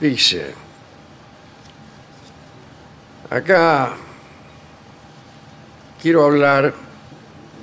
Dice, 0.00 0.54
acá 3.28 3.94
quiero 6.00 6.24
hablar 6.24 6.72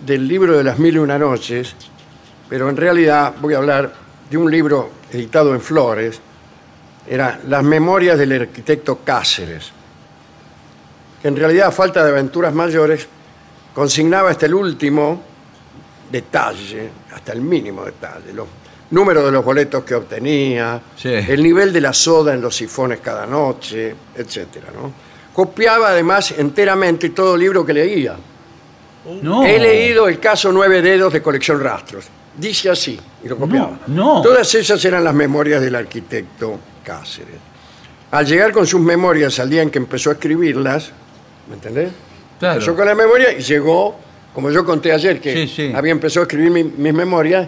del 0.05 0.27
libro 0.27 0.57
de 0.57 0.65
las 0.65 0.77
mil 0.77 0.95
y 0.95 0.99
una 0.99 1.17
noches, 1.17 1.73
pero 2.49 2.67
en 2.69 2.75
realidad 2.75 3.35
voy 3.39 3.53
a 3.53 3.59
hablar 3.59 3.93
de 4.29 4.37
un 4.37 4.51
libro 4.51 4.91
editado 5.11 5.53
en 5.53 5.61
Flores, 5.61 6.19
era 7.07 7.39
Las 7.47 7.63
memorias 7.63 8.17
del 8.17 8.41
arquitecto 8.41 8.99
Cáceres, 9.05 9.71
que 11.21 11.27
en 11.27 11.35
realidad 11.35 11.67
a 11.67 11.71
falta 11.71 12.03
de 12.03 12.11
aventuras 12.11 12.53
mayores 12.53 13.07
consignaba 13.73 14.29
hasta 14.31 14.45
el 14.45 14.53
último 14.53 15.21
detalle, 16.11 16.89
hasta 17.13 17.33
el 17.33 17.41
mínimo 17.41 17.85
detalle, 17.85 18.33
los 18.33 18.47
números 18.91 19.25
de 19.25 19.31
los 19.31 19.45
boletos 19.45 19.83
que 19.83 19.95
obtenía, 19.95 20.81
Sí. 20.95 21.09
el 21.09 21.43
nivel 21.43 21.71
de 21.71 21.81
la 21.81 21.93
soda 21.93 22.33
en 22.33 22.41
los 22.41 22.55
sifones 22.55 22.99
cada 23.01 23.25
noche, 23.25 23.95
etcétera, 24.15 24.67
¿no? 24.73 24.91
Copiaba 25.33 25.89
además 25.89 26.31
enteramente 26.37 27.09
todo 27.11 27.37
libro 27.37 27.65
que 27.65 27.73
leía. 27.73 28.15
No. 29.21 29.45
He 29.45 29.59
leído 29.59 30.07
el 30.07 30.19
caso 30.19 30.51
Nueve 30.51 30.81
Dedos 30.81 31.13
de 31.13 31.21
Colección 31.21 31.61
Rastros. 31.61 32.05
Dice 32.35 32.69
así, 32.69 32.99
y 33.23 33.27
lo 33.27 33.37
copiaba. 33.37 33.79
No, 33.87 34.15
no. 34.15 34.21
Todas 34.21 34.53
esas 34.55 34.83
eran 34.83 35.03
las 35.03 35.13
memorias 35.13 35.61
del 35.61 35.75
arquitecto 35.75 36.59
Cáceres. 36.83 37.35
Al 38.11 38.25
llegar 38.25 38.51
con 38.51 38.65
sus 38.65 38.81
memorias 38.81 39.39
al 39.39 39.49
día 39.49 39.61
en 39.61 39.69
que 39.69 39.77
empezó 39.77 40.09
a 40.09 40.13
escribirlas, 40.13 40.91
¿me 41.49 41.55
entendés? 41.55 41.91
Claro. 42.39 42.55
Empezó 42.55 42.75
con 42.75 42.85
la 42.85 42.95
memoria 42.95 43.33
y 43.33 43.41
llegó, 43.41 43.95
como 44.33 44.49
yo 44.51 44.63
conté 44.63 44.91
ayer, 44.93 45.19
que 45.19 45.33
Sí, 45.33 45.47
sí. 45.47 45.73
había 45.75 45.91
empezado 45.91 46.21
a 46.21 46.23
escribir 46.23 46.51
mi- 46.51 46.63
mis 46.63 46.93
memorias 46.93 47.47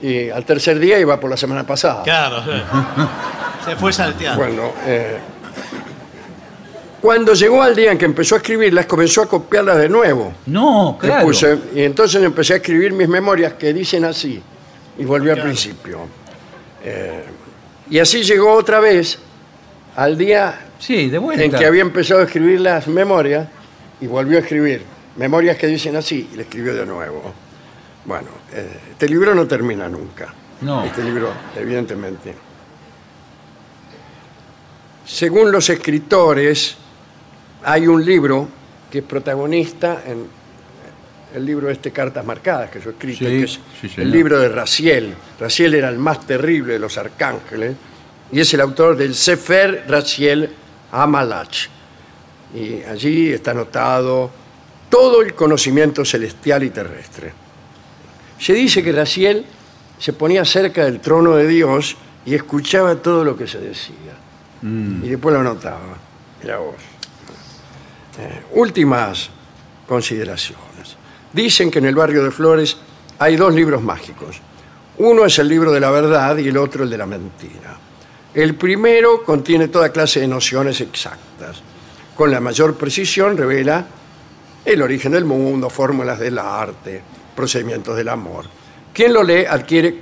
y 0.00 0.30
al 0.30 0.44
tercer 0.44 0.78
día 0.80 0.98
iba 0.98 1.20
por 1.20 1.30
la 1.30 1.36
semana 1.36 1.64
pasada. 1.66 2.02
Claro, 2.02 2.42
sí. 2.42 2.50
Se 3.64 3.76
fue 3.76 3.92
salteando. 3.92 4.42
Bueno, 4.42 4.72
eh, 4.86 5.18
cuando 7.00 7.34
llegó 7.34 7.62
al 7.62 7.74
día 7.74 7.90
en 7.92 7.98
que 7.98 8.04
empezó 8.04 8.36
a 8.36 8.38
escribirlas, 8.38 8.86
comenzó 8.86 9.22
a 9.22 9.26
copiarlas 9.26 9.78
de 9.78 9.88
nuevo. 9.88 10.32
No, 10.46 10.98
Le 11.00 11.08
claro. 11.08 11.26
puse- 11.26 11.58
y 11.74 11.82
entonces 11.82 12.22
empecé 12.22 12.54
a 12.54 12.56
escribir 12.56 12.92
mis 12.92 13.08
memorias 13.08 13.54
que 13.54 13.72
dicen 13.72 14.04
así. 14.04 14.40
Y 14.98 15.04
volví 15.04 15.30
al 15.30 15.40
principio. 15.42 16.00
Eh, 16.84 17.24
y 17.90 17.98
así 17.98 18.22
llegó 18.22 18.52
otra 18.54 18.78
vez 18.80 19.18
al 19.96 20.16
día 20.16 20.54
Sí, 20.82 21.08
de 21.08 21.18
vuelta. 21.18 21.44
en 21.44 21.52
que 21.52 21.64
había 21.64 21.82
empezado 21.82 22.22
a 22.22 22.24
escribir 22.24 22.60
las 22.60 22.88
memorias 22.88 23.46
y 24.00 24.08
volvió 24.08 24.38
a 24.38 24.40
escribir 24.40 24.82
memorias 25.16 25.56
que 25.56 25.68
dicen 25.68 25.94
así 25.94 26.28
y 26.32 26.36
le 26.36 26.42
escribió 26.42 26.74
de 26.74 26.84
nuevo. 26.84 27.32
Bueno, 28.04 28.26
eh, 28.52 28.68
este 28.90 29.08
libro 29.08 29.32
no 29.32 29.46
termina 29.46 29.88
nunca. 29.88 30.34
No. 30.60 30.84
Este 30.84 31.04
libro, 31.04 31.32
evidentemente. 31.56 32.34
Según 35.06 35.52
los 35.52 35.70
escritores, 35.70 36.76
hay 37.62 37.86
un 37.86 38.04
libro 38.04 38.48
que 38.90 38.98
es 38.98 39.04
protagonista 39.04 40.02
en 40.04 40.26
el 41.32 41.46
libro 41.46 41.70
este 41.70 41.92
Cartas 41.92 42.24
Marcadas 42.24 42.70
que 42.70 42.80
yo 42.80 42.90
he 42.90 42.92
escrito, 42.94 43.18
Sí, 43.20 43.24
que 43.24 43.42
es 43.44 43.60
sí, 43.80 44.00
el 44.00 44.10
libro 44.10 44.40
de 44.40 44.48
Raciel. 44.48 45.14
Raciel 45.38 45.74
era 45.74 45.88
el 45.90 45.98
más 45.98 46.26
terrible 46.26 46.72
de 46.72 46.78
los 46.80 46.98
arcángeles 46.98 47.76
y 48.32 48.40
es 48.40 48.52
el 48.52 48.60
autor 48.60 48.96
del 48.96 49.14
Sefer 49.14 49.84
Raciel 49.86 50.50
Amalach. 50.92 51.68
Y 52.54 52.82
allí 52.84 53.32
está 53.32 53.50
anotado 53.50 54.30
todo 54.88 55.22
el 55.22 55.34
conocimiento 55.34 56.04
celestial 56.04 56.62
y 56.64 56.70
terrestre. 56.70 57.32
Se 58.38 58.52
dice 58.52 58.82
que 58.82 58.92
Raciel 58.92 59.44
se 59.98 60.12
ponía 60.12 60.44
cerca 60.44 60.84
del 60.84 61.00
trono 61.00 61.34
de 61.34 61.46
Dios 61.46 61.96
y 62.26 62.34
escuchaba 62.34 62.96
todo 62.96 63.24
lo 63.24 63.36
que 63.36 63.46
se 63.46 63.58
decía. 63.58 64.12
Y 64.62 65.08
después 65.08 65.32
lo 65.32 65.40
anotaba. 65.40 65.96
Mira 66.42 66.58
vos. 66.58 66.74
Eh, 68.18 68.42
últimas 68.52 69.30
consideraciones. 69.88 70.96
Dicen 71.32 71.70
que 71.70 71.78
en 71.78 71.86
el 71.86 71.94
barrio 71.94 72.22
de 72.22 72.30
Flores 72.30 72.76
hay 73.18 73.36
dos 73.36 73.54
libros 73.54 73.82
mágicos. 73.82 74.40
Uno 74.98 75.24
es 75.24 75.38
el 75.38 75.48
libro 75.48 75.72
de 75.72 75.80
la 75.80 75.90
verdad 75.90 76.36
y 76.36 76.48
el 76.48 76.56
otro 76.58 76.84
el 76.84 76.90
de 76.90 76.98
la 76.98 77.06
mentira. 77.06 77.78
El 78.34 78.54
primero 78.54 79.22
contiene 79.22 79.68
toda 79.68 79.92
clase 79.92 80.20
de 80.20 80.28
nociones 80.28 80.80
exactas. 80.80 81.60
Con 82.16 82.30
la 82.30 82.40
mayor 82.40 82.76
precisión 82.76 83.36
revela 83.36 83.86
el 84.64 84.80
origen 84.80 85.12
del 85.12 85.24
mundo, 85.24 85.68
fórmulas 85.68 86.18
del 86.18 86.38
arte, 86.38 87.02
procedimientos 87.36 87.96
del 87.96 88.08
amor. 88.08 88.46
Quien 88.92 89.12
lo 89.12 89.22
lee 89.22 89.44
adquiere 89.44 90.00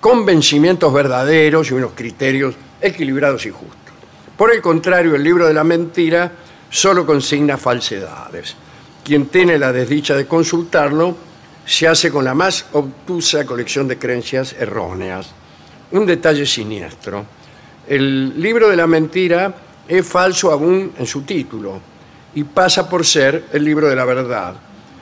convencimientos 0.00 0.92
verdaderos 0.92 1.70
y 1.70 1.74
unos 1.74 1.92
criterios 1.94 2.54
equilibrados 2.80 3.46
y 3.46 3.50
justos. 3.50 3.94
Por 4.36 4.52
el 4.52 4.60
contrario, 4.60 5.14
el 5.14 5.22
libro 5.22 5.46
de 5.46 5.54
la 5.54 5.64
mentira 5.64 6.32
solo 6.68 7.06
consigna 7.06 7.56
falsedades. 7.56 8.56
Quien 9.02 9.26
tiene 9.26 9.58
la 9.58 9.72
desdicha 9.72 10.14
de 10.14 10.26
consultarlo 10.26 11.16
se 11.64 11.88
hace 11.88 12.10
con 12.10 12.24
la 12.24 12.34
más 12.34 12.66
obtusa 12.72 13.46
colección 13.46 13.88
de 13.88 13.98
creencias 13.98 14.54
erróneas. 14.58 15.28
Un 15.92 16.04
detalle 16.04 16.44
siniestro. 16.44 17.24
El 17.88 18.40
libro 18.40 18.68
de 18.68 18.76
la 18.76 18.86
mentira 18.86 19.54
es 19.86 20.06
falso 20.06 20.50
aún 20.50 20.92
en 20.98 21.06
su 21.06 21.22
título 21.22 21.80
y 22.34 22.44
pasa 22.44 22.88
por 22.88 23.04
ser 23.04 23.44
el 23.52 23.64
libro 23.64 23.88
de 23.88 23.96
la 23.96 24.04
verdad. 24.04 24.54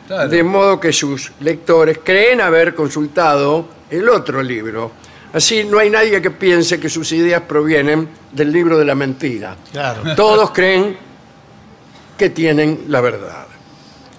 Claro. 0.07 0.29
De 0.29 0.43
modo 0.43 0.81
que 0.81 0.93
sus 0.93 1.33
lectores 1.41 2.01
creen 2.05 2.41
haber 2.41 2.75
consultado 2.75 3.67
el 3.91 4.09
otro 4.09 4.43
libro. 4.43 4.91
Así 5.33 5.65
no 5.65 5.79
hay 5.79 5.89
nadie 5.89 6.21
que 6.21 6.31
piense 6.31 6.79
que 6.79 6.89
sus 6.91 7.11
ideas 7.13 7.43
provienen 7.43 8.09
del 8.33 8.53
libro 8.53 8.77
de 8.77 8.85
la 8.85 8.95
mentira. 8.95 9.57
Claro. 9.71 10.03
Todos 10.17 10.51
creen 10.51 10.97
que 12.19 12.31
tienen 12.31 12.85
la 12.89 13.01
verdad. 13.01 13.47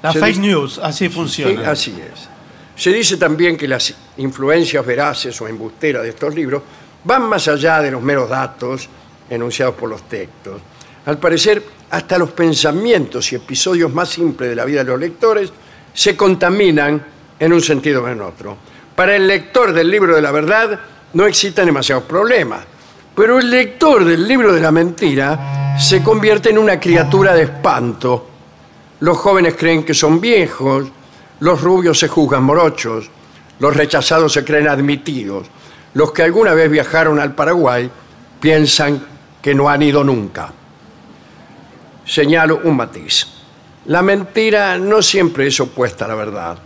La 0.01 0.11
Se 0.13 0.19
fake 0.19 0.35
dice- 0.37 0.41
news, 0.47 0.79
así 0.79 1.05
Sí, 1.07 1.13
funciona. 1.13 1.69
así 1.69 1.91
es. 1.91 2.29
Se 2.75 2.89
dice 2.91 3.17
también 3.17 3.55
que 3.55 3.67
las 3.67 3.93
influencias 4.17 4.83
veraces 4.85 5.39
o 5.41 5.47
embusteras 5.47 6.01
de 6.03 6.09
estos 6.09 6.33
libros 6.33 6.63
van 7.03 7.23
más 7.23 7.47
allá 7.47 7.81
de 7.81 7.91
los 7.91 8.01
meros 8.01 8.29
datos 8.29 8.87
enunciados 9.29 9.75
por 9.75 9.89
los 9.89 10.03
textos. 10.03 10.61
Al 11.05 11.17
parecer, 11.17 11.63
hasta 11.89 12.17
los 12.17 12.31
pensamientos 12.31 13.31
y 13.31 13.35
episodios 13.35 13.93
más 13.93 14.09
simples 14.09 14.49
de 14.49 14.55
la 14.55 14.65
vida 14.65 14.83
de 14.83 14.91
los 14.91 14.99
lectores 14.99 15.51
se 15.93 16.15
contaminan 16.15 17.03
en 17.39 17.53
un 17.53 17.61
sentido 17.61 18.03
o 18.03 18.07
en 18.07 18.21
otro. 18.21 18.57
Para 18.95 19.15
el 19.15 19.27
lector 19.27 19.73
del 19.73 19.89
libro 19.89 20.15
de 20.15 20.21
la 20.21 20.31
verdad 20.31 20.79
no 21.13 21.25
existen 21.25 21.65
demasiados 21.65 22.05
problemas, 22.05 22.63
pero 23.15 23.37
el 23.37 23.49
lector 23.49 24.05
del 24.05 24.27
libro 24.27 24.53
de 24.53 24.61
la 24.61 24.71
mentira 24.71 25.75
se 25.79 26.01
convierte 26.01 26.49
en 26.49 26.57
una 26.57 26.79
criatura 26.79 27.33
de 27.33 27.43
espanto. 27.43 28.27
Los 29.01 29.17
jóvenes 29.17 29.55
creen 29.55 29.83
que 29.83 29.93
son 29.93 30.21
viejos, 30.21 30.87
los 31.41 31.61
rubios 31.61 31.99
se 31.99 32.07
juzgan 32.07 32.43
morochos, 32.43 33.09
los 33.59 33.75
rechazados 33.75 34.33
se 34.33 34.43
creen 34.43 34.67
admitidos, 34.67 35.47
los 35.93 36.11
que 36.11 36.23
alguna 36.23 36.53
vez 36.53 36.69
viajaron 36.69 37.19
al 37.19 37.35
Paraguay 37.35 37.89
piensan 38.39 39.01
que 39.41 39.53
no 39.53 39.69
han 39.69 39.81
ido 39.81 40.03
nunca. 40.03 40.51
Señalo 42.05 42.61
un 42.63 42.75
matiz. 42.75 43.27
La 43.85 44.01
mentira 44.01 44.77
no 44.77 45.01
siempre 45.01 45.47
es 45.47 45.59
opuesta 45.59 46.05
a 46.05 46.07
la 46.07 46.15
verdad. 46.15 46.57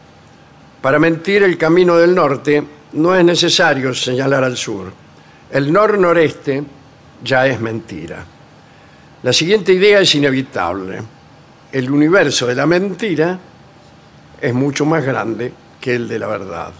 Para 0.81 0.99
mentir 0.99 1.43
el 1.43 1.57
camino 1.57 1.97
del 1.97 2.13
norte 2.13 2.63
no 2.93 3.15
es 3.15 3.25
necesario 3.25 3.93
señalar 3.93 4.43
al 4.43 4.55
sur. 4.55 4.91
El 5.51 5.71
nor-noreste 5.73 6.63
ya 7.23 7.47
es 7.47 7.59
mentira. 7.59 8.23
La 9.23 9.33
siguiente 9.33 9.73
idea 9.73 9.99
es 9.99 10.13
inevitable. 10.15 11.01
El 11.71 11.89
universo 11.89 12.47
de 12.47 12.55
la 12.55 12.65
mentira 12.65 13.39
es 14.39 14.53
mucho 14.53 14.85
más 14.85 15.03
grande 15.03 15.51
que 15.81 15.95
el 15.95 16.07
de 16.07 16.19
la 16.19 16.27
verdad. 16.27 16.71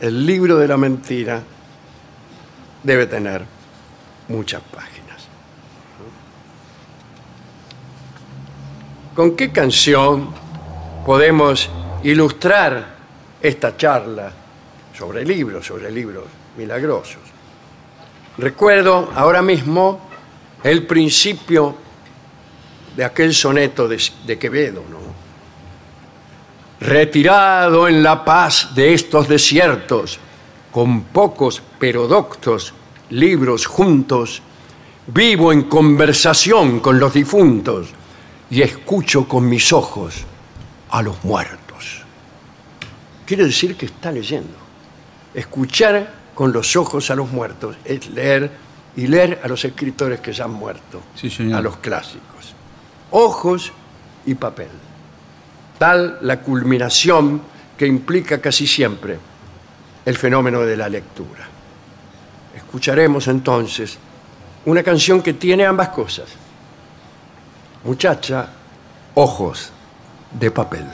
El 0.00 0.26
libro 0.26 0.58
de 0.58 0.68
la 0.68 0.76
mentira 0.76 1.42
debe 2.82 3.06
tener 3.06 3.44
muchas 4.28 4.62
páginas. 4.62 5.28
¿Con 9.14 9.36
qué 9.36 9.52
canción 9.52 10.32
podemos 11.04 11.68
ilustrar 12.02 12.96
esta 13.42 13.76
charla 13.76 14.32
sobre 14.96 15.24
libros, 15.24 15.66
sobre 15.66 15.90
libros 15.90 16.24
milagrosos? 16.56 17.20
Recuerdo 18.38 19.12
ahora 19.14 19.42
mismo 19.42 20.08
el 20.64 20.86
principio 20.86 21.76
de 22.96 23.04
aquel 23.04 23.34
soneto 23.34 23.86
de, 23.86 24.38
Quevedo. 24.38 24.82
Retirado 26.80 27.86
en 27.86 28.02
la 28.02 28.24
paz 28.24 28.74
de 28.74 28.94
estos 28.94 29.28
desiertos, 29.28 30.18
con 30.72 31.02
pocos 31.02 31.62
pero 31.78 32.08
doctos 32.08 32.74
libros 33.10 33.66
juntos, 33.66 34.42
vivo 35.06 35.52
en 35.52 35.64
conversación 35.64 36.80
con 36.80 36.98
los 36.98 37.12
difuntos 37.12 37.88
y 38.50 38.62
escucho 38.62 39.28
con 39.28 39.48
mis 39.48 39.72
ojos 39.72 40.24
a 40.90 41.02
los 41.02 41.22
muertos. 41.24 42.02
Quiere 43.26 43.44
decir 43.44 43.76
que 43.76 43.86
está 43.86 44.10
leyendo. 44.10 44.54
Escuchar 45.34 46.12
con 46.34 46.52
los 46.52 46.74
ojos 46.76 47.10
a 47.10 47.14
los 47.14 47.30
muertos 47.30 47.76
es 47.84 48.08
leer 48.10 48.50
y 48.96 49.06
leer 49.06 49.40
a 49.44 49.48
los 49.48 49.64
escritores 49.64 50.20
que 50.20 50.32
ya 50.32 50.44
han 50.44 50.52
muerto, 50.52 51.02
Sí, 51.14 51.30
señor. 51.30 51.58
a 51.58 51.60
los 51.62 51.76
clásicos. 51.78 52.54
Ojos 53.10 53.72
y 54.26 54.34
papel. 54.34 54.68
Tal 55.78 56.18
la 56.22 56.40
culminación 56.40 57.42
que 57.76 57.86
implica 57.86 58.40
casi 58.40 58.66
siempre 58.66 59.18
el 60.04 60.16
fenómeno 60.16 60.60
de 60.60 60.76
la 60.76 60.88
lectura. 60.88 61.46
Escucharemos 62.56 63.28
entonces 63.28 63.98
una 64.64 64.82
canción 64.82 65.22
que 65.22 65.34
tiene 65.34 65.64
ambas 65.64 65.88
cosas. 65.88 66.26
Muchacha, 67.84 68.48
ojos 69.14 69.72
de 70.32 70.50
papel. 70.50 70.86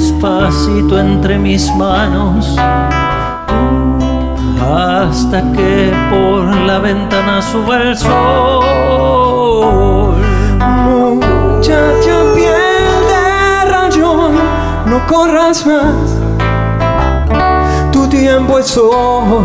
Despacito 0.00 0.98
entre 0.98 1.38
mis 1.38 1.70
manos 1.76 2.56
hasta 4.58 5.42
que 5.52 5.92
por 6.10 6.46
la 6.66 6.78
ventana 6.78 7.42
suba 7.42 7.76
el 7.82 7.96
sol. 7.98 8.54
Muchacha, 10.86 12.16
piel 12.34 12.96
de 13.10 13.70
rayón, 13.70 14.32
no 14.86 15.06
corras 15.06 15.66
más. 15.66 16.16
Tu 17.92 18.06
tiempo 18.08 18.58
es 18.58 18.78
hoy. 18.78 19.44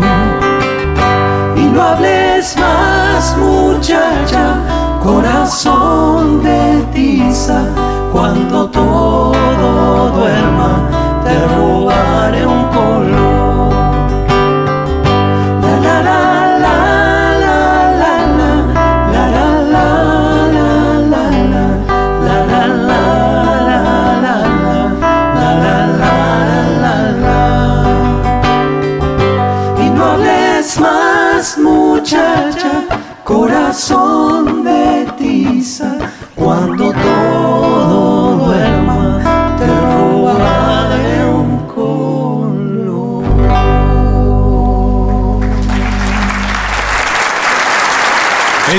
Y 1.56 1.64
no 1.66 1.82
hables 1.82 2.56
más, 2.56 3.36
muchacha, 3.36 4.58
corazón 5.02 6.42
de 6.42 6.82
tiza. 6.94 7.95
Cuando 8.16 8.66
todo 8.70 10.10
duerma, 10.10 10.88
te 11.22 11.46
robaré 11.48 12.46
un 12.46 12.64
color. 12.68 13.25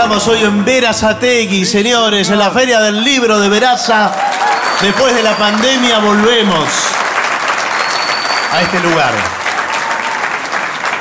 Estamos 0.00 0.28
hoy 0.28 0.42
en 0.42 0.64
Verazategui, 0.64 1.66
señores, 1.66 2.30
en 2.30 2.38
la 2.38 2.50
Feria 2.50 2.80
del 2.80 3.04
Libro 3.04 3.38
de 3.38 3.50
Veraza. 3.50 4.10
Después 4.80 5.14
de 5.14 5.22
la 5.22 5.36
pandemia 5.36 5.98
volvemos 5.98 6.64
a 8.50 8.62
este 8.62 8.80
lugar. 8.80 9.12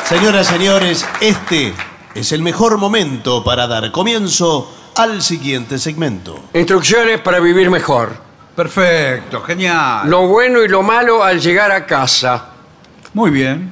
Señoras, 0.03 0.47
señores, 0.47 1.07
este 1.21 1.73
es 2.13 2.33
el 2.33 2.41
mejor 2.41 2.77
momento 2.77 3.41
para 3.41 3.67
dar 3.67 3.89
comienzo 3.93 4.69
al 4.97 5.21
siguiente 5.21 5.79
segmento. 5.79 6.49
Instrucciones 6.53 7.21
para 7.21 7.39
vivir 7.39 7.69
mejor. 7.69 8.17
Perfecto, 8.53 9.41
genial. 9.43 10.09
Lo 10.09 10.27
bueno 10.27 10.61
y 10.61 10.67
lo 10.67 10.83
malo 10.83 11.23
al 11.23 11.39
llegar 11.39 11.71
a 11.71 11.85
casa. 11.85 12.47
Muy 13.13 13.31
bien. 13.31 13.71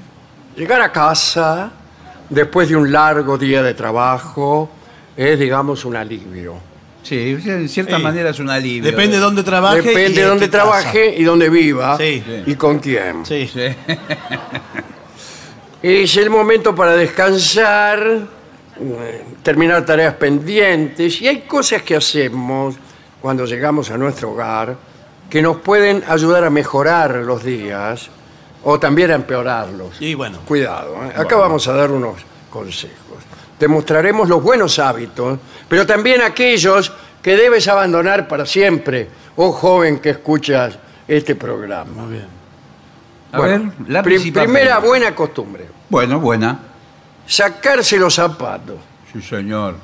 Llegar 0.55 0.79
a 0.79 0.89
casa, 0.89 1.69
después 2.29 2.69
de 2.69 2.77
un 2.77 2.93
largo 2.93 3.37
día 3.37 3.61
de 3.61 3.73
trabajo, 3.73 4.71
es, 5.17 5.39
digamos, 5.39 5.83
un 5.85 5.95
alivio. 5.97 6.55
Sí, 7.03 7.37
en 7.45 7.67
cierta 7.69 7.97
Sí. 7.97 8.03
manera 8.03 8.29
es 8.31 8.39
un 8.39 8.49
alivio. 8.49 8.83
Depende 8.91 9.15
de 9.17 9.21
dónde 9.21 9.41
trabaje. 9.43 9.79
y 9.79 9.81
Depende 9.83 10.21
de 10.21 10.27
dónde 10.27 10.45
qué 10.45 10.51
casa. 10.51 10.63
trabaje 10.63 11.15
y 11.17 11.23
dónde 11.23 11.49
viva 11.49 11.97
Sí. 11.97 12.23
y 12.45 12.55
con 12.55 12.79
quién. 12.79 13.25
Sí. 13.25 13.49
Sí. 13.51 13.61
Es 15.81 16.17
el 16.17 16.29
momento 16.31 16.73
para 16.75 16.93
descansar, 16.95 17.99
eh, 18.79 19.23
terminar 19.43 19.85
tareas 19.85 20.15
pendientes 20.15 21.21
y 21.21 21.27
hay 21.27 21.41
cosas 21.41 21.83
que 21.83 21.95
hacemos 21.95 22.75
cuando 23.21 23.45
llegamos 23.45 23.91
a 23.91 23.97
nuestro 23.97 24.31
hogar 24.31 24.75
que 25.29 25.41
nos 25.41 25.57
pueden 25.57 26.03
ayudar 26.07 26.43
a 26.45 26.49
mejorar 26.49 27.15
los 27.17 27.43
días 27.43 28.09
o 28.63 28.79
también 28.79 29.11
a 29.11 29.15
empeorarlos. 29.15 30.01
Y 30.01 30.15
bueno. 30.15 30.39
Cuidado, 30.47 30.95
¿eh? 31.05 31.11
acá 31.15 31.35
vamos 31.37 31.67
a 31.67 31.73
dar 31.73 31.91
unos 31.91 32.15
consejos. 32.49 32.97
Te 33.57 33.67
mostraremos 33.67 34.29
los 34.29 34.41
buenos 34.43 34.77
hábitos, 34.79 35.39
pero 35.67 35.85
también 35.85 36.21
aquellos 36.21 36.91
que 37.21 37.35
debes 37.35 37.67
abandonar 37.67 38.27
para 38.27 38.45
siempre, 38.45 39.07
oh 39.35 39.51
joven 39.51 39.99
que 39.99 40.11
escuchas 40.11 40.77
este 41.07 41.35
programa. 41.35 41.91
Muy 42.03 42.11
bien. 42.13 42.27
A 43.31 43.41
ver, 43.41 43.61
la 43.87 44.01
pri- 44.03 44.15
principal 44.15 44.43
primera 44.45 44.79
buena 44.79 45.13
costumbre, 45.15 45.65
Bueno, 45.89 46.19
buena. 46.19 46.59
sacarse 47.25 47.97
los 47.97 48.13
zapatos. 48.15 48.77
Sí, 49.11 49.21
señor. 49.21 49.75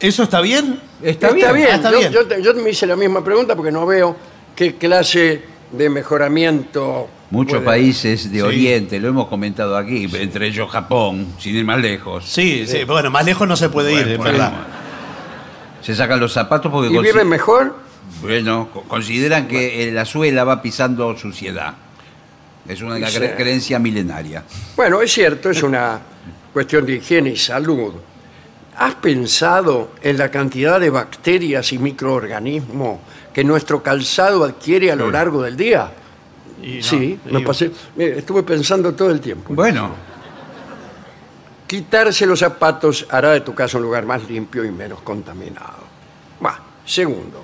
¿Eso 0.00 0.22
está 0.22 0.40
bien? 0.40 0.80
Está, 1.02 1.28
Está 1.28 1.52
bien, 1.52 1.68
Ah, 1.72 1.74
está 1.76 1.90
yo, 1.90 1.98
bien. 1.98 2.12
yo 2.12 2.38
yo 2.38 2.54
me 2.54 2.70
hice 2.70 2.86
la 2.86 2.96
misma 2.96 3.22
pregunta 3.24 3.54
porque 3.56 3.72
no 3.72 3.84
veo 3.86 4.16
qué 4.54 4.76
clase 4.76 5.42
de 5.72 5.90
mejoramiento. 5.90 7.08
Muchos 7.30 7.54
puede- 7.54 7.66
países 7.66 8.30
de 8.30 8.38
Sí. 8.38 8.42
Oriente, 8.42 9.00
lo 9.00 9.08
hemos 9.08 9.26
comentado 9.28 9.76
aquí, 9.76 10.08
entre 10.14 10.46
ellos 10.46 10.70
Japón, 10.70 11.26
sin 11.38 11.56
ir 11.56 11.64
más 11.64 11.80
lejos. 11.80 12.24
Sí, 12.24 12.66
sí. 12.66 12.84
Bueno, 12.84 13.10
más 13.10 13.24
lejos 13.24 13.48
no 13.48 13.56
se 13.56 13.68
puede 13.68 13.92
ir, 13.92 14.06
es 14.08 14.18
verdad. 14.18 14.52
Se 15.82 15.94
sacan 15.94 16.20
los 16.20 16.32
zapatos 16.32 16.70
porque 16.70 16.88
¿Y 16.88 16.96
consi- 16.96 17.02
viven 17.02 17.28
mejor? 17.28 17.74
bueno, 18.22 18.68
co- 18.72 18.82
consideran 18.82 19.46
que 19.48 19.88
eh, 19.88 19.92
la 19.92 20.04
suela 20.04 20.44
va 20.44 20.62
pisando 20.62 21.16
suciedad. 21.16 21.74
Es 22.68 22.80
una 22.82 22.96
Sí. 23.08 23.18
cre- 23.18 23.36
creencia 23.36 23.78
milenaria. 23.78 24.42
Bueno, 24.76 25.00
es 25.00 25.12
cierto, 25.12 25.50
es 25.50 25.62
una 25.62 26.00
cuestión 26.52 26.86
de 26.86 26.94
higiene 26.96 27.30
y 27.30 27.36
salud. 27.36 27.92
¿Has 28.78 28.94
pensado 28.96 29.92
en 30.02 30.18
la 30.18 30.30
cantidad 30.30 30.78
de 30.80 30.90
bacterias 30.90 31.72
y 31.72 31.78
microorganismos 31.78 32.98
que 33.32 33.42
nuestro 33.42 33.82
calzado 33.82 34.44
adquiere 34.44 34.90
a 34.92 34.96
lo 34.96 35.10
largo 35.10 35.42
del 35.42 35.56
día? 35.56 35.90
Y 36.66 36.78
no, 36.78 36.82
sí, 36.82 37.18
me 37.26 37.40
pasé, 37.42 37.70
mire, 37.94 38.18
estuve 38.18 38.42
pensando 38.42 38.92
todo 38.94 39.10
el 39.10 39.20
tiempo. 39.20 39.54
Bueno, 39.54 39.94
Quitarse 41.66 42.26
los 42.26 42.38
zapatos 42.38 43.06
hará 43.10 43.32
de 43.32 43.40
tu 43.40 43.52
casa 43.52 43.76
un 43.76 43.82
lugar 43.82 44.04
más 44.06 44.28
limpio 44.28 44.64
y 44.64 44.70
menos 44.70 45.00
contaminado. 45.02 45.82
Va, 46.44 46.60
segundo. 46.84 47.42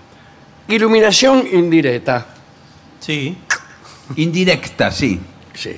Iluminación 0.68 1.44
indirecta. 1.52 2.26
Sí. 3.00 3.36
indirecta, 4.14 4.92
sí. 4.92 5.20
Sí. 5.52 5.76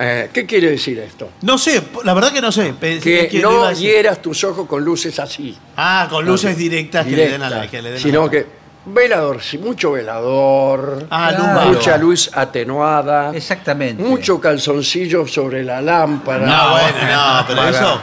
Eh, 0.00 0.30
¿Qué 0.32 0.44
quiere 0.46 0.70
decir 0.70 0.98
esto? 0.98 1.30
No 1.42 1.56
sé, 1.58 1.80
la 2.04 2.12
verdad 2.12 2.32
que 2.32 2.40
no 2.40 2.50
sé. 2.50 2.74
Pensé 2.78 3.28
Que 3.28 3.38
lo 3.40 3.52
iba 3.52 3.60
a 3.60 3.62
no 3.64 3.68
decir. 3.68 3.86
hieras 3.88 4.20
tus 4.20 4.42
ojos 4.42 4.66
con 4.66 4.84
luces 4.84 5.18
así. 5.20 5.56
Ah, 5.76 6.08
con 6.10 6.26
luces 6.26 6.56
directas 6.56 7.06
que 7.06 7.12
le 7.16 7.28
den 7.30 7.42
a 7.42 7.48
la 7.48 7.56
directas, 7.62 7.70
que 7.70 7.82
le 7.82 7.88
den 7.90 7.98
a 7.98 8.02
sino 8.02 8.24
la- 8.24 8.30
que 8.30 8.46
velador, 8.86 9.42
sí, 9.42 9.58
mucho 9.58 9.92
velador, 9.92 11.06
Ah, 11.10 11.32
Claro. 11.36 11.68
mucha 11.70 11.96
luz 11.98 12.30
atenuada, 12.32 13.34
Exactamente. 13.34 14.02
mucho 14.02 14.40
calzoncillo 14.40 15.26
sobre 15.26 15.62
la 15.64 15.80
lámpara 15.82 16.46
No, 16.46 16.70
bueno, 16.70 16.98
no, 17.12 17.44
pero 17.46 17.58
Para- 17.58 17.70
eso. 17.70 18.00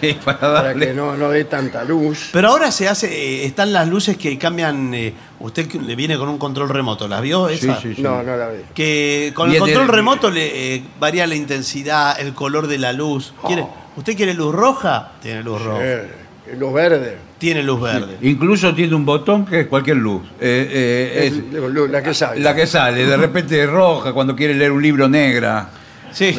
Sí, 0.00 0.18
para 0.24 0.38
para 0.38 0.52
darle. 0.64 0.88
que 0.88 0.92
no, 0.94 1.16
no 1.16 1.30
dé 1.30 1.44
tanta 1.44 1.82
luz. 1.84 2.28
Pero 2.32 2.48
ahora 2.48 2.70
se 2.70 2.88
hace, 2.88 3.06
eh, 3.10 3.46
están 3.46 3.72
las 3.72 3.88
luces 3.88 4.16
que 4.18 4.36
cambian. 4.36 4.92
eh, 4.92 5.14
usted 5.40 5.66
que 5.68 5.78
le 5.78 5.94
viene 5.94 6.18
con 6.18 6.28
un 6.28 6.36
control 6.36 6.68
remoto, 6.68 7.08
¿las 7.08 7.22
vio 7.22 7.48
Sí, 7.48 7.54
esa? 7.54 7.80
sí, 7.80 7.94
sí. 7.94 8.02
No, 8.02 8.22
no 8.22 8.36
la 8.36 8.48
veo. 8.48 8.62
Que 8.74 9.32
con 9.34 9.46
el 9.46 9.52
Viene- 9.52 9.66
control 9.72 9.88
remoto 9.88 10.30
le 10.30 10.74
eh, 10.74 10.84
varía 11.00 11.26
la 11.26 11.36
intensidad, 11.36 12.20
el 12.20 12.34
color 12.34 12.66
de 12.66 12.76
la 12.78 12.92
luz. 12.92 13.32
¿Quiere- 13.46 13.62
Oh. 13.62 13.74
¿Usted 13.96 14.14
quiere 14.16 14.34
luz 14.34 14.54
roja? 14.54 15.12
Tiene 15.22 15.42
luz 15.42 15.62
roja. 15.62 15.78
Eh, 15.82 16.08
luz 16.56 16.72
verde. 16.72 17.18
Tiene 17.38 17.62
luz 17.62 17.80
verde. 17.80 18.16
Incluso 18.22 18.74
tiene 18.74 18.94
un 18.94 19.04
botón 19.04 19.44
que 19.46 19.60
es 19.60 19.66
cualquier 19.66 19.96
luz. 19.98 20.22
Eh, 20.40 20.68
eh, 20.70 21.26
Es 21.26 21.32
es 21.34 21.38
luz- 21.72 21.90
la 21.90 22.02
que 22.02 22.14
sabe. 22.14 22.40
la 22.40 22.54
que 22.54 22.66
sale, 22.66 23.04
de 23.06 23.16
repente 23.16 23.62
es 23.62 23.68
roja 23.70 24.12
cuando 24.12 24.34
quiere 24.34 24.54
leer 24.54 24.72
un 24.72 24.82
libro 24.82 25.08
negra. 25.08 25.68
Sí. 26.12 26.34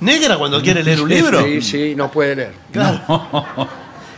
¿Negra 0.00 0.36
cuando 0.36 0.60
quiere 0.60 0.82
leer 0.82 1.00
un 1.00 1.08
libro? 1.08 1.42
Sí, 1.44 1.62
sí, 1.62 1.94
no 1.96 2.10
puede 2.10 2.36
leer. 2.36 2.52
Claro. 2.72 3.00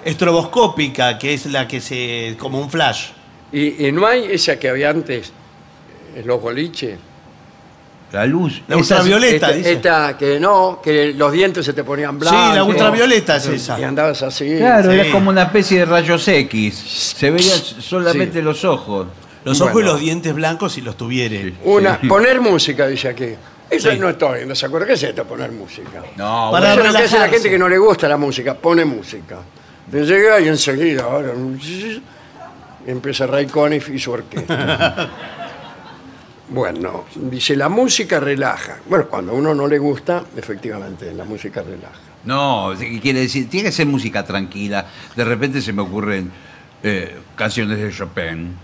Estroboscópica, 0.04 1.18
que 1.18 1.34
es 1.34 1.46
la 1.46 1.68
que 1.68 1.80
se. 1.80 2.36
como 2.38 2.60
un 2.60 2.70
flash. 2.70 3.08
Y, 3.52 3.86
y 3.86 3.92
no 3.92 4.06
hay 4.06 4.24
esa 4.30 4.58
que 4.58 4.68
había 4.68 4.90
antes 4.90 5.32
en 6.16 6.26
los 6.26 6.40
boliches. 6.40 6.98
La 8.12 8.24
luz. 8.24 8.62
La 8.68 8.76
ultravioleta, 8.78 9.46
Esta, 9.48 9.52
dice. 9.56 9.72
esta 9.72 10.16
que 10.16 10.40
no, 10.40 10.80
que 10.82 11.12
los 11.12 11.30
dientes 11.30 11.64
se 11.66 11.74
te 11.74 11.84
ponían 11.84 12.18
blancos. 12.18 12.40
Sí, 12.50 12.54
la 12.56 12.64
ultravioleta 12.64 13.36
es 13.36 13.46
esa. 13.48 13.78
Y 13.78 13.84
andabas 13.84 14.22
así. 14.22 14.56
Claro, 14.56 14.90
Sí. 14.92 14.98
era 14.98 15.10
como 15.12 15.28
una 15.30 15.42
especie 15.42 15.80
de 15.80 15.84
rayos 15.84 16.26
X. 16.26 16.74
Se 17.16 17.30
veían 17.30 17.58
solamente 17.58 18.38
Sí. 18.38 18.42
los 18.44 18.64
ojos. 18.64 19.08
Los 19.44 19.60
ojos 19.60 19.72
Bueno. 19.74 19.88
y 19.90 19.92
los 19.92 20.00
dientes 20.00 20.34
blancos 20.34 20.72
si 20.72 20.80
los 20.80 20.96
tuviere. 20.96 21.52
Una, 21.64 22.00
poner 22.00 22.40
música, 22.40 22.86
dice 22.86 23.08
aquí. 23.08 23.28
Eso 23.70 23.90
Sí. 23.92 23.98
no 23.98 24.08
estoy, 24.08 24.46
¿no 24.46 24.54
se 24.54 24.64
acuerda? 24.64 24.86
¿Qué 24.86 24.94
es 24.94 25.02
esto, 25.02 25.24
poner 25.24 25.52
música? 25.52 26.02
No, 26.16 26.48
Para 26.50 26.72
Eso 26.72 26.80
es 26.80 26.86
lo 26.86 26.92
que 26.92 26.98
hace 27.04 27.18
la 27.18 27.24
relajarse. 27.24 27.30
gente 27.34 27.50
que 27.50 27.58
no 27.58 27.68
le 27.68 27.76
gusta 27.76 28.08
la 28.08 28.16
música, 28.16 28.54
pone 28.54 28.84
música. 28.86 29.36
Te 29.90 30.04
llega 30.06 30.40
y 30.40 30.48
enseguida, 30.48 31.02
ahora, 31.04 31.32
empieza 32.86 33.26
Ray 33.26 33.46
Conniff 33.46 33.90
y 33.90 33.98
su 33.98 34.12
orquesta. 34.12 35.08
bueno, 36.50 37.04
dice, 37.16 37.54
la 37.56 37.68
música 37.68 38.18
relaja. 38.20 38.78
Bueno, 38.88 39.06
cuando 39.08 39.32
a 39.32 39.34
uno 39.34 39.54
no 39.54 39.66
le 39.66 39.78
gusta, 39.78 40.24
efectivamente, 40.36 41.12
la 41.12 41.24
música 41.24 41.62
relaja. 41.62 41.98
No, 42.24 42.72
¿qué 42.78 43.00
quiere 43.00 43.20
decir, 43.20 43.48
tiene 43.48 43.68
que 43.68 43.72
ser 43.72 43.86
música 43.86 44.24
tranquila. 44.24 44.86
De 45.14 45.24
repente 45.24 45.60
se 45.60 45.72
me 45.72 45.82
ocurren 45.82 46.30
eh, 46.82 47.16
canciones 47.36 47.78
de 47.78 47.90
Chopin. 47.92 48.54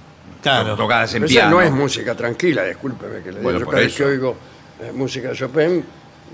Claro. 0.42 0.76
Tocadas 0.76 1.14
en 1.14 1.22
Pero 1.22 1.30
esa 1.30 1.40
piano. 1.40 1.56
no 1.56 1.62
es 1.62 1.70
música 1.72 2.14
tranquila, 2.14 2.64
discúlpeme 2.64 3.18
que 3.22 3.32
le 3.32 3.38
diga. 3.38 3.42
Bueno, 3.42 3.58
Yo 3.60 3.64
por 3.64 3.74
cada 3.74 3.84
vez 3.86 3.94
que 3.94 4.04
oigo 4.04 4.36
eh, 4.80 4.92
música 4.92 5.28
de 5.30 5.34
Chopin, 5.36 5.70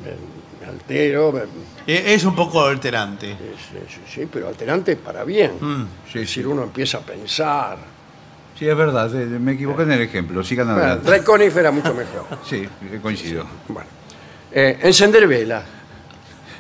me, 0.03 0.61
me 0.61 0.67
altero, 0.69 1.31
me- 1.33 1.41
Eh, 1.87 2.15
Es 2.15 2.25
un 2.25 2.35
poco 2.35 2.65
alterante. 2.65 3.37
sí, 3.71 3.79
sí, 3.89 4.01
sí, 4.09 4.29
pero 4.33 4.49
alterante 4.49 4.97
para 4.97 5.23
bien. 5.25 5.53
Mm. 5.61 5.87
Es 6.09 6.15
decir, 6.15 6.47
uno 6.47 6.63
empieza 6.65 6.99
a 6.99 7.01
pensar. 7.03 7.79
Sí, 8.61 8.69
es 8.69 8.77
verdad, 8.77 9.13
eh, 9.15 9.25
me 9.27 9.53
equivoqué 9.53 9.83
en 9.85 9.93
el 9.93 10.03
ejemplo. 10.03 10.45
Sigan 10.45 10.67
Bueno, 10.67 10.83
adelante. 10.83 11.59
Era 11.61 11.71
mucho 11.73 11.95
mejor. 11.95 12.27
Sí, 12.49 12.57
eh, 12.93 12.99
coincido. 13.03 13.45
Bueno. 13.67 13.89
Eh, 14.53 14.79
encender 14.83 15.27
vela. 15.27 15.63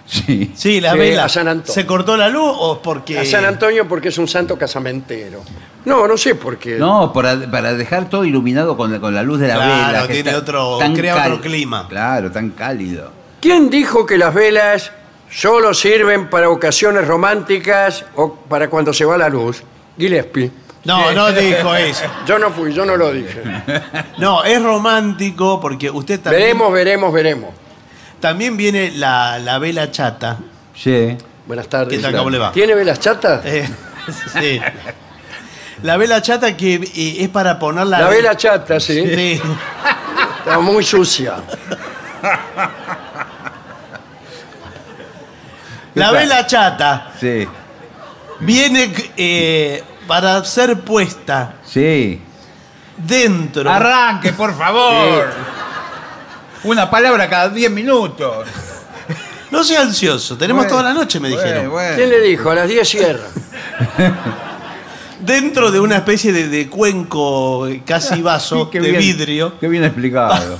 Sí. 0.06 0.50
Sí, 0.56 0.80
la 0.80 0.92
Sí, 0.92 0.98
vela. 0.98 1.24
a 1.26 1.28
San 1.28 1.46
Antonio. 1.46 1.72
¿Se 1.74 1.84
cortó 1.86 2.16
la 2.16 2.28
luz 2.30 2.50
o 2.58 2.80
porque.? 2.82 3.18
A 3.18 3.24
San 3.24 3.44
Antonio 3.44 3.86
porque 3.86 4.08
es 4.08 4.16
un 4.18 4.26
santo 4.26 4.56
casamentero. 4.58 5.42
No, 5.84 6.08
no 6.08 6.16
sé 6.16 6.34
por 6.34 6.56
qué. 6.58 6.76
No, 6.78 7.12
para, 7.12 7.48
para 7.50 7.74
dejar 7.74 8.08
todo 8.08 8.24
iluminado 8.24 8.76
con, 8.76 8.90
la- 8.90 8.98
con 9.00 9.14
la 9.14 9.22
luz 9.22 9.38
de 9.38 9.48
la 9.48 9.54
Claro, 9.56 9.86
vela. 9.86 10.06
que 10.08 10.14
tiene 10.14 10.30
está 10.30 10.40
otro- 10.40 10.78
tan 10.78 10.94
crea 10.96 11.14
cal- 11.14 11.32
otro 11.32 11.42
clima. 11.44 11.86
Claro, 11.88 12.30
tan 12.32 12.50
cálido. 12.50 13.12
¿Quién 13.40 13.70
dijo 13.70 14.04
que 14.06 14.16
las 14.18 14.34
velas 14.34 14.90
solo 15.30 15.74
sirven 15.74 16.28
para 16.30 16.48
ocasiones 16.50 17.06
románticas 17.06 18.04
o 18.16 18.34
para 18.34 18.68
cuando 18.70 18.92
se 18.94 19.04
va 19.04 19.16
la 19.16 19.28
luz? 19.28 19.62
Gillespie. 19.98 20.50
No, 20.84 21.12
no 21.12 21.30
dijo 21.32 21.74
eso. 21.74 22.04
Yo 22.26 22.38
no 22.38 22.50
fui, 22.50 22.72
yo 22.72 22.86
no 22.86 22.96
lo 22.96 23.12
dije. 23.12 23.42
No, 24.18 24.44
es 24.44 24.62
romántico 24.62 25.60
porque 25.60 25.90
usted 25.90 26.20
también. 26.20 26.42
Veremos, 26.42 26.72
veremos, 26.72 27.12
veremos. 27.12 27.50
También 28.20 28.56
viene 28.56 28.90
la, 28.92 29.38
la 29.38 29.58
vela 29.58 29.90
chata. 29.90 30.38
Sí. 30.74 31.16
Buenas 31.46 31.68
tardes. 31.68 31.96
¿Qué 31.96 32.02
tal, 32.02 32.16
cómo 32.16 32.30
le 32.30 32.38
va? 32.38 32.52
¿Tiene 32.52 32.74
velas 32.74 33.00
chatas? 33.00 33.44
Eh, 33.44 33.68
sí. 34.40 34.60
La 35.82 35.96
vela 35.96 36.20
chata 36.22 36.56
que 36.56 36.74
eh, 36.74 37.16
es 37.24 37.28
para 37.30 37.58
ponerla. 37.58 37.98
La 38.00 38.08
vela 38.08 38.36
chata, 38.36 38.78
sí. 38.78 39.02
Sí. 39.06 39.40
Está 40.38 40.58
muy 40.60 40.84
sucia. 40.84 41.36
La 45.94 46.12
vela 46.12 46.46
chata 46.46 47.12
Sí. 47.18 47.46
viene 48.40 48.92
eh, 49.16 49.82
para 50.10 50.44
ser 50.44 50.80
puesta 50.80 51.54
Sí. 51.64 52.20
dentro. 52.96 53.70
Arranque, 53.70 54.32
por 54.32 54.58
favor. 54.58 55.28
Una 56.64 56.90
palabra 56.90 57.28
cada 57.30 57.48
10 57.48 57.70
minutos. 57.70 58.44
No 59.52 59.62
sea 59.62 59.82
ansioso, 59.82 60.36
tenemos 60.36 60.64
Bueno, 60.64 60.78
toda 60.78 60.82
la 60.92 60.98
noche, 60.98 61.20
me 61.20 61.28
dijeron. 61.28 61.52
bueno, 61.54 61.70
bueno. 61.70 61.96
¿Quién 61.96 62.08
le 62.10 62.20
dijo? 62.22 62.50
A 62.50 62.54
las 62.56 62.68
10 62.68 62.88
cierra. 62.88 63.22
Dentro 65.20 65.70
de 65.70 65.78
una 65.78 65.98
especie 65.98 66.32
de, 66.32 66.48
de 66.48 66.68
cuenco 66.68 67.68
eh, 67.68 67.82
casi 67.86 68.20
vaso 68.20 68.64
Sí, 68.64 68.68
qué 68.72 68.80
de 68.80 68.88
bien- 68.90 69.00
vidrio 69.00 69.58
Qué 69.60 69.68
bien 69.68 69.84
explicado. 69.84 70.58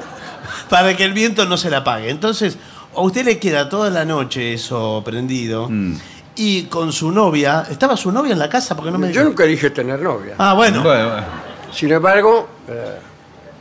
para 0.70 0.96
que 0.96 1.04
el 1.04 1.12
viento 1.12 1.44
no 1.44 1.58
se 1.58 1.68
la 1.68 1.78
apague. 1.78 2.08
Entonces, 2.08 2.56
a 2.96 3.00
usted 3.02 3.26
le 3.26 3.38
queda 3.38 3.68
toda 3.68 3.90
la 3.90 4.06
noche 4.06 4.54
eso 4.54 5.02
prendido. 5.04 5.68
Mm. 5.68 5.96
Y 6.42 6.62
con 6.64 6.90
su 6.90 7.10
novia, 7.12 7.66
¿estaba 7.70 7.98
su 7.98 8.10
novia 8.10 8.32
en 8.32 8.38
la 8.38 8.48
casa? 8.48 8.74
Porque 8.74 8.90
no 8.90 8.96
me 8.96 9.12
Yo 9.12 9.22
nunca 9.24 9.44
dije 9.44 9.68
tener 9.68 10.00
novia. 10.00 10.36
Ah, 10.38 10.54
bueno. 10.54 10.82
Bueno, 10.82 11.08
bueno. 11.10 11.26
Sin 11.70 11.92
embargo, 11.92 12.48
eh, 12.66 12.98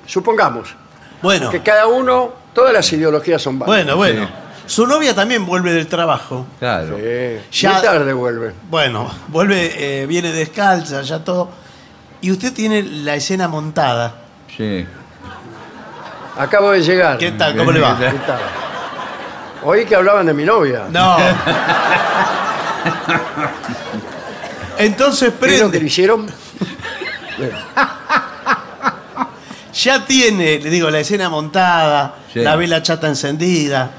supongamos 0.06 0.74
Bueno, 1.22 1.50
que 1.50 1.62
cada 1.62 1.88
uno, 1.88 2.32
todas 2.54 2.72
las 2.72 2.90
ideologías 2.94 3.42
son 3.42 3.60
válidas. 3.60 3.96
bueno, 3.98 3.98
bueno. 3.98 4.30
Su 4.66 4.88
novia 4.88 5.14
también 5.14 5.46
vuelve 5.46 5.74
del 5.74 5.88
trabajo. 5.88 6.46
Claro. 6.58 6.96
Sí, 7.50 7.64
Ya- 7.64 7.74
Muy 7.74 7.82
tarde 7.82 8.14
vuelve. 8.14 8.54
Bueno, 8.70 9.12
vuelve, 9.28 9.74
eh, 10.04 10.06
viene 10.06 10.32
descalza, 10.32 11.02
ya 11.02 11.22
todo. 11.22 11.50
Y 12.22 12.32
usted 12.32 12.54
tiene 12.54 12.82
la 12.82 13.14
escena 13.16 13.50
montada. 13.50 14.14
Sí. 14.56 14.88
Acabo 16.38 16.72
de 16.72 16.82
llegar. 16.82 17.18
¿Qué 17.18 17.32
tal? 17.34 17.58
¿Cómo 17.58 17.74
le 17.74 17.82
va? 17.82 18.00
¿Qué 18.00 18.06
tal? 18.26 18.40
Oí 19.66 19.86
que 19.86 19.98
hablaban 19.98 20.26
de 20.28 20.34
mi 20.34 20.46
novia. 20.46 20.84
No. 20.90 21.18
Entonces 24.78 25.34
¿Vieron 25.40 25.72
que 25.72 25.78
le 25.78 25.80
prende. 25.80 25.88
hicieron? 25.88 26.28
Ya 29.74 30.06
tiene, 30.06 30.60
le 30.60 30.70
digo, 30.70 30.90
la 30.90 31.00
escena 31.00 31.30
montada, 31.30 32.16
Sí. 32.34 32.40
la 32.40 32.56
vela 32.56 32.82
chata 32.84 33.08
encendida. 33.08 33.92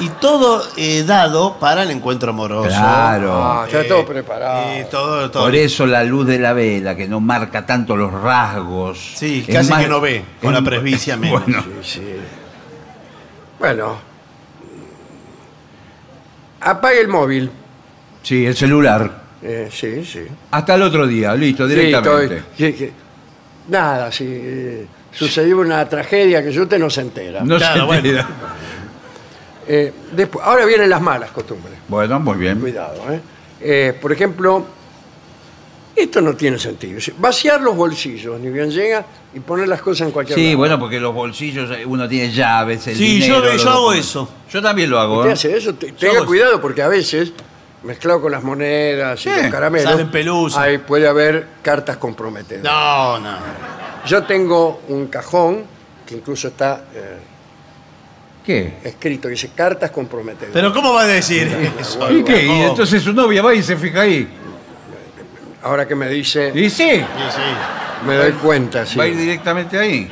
Y 0.00 0.08
todo 0.10 0.62
eh, 0.76 1.02
dado 1.04 1.58
para 1.58 1.82
el 1.82 1.90
encuentro 1.90 2.30
amoroso. 2.30 2.68
Claro. 2.68 3.32
Ah, 3.44 3.64
está 3.66 3.86
todo 3.86 4.06
preparado. 4.06 4.62
Eh, 4.68 4.86
todo, 4.90 5.28
todo. 5.30 5.42
Por 5.42 5.54
eso 5.56 5.86
la 5.86 6.04
luz 6.04 6.26
de 6.26 6.38
la 6.38 6.52
vela, 6.52 6.94
que 6.94 7.08
no 7.08 7.18
marca 7.20 7.66
tanto 7.66 7.96
los 7.96 8.12
rasgos. 8.12 9.14
Sí, 9.16 9.44
Es 9.48 9.54
casi 9.56 9.70
más- 9.70 9.82
que 9.82 9.88
no 9.88 10.00
ve, 10.00 10.24
con 10.40 10.54
la 10.54 10.62
presbicia 10.62 11.16
menos. 11.18 11.42
Bueno, 11.44 11.62
Sí, 11.82 12.00
sí. 12.00 12.02
Bueno. 13.58 13.96
Apague 16.60 17.00
el 17.00 17.08
móvil. 17.08 17.50
Sí, 18.22 18.46
el 18.46 18.56
celular. 18.56 19.22
Eh, 19.42 19.68
sí, 19.72 20.04
sí. 20.04 20.20
Hasta 20.50 20.74
el 20.74 20.82
otro 20.82 21.06
día, 21.06 21.34
listo, 21.34 21.68
Sí, 21.68 21.74
directamente. 21.74 22.36
estoy- 22.38 22.72
sí, 22.72 22.72
que- 22.78 22.92
nada, 23.68 24.10
si 24.10 24.24
eh, 24.28 24.86
sucedió 25.12 25.58
una 25.58 25.88
tragedia 25.88 26.42
que 26.42 26.48
usted 26.58 26.78
no 26.78 26.90
se 26.90 27.02
entera. 27.02 27.42
No 27.44 27.56
Claro, 27.56 27.80
se 27.80 27.86
bueno. 27.86 28.06
entera. 28.08 28.28
Eh, 29.70 29.92
después, 30.12 30.42
ahora 30.46 30.64
vienen 30.64 30.88
las 30.88 31.02
malas 31.02 31.30
costumbres. 31.30 31.74
Bueno, 31.88 32.18
muy 32.20 32.38
bien. 32.38 32.58
Cuidado, 32.58 33.02
¿eh? 33.12 33.20
Eh, 33.60 33.92
Por 34.00 34.10
ejemplo, 34.12 34.64
esto 35.94 36.22
no 36.22 36.34
tiene 36.34 36.58
sentido. 36.58 36.98
Vaciar 37.18 37.60
los 37.60 37.76
bolsillos, 37.76 38.40
ni 38.40 38.48
bien 38.48 38.70
llega, 38.70 39.04
y 39.34 39.40
poner 39.40 39.68
las 39.68 39.82
cosas 39.82 40.06
en 40.06 40.12
cualquier 40.12 40.38
Sí, 40.38 40.44
lado. 40.46 40.56
bueno, 40.56 40.78
porque 40.78 40.98
los 40.98 41.12
bolsillos, 41.12 41.70
eh, 41.72 41.84
uno 41.84 42.08
tiene 42.08 42.32
llaves, 42.32 42.86
el 42.86 42.96
Sí, 42.96 43.20
dinero, 43.20 43.44
yo- 43.44 43.52
los 43.52 43.62
yo 43.62 43.68
hago 43.68 43.78
documentos. 43.80 44.08
eso. 44.08 44.30
Yo 44.50 44.62
también 44.62 44.88
lo 44.88 44.98
hago. 45.00 45.16
Usted 45.18 45.30
¿eh? 45.30 45.32
hace 45.34 45.56
eso, 45.58 45.74
te- 45.74 45.92
tenga 45.92 46.24
cuidado 46.24 46.60
porque 46.62 46.80
a 46.80 46.88
veces, 46.88 47.32
mezclado 47.82 48.20
con 48.22 48.32
las 48.32 48.42
monedas 48.42 49.20
y 49.20 49.30
Sí, 49.30 49.42
los 49.42 49.50
caramelos, 49.52 49.90
salen 49.90 50.10
pelusas. 50.10 50.60
ahí 50.62 50.78
puede 50.78 51.06
haber 51.06 51.46
cartas 51.62 51.96
comprometedoras. 51.96 52.72
No, 52.72 53.18
no. 53.20 53.36
Yo 54.06 54.22
tengo 54.24 54.82
un 54.88 55.06
cajón 55.08 55.64
que 56.06 56.14
incluso 56.16 56.48
está 56.48 56.84
eh, 56.94 57.18
¿Qué? 58.44 58.78
escrito, 58.82 59.28
dice 59.28 59.50
cartas 59.54 59.90
comprometedoras. 59.90 60.52
Pero 60.54 60.72
¿cómo 60.72 60.92
va 60.94 61.02
a 61.02 61.06
decir 61.06 61.46
eso? 61.78 62.10
¿Y 62.10 62.24
qué? 62.24 62.44
Y 62.46 62.62
entonces 62.62 63.02
su 63.02 63.12
novia 63.12 63.42
va 63.42 63.54
y 63.54 63.62
se 63.62 63.76
fija 63.76 64.00
ahí. 64.02 64.28
Ahora 65.62 65.86
que 65.86 65.94
me 65.94 66.08
dice, 66.08 66.52
Y 66.54 66.70
sí, 66.70 66.90
Sí, 66.90 67.04
sí. 67.34 68.06
me 68.06 68.14
doy 68.16 68.32
cuenta. 68.32 68.86
sí. 68.86 68.96
va 68.98 69.04
a 69.04 69.08
ir 69.08 69.16
directamente 69.16 69.78
ahí. 69.78 70.10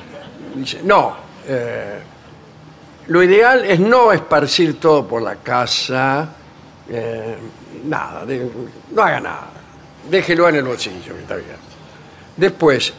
Dice, 0.54 0.80
no, 0.82 1.16
eh, 1.46 1.98
lo 3.06 3.22
ideal 3.22 3.64
es 3.64 3.78
no 3.80 4.12
esparcir 4.12 4.78
todo 4.80 5.06
por 5.06 5.22
la 5.22 5.36
casa, 5.36 6.28
eh, 6.88 7.36
nada, 7.84 8.24
de- 8.24 8.50
no 8.92 9.02
haga 9.02 9.20
nada, 9.20 9.46
déjelo 10.10 10.48
en 10.48 10.56
el 10.56 10.64
bolsillo, 10.64 11.14
que 11.14 11.20
está 11.22 11.36
bien. 11.36 11.56
Después, 12.36 12.92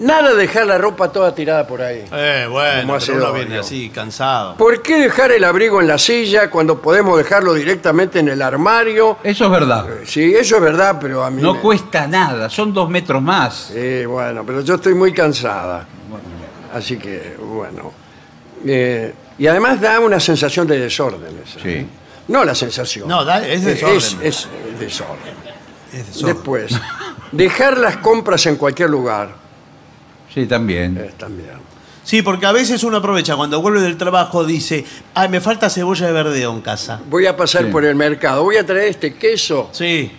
nada 0.00 0.34
dejar 0.34 0.66
la 0.66 0.76
ropa 0.78 1.10
toda 1.10 1.34
tirada 1.34 1.66
por 1.66 1.80
ahí. 1.82 2.04
Eh, 2.12 2.46
bueno, 2.50 2.94
hace 2.94 3.12
pero 3.12 3.18
uno 3.24 3.28
Dorio. 3.32 3.46
viene 3.46 3.60
así, 3.60 3.88
cansado. 3.90 4.56
¿Por 4.56 4.82
qué 4.82 4.98
dejar 4.98 5.32
el 5.32 5.42
abrigo 5.44 5.80
en 5.80 5.88
la 5.88 5.98
silla 5.98 6.50
cuando 6.50 6.80
podemos 6.80 7.16
dejarlo 7.18 7.54
directamente 7.54 8.18
en 8.20 8.28
el 8.28 8.42
armario? 8.42 9.18
Eso 9.24 9.46
es 9.46 9.50
verdad. 9.50 9.86
Sí, 10.04 10.34
eso 10.34 10.56
es 10.56 10.62
verdad, 10.62 10.98
pero 11.00 11.24
a 11.24 11.30
mí... 11.30 11.40
No 11.42 11.54
me- 11.54 11.60
cuesta 11.60 12.06
nada, 12.06 12.50
son 12.50 12.72
dos 12.74 12.88
metros 12.90 13.22
más. 13.22 13.70
Sí, 13.72 14.04
bueno, 14.04 14.44
pero 14.46 14.60
yo 14.60 14.74
estoy 14.74 14.94
muy 14.94 15.12
cansada. 15.12 15.86
Así 16.74 16.98
que, 16.98 17.36
bueno. 17.40 17.92
Eh, 18.66 19.14
y 19.38 19.46
además 19.46 19.80
da 19.80 19.98
una 20.00 20.20
sensación 20.20 20.66
de 20.66 20.78
desorden. 20.78 21.40
esa. 21.42 21.60
Sí. 21.60 21.86
No 22.28 22.44
la 22.44 22.54
sensación. 22.54 23.08
No, 23.08 23.24
da- 23.24 23.46
es 23.46 23.58
Es, 23.60 23.64
desorden. 23.64 23.96
es 24.22 24.48
desorden. 24.78 25.34
Es 25.92 26.06
desorden. 26.08 26.34
Después, 26.34 26.72
dejar 27.32 27.78
las 27.78 27.98
compras 27.98 28.44
en 28.46 28.56
cualquier 28.56 28.90
lugar 28.90 29.34
Sí, 30.34 30.46
también. 30.46 30.96
eh, 30.98 31.12
también. 31.16 31.50
Sí, 32.04 32.22
porque 32.22 32.46
a 32.46 32.52
veces 32.52 32.84
uno 32.84 32.98
aprovecha, 32.98 33.34
cuando 33.36 33.60
vuelve 33.60 33.80
del 33.80 33.96
trabajo, 33.96 34.44
dice, 34.44 34.84
ay, 35.14 35.28
me 35.28 35.40
falta 35.40 35.68
cebolla 35.70 36.06
de 36.06 36.12
verdeo 36.12 36.52
en 36.52 36.60
casa. 36.60 37.00
Voy 37.08 37.26
a 37.26 37.36
pasar 37.36 37.64
Sí. 37.66 37.70
por 37.72 37.84
el 37.84 37.94
mercado. 37.96 38.44
Voy 38.44 38.56
a 38.56 38.64
traer 38.66 38.88
este 38.90 39.14
queso. 39.14 39.70
Sí. 39.72 40.12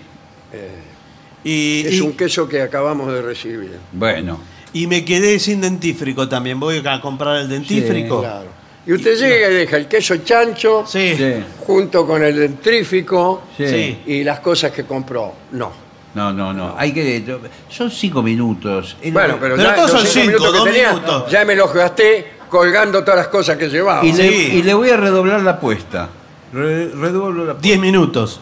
y, 1.44 1.84
Es 1.86 1.94
y- 1.94 2.02
un 2.02 2.14
queso 2.14 2.48
que 2.50 2.62
acabamos 2.62 3.12
de 3.14 3.22
recibir. 3.22 3.78
Bueno. 3.92 4.40
y 4.74 4.86
me 4.88 5.06
quedé 5.06 5.40
sin 5.40 5.62
dentífrico 5.62 6.28
también. 6.28 6.60
Voy 6.60 6.82
a 6.86 7.00
comprar 7.02 7.38
el 7.38 7.48
dentífrico. 7.50 8.20
Claro. 8.22 8.48
Y 8.88 8.94
usted 8.94 9.18
llega 9.18 9.50
y 9.50 9.54
deja 9.54 9.78
el 9.78 9.88
queso 9.88 10.18
chancho 10.18 10.86
Sí. 10.88 11.14
Sí. 11.18 11.34
junto 11.66 12.08
con 12.08 12.24
el 12.24 12.36
dentrífico 12.40 13.44
Sí. 13.58 13.68
Sí. 13.68 14.00
y 14.08 14.24
las 14.24 14.40
cosas 14.40 14.72
que 14.72 14.86
compró. 14.86 15.34
No. 15.52 15.72
No, 16.16 16.32
no, 16.34 16.54
no. 16.54 16.74
Hay 16.78 16.94
que. 16.94 17.24
Son 17.70 17.92
cinco 17.92 18.24
minutos. 18.24 18.96
Es 19.02 19.14
lo- 19.14 19.20
Bueno, 19.20 19.38
pero, 19.40 19.56
Pero 19.56 19.70
ya 19.70 19.76
todos 19.76 19.92
los 19.94 20.02
son 20.02 20.10
cinco 20.10 20.14
cinco, 20.14 20.28
minutos 20.28 20.52
que 20.52 20.58
dos 20.58 20.68
tenía, 20.68 20.94
minutos. 20.94 21.32
ya 21.32 21.46
me 21.46 21.56
los 21.56 21.74
gasté 21.74 22.28
colgando 22.50 23.02
todas 23.04 23.18
las 23.20 23.28
cosas 23.28 23.58
que 23.58 23.68
llevaba. 23.70 24.04
Y, 24.06 24.14
le, 24.14 24.30
Sí. 24.30 24.50
y 24.58 24.64
le 24.64 24.74
voy 24.74 24.90
a 24.90 24.98
redoblar 24.98 25.42
la 25.42 25.52
apuesta. 25.52 26.10
Re- 26.54 26.88
redoblo 26.90 27.44
la 27.46 27.52
apuesta. 27.52 27.62
Diez 27.62 27.80
minutos. 27.80 28.40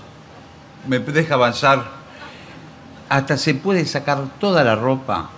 Me 0.88 1.00
deja 1.00 1.34
avanzar. 1.34 1.84
Hasta 3.10 3.38
se 3.38 3.56
puede 3.56 3.86
sacar 3.86 4.20
toda 4.40 4.64
la 4.64 4.76
ropa 4.76 5.30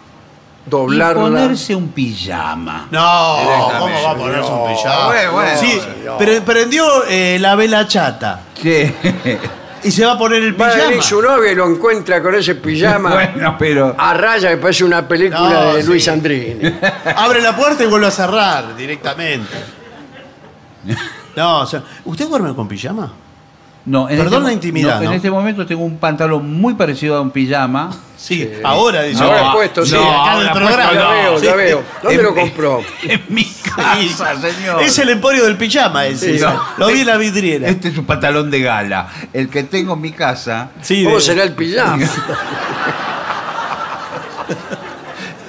Doblarla. 0.70 1.22
y 1.22 1.32
ponerse 1.32 1.76
un 1.76 1.90
pijama. 1.90 2.88
No. 2.92 3.38
¿cómo 3.80 4.04
va 4.04 4.12
a 4.12 4.16
ponerse 4.16 4.52
un 4.52 4.58
No, 4.60 4.68
pijama? 4.76 5.06
bueno, 5.08 5.32
bueno, 5.34 5.52
sí, 5.60 5.82
pero 6.20 6.44
prendió 6.44 6.86
eh, 7.08 7.38
la 7.40 7.56
vela 7.56 7.88
chata 7.88 8.42
Sí. 8.62 8.94
y 9.84 9.92
se 9.92 10.06
va 10.06 10.14
a 10.14 10.18
poner 10.18 10.44
el 10.44 10.60
Va 10.60 10.66
a 10.68 10.70
venir 10.72 10.86
pijama. 10.88 11.04
su 11.04 11.22
novia 11.22 11.52
y 11.52 11.56
lo 11.56 11.68
encuentra 11.68 12.22
con 12.22 12.36
ese 12.36 12.56
pijama 12.56 13.14
bueno, 13.14 13.56
pero. 13.58 13.96
a 13.98 14.14
raya 14.14 14.50
que 14.50 14.58
parece 14.58 14.84
una 14.84 15.08
película 15.08 15.40
No, 15.50 15.74
de 15.76 15.82
sí. 15.82 15.88
Luis 15.88 16.08
Andrini. 16.08 16.74
Abre 17.16 17.42
la 17.42 17.56
puerta 17.56 17.84
y 17.84 17.88
vuelve 17.88 18.08
a 18.08 18.12
cerrar 18.12 18.76
directamente. 18.76 19.56
No, 21.36 21.60
o 21.60 21.66
sea, 21.68 21.84
¿usted 22.06 22.28
duerme 22.28 22.56
con 22.56 22.68
pijama? 22.68 23.12
No, 23.88 24.10
en 24.10 24.18
Perdón 24.18 24.34
este 24.42 24.48
la 24.48 24.54
intimidad, 24.54 24.96
no, 24.98 25.04
En 25.04 25.10
¿no? 25.12 25.16
este 25.16 25.32
momento 25.32 25.66
tengo 25.66 25.84
un 25.86 25.98
pantalón 25.98 26.52
muy 26.60 26.74
parecido 26.74 27.16
a 27.16 27.22
un 27.22 27.32
pijama. 27.32 27.90
Sí, 28.18 28.52
ahora 28.64 29.04
dice. 29.04 29.24
Ahora 29.24 29.44
No, 29.44 29.54
puesto, 29.54 29.86
sí. 29.86 29.94
no, 29.96 30.24
acá 30.24 30.34
en 30.34 30.42
el 30.42 30.48
ahora 30.50 30.60
programa. 30.68 30.94
ya 30.94 31.10
veo, 31.12 31.40
sí. 31.40 31.46
ya 31.46 31.56
veo. 31.56 31.84
¿Dónde 32.04 32.18
En- 32.18 32.24
lo 32.26 32.36
compró? 32.36 32.82
En 33.04 33.22
mi 33.30 33.46
casa, 33.46 34.36
señor. 34.42 34.82
Es 34.82 35.00
el 35.00 35.10
emporio 35.10 35.46
del 35.46 35.56
pijama 35.56 36.06
ese. 36.06 36.38
Sí, 36.38 36.44
no. 36.44 36.62
Lo 36.78 36.88
vi 36.88 37.00
en 37.02 37.08
la 37.08 37.16
vidriera. 37.16 37.70
Este 37.70 37.88
es 37.88 37.98
un 37.98 38.06
pantalón 38.06 38.52
de 38.52 38.60
gala. 38.62 39.08
El 39.32 39.48
que 39.50 39.64
tengo 39.64 39.94
en 39.94 40.02
mi 40.02 40.12
casa. 40.12 40.70
Sí, 40.82 41.06
¿Cómo 41.06 41.16
de- 41.16 41.22
será 41.22 41.44
el 41.44 41.54
pijama? 41.54 42.06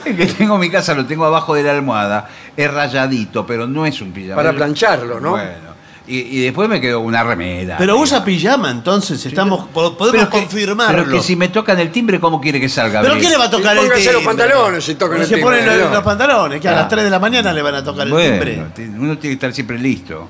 El 0.05 0.16
que 0.16 0.27
tengo 0.27 0.55
en 0.55 0.60
mi 0.60 0.70
casa 0.70 0.94
lo 0.94 1.05
tengo 1.06 1.24
abajo 1.27 1.55
de 1.55 1.62
la 1.65 1.73
almohada. 1.73 2.28
Es 2.56 2.73
rayadito, 2.73 3.44
pero 3.47 3.66
no 3.66 3.85
es 3.85 4.01
un 4.01 4.12
pijama. 4.12 4.36
Para 4.36 4.52
plancharlo, 4.55 5.20
¿no? 5.20 5.31
Bueno. 5.32 5.68
Y, 6.09 6.39
y 6.39 6.44
después 6.44 6.68
me 6.70 6.80
quedo 6.80 7.01
una 7.01 7.22
remera. 7.22 7.76
Pero 7.76 7.98
usa 7.98 8.24
pijama, 8.24 8.70
entonces 8.70 9.24
estamos 9.26 9.66
po- 9.68 9.94
podemos 9.97 10.10
Pero 10.26 10.30
que- 10.30 10.39
confirmarlo. 10.48 11.05
Pero 11.05 11.16
que 11.16 11.22
si 11.22 11.36
me 11.36 11.48
tocan 11.48 11.78
el 11.78 11.93
timbre, 11.93 12.18
¿cómo 12.18 12.40
quiere 12.40 12.59
que 12.59 12.68
salga? 12.68 13.02
¿Pero 13.02 13.18
quién 13.18 13.30
le 13.30 13.36
va 13.36 13.44
a 13.44 13.51
tocar 13.51 13.76
el 13.76 13.82
timbre? 13.82 14.12
los 14.12 14.22
pantalones 14.22 14.85
si 14.85 14.94
tocan 14.94 15.20
el 15.20 15.26
se 15.26 15.35
timbre, 15.36 15.59
ponen 15.62 15.90
los, 15.93 16.02
pantalones, 16.02 16.60
que 16.62 16.68
a 16.68 16.72
las 16.72 16.89
3 16.89 17.05
de 17.05 17.10
la 17.10 17.18
mañana 17.18 17.52
le 17.52 17.60
van 17.60 17.74
a 17.74 17.85
tocar 17.85 18.06
el 18.09 18.14
timbre. 18.16 18.62
uno 18.97 19.18
tiene 19.18 19.18
que 19.18 19.32
estar 19.32 19.52
siempre 19.52 19.78
listo. 19.78 20.26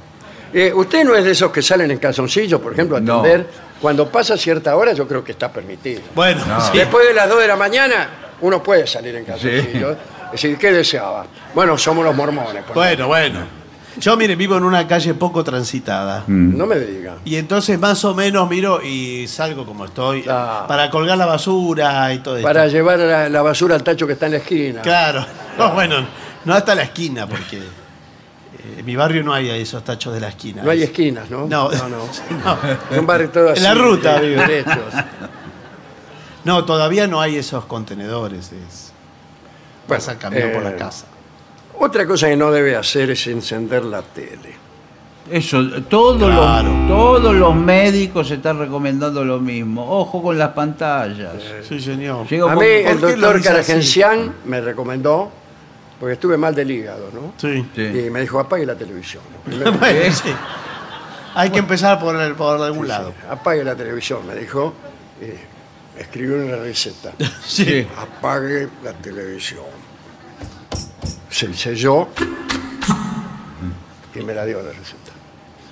Eh, 0.53 0.73
¿Usted 0.75 1.05
no 1.05 1.15
es 1.15 1.25
de 1.25 1.31
esos 1.33 1.53
que 1.53 1.63
salen 1.63 1.91
en 1.91 1.99
calzoncillos, 1.99 2.61
por 2.61 2.73
ejemplo, 2.73 2.97
a 2.97 3.01
No. 3.01 3.21
atender? 3.21 3.47
Cuando 3.81 4.09
pasa 4.09 4.37
cierta 4.37 4.75
hora, 4.77 4.93
yo 4.95 5.07
creo 5.07 5.23
que 5.23 5.33
está 5.33 5.53
permitido. 5.53 6.01
Bueno, 6.15 6.45
No. 6.47 6.61
sí. 6.61 6.77
Después 6.79 7.07
de 7.07 7.15
las 7.15 7.29
2 7.29 7.39
de 7.41 7.47
la 7.47 7.57
mañana, 7.57 8.09
uno 8.41 8.61
puede 8.63 8.87
salir 8.87 9.15
en 9.15 9.25
calzoncillos. 9.25 9.97
Es 10.27 10.33
decir, 10.33 10.57
¿qué 10.59 10.73
deseaba? 10.73 11.27
Bueno, 11.55 11.79
somos 11.79 12.05
los 12.05 12.17
mormones. 12.17 12.65
por 12.65 12.75
Bueno, 12.75 13.07
bueno. 13.07 13.41
Yo, 14.01 14.17
mire, 14.17 14.37
vivo 14.37 14.57
en 14.57 14.65
una 14.65 14.87
calle 14.87 15.15
poco 15.15 15.43
transitada. 15.43 16.25
Mm. 16.27 16.57
No 16.57 16.67
me 16.67 16.79
diga. 16.79 17.17
Y 17.25 17.37
entonces 17.37 17.79
más 17.79 18.05
o 18.05 18.15
menos 18.15 18.49
miro 18.49 18.81
y 18.83 19.27
salgo 19.29 19.65
como 19.67 19.85
estoy 19.87 20.25
Ah. 20.29 20.65
para 20.69 20.89
colgar 20.91 21.19
la 21.19 21.27
basura 21.27 22.13
y 22.13 22.19
todo 22.21 22.37
eso. 22.37 22.47
Para 22.47 22.67
llevar 22.69 22.99
la, 22.99 23.29
la 23.29 23.43
basura 23.43 23.75
al 23.75 23.83
tacho 23.83 24.07
que 24.07 24.13
está 24.15 24.27
en 24.27 24.33
la 24.33 24.39
esquina. 24.39 24.83
Claro. 24.83 25.25
No, 25.59 25.73
bueno, 25.75 25.97
no 26.45 26.55
hasta 26.55 26.73
la 26.77 26.83
esquina 26.85 27.27
porque 27.27 27.57
eh, 27.59 28.83
mi 28.85 28.95
barrio 28.95 29.25
no 29.25 29.33
hay 29.35 29.51
esos 29.51 29.83
tachos 29.83 30.15
de 30.15 30.21
la 30.21 30.29
esquina. 30.29 30.63
No 30.63 30.71
hay 30.71 30.85
esquinas, 30.85 31.29
¿no? 31.29 31.49
No, 31.49 31.69
no. 31.69 31.89
no. 31.89 31.99
no. 32.45 32.59
Es 32.93 32.97
un 32.99 33.07
barrio 33.07 33.29
todo 33.31 33.51
así. 33.51 33.59
En 33.59 33.65
la 33.65 33.75
ruta, 33.75 34.21
de- 34.21 34.29
vive. 34.29 34.41
derechos. 34.47 34.95
No, 36.45 36.65
todavía 36.65 37.09
no 37.09 37.21
hay 37.21 37.37
esos 37.37 37.65
contenedores. 37.65 38.53
Es... 38.53 38.93
Bueno, 39.89 40.01
Pasa 40.01 40.13
el 40.13 40.19
camión 40.19 40.53
por 40.53 40.63
la 40.63 40.71
eh, 40.71 40.77
casa. 40.77 41.07
Otra 41.81 42.07
cosa 42.07 42.29
que 42.29 42.37
no 42.37 42.51
debe 42.51 42.77
hacer 42.77 43.11
es 43.11 43.27
encender 43.27 43.85
la 43.85 44.03
tele. 44.03 44.57
Eso, 45.31 45.63
todos, 45.89 46.17
Claro. 46.31 46.69
los, 46.73 46.89
todos 46.89 47.35
los 47.35 47.55
médicos 47.55 48.31
están 48.31 48.59
recomendando 48.59 49.25
lo 49.25 49.39
mismo. 49.39 49.87
Ojo 50.01 50.23
con 50.23 50.39
las 50.39 50.51
pantallas. 50.51 51.35
Sí, 51.69 51.81
señor. 51.81 52.27
Llega 52.27 52.51
A 52.51 52.55
mí 52.55 52.57
¿por 52.57 52.65
el 52.65 52.83
qué 52.83 52.95
lo 52.95 53.01
doctor 53.01 53.37
dice 53.37 53.49
así? 53.51 53.57
Caragencián 53.67 54.35
me 54.47 54.61
recomendó, 54.63 55.31
porque 56.01 56.15
estuve 56.15 56.39
mal 56.39 56.55
del 56.55 56.71
hígado, 56.71 57.11
¿no? 57.13 57.35
Sí. 57.37 57.65
Sí. 57.77 57.83
Y 58.07 58.11
me 58.11 58.23
dijo, 58.23 58.41
apague 58.41 58.65
la 58.65 58.75
televisión. 58.75 59.23
Primero, 59.45 59.73
Bueno, 59.79 60.13
sí. 60.15 60.31
Hay 61.35 61.51
que 61.51 61.59
empezar 61.59 62.01
por, 62.01 62.17
el, 62.17 62.35
por 62.35 62.61
algún 62.63 62.89
lado. 62.89 63.13
apague 63.31 63.63
la 63.63 63.77
televisión, 63.77 64.27
me 64.27 64.35
dijo. 64.35 64.73
Y 65.21 66.01
escribió 66.01 66.37
una 66.43 66.57
receta. 66.57 67.13
Sí. 67.45 67.87
Apague 67.99 68.67
la 68.83 68.93
televisión. 68.95 69.78
Se 71.31 71.53
selló 71.55 72.09
y 74.15 74.21
me 74.21 74.35
la 74.35 74.45
dio 74.45 74.61
la 74.63 74.71
receta. 74.71 75.13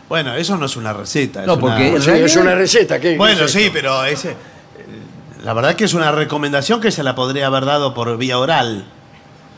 Bueno, 0.09 0.35
eso 0.35 0.57
no 0.57 0.67
es 0.67 0.77
una 0.77 0.93
receta. 0.93 1.41
es 1.41 1.47
No, 1.47 1.55
una- 1.55 1.61
porque- 1.61 2.01
sí, 2.01 2.11
es 2.11 2.37
una 2.37 2.55
receta. 2.55 3.01
¿qué- 3.01 3.17
Bueno, 3.17 3.39
qué 3.39 3.45
es 3.47 3.51
sí, 3.53 3.71
pero 3.73 4.05
ese, 4.05 4.31
eh, 4.33 4.37
la 5.43 5.53
verdad 5.53 5.75
que 5.75 5.85
es 5.85 5.95
una 5.95 6.13
recomendación 6.13 6.81
que 6.81 6.91
se 6.93 7.03
la 7.03 7.15
podría 7.15 7.47
haber 7.49 7.65
dado 7.65 7.93
por 7.95 8.17
vía 8.17 8.39
oral. 8.39 8.87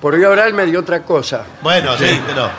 Por 0.00 0.16
vía 0.16 0.30
oral 0.30 0.54
me 0.54 0.64
dio 0.66 0.80
otra 0.80 1.02
cosa. 1.02 1.44
Bueno, 1.62 1.96
sí, 1.98 2.20
pero 2.26 2.50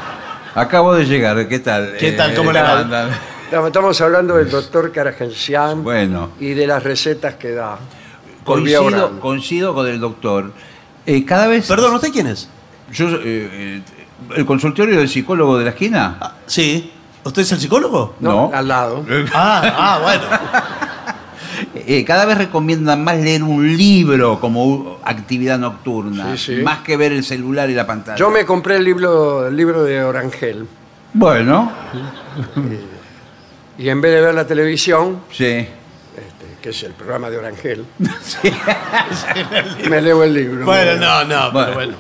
Acabo 0.56 0.95
de 0.95 1.06
llegar, 1.06 1.48
¿qué 1.48 1.60
tal? 1.60 1.95
¿Qué 1.99 2.11
tal? 2.14 2.34
¿Cómo 2.36 2.52
le 2.52 2.61
va? 2.61 2.80
andan? 2.80 3.10
Estamos 3.68 4.02
hablando 4.02 4.36
del 4.36 4.49
doctor 4.49 4.91
Caragencián 4.91 5.84
Bueno. 5.84 6.32
y 6.40 6.53
de 6.53 6.66
las 6.68 6.84
recetas 6.84 7.36
que 7.36 7.52
da. 7.52 7.78
Por 8.44 8.61
vía 8.64 8.80
Coincido, 8.80 9.06
oral. 9.06 9.20
coincido 9.20 9.74
con 9.76 9.88
el 9.88 9.99
doctor. 9.99 10.52
Eh, 11.06 11.24
cada 11.24 11.48
vez. 11.48 11.68
Perdón, 11.68 11.94
¿usted 11.95 12.10
quién 12.11 12.28
es? 12.28 12.49
Yo, 12.91 13.07
eh, 13.10 13.20
eh, 13.24 13.82
¿El 14.36 14.45
consultorio 14.45 14.98
del 14.98 15.07
psicólogo 15.10 15.57
de 15.57 15.64
la 15.66 15.70
esquina? 15.72 16.18
Ah, 16.20 16.34
sí. 16.45 16.91
¿Usted 17.24 17.41
es 17.44 17.52
el 17.52 17.60
psicólogo? 17.60 18.16
No, 18.20 18.49
No. 18.49 18.52
al 18.53 18.68
lado. 18.68 19.06
Ah, 19.34 19.61
ah, 19.78 19.99
bueno. 20.02 20.24
Eh, 21.76 22.06
cada 22.06 22.24
vez 22.24 22.38
recomiendan 22.38 23.03
más 23.03 23.18
leer 23.18 23.44
un 23.44 23.76
libro 23.76 24.40
como 24.40 24.98
actividad 25.03 25.57
nocturna, 25.60 26.38
Sí, 26.38 26.56
sí. 26.56 26.61
más 26.64 26.80
que 26.80 26.95
ver 26.95 27.11
el 27.11 27.24
celular 27.24 27.70
y 27.70 27.74
la 27.74 27.86
pantalla. 27.86 28.16
Yo 28.18 28.30
me 28.30 28.45
compré 28.45 28.78
el 28.78 28.86
libro, 28.86 29.45
el 29.48 29.57
libro 29.57 29.84
de 29.84 30.02
Orangel 30.03 30.66
Bueno, 31.14 31.70
y 33.78 33.90
en 33.90 33.99
vez 33.99 34.14
de 34.14 34.22
ver 34.22 34.36
la 34.36 34.48
televisión, 34.48 35.20
sí. 35.34 35.45
este, 35.45 35.68
que 36.61 36.70
es 36.70 36.84
el 36.84 36.94
programa 36.94 37.30
de 37.30 37.40
Orangel, 37.40 37.86
me 39.90 40.02
leo 40.02 40.24
el 40.24 40.34
libro. 40.34 40.66
Bueno, 40.66 40.95
no, 40.95 41.24
no, 41.26 41.52
Bueno. 41.52 41.66
pero 41.66 41.74
bueno. 41.74 41.94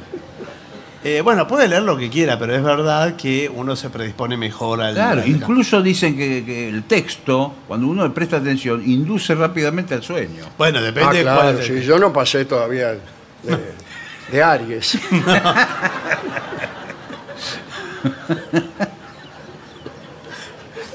Eh, 1.01 1.21
bueno, 1.21 1.47
puede 1.47 1.67
leer 1.69 1.83
lo 1.83 1.95
que 1.97 2.09
quiera, 2.09 2.37
pero 2.37 2.53
es 2.53 2.61
verdad 2.61 3.15
que 3.15 3.49
uno 3.53 3.75
se 3.77 3.89
predispone 3.89 4.35
mejor 4.35 4.81
al. 4.81 4.93
Claro, 4.95 5.21
al- 5.21 5.29
incluso 5.29 5.81
dicen 5.81 6.17
que, 6.17 6.43
que 6.45 6.67
el 6.67 6.83
texto, 6.83 7.53
cuando 7.69 7.87
uno 7.87 8.03
le 8.03 8.09
presta 8.09 8.35
atención, 8.37 8.83
induce 8.85 9.33
rápidamente 9.33 9.93
al 9.93 10.03
sueño. 10.03 10.43
Bueno, 10.57 10.79
Ah, 10.79 10.81
depende 10.81 11.17
de 11.19 11.21
claro, 11.23 11.41
cuál- 11.41 11.63
sí, 11.63 11.81
yo 11.83 11.97
no 11.99 12.11
pasé 12.11 12.43
todavía 12.43 12.89
de, 12.91 12.99
de 14.31 14.43
Aries. 14.43 14.97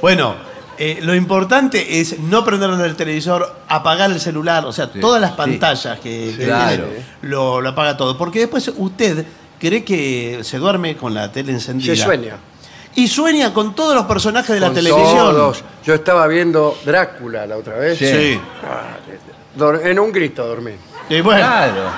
Bueno, 0.00 0.34
eh, 0.78 0.98
lo 1.02 1.14
importante 1.14 2.00
es 2.00 2.18
no 2.18 2.44
prender 2.44 2.70
el 2.70 2.96
televisor, 2.96 3.60
apagar 3.68 4.10
el 4.10 4.20
celular, 4.20 4.64
o 4.66 4.72
sea, 4.72 4.90
Sí, 4.92 5.00
todas 5.00 5.20
las 5.20 5.30
sí. 5.30 5.36
pantallas 5.36 5.98
que, 6.00 6.34
que 6.36 6.44
claro. 6.44 6.84
tiene, 6.86 7.04
lo, 7.22 7.60
lo 7.60 7.68
apaga 7.70 7.96
todo. 7.96 8.18
Porque 8.18 8.40
después 8.40 8.70
usted 8.76 9.24
cree 9.58 9.84
que 9.84 10.40
se 10.42 10.58
duerme 10.58 10.96
con 10.96 11.14
la 11.14 11.30
tele 11.32 11.52
encendida. 11.52 11.94
Se 11.94 12.02
sueña. 12.02 12.36
Y 12.96 13.08
sueña 13.08 13.52
con 13.52 13.74
todos 13.74 13.94
los 13.94 14.04
personajes 14.06 14.50
de 14.54 14.60
la 14.60 14.66
Con 14.68 14.74
televisión. 14.76 15.16
todos. 15.18 15.64
Yo 15.84 15.94
estaba 15.94 16.26
viendo 16.28 16.78
Drácula 16.84 17.46
la 17.46 17.56
otra 17.56 17.74
vez. 17.76 17.98
Sí. 17.98 18.40
Ah, 18.64 18.96
dor- 19.56 19.80
en 19.84 19.98
un 19.98 20.12
grito 20.12 20.46
dormí. 20.46 20.72
Y 21.08 21.20
bueno, 21.20 21.40
Claro. 21.40 21.90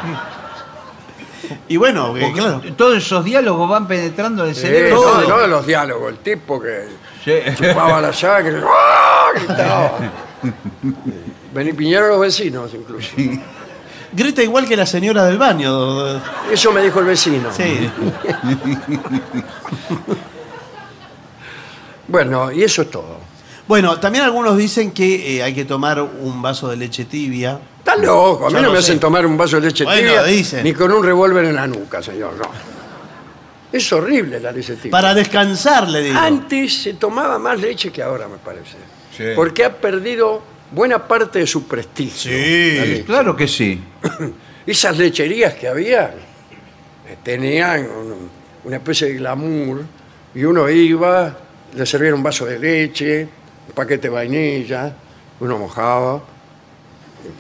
y 1.68 1.76
bueno, 1.76 2.16
eh, 2.16 2.20
Porque 2.22 2.40
claro. 2.40 2.62
Todos 2.76 2.96
esos 2.96 3.24
diálogos 3.24 3.68
van 3.68 3.86
penetrando 3.86 4.44
en 4.44 4.48
el 4.50 4.54
Sí, 4.54 4.62
cerebro. 4.62 5.22
no, 5.28 5.38
de 5.38 5.48
los 5.48 5.66
diálogos, 5.66 6.10
el 6.10 6.18
tipo 6.18 6.60
que 6.60 6.88
Sí. 7.24 7.32
chupaba 7.56 8.00
la 8.00 8.12
sangre, 8.12 8.60
¡ah! 8.66 9.26
gritaba. 9.34 9.92
Vení, 11.52 11.72
vinieron 11.72 12.08
los 12.08 12.20
vecinos 12.20 12.70
incluso. 12.74 13.10
Grita 14.16 14.42
igual 14.42 14.66
que 14.66 14.76
la 14.76 14.86
señora 14.86 15.24
del 15.24 15.36
baño. 15.36 16.16
Eso 16.50 16.72
me 16.72 16.82
dijo 16.82 17.00
el 17.00 17.06
vecino. 17.06 17.50
Sí. 17.52 17.90
Bueno, 22.08 22.52
y 22.52 22.62
eso 22.62 22.82
es 22.82 22.90
todo. 22.90 23.18
Bueno, 23.66 23.98
también 23.98 24.24
algunos 24.24 24.56
dicen 24.56 24.92
que 24.92 25.38
eh, 25.38 25.42
hay 25.42 25.52
que 25.54 25.64
tomar 25.64 26.00
un 26.00 26.40
vaso 26.40 26.68
de 26.68 26.76
leche 26.76 27.04
tibia. 27.06 27.58
Están 27.78 28.04
locos, 28.06 28.46
a 28.46 28.50
Yo 28.50 28.56
mí 28.58 28.62
no 28.62 28.68
no 28.68 28.74
me 28.74 28.80
sé. 28.80 28.90
hacen 28.92 29.00
tomar 29.00 29.26
un 29.26 29.36
vaso 29.36 29.56
de 29.56 29.62
leche 29.66 29.82
Bueno, 29.84 29.98
tibia 30.00 30.22
dicen. 30.22 30.62
ni 30.62 30.72
con 30.72 30.92
un 30.92 31.02
revólver 31.02 31.44
en 31.46 31.56
la 31.56 31.66
nuca, 31.66 32.00
señor, 32.02 32.34
no. 32.34 32.44
Es 33.72 33.92
horrible 33.92 34.38
la 34.38 34.52
leche 34.52 34.76
tibia. 34.76 34.92
Para 34.92 35.14
descansar, 35.14 35.88
le 35.88 36.00
digo. 36.00 36.16
Antes 36.18 36.80
se 36.82 36.94
tomaba 36.94 37.40
más 37.40 37.58
leche 37.60 37.90
que 37.90 38.02
ahora, 38.04 38.28
me 38.28 38.36
parece. 38.36 38.76
Sí. 39.16 39.24
Porque 39.34 39.64
ha 39.64 39.76
perdido 39.76 40.42
buena 40.70 41.06
parte 41.06 41.38
de 41.40 41.46
su 41.46 41.66
prestigio. 41.66 42.30
Sí, 42.32 42.72
leche. 42.78 43.04
Claro 43.04 43.34
que 43.36 43.46
sí. 43.48 43.80
Esas 44.66 44.96
lecherías 44.98 45.54
que 45.54 45.68
había 45.68 46.06
eh, 47.08 47.16
tenían 47.22 47.82
un- 47.88 48.30
una 48.64 48.76
especie 48.76 49.08
de 49.08 49.14
glamour 49.14 49.82
y 50.34 50.42
uno 50.44 50.68
iba, 50.68 51.36
le 51.74 51.86
servían 51.86 52.14
un 52.14 52.22
vaso 52.22 52.44
de 52.46 52.58
leche, 52.58 53.22
un 53.68 53.72
paquete 53.74 54.08
de 54.08 54.14
vainilla, 54.14 54.92
uno 55.40 55.56
mojaba, 55.58 56.20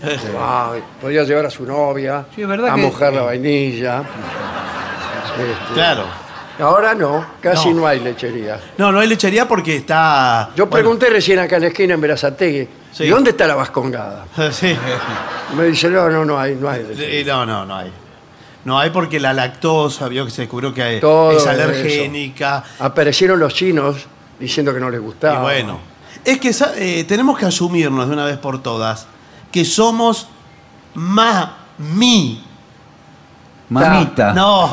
llevaba, 0.02 0.76
podía 1.00 1.24
llevar 1.24 1.46
a 1.46 1.50
su 1.50 1.64
novia 1.64 2.26
Sí, 2.34 2.42
es 2.42 2.48
verdad 2.48 2.70
a 2.70 2.74
que- 2.76 2.80
mojar 2.82 3.12
la 3.12 3.22
vainilla. 3.22 4.02
Este, 5.36 5.74
Claro. 5.74 6.04
Ahora 6.58 6.94
no, 6.94 7.26
casi 7.42 7.68
No. 7.68 7.80
no, 7.80 7.86
hay 7.86 8.00
lechería. 8.00 8.58
No, 8.78 8.90
no 8.90 9.00
hay 9.00 9.06
lechería 9.06 9.46
porque 9.46 9.76
está. 9.76 10.48
Yo 10.56 10.64
bueno, 10.64 10.70
pregunté 10.70 11.10
recién 11.10 11.38
acá 11.40 11.56
en 11.56 11.62
la 11.62 11.68
esquina 11.68 11.92
en 11.92 12.00
Verazategui, 12.00 12.66
Sí. 12.96 13.04
¿y 13.04 13.08
dónde 13.08 13.30
está 13.30 13.46
la 13.46 13.54
vascongada? 13.56 14.24
Sí. 14.52 14.74
Me 15.56 15.64
dice, 15.64 15.90
no, 15.90 16.08
no, 16.08 16.24
no 16.24 16.38
hay, 16.38 16.54
no 16.54 16.68
hay. 16.70 16.86
Eh, 16.98 17.24
No, 17.26 17.44
no, 17.44 17.66
no 17.66 17.76
hay. 17.76 17.92
No 18.64 18.78
hay 18.78 18.90
porque 18.90 19.20
la 19.20 19.32
lactosa, 19.32 20.08
vio 20.08 20.24
que 20.24 20.30
se 20.30 20.42
descubrió 20.42 20.72
que 20.72 20.98
Todo 21.00 21.32
es 21.32 21.38
eso. 21.42 21.50
alergénica. 21.50 22.64
Aparecieron 22.80 23.38
los 23.38 23.52
chinos 23.54 23.96
diciendo 24.40 24.72
que 24.74 24.80
no 24.80 24.88
les 24.90 25.00
gustaba. 25.00 25.36
Y 25.38 25.42
bueno, 25.42 25.78
es 26.24 26.40
que 26.40 26.52
sa- 26.52 26.72
eh, 26.76 27.04
tenemos 27.04 27.38
que 27.38 27.46
asumirnos 27.46 28.08
de 28.08 28.14
una 28.14 28.24
vez 28.24 28.38
por 28.38 28.62
todas 28.62 29.06
que 29.52 29.64
somos 29.64 30.26
mami. 30.94 32.42
Mamita. 33.68 34.32
No. 34.32 34.70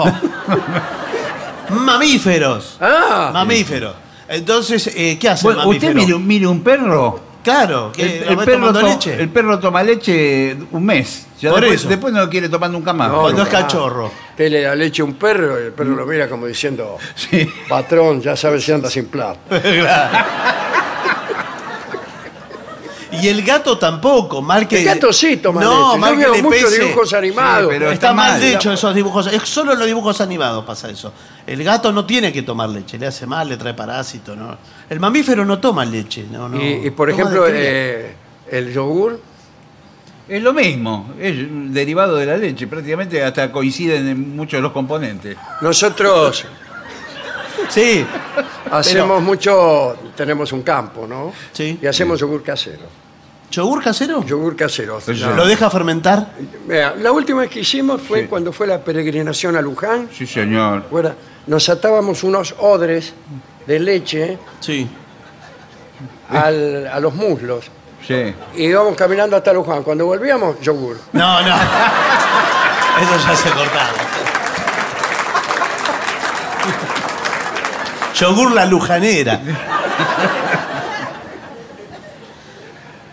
Mamíferos. 1.69 2.77
Ah, 2.81 3.29
Mamíferos. 3.33 3.95
Entonces, 4.27 4.87
eh, 4.95 5.17
¿qué 5.19 5.29
hace 5.29 5.47
el 5.47 5.55
Bueno, 5.55 5.69
usted 5.69 5.87
mamífero? 5.89 6.05
mire, 6.05 6.13
un- 6.15 6.27
mire 6.27 6.47
un 6.47 6.63
perro. 6.63 7.19
Claro, 7.43 7.91
que 7.91 8.19
El, 8.19 8.37
perro 8.37 8.45
tomando 8.71 8.79
to- 8.79 8.87
leche. 8.87 9.21
el 9.21 9.29
perro 9.29 9.59
toma 9.59 9.83
leche 9.83 10.55
un 10.71 10.85
mes. 10.85 11.27
Ya 11.41 11.49
Por 11.51 11.59
después, 11.59 11.81
eso. 11.81 11.89
después 11.89 12.13
no 12.13 12.21
lo 12.21 12.29
quiere 12.29 12.47
tomar 12.47 12.69
nunca 12.69 12.93
más. 12.93 13.09
No, 13.09 13.21
cuando 13.23 13.43
es 13.43 13.49
cachorro. 13.49 14.09
Usted 14.29 14.49
le 14.49 14.61
da 14.61 14.73
leche 14.75 15.01
a 15.01 15.05
un 15.05 15.15
perro 15.15 15.59
y 15.61 15.65
el 15.65 15.71
perro 15.73 15.91
lo 15.95 16.05
mira 16.05 16.29
como 16.29 16.45
diciendo, 16.47 16.97
Sí. 17.15 17.47
patrón, 17.67 18.21
ya 18.21 18.35
sabes 18.37 18.63
si 18.63 18.71
anda 18.71 18.89
sin 18.89 19.07
plata. 19.07 19.39
Y 23.21 23.27
el 23.27 23.43
gato 23.43 23.77
tampoco, 23.77 24.41
mal 24.41 24.67
que. 24.67 24.79
El 24.79 24.85
gato 24.85 25.11
sí 25.13 25.37
toma 25.37 25.61
no, 25.61 25.89
leche. 25.89 25.99
mal 25.99 26.11
Yo 26.11 26.17
que 26.17 26.23
veo 26.25 26.33
le 26.35 26.41
muchos 26.43 26.63
pese. 26.63 26.81
dibujos 26.83 27.13
animados. 27.13 27.61
Sí, 27.61 27.67
pero 27.69 27.85
está, 27.91 27.93
está 27.93 28.13
mal 28.13 28.43
hecho 28.43 28.73
esos 28.73 28.95
dibujos. 28.95 29.27
Es 29.27 29.41
solo 29.43 29.73
en 29.73 29.79
los 29.79 29.87
dibujos 29.87 30.21
animados 30.21 30.65
pasa 30.65 30.89
eso. 30.89 31.13
El 31.45 31.63
gato 31.63 31.91
no 31.91 32.05
tiene 32.05 32.31
que 32.31 32.41
tomar 32.43 32.69
leche, 32.69 32.97
le 32.97 33.07
hace 33.07 33.25
mal, 33.25 33.47
le 33.49 33.57
trae 33.57 33.73
parásito. 33.73 34.35
¿no? 34.35 34.57
El 34.89 34.99
mamífero 34.99 35.45
no 35.45 35.59
toma 35.59 35.85
leche. 35.85 36.25
No, 36.31 36.47
no. 36.49 36.57
y, 36.61 36.87
y, 36.87 36.89
por 36.91 37.09
Toma 37.09 37.21
ejemplo, 37.21 37.45
eh, 37.49 38.15
el 38.49 38.73
yogur, 38.73 39.19
Es 40.27 40.41
lo 40.41 40.53
mismo, 40.53 41.13
es 41.19 41.35
un 41.37 41.73
derivado 41.73 42.15
de 42.15 42.25
la 42.25 42.37
leche, 42.37 42.65
prácticamente 42.67 43.21
hasta 43.21 43.51
coinciden 43.51 44.07
en 44.07 44.35
muchos 44.35 44.57
de 44.57 44.61
los 44.61 44.71
componentes. 44.71 45.35
nosotros 45.61 46.45
Sí, 47.69 48.05
hacemos 48.71 49.21
mucho, 49.21 49.95
tenemos 50.15 50.51
un 50.51 50.61
campo, 50.63 51.07
¿no? 51.07 51.31
Sí. 51.51 51.79
Y 51.81 51.85
hacemos 51.87 52.19
yogur 52.19 52.43
casero. 52.43 53.02
¿Yogur 53.53 53.83
casero? 53.83 54.23
Yogur 54.25 54.55
casero. 54.55 54.99
La- 55.07 55.29
¿Lo 55.35 55.45
deja 55.45 55.69
fermentar? 55.69 56.27
Vea, 56.67 56.95
la 56.97 57.11
última 57.11 57.41
vez 57.41 57.49
que 57.51 57.59
hicimos 57.59 58.01
fue 58.01 58.25
cuando 58.27 58.51
fue 58.51 58.65
la 58.67 58.79
peregrinación 58.83 59.55
a 59.55 59.61
Luján. 59.61 60.09
Sí, 60.15 60.25
señor. 60.25 60.85
Fuera, 60.89 61.15
nos 61.47 61.69
atábamos 61.69 62.23
unos 62.23 62.55
odres 62.59 63.13
de 63.67 63.79
leche 63.79 64.37
Sí. 64.59 64.87
al- 66.29 66.87
a 66.87 66.99
los 66.99 67.13
muslos. 67.13 67.65
Sí. 68.07 68.33
Y 68.57 68.63
íbamos 68.65 68.95
caminando 68.95 69.37
hasta 69.37 69.53
Luján. 69.53 69.83
Cuando 69.83 70.05
volvíamos, 70.05 70.59
yogur. 70.61 70.99
No, 71.13 71.41
no. 71.41 71.55
Eso 73.01 73.27
ya 73.27 73.35
se 73.35 73.49
cortaba. 73.49 73.89
Yogur 78.15 78.51
la 78.51 78.65
lujanera. 78.65 79.39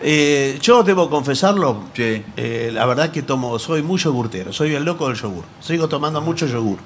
Eh, 0.03 0.57
yo 0.61 0.83
debo 0.83 1.09
confesarlo. 1.09 1.83
Sí. 1.95 2.23
eh, 2.35 2.71
la 2.73 2.85
verdad 2.85 3.11
que 3.11 3.21
tomo, 3.21 3.57
soy 3.59 3.81
muy 3.83 3.99
yogurtero. 3.99 4.51
Soy 4.51 4.73
el 4.75 4.83
loco 4.83 5.07
del 5.07 5.15
yogur. 5.17 5.43
Sigo 5.59 5.87
tomando 5.87 6.21
mucho 6.21 6.45
yogur. 6.47 6.79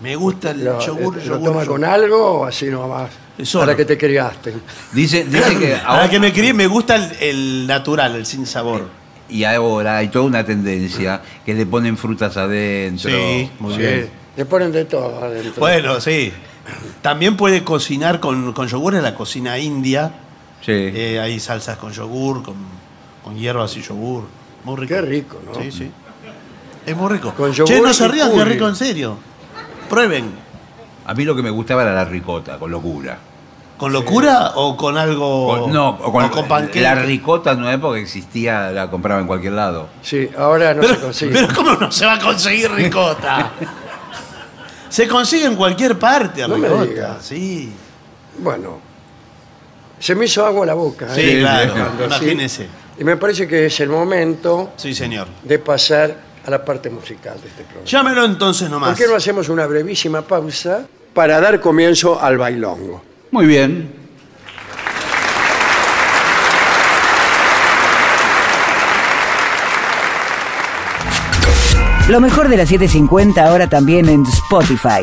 Me 0.00 0.14
gusta 0.16 0.50
el 0.50 0.64
Lo, 0.64 0.80
yogur, 0.80 1.18
eh, 1.18 1.24
yogur. 1.24 1.38
¿Lo 1.40 1.44
toma 1.44 1.62
yogur. 1.62 1.66
con 1.66 1.84
algo 1.84 2.40
o 2.40 2.44
así 2.44 2.66
nomás? 2.66 3.10
Solo. 3.42 3.64
Para 3.66 3.76
que 3.76 3.84
te 3.84 3.96
criaste. 3.96 4.54
Dice, 4.92 5.24
dice 5.24 5.56
que 5.58 5.76
Ahora 5.84 6.08
que 6.10 6.18
me 6.20 6.32
crié, 6.32 6.52
me 6.52 6.66
gusta 6.66 6.96
el, 6.96 7.12
el 7.20 7.66
natural, 7.66 8.16
el 8.16 8.26
sin 8.26 8.44
sabor. 8.46 8.88
y 9.28 9.44
ahora 9.44 9.98
hay 9.98 10.08
toda 10.08 10.24
una 10.26 10.44
tendencia 10.44 11.20
que 11.44 11.54
le 11.54 11.64
ponen 11.66 11.96
frutas 11.96 12.36
adentro. 12.36 13.10
Sí, 13.10 13.50
muy 13.58 13.72
Sí, 13.74 13.78
bien. 13.80 14.10
Le 14.36 14.44
ponen 14.44 14.70
de 14.72 14.84
todo 14.84 15.22
adentro. 15.24 15.54
Bueno, 15.60 16.00
sí. 16.00 16.32
También 17.00 17.36
puede 17.36 17.62
cocinar 17.64 18.20
con, 18.20 18.52
con 18.52 18.68
yogur 18.68 18.94
en 18.96 19.02
la 19.02 19.14
cocina 19.14 19.58
india. 19.58 20.12
Sí. 20.62 20.72
Eh, 20.72 21.20
hay 21.20 21.38
salsas 21.40 21.76
con 21.78 21.92
yogur, 21.92 22.42
con, 22.42 22.54
con 23.22 23.36
hierbas 23.36 23.76
y 23.76 23.82
yogur. 23.82 24.24
Muy 24.64 24.76
rico. 24.76 24.94
Qué 24.94 25.00
rico, 25.02 25.38
¿no? 25.46 25.54
Sí, 25.62 25.70
sí. 25.70 25.90
Es 26.84 26.96
muy 26.96 27.08
rico. 27.12 27.32
Con 27.34 27.52
che, 27.52 27.80
no 27.80 27.92
se 27.92 28.08
rían, 28.08 28.32
qué 28.32 28.44
rico 28.44 28.66
en 28.68 28.76
serio. 28.76 29.16
Prueben. 29.88 30.30
A 31.06 31.14
mí 31.14 31.24
lo 31.24 31.36
que 31.36 31.42
me 31.42 31.50
gustaba 31.50 31.82
era 31.82 31.94
la 31.94 32.04
ricota, 32.04 32.58
con 32.58 32.70
locura. 32.70 33.18
¿Con 33.76 33.92
locura 33.92 34.52
o 34.54 34.76
con 34.76 34.96
algo? 34.96 35.60
Con- 35.64 35.72
no, 35.72 35.90
o 35.90 36.10
con, 36.10 36.24
o 36.24 36.30
con 36.30 36.48
panqueque? 36.48 36.80
la 36.80 36.94
ricota 36.94 37.54
no 37.54 37.70
es 37.70 37.78
porque 37.78 38.00
existía, 38.00 38.70
la 38.70 38.90
compraba 38.90 39.20
en 39.20 39.26
cualquier 39.26 39.52
lado. 39.52 39.88
Sí, 40.02 40.30
ahora 40.36 40.72
no 40.74 40.82
se 40.82 40.98
consigue. 40.98 41.32
pero 41.32 41.54
¿cómo 41.54 41.74
no 41.74 41.92
se 41.92 42.06
va 42.06 42.14
a 42.14 42.18
conseguir 42.18 42.70
ricota? 42.72 43.52
se 44.88 45.06
consigue 45.06 45.44
en 45.46 45.56
cualquier 45.56 45.98
parte 45.98 46.42
No 46.48 46.56
me 46.56 46.68
ricota. 46.68 46.84
digas. 46.86 47.16
Sí. 47.24 47.72
Bueno, 48.38 48.78
se 49.98 50.14
me 50.14 50.24
hizo 50.26 50.44
agua 50.44 50.66
la 50.66 50.74
boca. 50.74 51.14
Sí, 51.14 51.20
¿eh? 51.22 51.38
claro. 51.40 51.72
Cuando 51.72 52.04
así- 52.14 52.24
Imagínese. 52.24 52.66
Y 52.98 53.04
me 53.04 53.16
parece 53.16 53.46
que 53.46 53.66
es 53.66 53.80
el 53.80 53.88
momento 53.90 54.72
Sí, 54.76 54.94
señor. 54.94 55.28
de 55.42 55.58
pasar 55.58 56.16
a 56.46 56.50
la 56.50 56.64
parte 56.64 56.88
musical 56.90 57.34
de 57.42 57.48
este 57.48 57.62
programa. 57.64 57.86
Llámelo 57.86 58.24
entonces 58.24 58.70
nomás. 58.70 58.90
¿Por 58.90 58.98
qué 58.98 59.06
no 59.10 59.16
hacemos 59.16 59.48
una 59.48 59.66
brevísima 59.66 60.22
pausa 60.22 60.86
para 61.12 61.40
dar 61.40 61.60
comienzo 61.60 62.20
al 62.20 62.38
bailongo? 62.38 63.02
Muy 63.32 63.46
bien. 63.46 64.06
Lo 72.08 72.20
mejor 72.20 72.48
de 72.48 72.56
la 72.56 72.64
750 72.66 73.44
ahora 73.44 73.68
también 73.68 74.08
en 74.08 74.24
Spotify. 74.26 75.02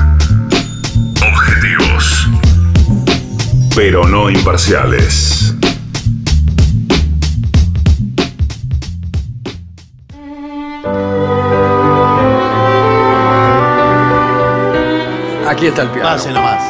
Pero 3.75 4.05
no 4.07 4.29
imparciales. 4.29 5.55
Aquí 15.47 15.67
está 15.67 15.81
el 15.83 15.89
piano. 15.89 16.09
Pase 16.09 16.31
nomás. 16.31 16.63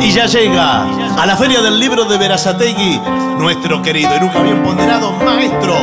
Y 0.00 0.10
ya 0.10 0.26
llega 0.26 0.82
a 1.16 1.26
la 1.26 1.36
Feria 1.36 1.62
del 1.62 1.78
Libro 1.80 2.04
de 2.04 2.18
Verazategui 2.18 3.00
nuestro 3.38 3.82
querido 3.82 4.16
y 4.16 4.20
nunca 4.20 4.42
bien 4.42 4.62
ponderado 4.62 5.12
maestro, 5.12 5.76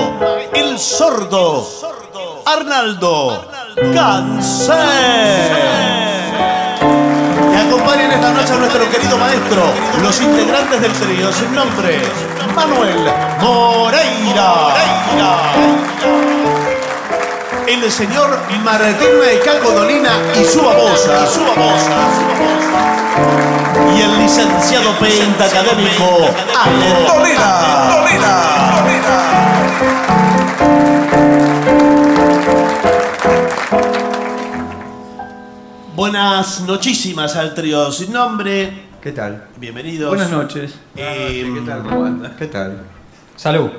el 0.53 0.77
sordo, 0.79 1.67
Arnaldo 2.45 3.47
Cáncer. 3.93 4.71
Acompañen 7.71 8.11
esta 8.11 8.33
noche 8.33 8.51
a 8.51 8.57
nuestro 8.57 8.89
querido 8.89 9.17
maestro, 9.17 9.63
los 10.03 10.19
integrantes 10.19 10.81
del 10.81 10.91
trío 10.91 11.31
sin 11.31 11.55
nombre, 11.55 12.01
Manuel 12.53 13.09
Moreira. 13.39 14.75
El 17.65 17.89
señor 17.89 18.39
Martín 18.61 19.21
de 19.21 19.39
Calgodolina 19.45 20.11
y 20.37 20.43
su 20.43 20.61
babosa. 20.61 21.25
Y 23.95 24.01
su 24.01 24.01
el 24.01 24.17
licenciado 24.19 24.91
pentacadémico 24.99 26.27
Ale 26.53 27.07
Dolina. 27.07 27.71
Buenas 36.01 36.61
nochísimas 36.61 37.35
al 37.35 37.53
trío 37.53 37.91
sin 37.91 38.11
nombre. 38.11 38.73
¿Qué 39.03 39.11
tal? 39.11 39.49
Bienvenidos. 39.57 40.09
Buenas 40.09 40.31
noches. 40.31 40.73
Eh, 40.95 41.47
¿Qué 41.53 41.61
tal? 41.61 41.83
¿Cómo 41.83 42.05
andas? 42.05 42.31
¿Qué 42.39 42.47
tal? 42.47 42.81
Salud. 43.35 43.69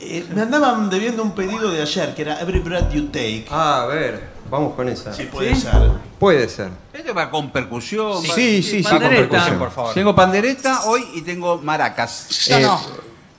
eh, 0.00 0.24
me 0.34 0.40
andaban 0.40 0.88
debiendo 0.88 1.22
un 1.22 1.32
pedido 1.32 1.70
de 1.70 1.82
ayer 1.82 2.14
que 2.14 2.22
era 2.22 2.40
Every 2.40 2.60
Breath 2.60 2.90
You 2.92 3.08
Take. 3.08 3.44
Ah, 3.50 3.82
a 3.82 3.86
ver, 3.88 4.26
vamos 4.50 4.72
con 4.74 4.88
esa. 4.88 5.12
Si 5.12 5.24
puede 5.24 5.54
¿Sí? 5.54 5.60
ser. 5.60 5.90
Puede 6.18 6.48
ser. 6.48 6.70
Esto 6.94 7.12
va 7.12 7.28
con 7.28 7.50
percusión. 7.50 8.22
va- 8.24 8.34
Sí, 8.34 8.62
sí, 8.62 8.82
sí, 8.82 8.84
con 8.84 8.98
percusión. 9.00 9.58
por 9.58 9.70
favor. 9.70 9.92
Tengo 9.92 10.14
pandereta 10.14 10.84
hoy 10.86 11.04
y 11.14 11.20
tengo 11.20 11.58
maracas. 11.58 12.48
Eh, 12.48 12.66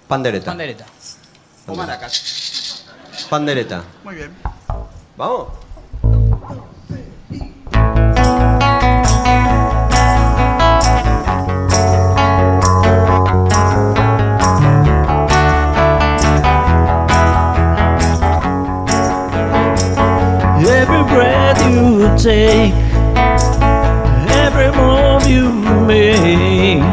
Pandereta. 0.08 0.46
Pandereta. 0.46 0.86
O 1.66 1.74
maracas. 1.74 2.86
Pandereta. 3.32 3.82
Muy 4.04 4.14
bien. 4.14 4.32
¿Vamos? 5.18 5.48
Take, 22.22 22.74
every 24.44 24.72
move 24.76 25.26
you 25.26 25.54
make, 25.88 26.84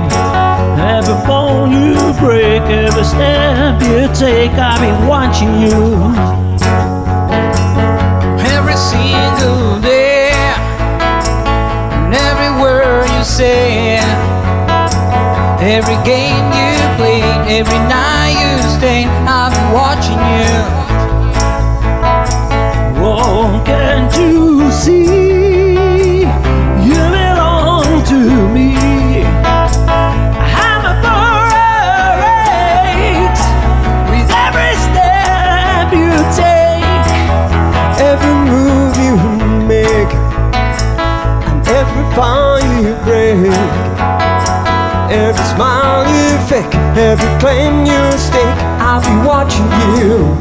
every 0.79 1.27
bone 1.27 1.73
you 1.73 1.95
break, 2.21 2.63
every 2.63 3.03
step 3.03 3.83
you 3.83 4.07
take, 4.15 4.53
I've 4.53 4.81
been 4.81 5.09
watching 5.09 5.61
you. 5.61 6.15
every 8.55 8.77
single 8.77 9.81
day 9.81 10.31
and 12.05 12.15
every 12.15 12.63
word 12.63 13.09
you 13.11 13.25
say 13.25 13.99
every 15.59 15.99
game 16.05 16.47
you 16.55 16.77
play 16.99 17.23
every 17.59 17.79
night 17.89 18.16
break. 43.05 43.37
Every 45.11 45.45
smile 45.55 46.03
you 46.11 46.37
fake 46.49 46.75
Every 46.97 47.29
claim 47.39 47.87
you 47.87 48.19
stake 48.19 48.59
I'll 48.83 49.01
be 49.01 49.15
watching 49.27 49.69
you. 49.97 50.35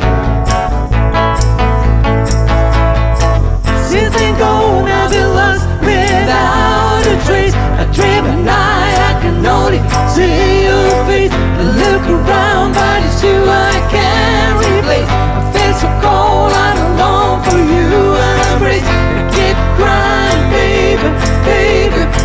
Since 3.89 4.15
ain't 4.21 4.37
gone 4.39 4.87
I've 4.87 5.11
been 5.11 5.29
lost 5.35 5.67
without 5.81 7.03
a 7.05 7.15
trace. 7.25 7.53
A 7.77 7.85
dream 7.93 8.25
at 8.25 8.39
night 8.41 8.97
I 9.09 9.13
can 9.21 9.45
only 9.45 9.79
see 10.09 10.65
your 10.65 10.89
face. 11.05 11.31
I 11.31 11.63
look 11.81 12.03
around 12.09 12.73
but 12.73 13.03
it's 13.05 13.23
you 13.23 13.37
I 13.45 13.77
can't 13.93 14.57
replace. 14.57 15.09
I 15.09 15.41
feel 15.53 15.73
so 15.77 15.87
cold 16.01 16.51
I'm 16.51 16.77
alone 16.89 17.37
for 17.45 17.59
you 17.59 18.15
and 18.17 18.37
embrace 18.53 18.83
I 18.83 19.23
keep 19.29 19.57
crying 19.77 20.49
baby, 20.49 21.09
baby. 21.45 22.24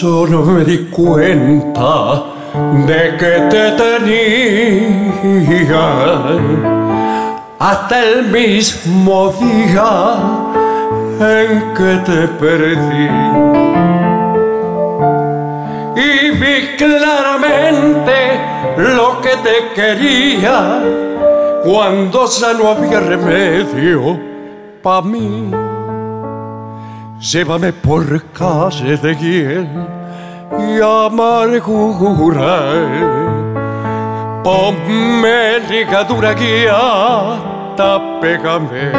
Yo 0.00 0.28
no 0.28 0.44
me 0.44 0.64
di 0.64 0.88
cuenta 0.90 2.17
de 2.86 3.16
que 3.16 3.40
te 3.50 3.72
tenía 3.72 4.98
hasta 7.58 8.04
el 8.04 8.26
mismo 8.28 9.32
día 9.40 10.16
en 11.20 11.74
que 11.74 11.96
te 12.06 12.28
perdí. 12.40 13.08
Y 15.96 16.30
vi 16.30 16.76
claramente 16.76 18.40
lo 18.76 19.20
que 19.20 19.34
te 19.42 19.56
quería 19.74 20.80
cuando 21.64 22.26
ya 22.26 22.52
no 22.54 22.68
había 22.68 23.00
remedio 23.00 24.20
pa' 24.82 25.02
mí. 25.02 25.50
Llévame 27.20 27.72
por 27.72 28.22
calle 28.32 28.96
de 28.96 29.14
hiel 29.16 29.68
y 30.56 30.80
amargura. 30.80 32.60
Ponme 34.42 35.60
ligadura 35.68 36.32
guiata, 36.34 38.00
pégame. 38.20 38.92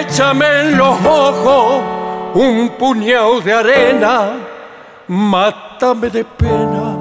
Échame 0.00 0.46
en 0.62 0.76
los 0.76 0.96
ojos 1.04 1.82
un 2.34 2.70
puñado 2.78 3.40
de 3.40 3.52
arena, 3.52 4.32
mátame 5.06 6.10
de 6.10 6.24
pena, 6.24 6.96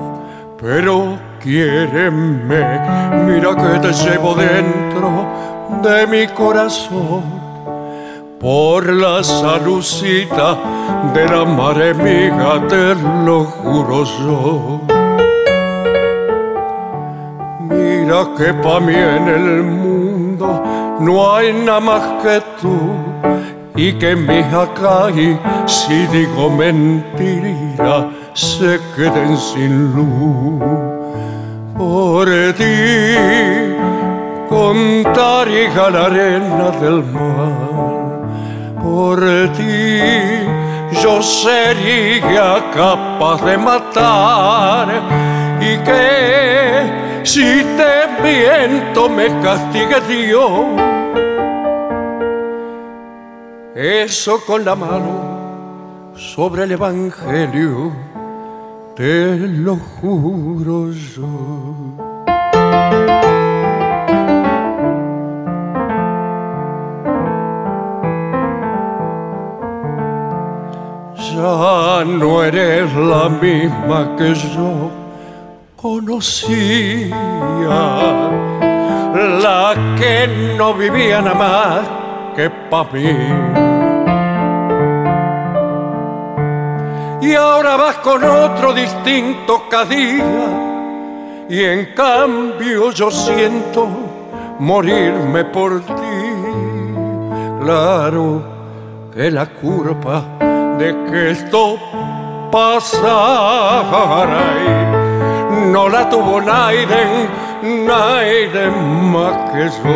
pero 0.61 1.17
quiéreme. 1.39 2.79
Mira 3.25 3.55
que 3.55 3.79
te 3.79 3.93
llevo 3.93 4.35
dentro 4.35 5.25
de 5.81 6.07
mi 6.07 6.27
corazón 6.27 7.48
por 8.39 8.91
la 8.93 9.21
salucita 9.21 10.57
de 11.13 11.25
la 11.25 11.43
madre 11.43 11.91
amiga, 11.91 12.65
te 12.67 12.95
lo 13.25 13.43
juro 13.43 14.03
yo. 14.05 14.81
Mira 17.69 18.27
que 18.37 18.53
pa' 18.53 18.79
mí 18.79 18.95
en 18.95 19.27
el 19.27 19.63
mundo 19.63 20.63
no 21.01 21.35
hay 21.35 21.51
nada 21.53 21.79
más 21.79 22.23
que 22.23 22.41
tú 22.61 22.77
y 23.75 23.93
que 23.93 24.15
mis 24.15 24.45
acá 24.53 25.07
si 25.65 26.07
digo 26.07 26.49
mentira 26.49 28.09
se 28.33 28.79
queden 28.95 29.37
sin 29.37 29.93
luz 29.95 30.63
por 31.77 32.27
ti 32.57 33.15
contaría 34.49 35.89
la 35.89 36.05
arena 36.07 36.71
del 36.81 37.03
mar. 37.05 37.98
Por 38.81 39.19
ti 39.57 39.99
yo 41.03 41.21
sería 41.21 42.71
capaz 42.73 43.43
de 43.45 43.57
matar 43.57 44.87
y 45.61 45.77
que 45.77 47.21
si 47.23 47.63
te 47.77 48.23
miento 48.23 49.09
me 49.09 49.27
castigue 49.41 50.01
Dios. 50.07 50.65
Eso 53.75 54.41
con 54.45 54.65
la 54.65 54.75
mano 54.75 55.39
sobre 56.15 56.63
el 56.63 56.71
Evangelio, 56.73 57.93
te 58.95 59.37
lo 59.37 59.77
juro 59.77 60.91
yo. 60.91 62.08
Ya 71.39 72.03
no 72.05 72.43
eres 72.43 72.93
la 72.95 73.29
misma 73.29 74.15
que 74.17 74.33
yo 74.33 74.91
conocía, 75.81 76.59
la 79.43 79.73
que 79.97 80.55
no 80.57 80.73
vivía 80.73 81.21
nada 81.21 81.35
más 81.35 81.79
que 82.35 82.49
pa' 82.49 82.85
mí. 82.91 83.15
Y 87.21 87.35
ahora 87.35 87.77
vas 87.77 87.95
con 87.97 88.23
otro 88.23 88.73
distinto 88.73 89.63
cada 89.69 89.85
día, 89.85 90.23
y 91.49 91.63
en 91.63 91.93
cambio 91.95 92.91
yo 92.91 93.09
siento 93.09 93.87
morirme 94.59 95.45
por 95.45 95.79
ti. 95.81 95.93
Claro 97.61 98.41
que 99.13 99.31
la 99.31 99.45
culpa 99.45 100.23
de 100.79 100.95
que 101.11 101.31
esto 101.31 101.77
pasara 102.49 104.43
y 104.65 105.71
no 105.73 105.89
la 105.89 106.09
tuvo 106.09 106.39
Naiden, 106.39 107.27
Naiden 107.85 109.11
más 109.11 109.51
que 109.51 109.65
yo. 109.77 109.95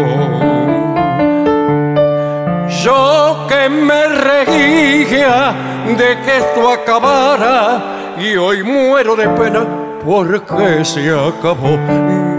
Yo 2.83 3.47
que 3.47 3.69
me 3.69 4.07
reía 4.09 5.53
de 5.97 6.17
que 6.23 6.37
esto 6.39 6.69
acabara 6.69 8.15
y 8.19 8.35
hoy 8.35 8.61
muero 8.63 9.15
de 9.15 9.29
pena 9.29 9.65
porque 10.05 10.83
se 10.83 11.09
acabó. 11.09 11.77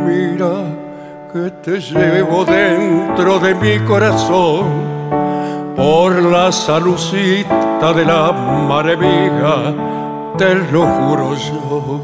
Mira 0.07 0.55
que 1.33 1.51
te 1.63 1.81
llevo 1.81 2.45
dentro 2.45 3.39
de 3.39 3.55
mi 3.55 3.79
corazón 3.87 5.04
por 5.77 6.23
la 6.23 6.53
salucita 6.53 7.93
de 7.93 8.05
la 8.05 8.33
maravilla, 8.33 9.75
te 10.39 10.55
lo 10.73 10.87
juro 10.87 11.35
yo. 11.35 12.01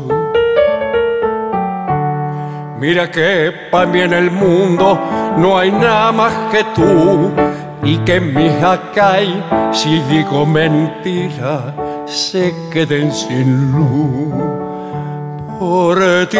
Mira 2.78 3.10
que 3.10 3.52
para 3.70 3.86
mí 3.86 4.00
en 4.00 4.12
el 4.14 4.30
mundo 4.30 4.98
no 5.36 5.58
hay 5.58 5.70
nada 5.70 6.12
más 6.12 6.32
que 6.50 6.64
tú 6.74 7.30
y 7.82 7.98
que 7.98 8.20
mis 8.20 8.62
acay, 8.62 9.42
si 9.70 10.00
digo 10.00 10.46
mentira, 10.46 11.74
se 12.06 12.54
queden 12.72 13.12
sin 13.12 13.72
luz. 13.72 14.34
Por 15.58 15.98
ti 16.30 16.38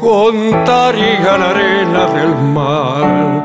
contaría 0.00 1.38
la 1.38 1.50
arena 1.50 2.06
del 2.14 2.34
mar 2.52 3.37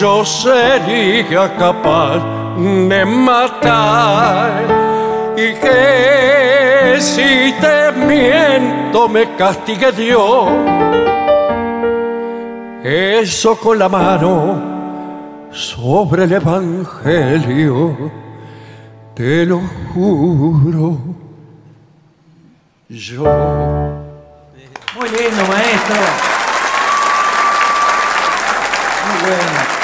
yo 0.00 0.24
sería 0.24 1.54
capaz 1.58 2.20
de 2.56 3.04
matar 3.04 4.64
y 5.36 5.52
que 5.60 6.96
si 6.98 7.52
te 7.60 7.92
miento 7.92 9.10
me 9.10 9.36
castigue 9.36 9.92
Dios. 9.92 10.48
Eso 12.82 13.56
con 13.56 13.78
la 13.78 13.90
mano 13.90 15.50
sobre 15.52 16.24
el 16.24 16.32
Evangelio, 16.32 18.10
te 19.14 19.44
lo 19.44 19.60
juro 19.92 20.96
yo. 22.88 23.24
Muy 24.96 25.08
lindo, 25.10 25.42
maestro. 25.46 26.00
Muy 29.04 29.20
bueno. 29.28 29.79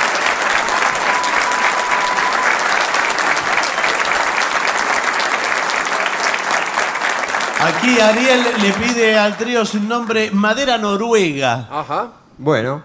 Aquí 7.61 7.99
Ariel 8.01 8.41
le 8.61 8.73
pide 8.73 9.19
al 9.19 9.37
trío 9.37 9.65
su 9.65 9.81
nombre 9.81 10.31
Madera 10.31 10.77
Noruega. 10.79 11.67
Ajá. 11.71 12.13
Bueno, 12.37 12.83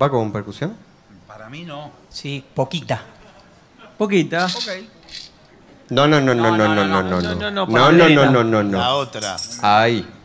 ¿va 0.00 0.08
con 0.10 0.32
percusión? 0.32 0.74
Para 1.26 1.48
mí 1.50 1.64
no. 1.64 1.90
Sí, 2.08 2.42
poquita. 2.54 3.02
Poquita. 3.98 4.48
No, 5.90 6.06
no, 6.08 6.20
no, 6.20 6.34
no, 6.34 6.56
no, 6.56 6.56
no, 6.56 6.74
no, 6.74 6.84
no, 6.84 7.02
no. 7.02 7.20
no, 7.20 7.34
no, 7.34 7.50
No, 7.50 7.50
no, 7.50 7.72
Pandereta. 7.72 8.26
no, 8.26 8.30
no, 8.30 8.44
no, 8.44 8.62
no. 8.62 8.78
La 8.78 8.94
otra. 8.94 9.36
Ahí. 9.62 9.98
I 9.98 10.04
once 10.04 10.04
had 10.04 10.06
the 10.06 10.12
a 10.12 10.15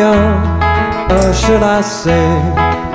or 0.00 1.34
should 1.34 1.62
I 1.62 1.80
say, 1.80 2.30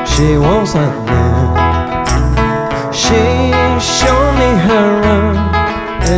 she 0.05 0.37
wants 0.37 0.73
a 0.75 0.87
man. 1.03 2.93
She 2.93 3.51
showed 3.79 4.33
me 4.39 4.49
her 4.67 4.87
room, 5.03 5.35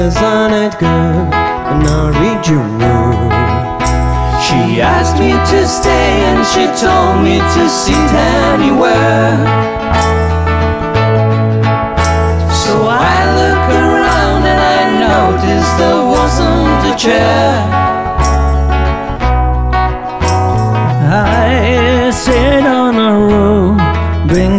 isn't 0.06 0.54
it 0.54 0.78
good? 0.78 1.34
And 1.70 1.88
I'll 1.88 2.12
read 2.22 2.46
you 2.46 2.62
mood. 2.62 3.34
She 4.46 4.80
asked 4.80 5.18
me 5.18 5.32
to 5.32 5.68
stay 5.68 6.22
and 6.30 6.46
she 6.46 6.66
told 6.78 7.24
me 7.24 7.40
to 7.40 7.70
sit 7.70 8.12
anywhere. 8.54 9.42
So 12.54 12.86
I 12.86 13.18
look 13.42 13.66
around 13.74 14.46
and 14.46 14.62
I 14.62 14.82
noticed 15.02 15.78
there 15.80 16.06
wasn't 16.06 16.94
a 16.94 16.96
chair. 16.96 17.95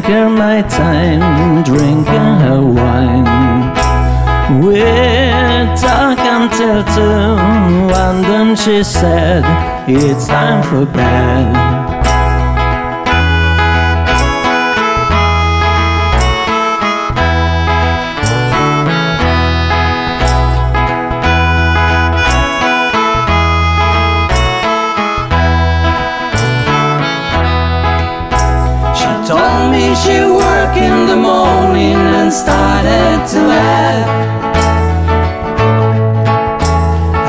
Drinking 0.01 0.35
my 0.35 0.61
time, 0.63 1.63
drinking 1.65 2.05
her 2.45 2.61
wine. 2.61 3.25
We 4.61 4.81
talk 5.81 6.19
until 6.19 6.85
two, 6.95 7.95
and 7.95 8.25
then 8.25 8.57
she 8.57 8.85
said, 8.85 9.43
It's 9.89 10.27
time 10.27 10.63
for 10.63 10.85
bed. 10.85 11.86
The 31.17 31.23
morning 31.23 31.97
and 32.21 32.33
started 32.33 33.19
to 33.33 33.39
laugh. 33.53 34.09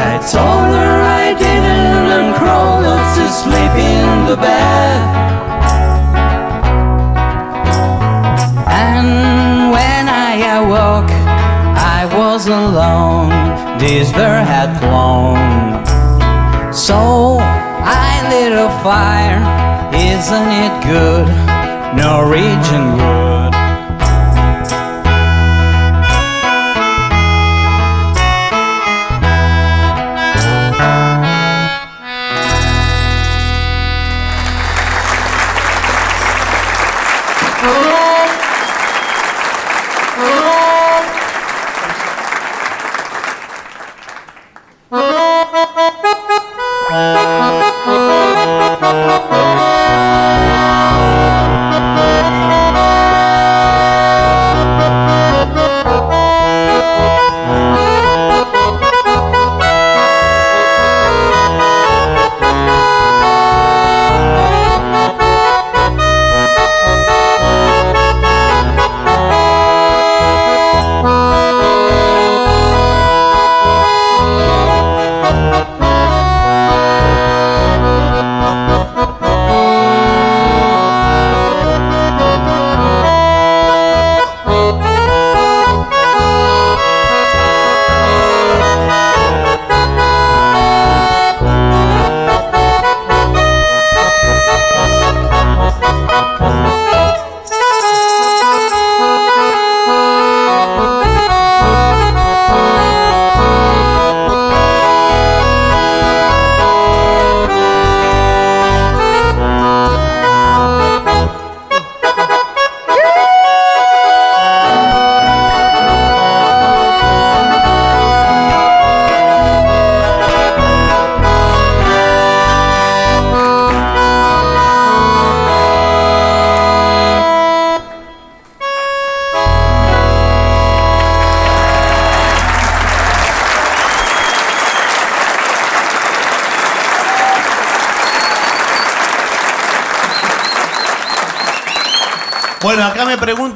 I 0.10 0.14
told 0.36 0.72
her 0.82 0.96
I 1.24 1.28
didn't 1.44 2.08
and 2.18 2.36
crawled 2.36 2.86
off 2.86 3.08
to 3.18 3.26
sleep 3.42 3.74
in 3.96 4.08
the 4.30 4.38
bed. 4.48 5.00
And 8.88 9.72
when 9.76 10.04
I 10.30 10.34
awoke, 10.60 11.14
I 11.96 12.02
was 12.20 12.48
alone. 12.48 13.32
This 13.80 14.12
bird 14.12 14.46
had 14.56 14.70
flown. 14.82 15.40
So 16.74 17.38
I 17.40 18.12
lit 18.32 18.52
a 18.52 18.70
fire. 18.84 19.42
Isn't 19.94 20.52
it 20.66 20.74
good? 20.84 21.28
Norwegian 21.96 22.86
wood. 22.98 23.27
Bueno, 48.88 49.47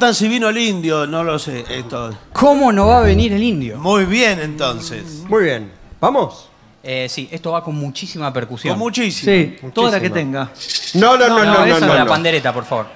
preguntan 0.02 0.14
si 0.14 0.28
vino 0.28 0.48
el 0.48 0.58
indio, 0.58 1.06
no 1.06 1.22
lo 1.22 1.38
sé. 1.38 1.64
Esto. 1.70 2.12
¿Cómo 2.32 2.72
no 2.72 2.88
va 2.88 2.98
a 2.98 3.02
venir 3.02 3.32
el 3.32 3.42
indio? 3.42 3.78
Muy 3.78 4.04
bien, 4.04 4.40
entonces. 4.40 5.22
Muy 5.28 5.44
bien. 5.44 5.70
¿Vamos? 6.00 6.48
Eh, 6.82 7.06
sí, 7.08 7.28
esto 7.30 7.52
va 7.52 7.62
con 7.62 7.76
muchísima 7.76 8.32
percusión. 8.32 8.74
Con 8.74 8.80
muchísima. 8.80 9.32
Sí, 9.32 9.56
toda 9.72 9.92
la 9.92 10.00
que 10.00 10.10
tenga. 10.10 10.50
No, 10.94 11.16
no, 11.16 11.28
no, 11.28 11.44
no, 11.44 11.44
no, 11.44 11.64
eso 11.64 11.86
no, 11.86 11.92
de 11.92 11.98
la 11.98 12.04
no. 12.04 12.10
pandereta, 12.10 12.52
por 12.52 12.64
favor. 12.64 12.86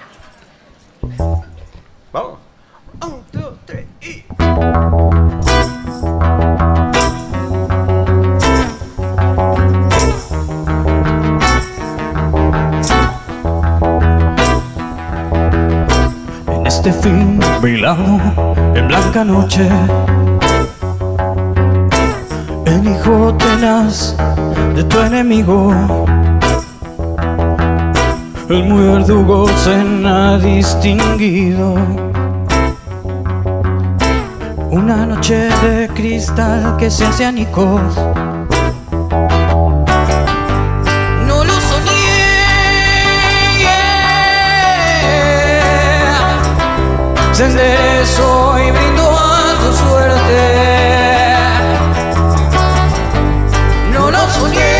En 18.74 18.88
blanca 18.88 19.24
noche, 19.24 19.68
el 22.66 22.88
hijo 22.88 23.34
tenaz 23.38 24.16
de 24.74 24.84
tu 24.84 24.98
enemigo, 24.98 25.72
el 28.48 28.64
muy 28.64 28.86
verdugo 28.86 29.48
se 29.48 29.74
ha 30.06 30.38
distinguido. 30.38 31.74
Una 34.70 35.06
noche 35.06 35.48
de 35.62 35.88
cristal 35.88 36.76
que 36.76 36.90
se 36.90 37.06
hace 37.06 37.24
añicos. 37.24 37.80
No 41.26 41.44
lo 41.44 41.56
soñé. 48.06 48.14
Se 48.14 48.22
enderezó 48.22 48.58
y 48.58 48.70
brindó 48.70 49.10
a 49.10 49.54
tu 49.60 49.72
suerte. 49.72 50.42
No 53.92 54.10
lo 54.10 54.30
soñé. 54.30 54.76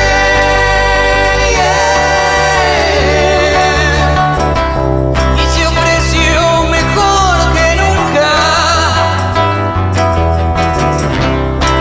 Y 5.36 5.44
se 5.54 5.66
ofreció 5.66 6.64
mejor 6.70 7.36
que 7.54 7.68
nunca. 7.82 8.30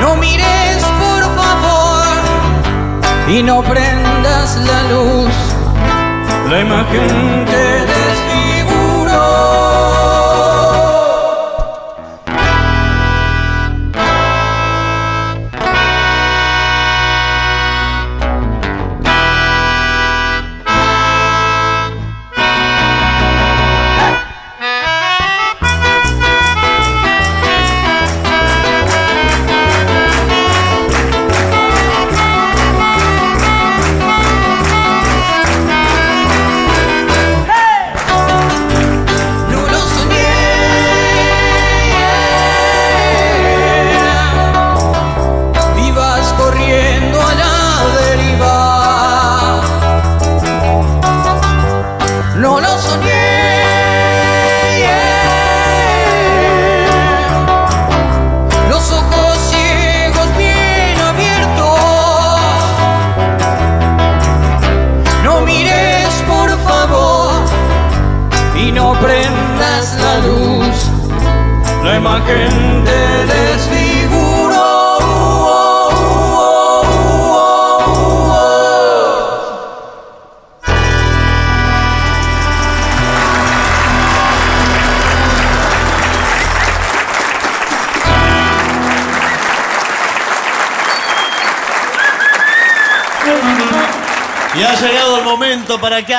No 0.01 0.15
mires 0.17 0.83
por 1.03 1.23
favor 1.35 2.15
y 3.27 3.43
no 3.43 3.61
prendas 3.63 4.57
la 4.57 4.83
luz. 4.91 5.33
la 6.49 6.59
imagen 6.61 7.45
te 7.45 7.64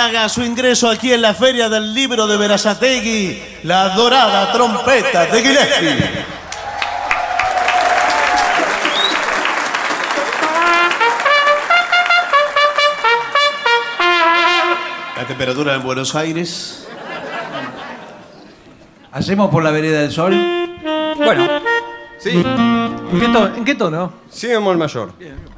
haga 0.06 0.28
su 0.28 0.42
ingreso 0.42 0.88
aquí 0.88 1.12
en 1.12 1.20
la 1.22 1.34
Feria 1.34 1.68
del 1.68 1.92
Libro 1.92 2.26
de 2.28 2.36
Verazategui, 2.36 3.42
la 3.64 3.88
dorada 3.90 4.52
trompeta 4.52 5.26
de 5.26 5.42
Gillespie. 5.42 6.24
La 15.16 15.26
temperatura 15.26 15.74
en 15.74 15.82
Buenos 15.82 16.14
Aires. 16.14 16.86
¿Hacemos 19.12 19.50
por 19.50 19.62
la 19.64 19.70
vereda 19.70 20.00
del 20.02 20.12
sol? 20.12 20.34
Bueno, 21.16 21.48
Sí, 22.18 22.30
¿En 22.30 23.20
qué, 23.20 23.28
to- 23.28 23.54
en 23.54 23.64
qué 23.64 23.74
tono? 23.74 24.12
sí 24.30 24.48
mayor. 24.78 25.12
Muchas 25.18 25.55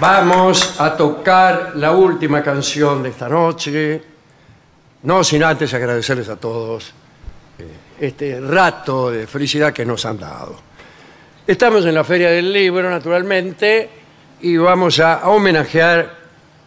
Vamos 0.00 0.80
a 0.80 0.96
tocar 0.96 1.72
la 1.74 1.92
última 1.92 2.42
canción 2.42 3.02
de 3.02 3.10
esta 3.10 3.28
noche. 3.28 4.02
No 5.02 5.22
sin 5.22 5.44
antes 5.44 5.74
agradecerles 5.74 6.26
a 6.30 6.36
todos 6.36 6.94
eh, 7.58 7.66
este 8.00 8.40
rato 8.40 9.10
de 9.10 9.26
felicidad 9.26 9.74
que 9.74 9.84
nos 9.84 10.06
han 10.06 10.18
dado. 10.18 10.58
Estamos 11.46 11.84
en 11.84 11.94
la 11.94 12.02
Feria 12.02 12.30
del 12.30 12.50
Libro, 12.50 12.88
naturalmente, 12.88 13.90
y 14.40 14.56
vamos 14.56 14.98
a 15.00 15.28
homenajear 15.28 16.16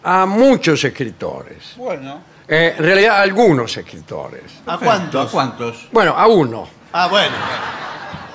a 0.03 0.27
muchos 0.27 0.83
escritores. 0.83 1.73
Bueno. 1.75 2.21
Eh, 2.47 2.75
en 2.77 2.83
realidad, 2.83 3.15
a 3.15 3.21
algunos 3.23 3.75
escritores. 3.75 4.43
¿A 4.67 4.77
cuántos? 4.77 5.27
¿A 5.27 5.31
cuántos? 5.31 5.87
Bueno, 5.91 6.13
a 6.15 6.27
uno. 6.27 6.67
Ah, 6.91 7.07
bueno. 7.07 7.35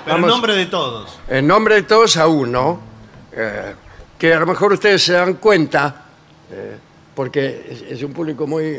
Pero 0.05 0.17
en 0.17 0.27
nombre 0.27 0.57
de 0.57 0.67
todos. 0.67 1.21
En 1.29 1.47
nombre 1.47 1.77
de 1.77 1.83
todos 1.83 2.17
a 2.17 2.27
uno, 2.27 2.81
eh, 3.31 3.75
que 4.19 4.35
a 4.35 4.41
lo 4.41 4.47
mejor 4.47 4.73
ustedes 4.73 5.03
se 5.03 5.13
dan 5.13 5.35
cuenta, 5.35 6.05
eh, 6.51 6.77
porque 7.15 7.67
es, 7.71 7.83
es 7.93 8.03
un 8.03 8.13
público 8.13 8.47
muy 8.47 8.79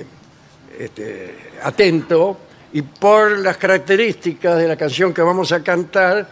este, 0.77 1.35
atento, 1.63 2.37
y 2.73 2.81
por 2.83 3.39
las 3.39 3.57
características 3.57 4.57
de 4.57 4.67
la 4.67 4.75
canción 4.75 5.13
que 5.13 5.21
vamos 5.21 5.51
a 5.51 5.63
cantar, 5.63 6.29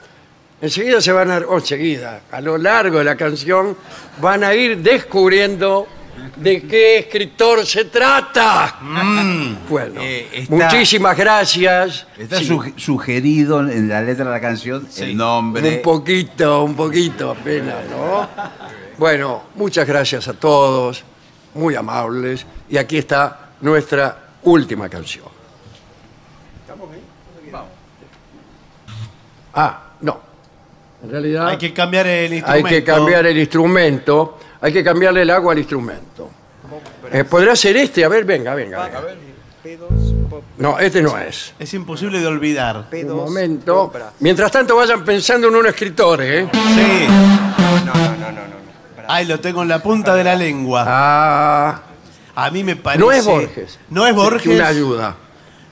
enseguida 0.61 1.01
se 1.01 1.11
van 1.11 1.31
a, 1.31 1.37
o 1.39 1.57
enseguida, 1.57 2.21
a 2.31 2.41
lo 2.41 2.57
largo 2.57 2.99
de 2.99 3.03
la 3.05 3.15
canción, 3.15 3.75
van 4.21 4.43
a 4.43 4.53
ir 4.53 4.77
descubriendo 4.77 5.87
de 6.35 6.63
qué 6.63 6.97
escritor 6.99 7.63
se 7.65 7.85
trata. 7.85 8.79
Bueno, 9.69 10.01
Eh, 10.01 10.27
está- 10.33 10.55
muchísimas 10.55 11.15
gracias. 11.15 12.07
Está 12.17 12.39
Sí. 12.39 12.57
sugerido 12.75 13.59
en 13.61 13.87
la 13.87 14.01
letra 14.01 14.25
de 14.25 14.31
la 14.31 14.41
canción 14.41 14.87
el 14.97 15.15
nombre. 15.15 15.75
Un 15.77 15.81
poquito, 15.83 16.63
un 16.63 16.75
poquito 16.75 17.31
apenas, 17.31 17.77
¿no? 17.89 18.27
Bueno, 18.97 19.43
muchas 19.55 19.87
gracias 19.87 20.27
a 20.27 20.33
todos, 20.33 21.03
muy 21.53 21.75
amables. 21.75 22.45
Y 22.69 22.77
aquí 22.77 22.97
está 22.97 23.51
nuestra 23.61 24.17
última 24.43 24.89
canción. 24.89 25.25
Ah, 29.53 29.81
no. 30.01 30.19
En 31.03 31.09
realidad 31.11 31.47
Hay 31.47 31.57
que 31.57 31.73
cambiar 31.73 32.05
el 32.07 32.31
hay 32.31 32.37
instrumento. 32.37 32.69
que 32.69 32.83
cambiar 32.83 33.25
el 33.25 33.37
instrumento. 33.37 34.39
Hay 34.61 34.73
que 34.73 34.83
cambiarle 34.83 35.21
el 35.23 35.29
agua 35.29 35.53
al 35.53 35.59
instrumento. 35.59 36.29
Eh, 37.11 37.23
¿Podrá 37.23 37.55
ser 37.55 37.77
este? 37.77 38.03
A 38.03 38.07
ver, 38.09 38.25
venga, 38.25 38.53
venga. 38.53 38.83
venga. 38.85 39.01
No, 40.57 40.77
este 40.79 41.01
no 41.01 41.17
es. 41.17 41.53
Es 41.57 41.73
imposible 41.73 42.19
de 42.19 42.27
olvidar. 42.27 42.87
Un 42.91 43.15
momento. 43.15 43.91
Mientras 44.19 44.51
tanto 44.51 44.75
vayan 44.75 45.03
pensando 45.03 45.47
en 45.47 45.55
un 45.55 45.67
escritor, 45.67 46.21
¿eh? 46.21 46.47
Sí. 46.51 47.07
Ay, 49.07 49.25
lo 49.25 49.39
tengo 49.39 49.61
en 49.63 49.69
la 49.69 49.81
punta 49.81 50.15
de 50.15 50.23
la 50.23 50.35
lengua. 50.35 50.83
Ah. 50.87 51.81
A 52.35 52.51
mí 52.51 52.63
me 52.63 52.75
parece. 52.75 53.03
No 53.03 53.11
es 53.11 53.25
Borges. 53.25 53.79
No 53.89 54.05
es 54.05 54.15
Borges. 54.15 54.55
Una 54.55 54.67
ayuda. 54.67 55.15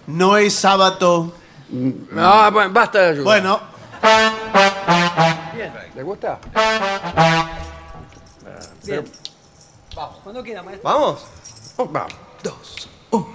No 0.08 0.38
es 0.38 0.54
Sábato. 0.54 1.34
Ah, 2.18 2.50
bueno, 2.52 2.72
basta 2.72 3.00
de 3.00 3.10
ayuda. 3.10 3.24
Bueno, 3.24 3.60
Bien. 5.54 5.74
¿Le 5.96 6.04
gusta? 6.04 6.40
Bien. 8.84 9.04
Vamos, 9.96 10.18
cuando 10.24 10.44
quiera, 10.44 10.62
maestro. 10.62 10.90
¿Vamos? 10.90 11.26
Vamos. 11.78 12.14
Dos, 12.44 12.90
uno, 13.12 13.26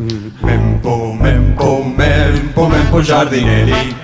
Mempo, 0.00 1.12
mempo, 1.12 1.84
mempo, 1.84 2.66
mempo 2.68 3.02
giardinelli. 3.02 3.94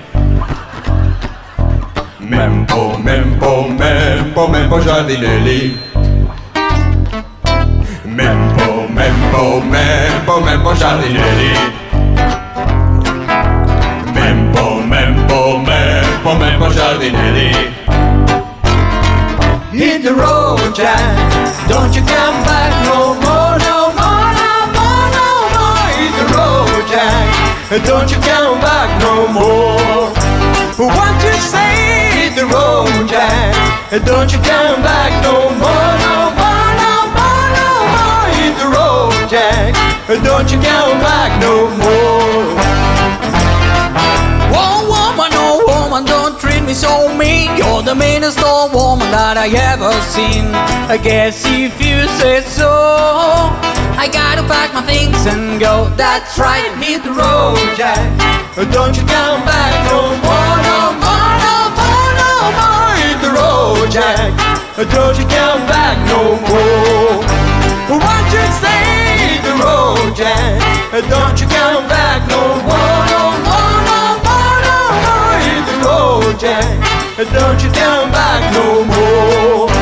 Mempo, 2.19 2.99
mempo, 2.99 3.67
mempo, 3.67 4.47
mempo 4.47 4.79
giardinelli. 4.79 5.81
Mempo, 8.03 8.87
mempo, 8.91 9.63
mempo, 9.63 10.41
mempo 10.41 10.75
giardinelli. 10.75 11.53
Mempo, 14.13 14.83
mempo, 14.85 15.59
mempo, 15.65 16.35
mempo 16.35 16.69
giardinelli. 16.69 17.73
Hit 19.73 20.03
the 20.03 20.13
road, 20.13 20.75
Jack. 20.75 21.67
Don't 21.69 21.95
you 21.95 22.05
come 22.05 22.46
Don't 27.69 28.09
you 28.11 28.19
come 28.23 28.61
back 28.61 28.89
no 29.03 29.27
more. 29.27 30.15
What 30.79 31.25
you 31.25 31.33
say? 31.33 32.31
The 32.37 32.47
road, 32.47 33.09
Jack. 33.09 33.55
Don't 34.05 34.31
you 34.31 34.39
come 34.39 34.83
back 34.83 35.11
no 35.25 35.51
more, 35.51 35.93
no 36.07 36.31
more, 36.39 36.71
no 36.79 36.95
more, 37.17 37.47
no 37.59 37.71
more. 37.97 38.23
Hit 38.39 38.55
the 38.63 38.69
road, 38.71 39.29
Jack. 39.29 39.75
Don't 40.23 40.49
you 40.53 40.59
come 40.61 41.01
back 41.01 41.41
no 41.41 41.67
more. 41.83 42.55
Oh 44.55 44.87
woman, 44.87 45.33
oh 45.35 45.65
woman, 45.67 46.05
don't 46.05 46.39
treat 46.39 46.63
me 46.63 46.73
so 46.73 47.13
mean. 47.17 47.57
You're 47.57 47.83
the 47.83 47.97
meanest 47.97 48.45
old 48.45 48.75
woman 48.75 49.11
that 49.11 49.37
I 49.37 49.49
ever 49.73 49.93
seen. 50.03 50.55
I 50.89 50.99
guess 50.99 51.43
if 51.47 51.81
you 51.85 52.07
say 52.21 52.43
so, 52.43 53.51
I 53.99 54.09
gotta 54.09 54.43
pack 54.45 54.75
my 54.75 54.83
things 54.83 55.25
and 55.27 55.59
go. 55.59 55.89
That's 55.97 56.39
right, 56.39 56.69
hit 56.79 57.03
the 57.03 57.11
road, 57.11 57.57
Jack. 57.77 57.97
Don't 58.71 58.95
you 58.97 59.05
come 59.09 59.41
back 59.49 59.73
no 59.89 60.13
more, 60.21 60.57
no 60.69 60.81
more, 61.01 61.33
no 61.41 61.57
more, 61.75 62.11
no 62.21 62.33
more. 62.61 62.93
Hit 63.01 63.19
the 63.25 63.33
road, 63.33 63.89
Jack. 63.91 64.37
Don't 64.77 65.17
you 65.17 65.25
come 65.27 65.65
back 65.65 65.97
no 66.13 66.37
more. 66.45 67.25
What 67.97 68.25
you 68.33 68.45
say? 68.61 68.85
Hit 69.17 69.41
the 69.49 69.55
road, 69.65 70.13
Jack. 70.15 70.61
Don't 71.09 71.41
you 71.41 71.49
come 71.49 71.89
back 71.89 72.21
no 72.29 72.61
more, 72.69 73.01
no 73.13 73.23
more, 73.49 73.81
no 73.89 74.01
more, 74.23 74.57
no 74.69 74.77
more. 75.09 75.35
Hit 75.41 75.65
the 75.73 75.77
road, 75.85 76.37
Jack. 76.39 76.69
Don't 77.33 77.59
you 77.65 77.71
come 77.73 78.13
back 78.13 78.45
no 78.53 78.85
more. 78.85 79.76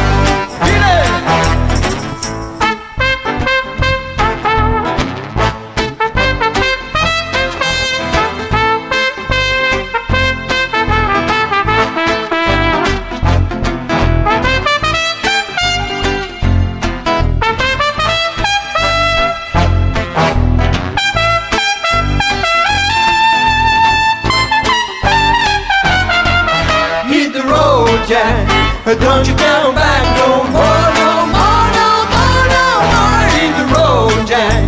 Don't 28.85 29.27
you 29.27 29.35
come 29.35 29.74
back 29.74 30.05
no 30.20 30.44
more, 30.52 30.89
no 31.01 31.24
more, 31.32 31.69
no 31.73 32.05
more, 32.12 32.44
no 32.52 32.85
more. 32.93 33.24
Hit 33.32 33.56
the 33.56 33.65
road, 33.73 34.27
Jack. 34.28 34.61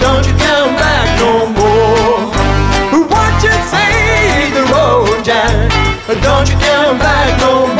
Don't 0.00 0.26
you 0.26 0.32
come 0.32 0.74
back 0.80 1.20
no 1.20 1.46
more. 1.52 2.32
What 3.04 3.44
you 3.44 3.52
say? 3.68 4.48
Hit 4.48 4.54
the 4.54 4.64
road, 4.72 5.22
Jack. 5.22 5.70
Don't 6.22 6.48
you 6.48 6.56
come 6.56 6.98
back 6.98 7.38
no 7.38 7.66
more, 7.76 7.79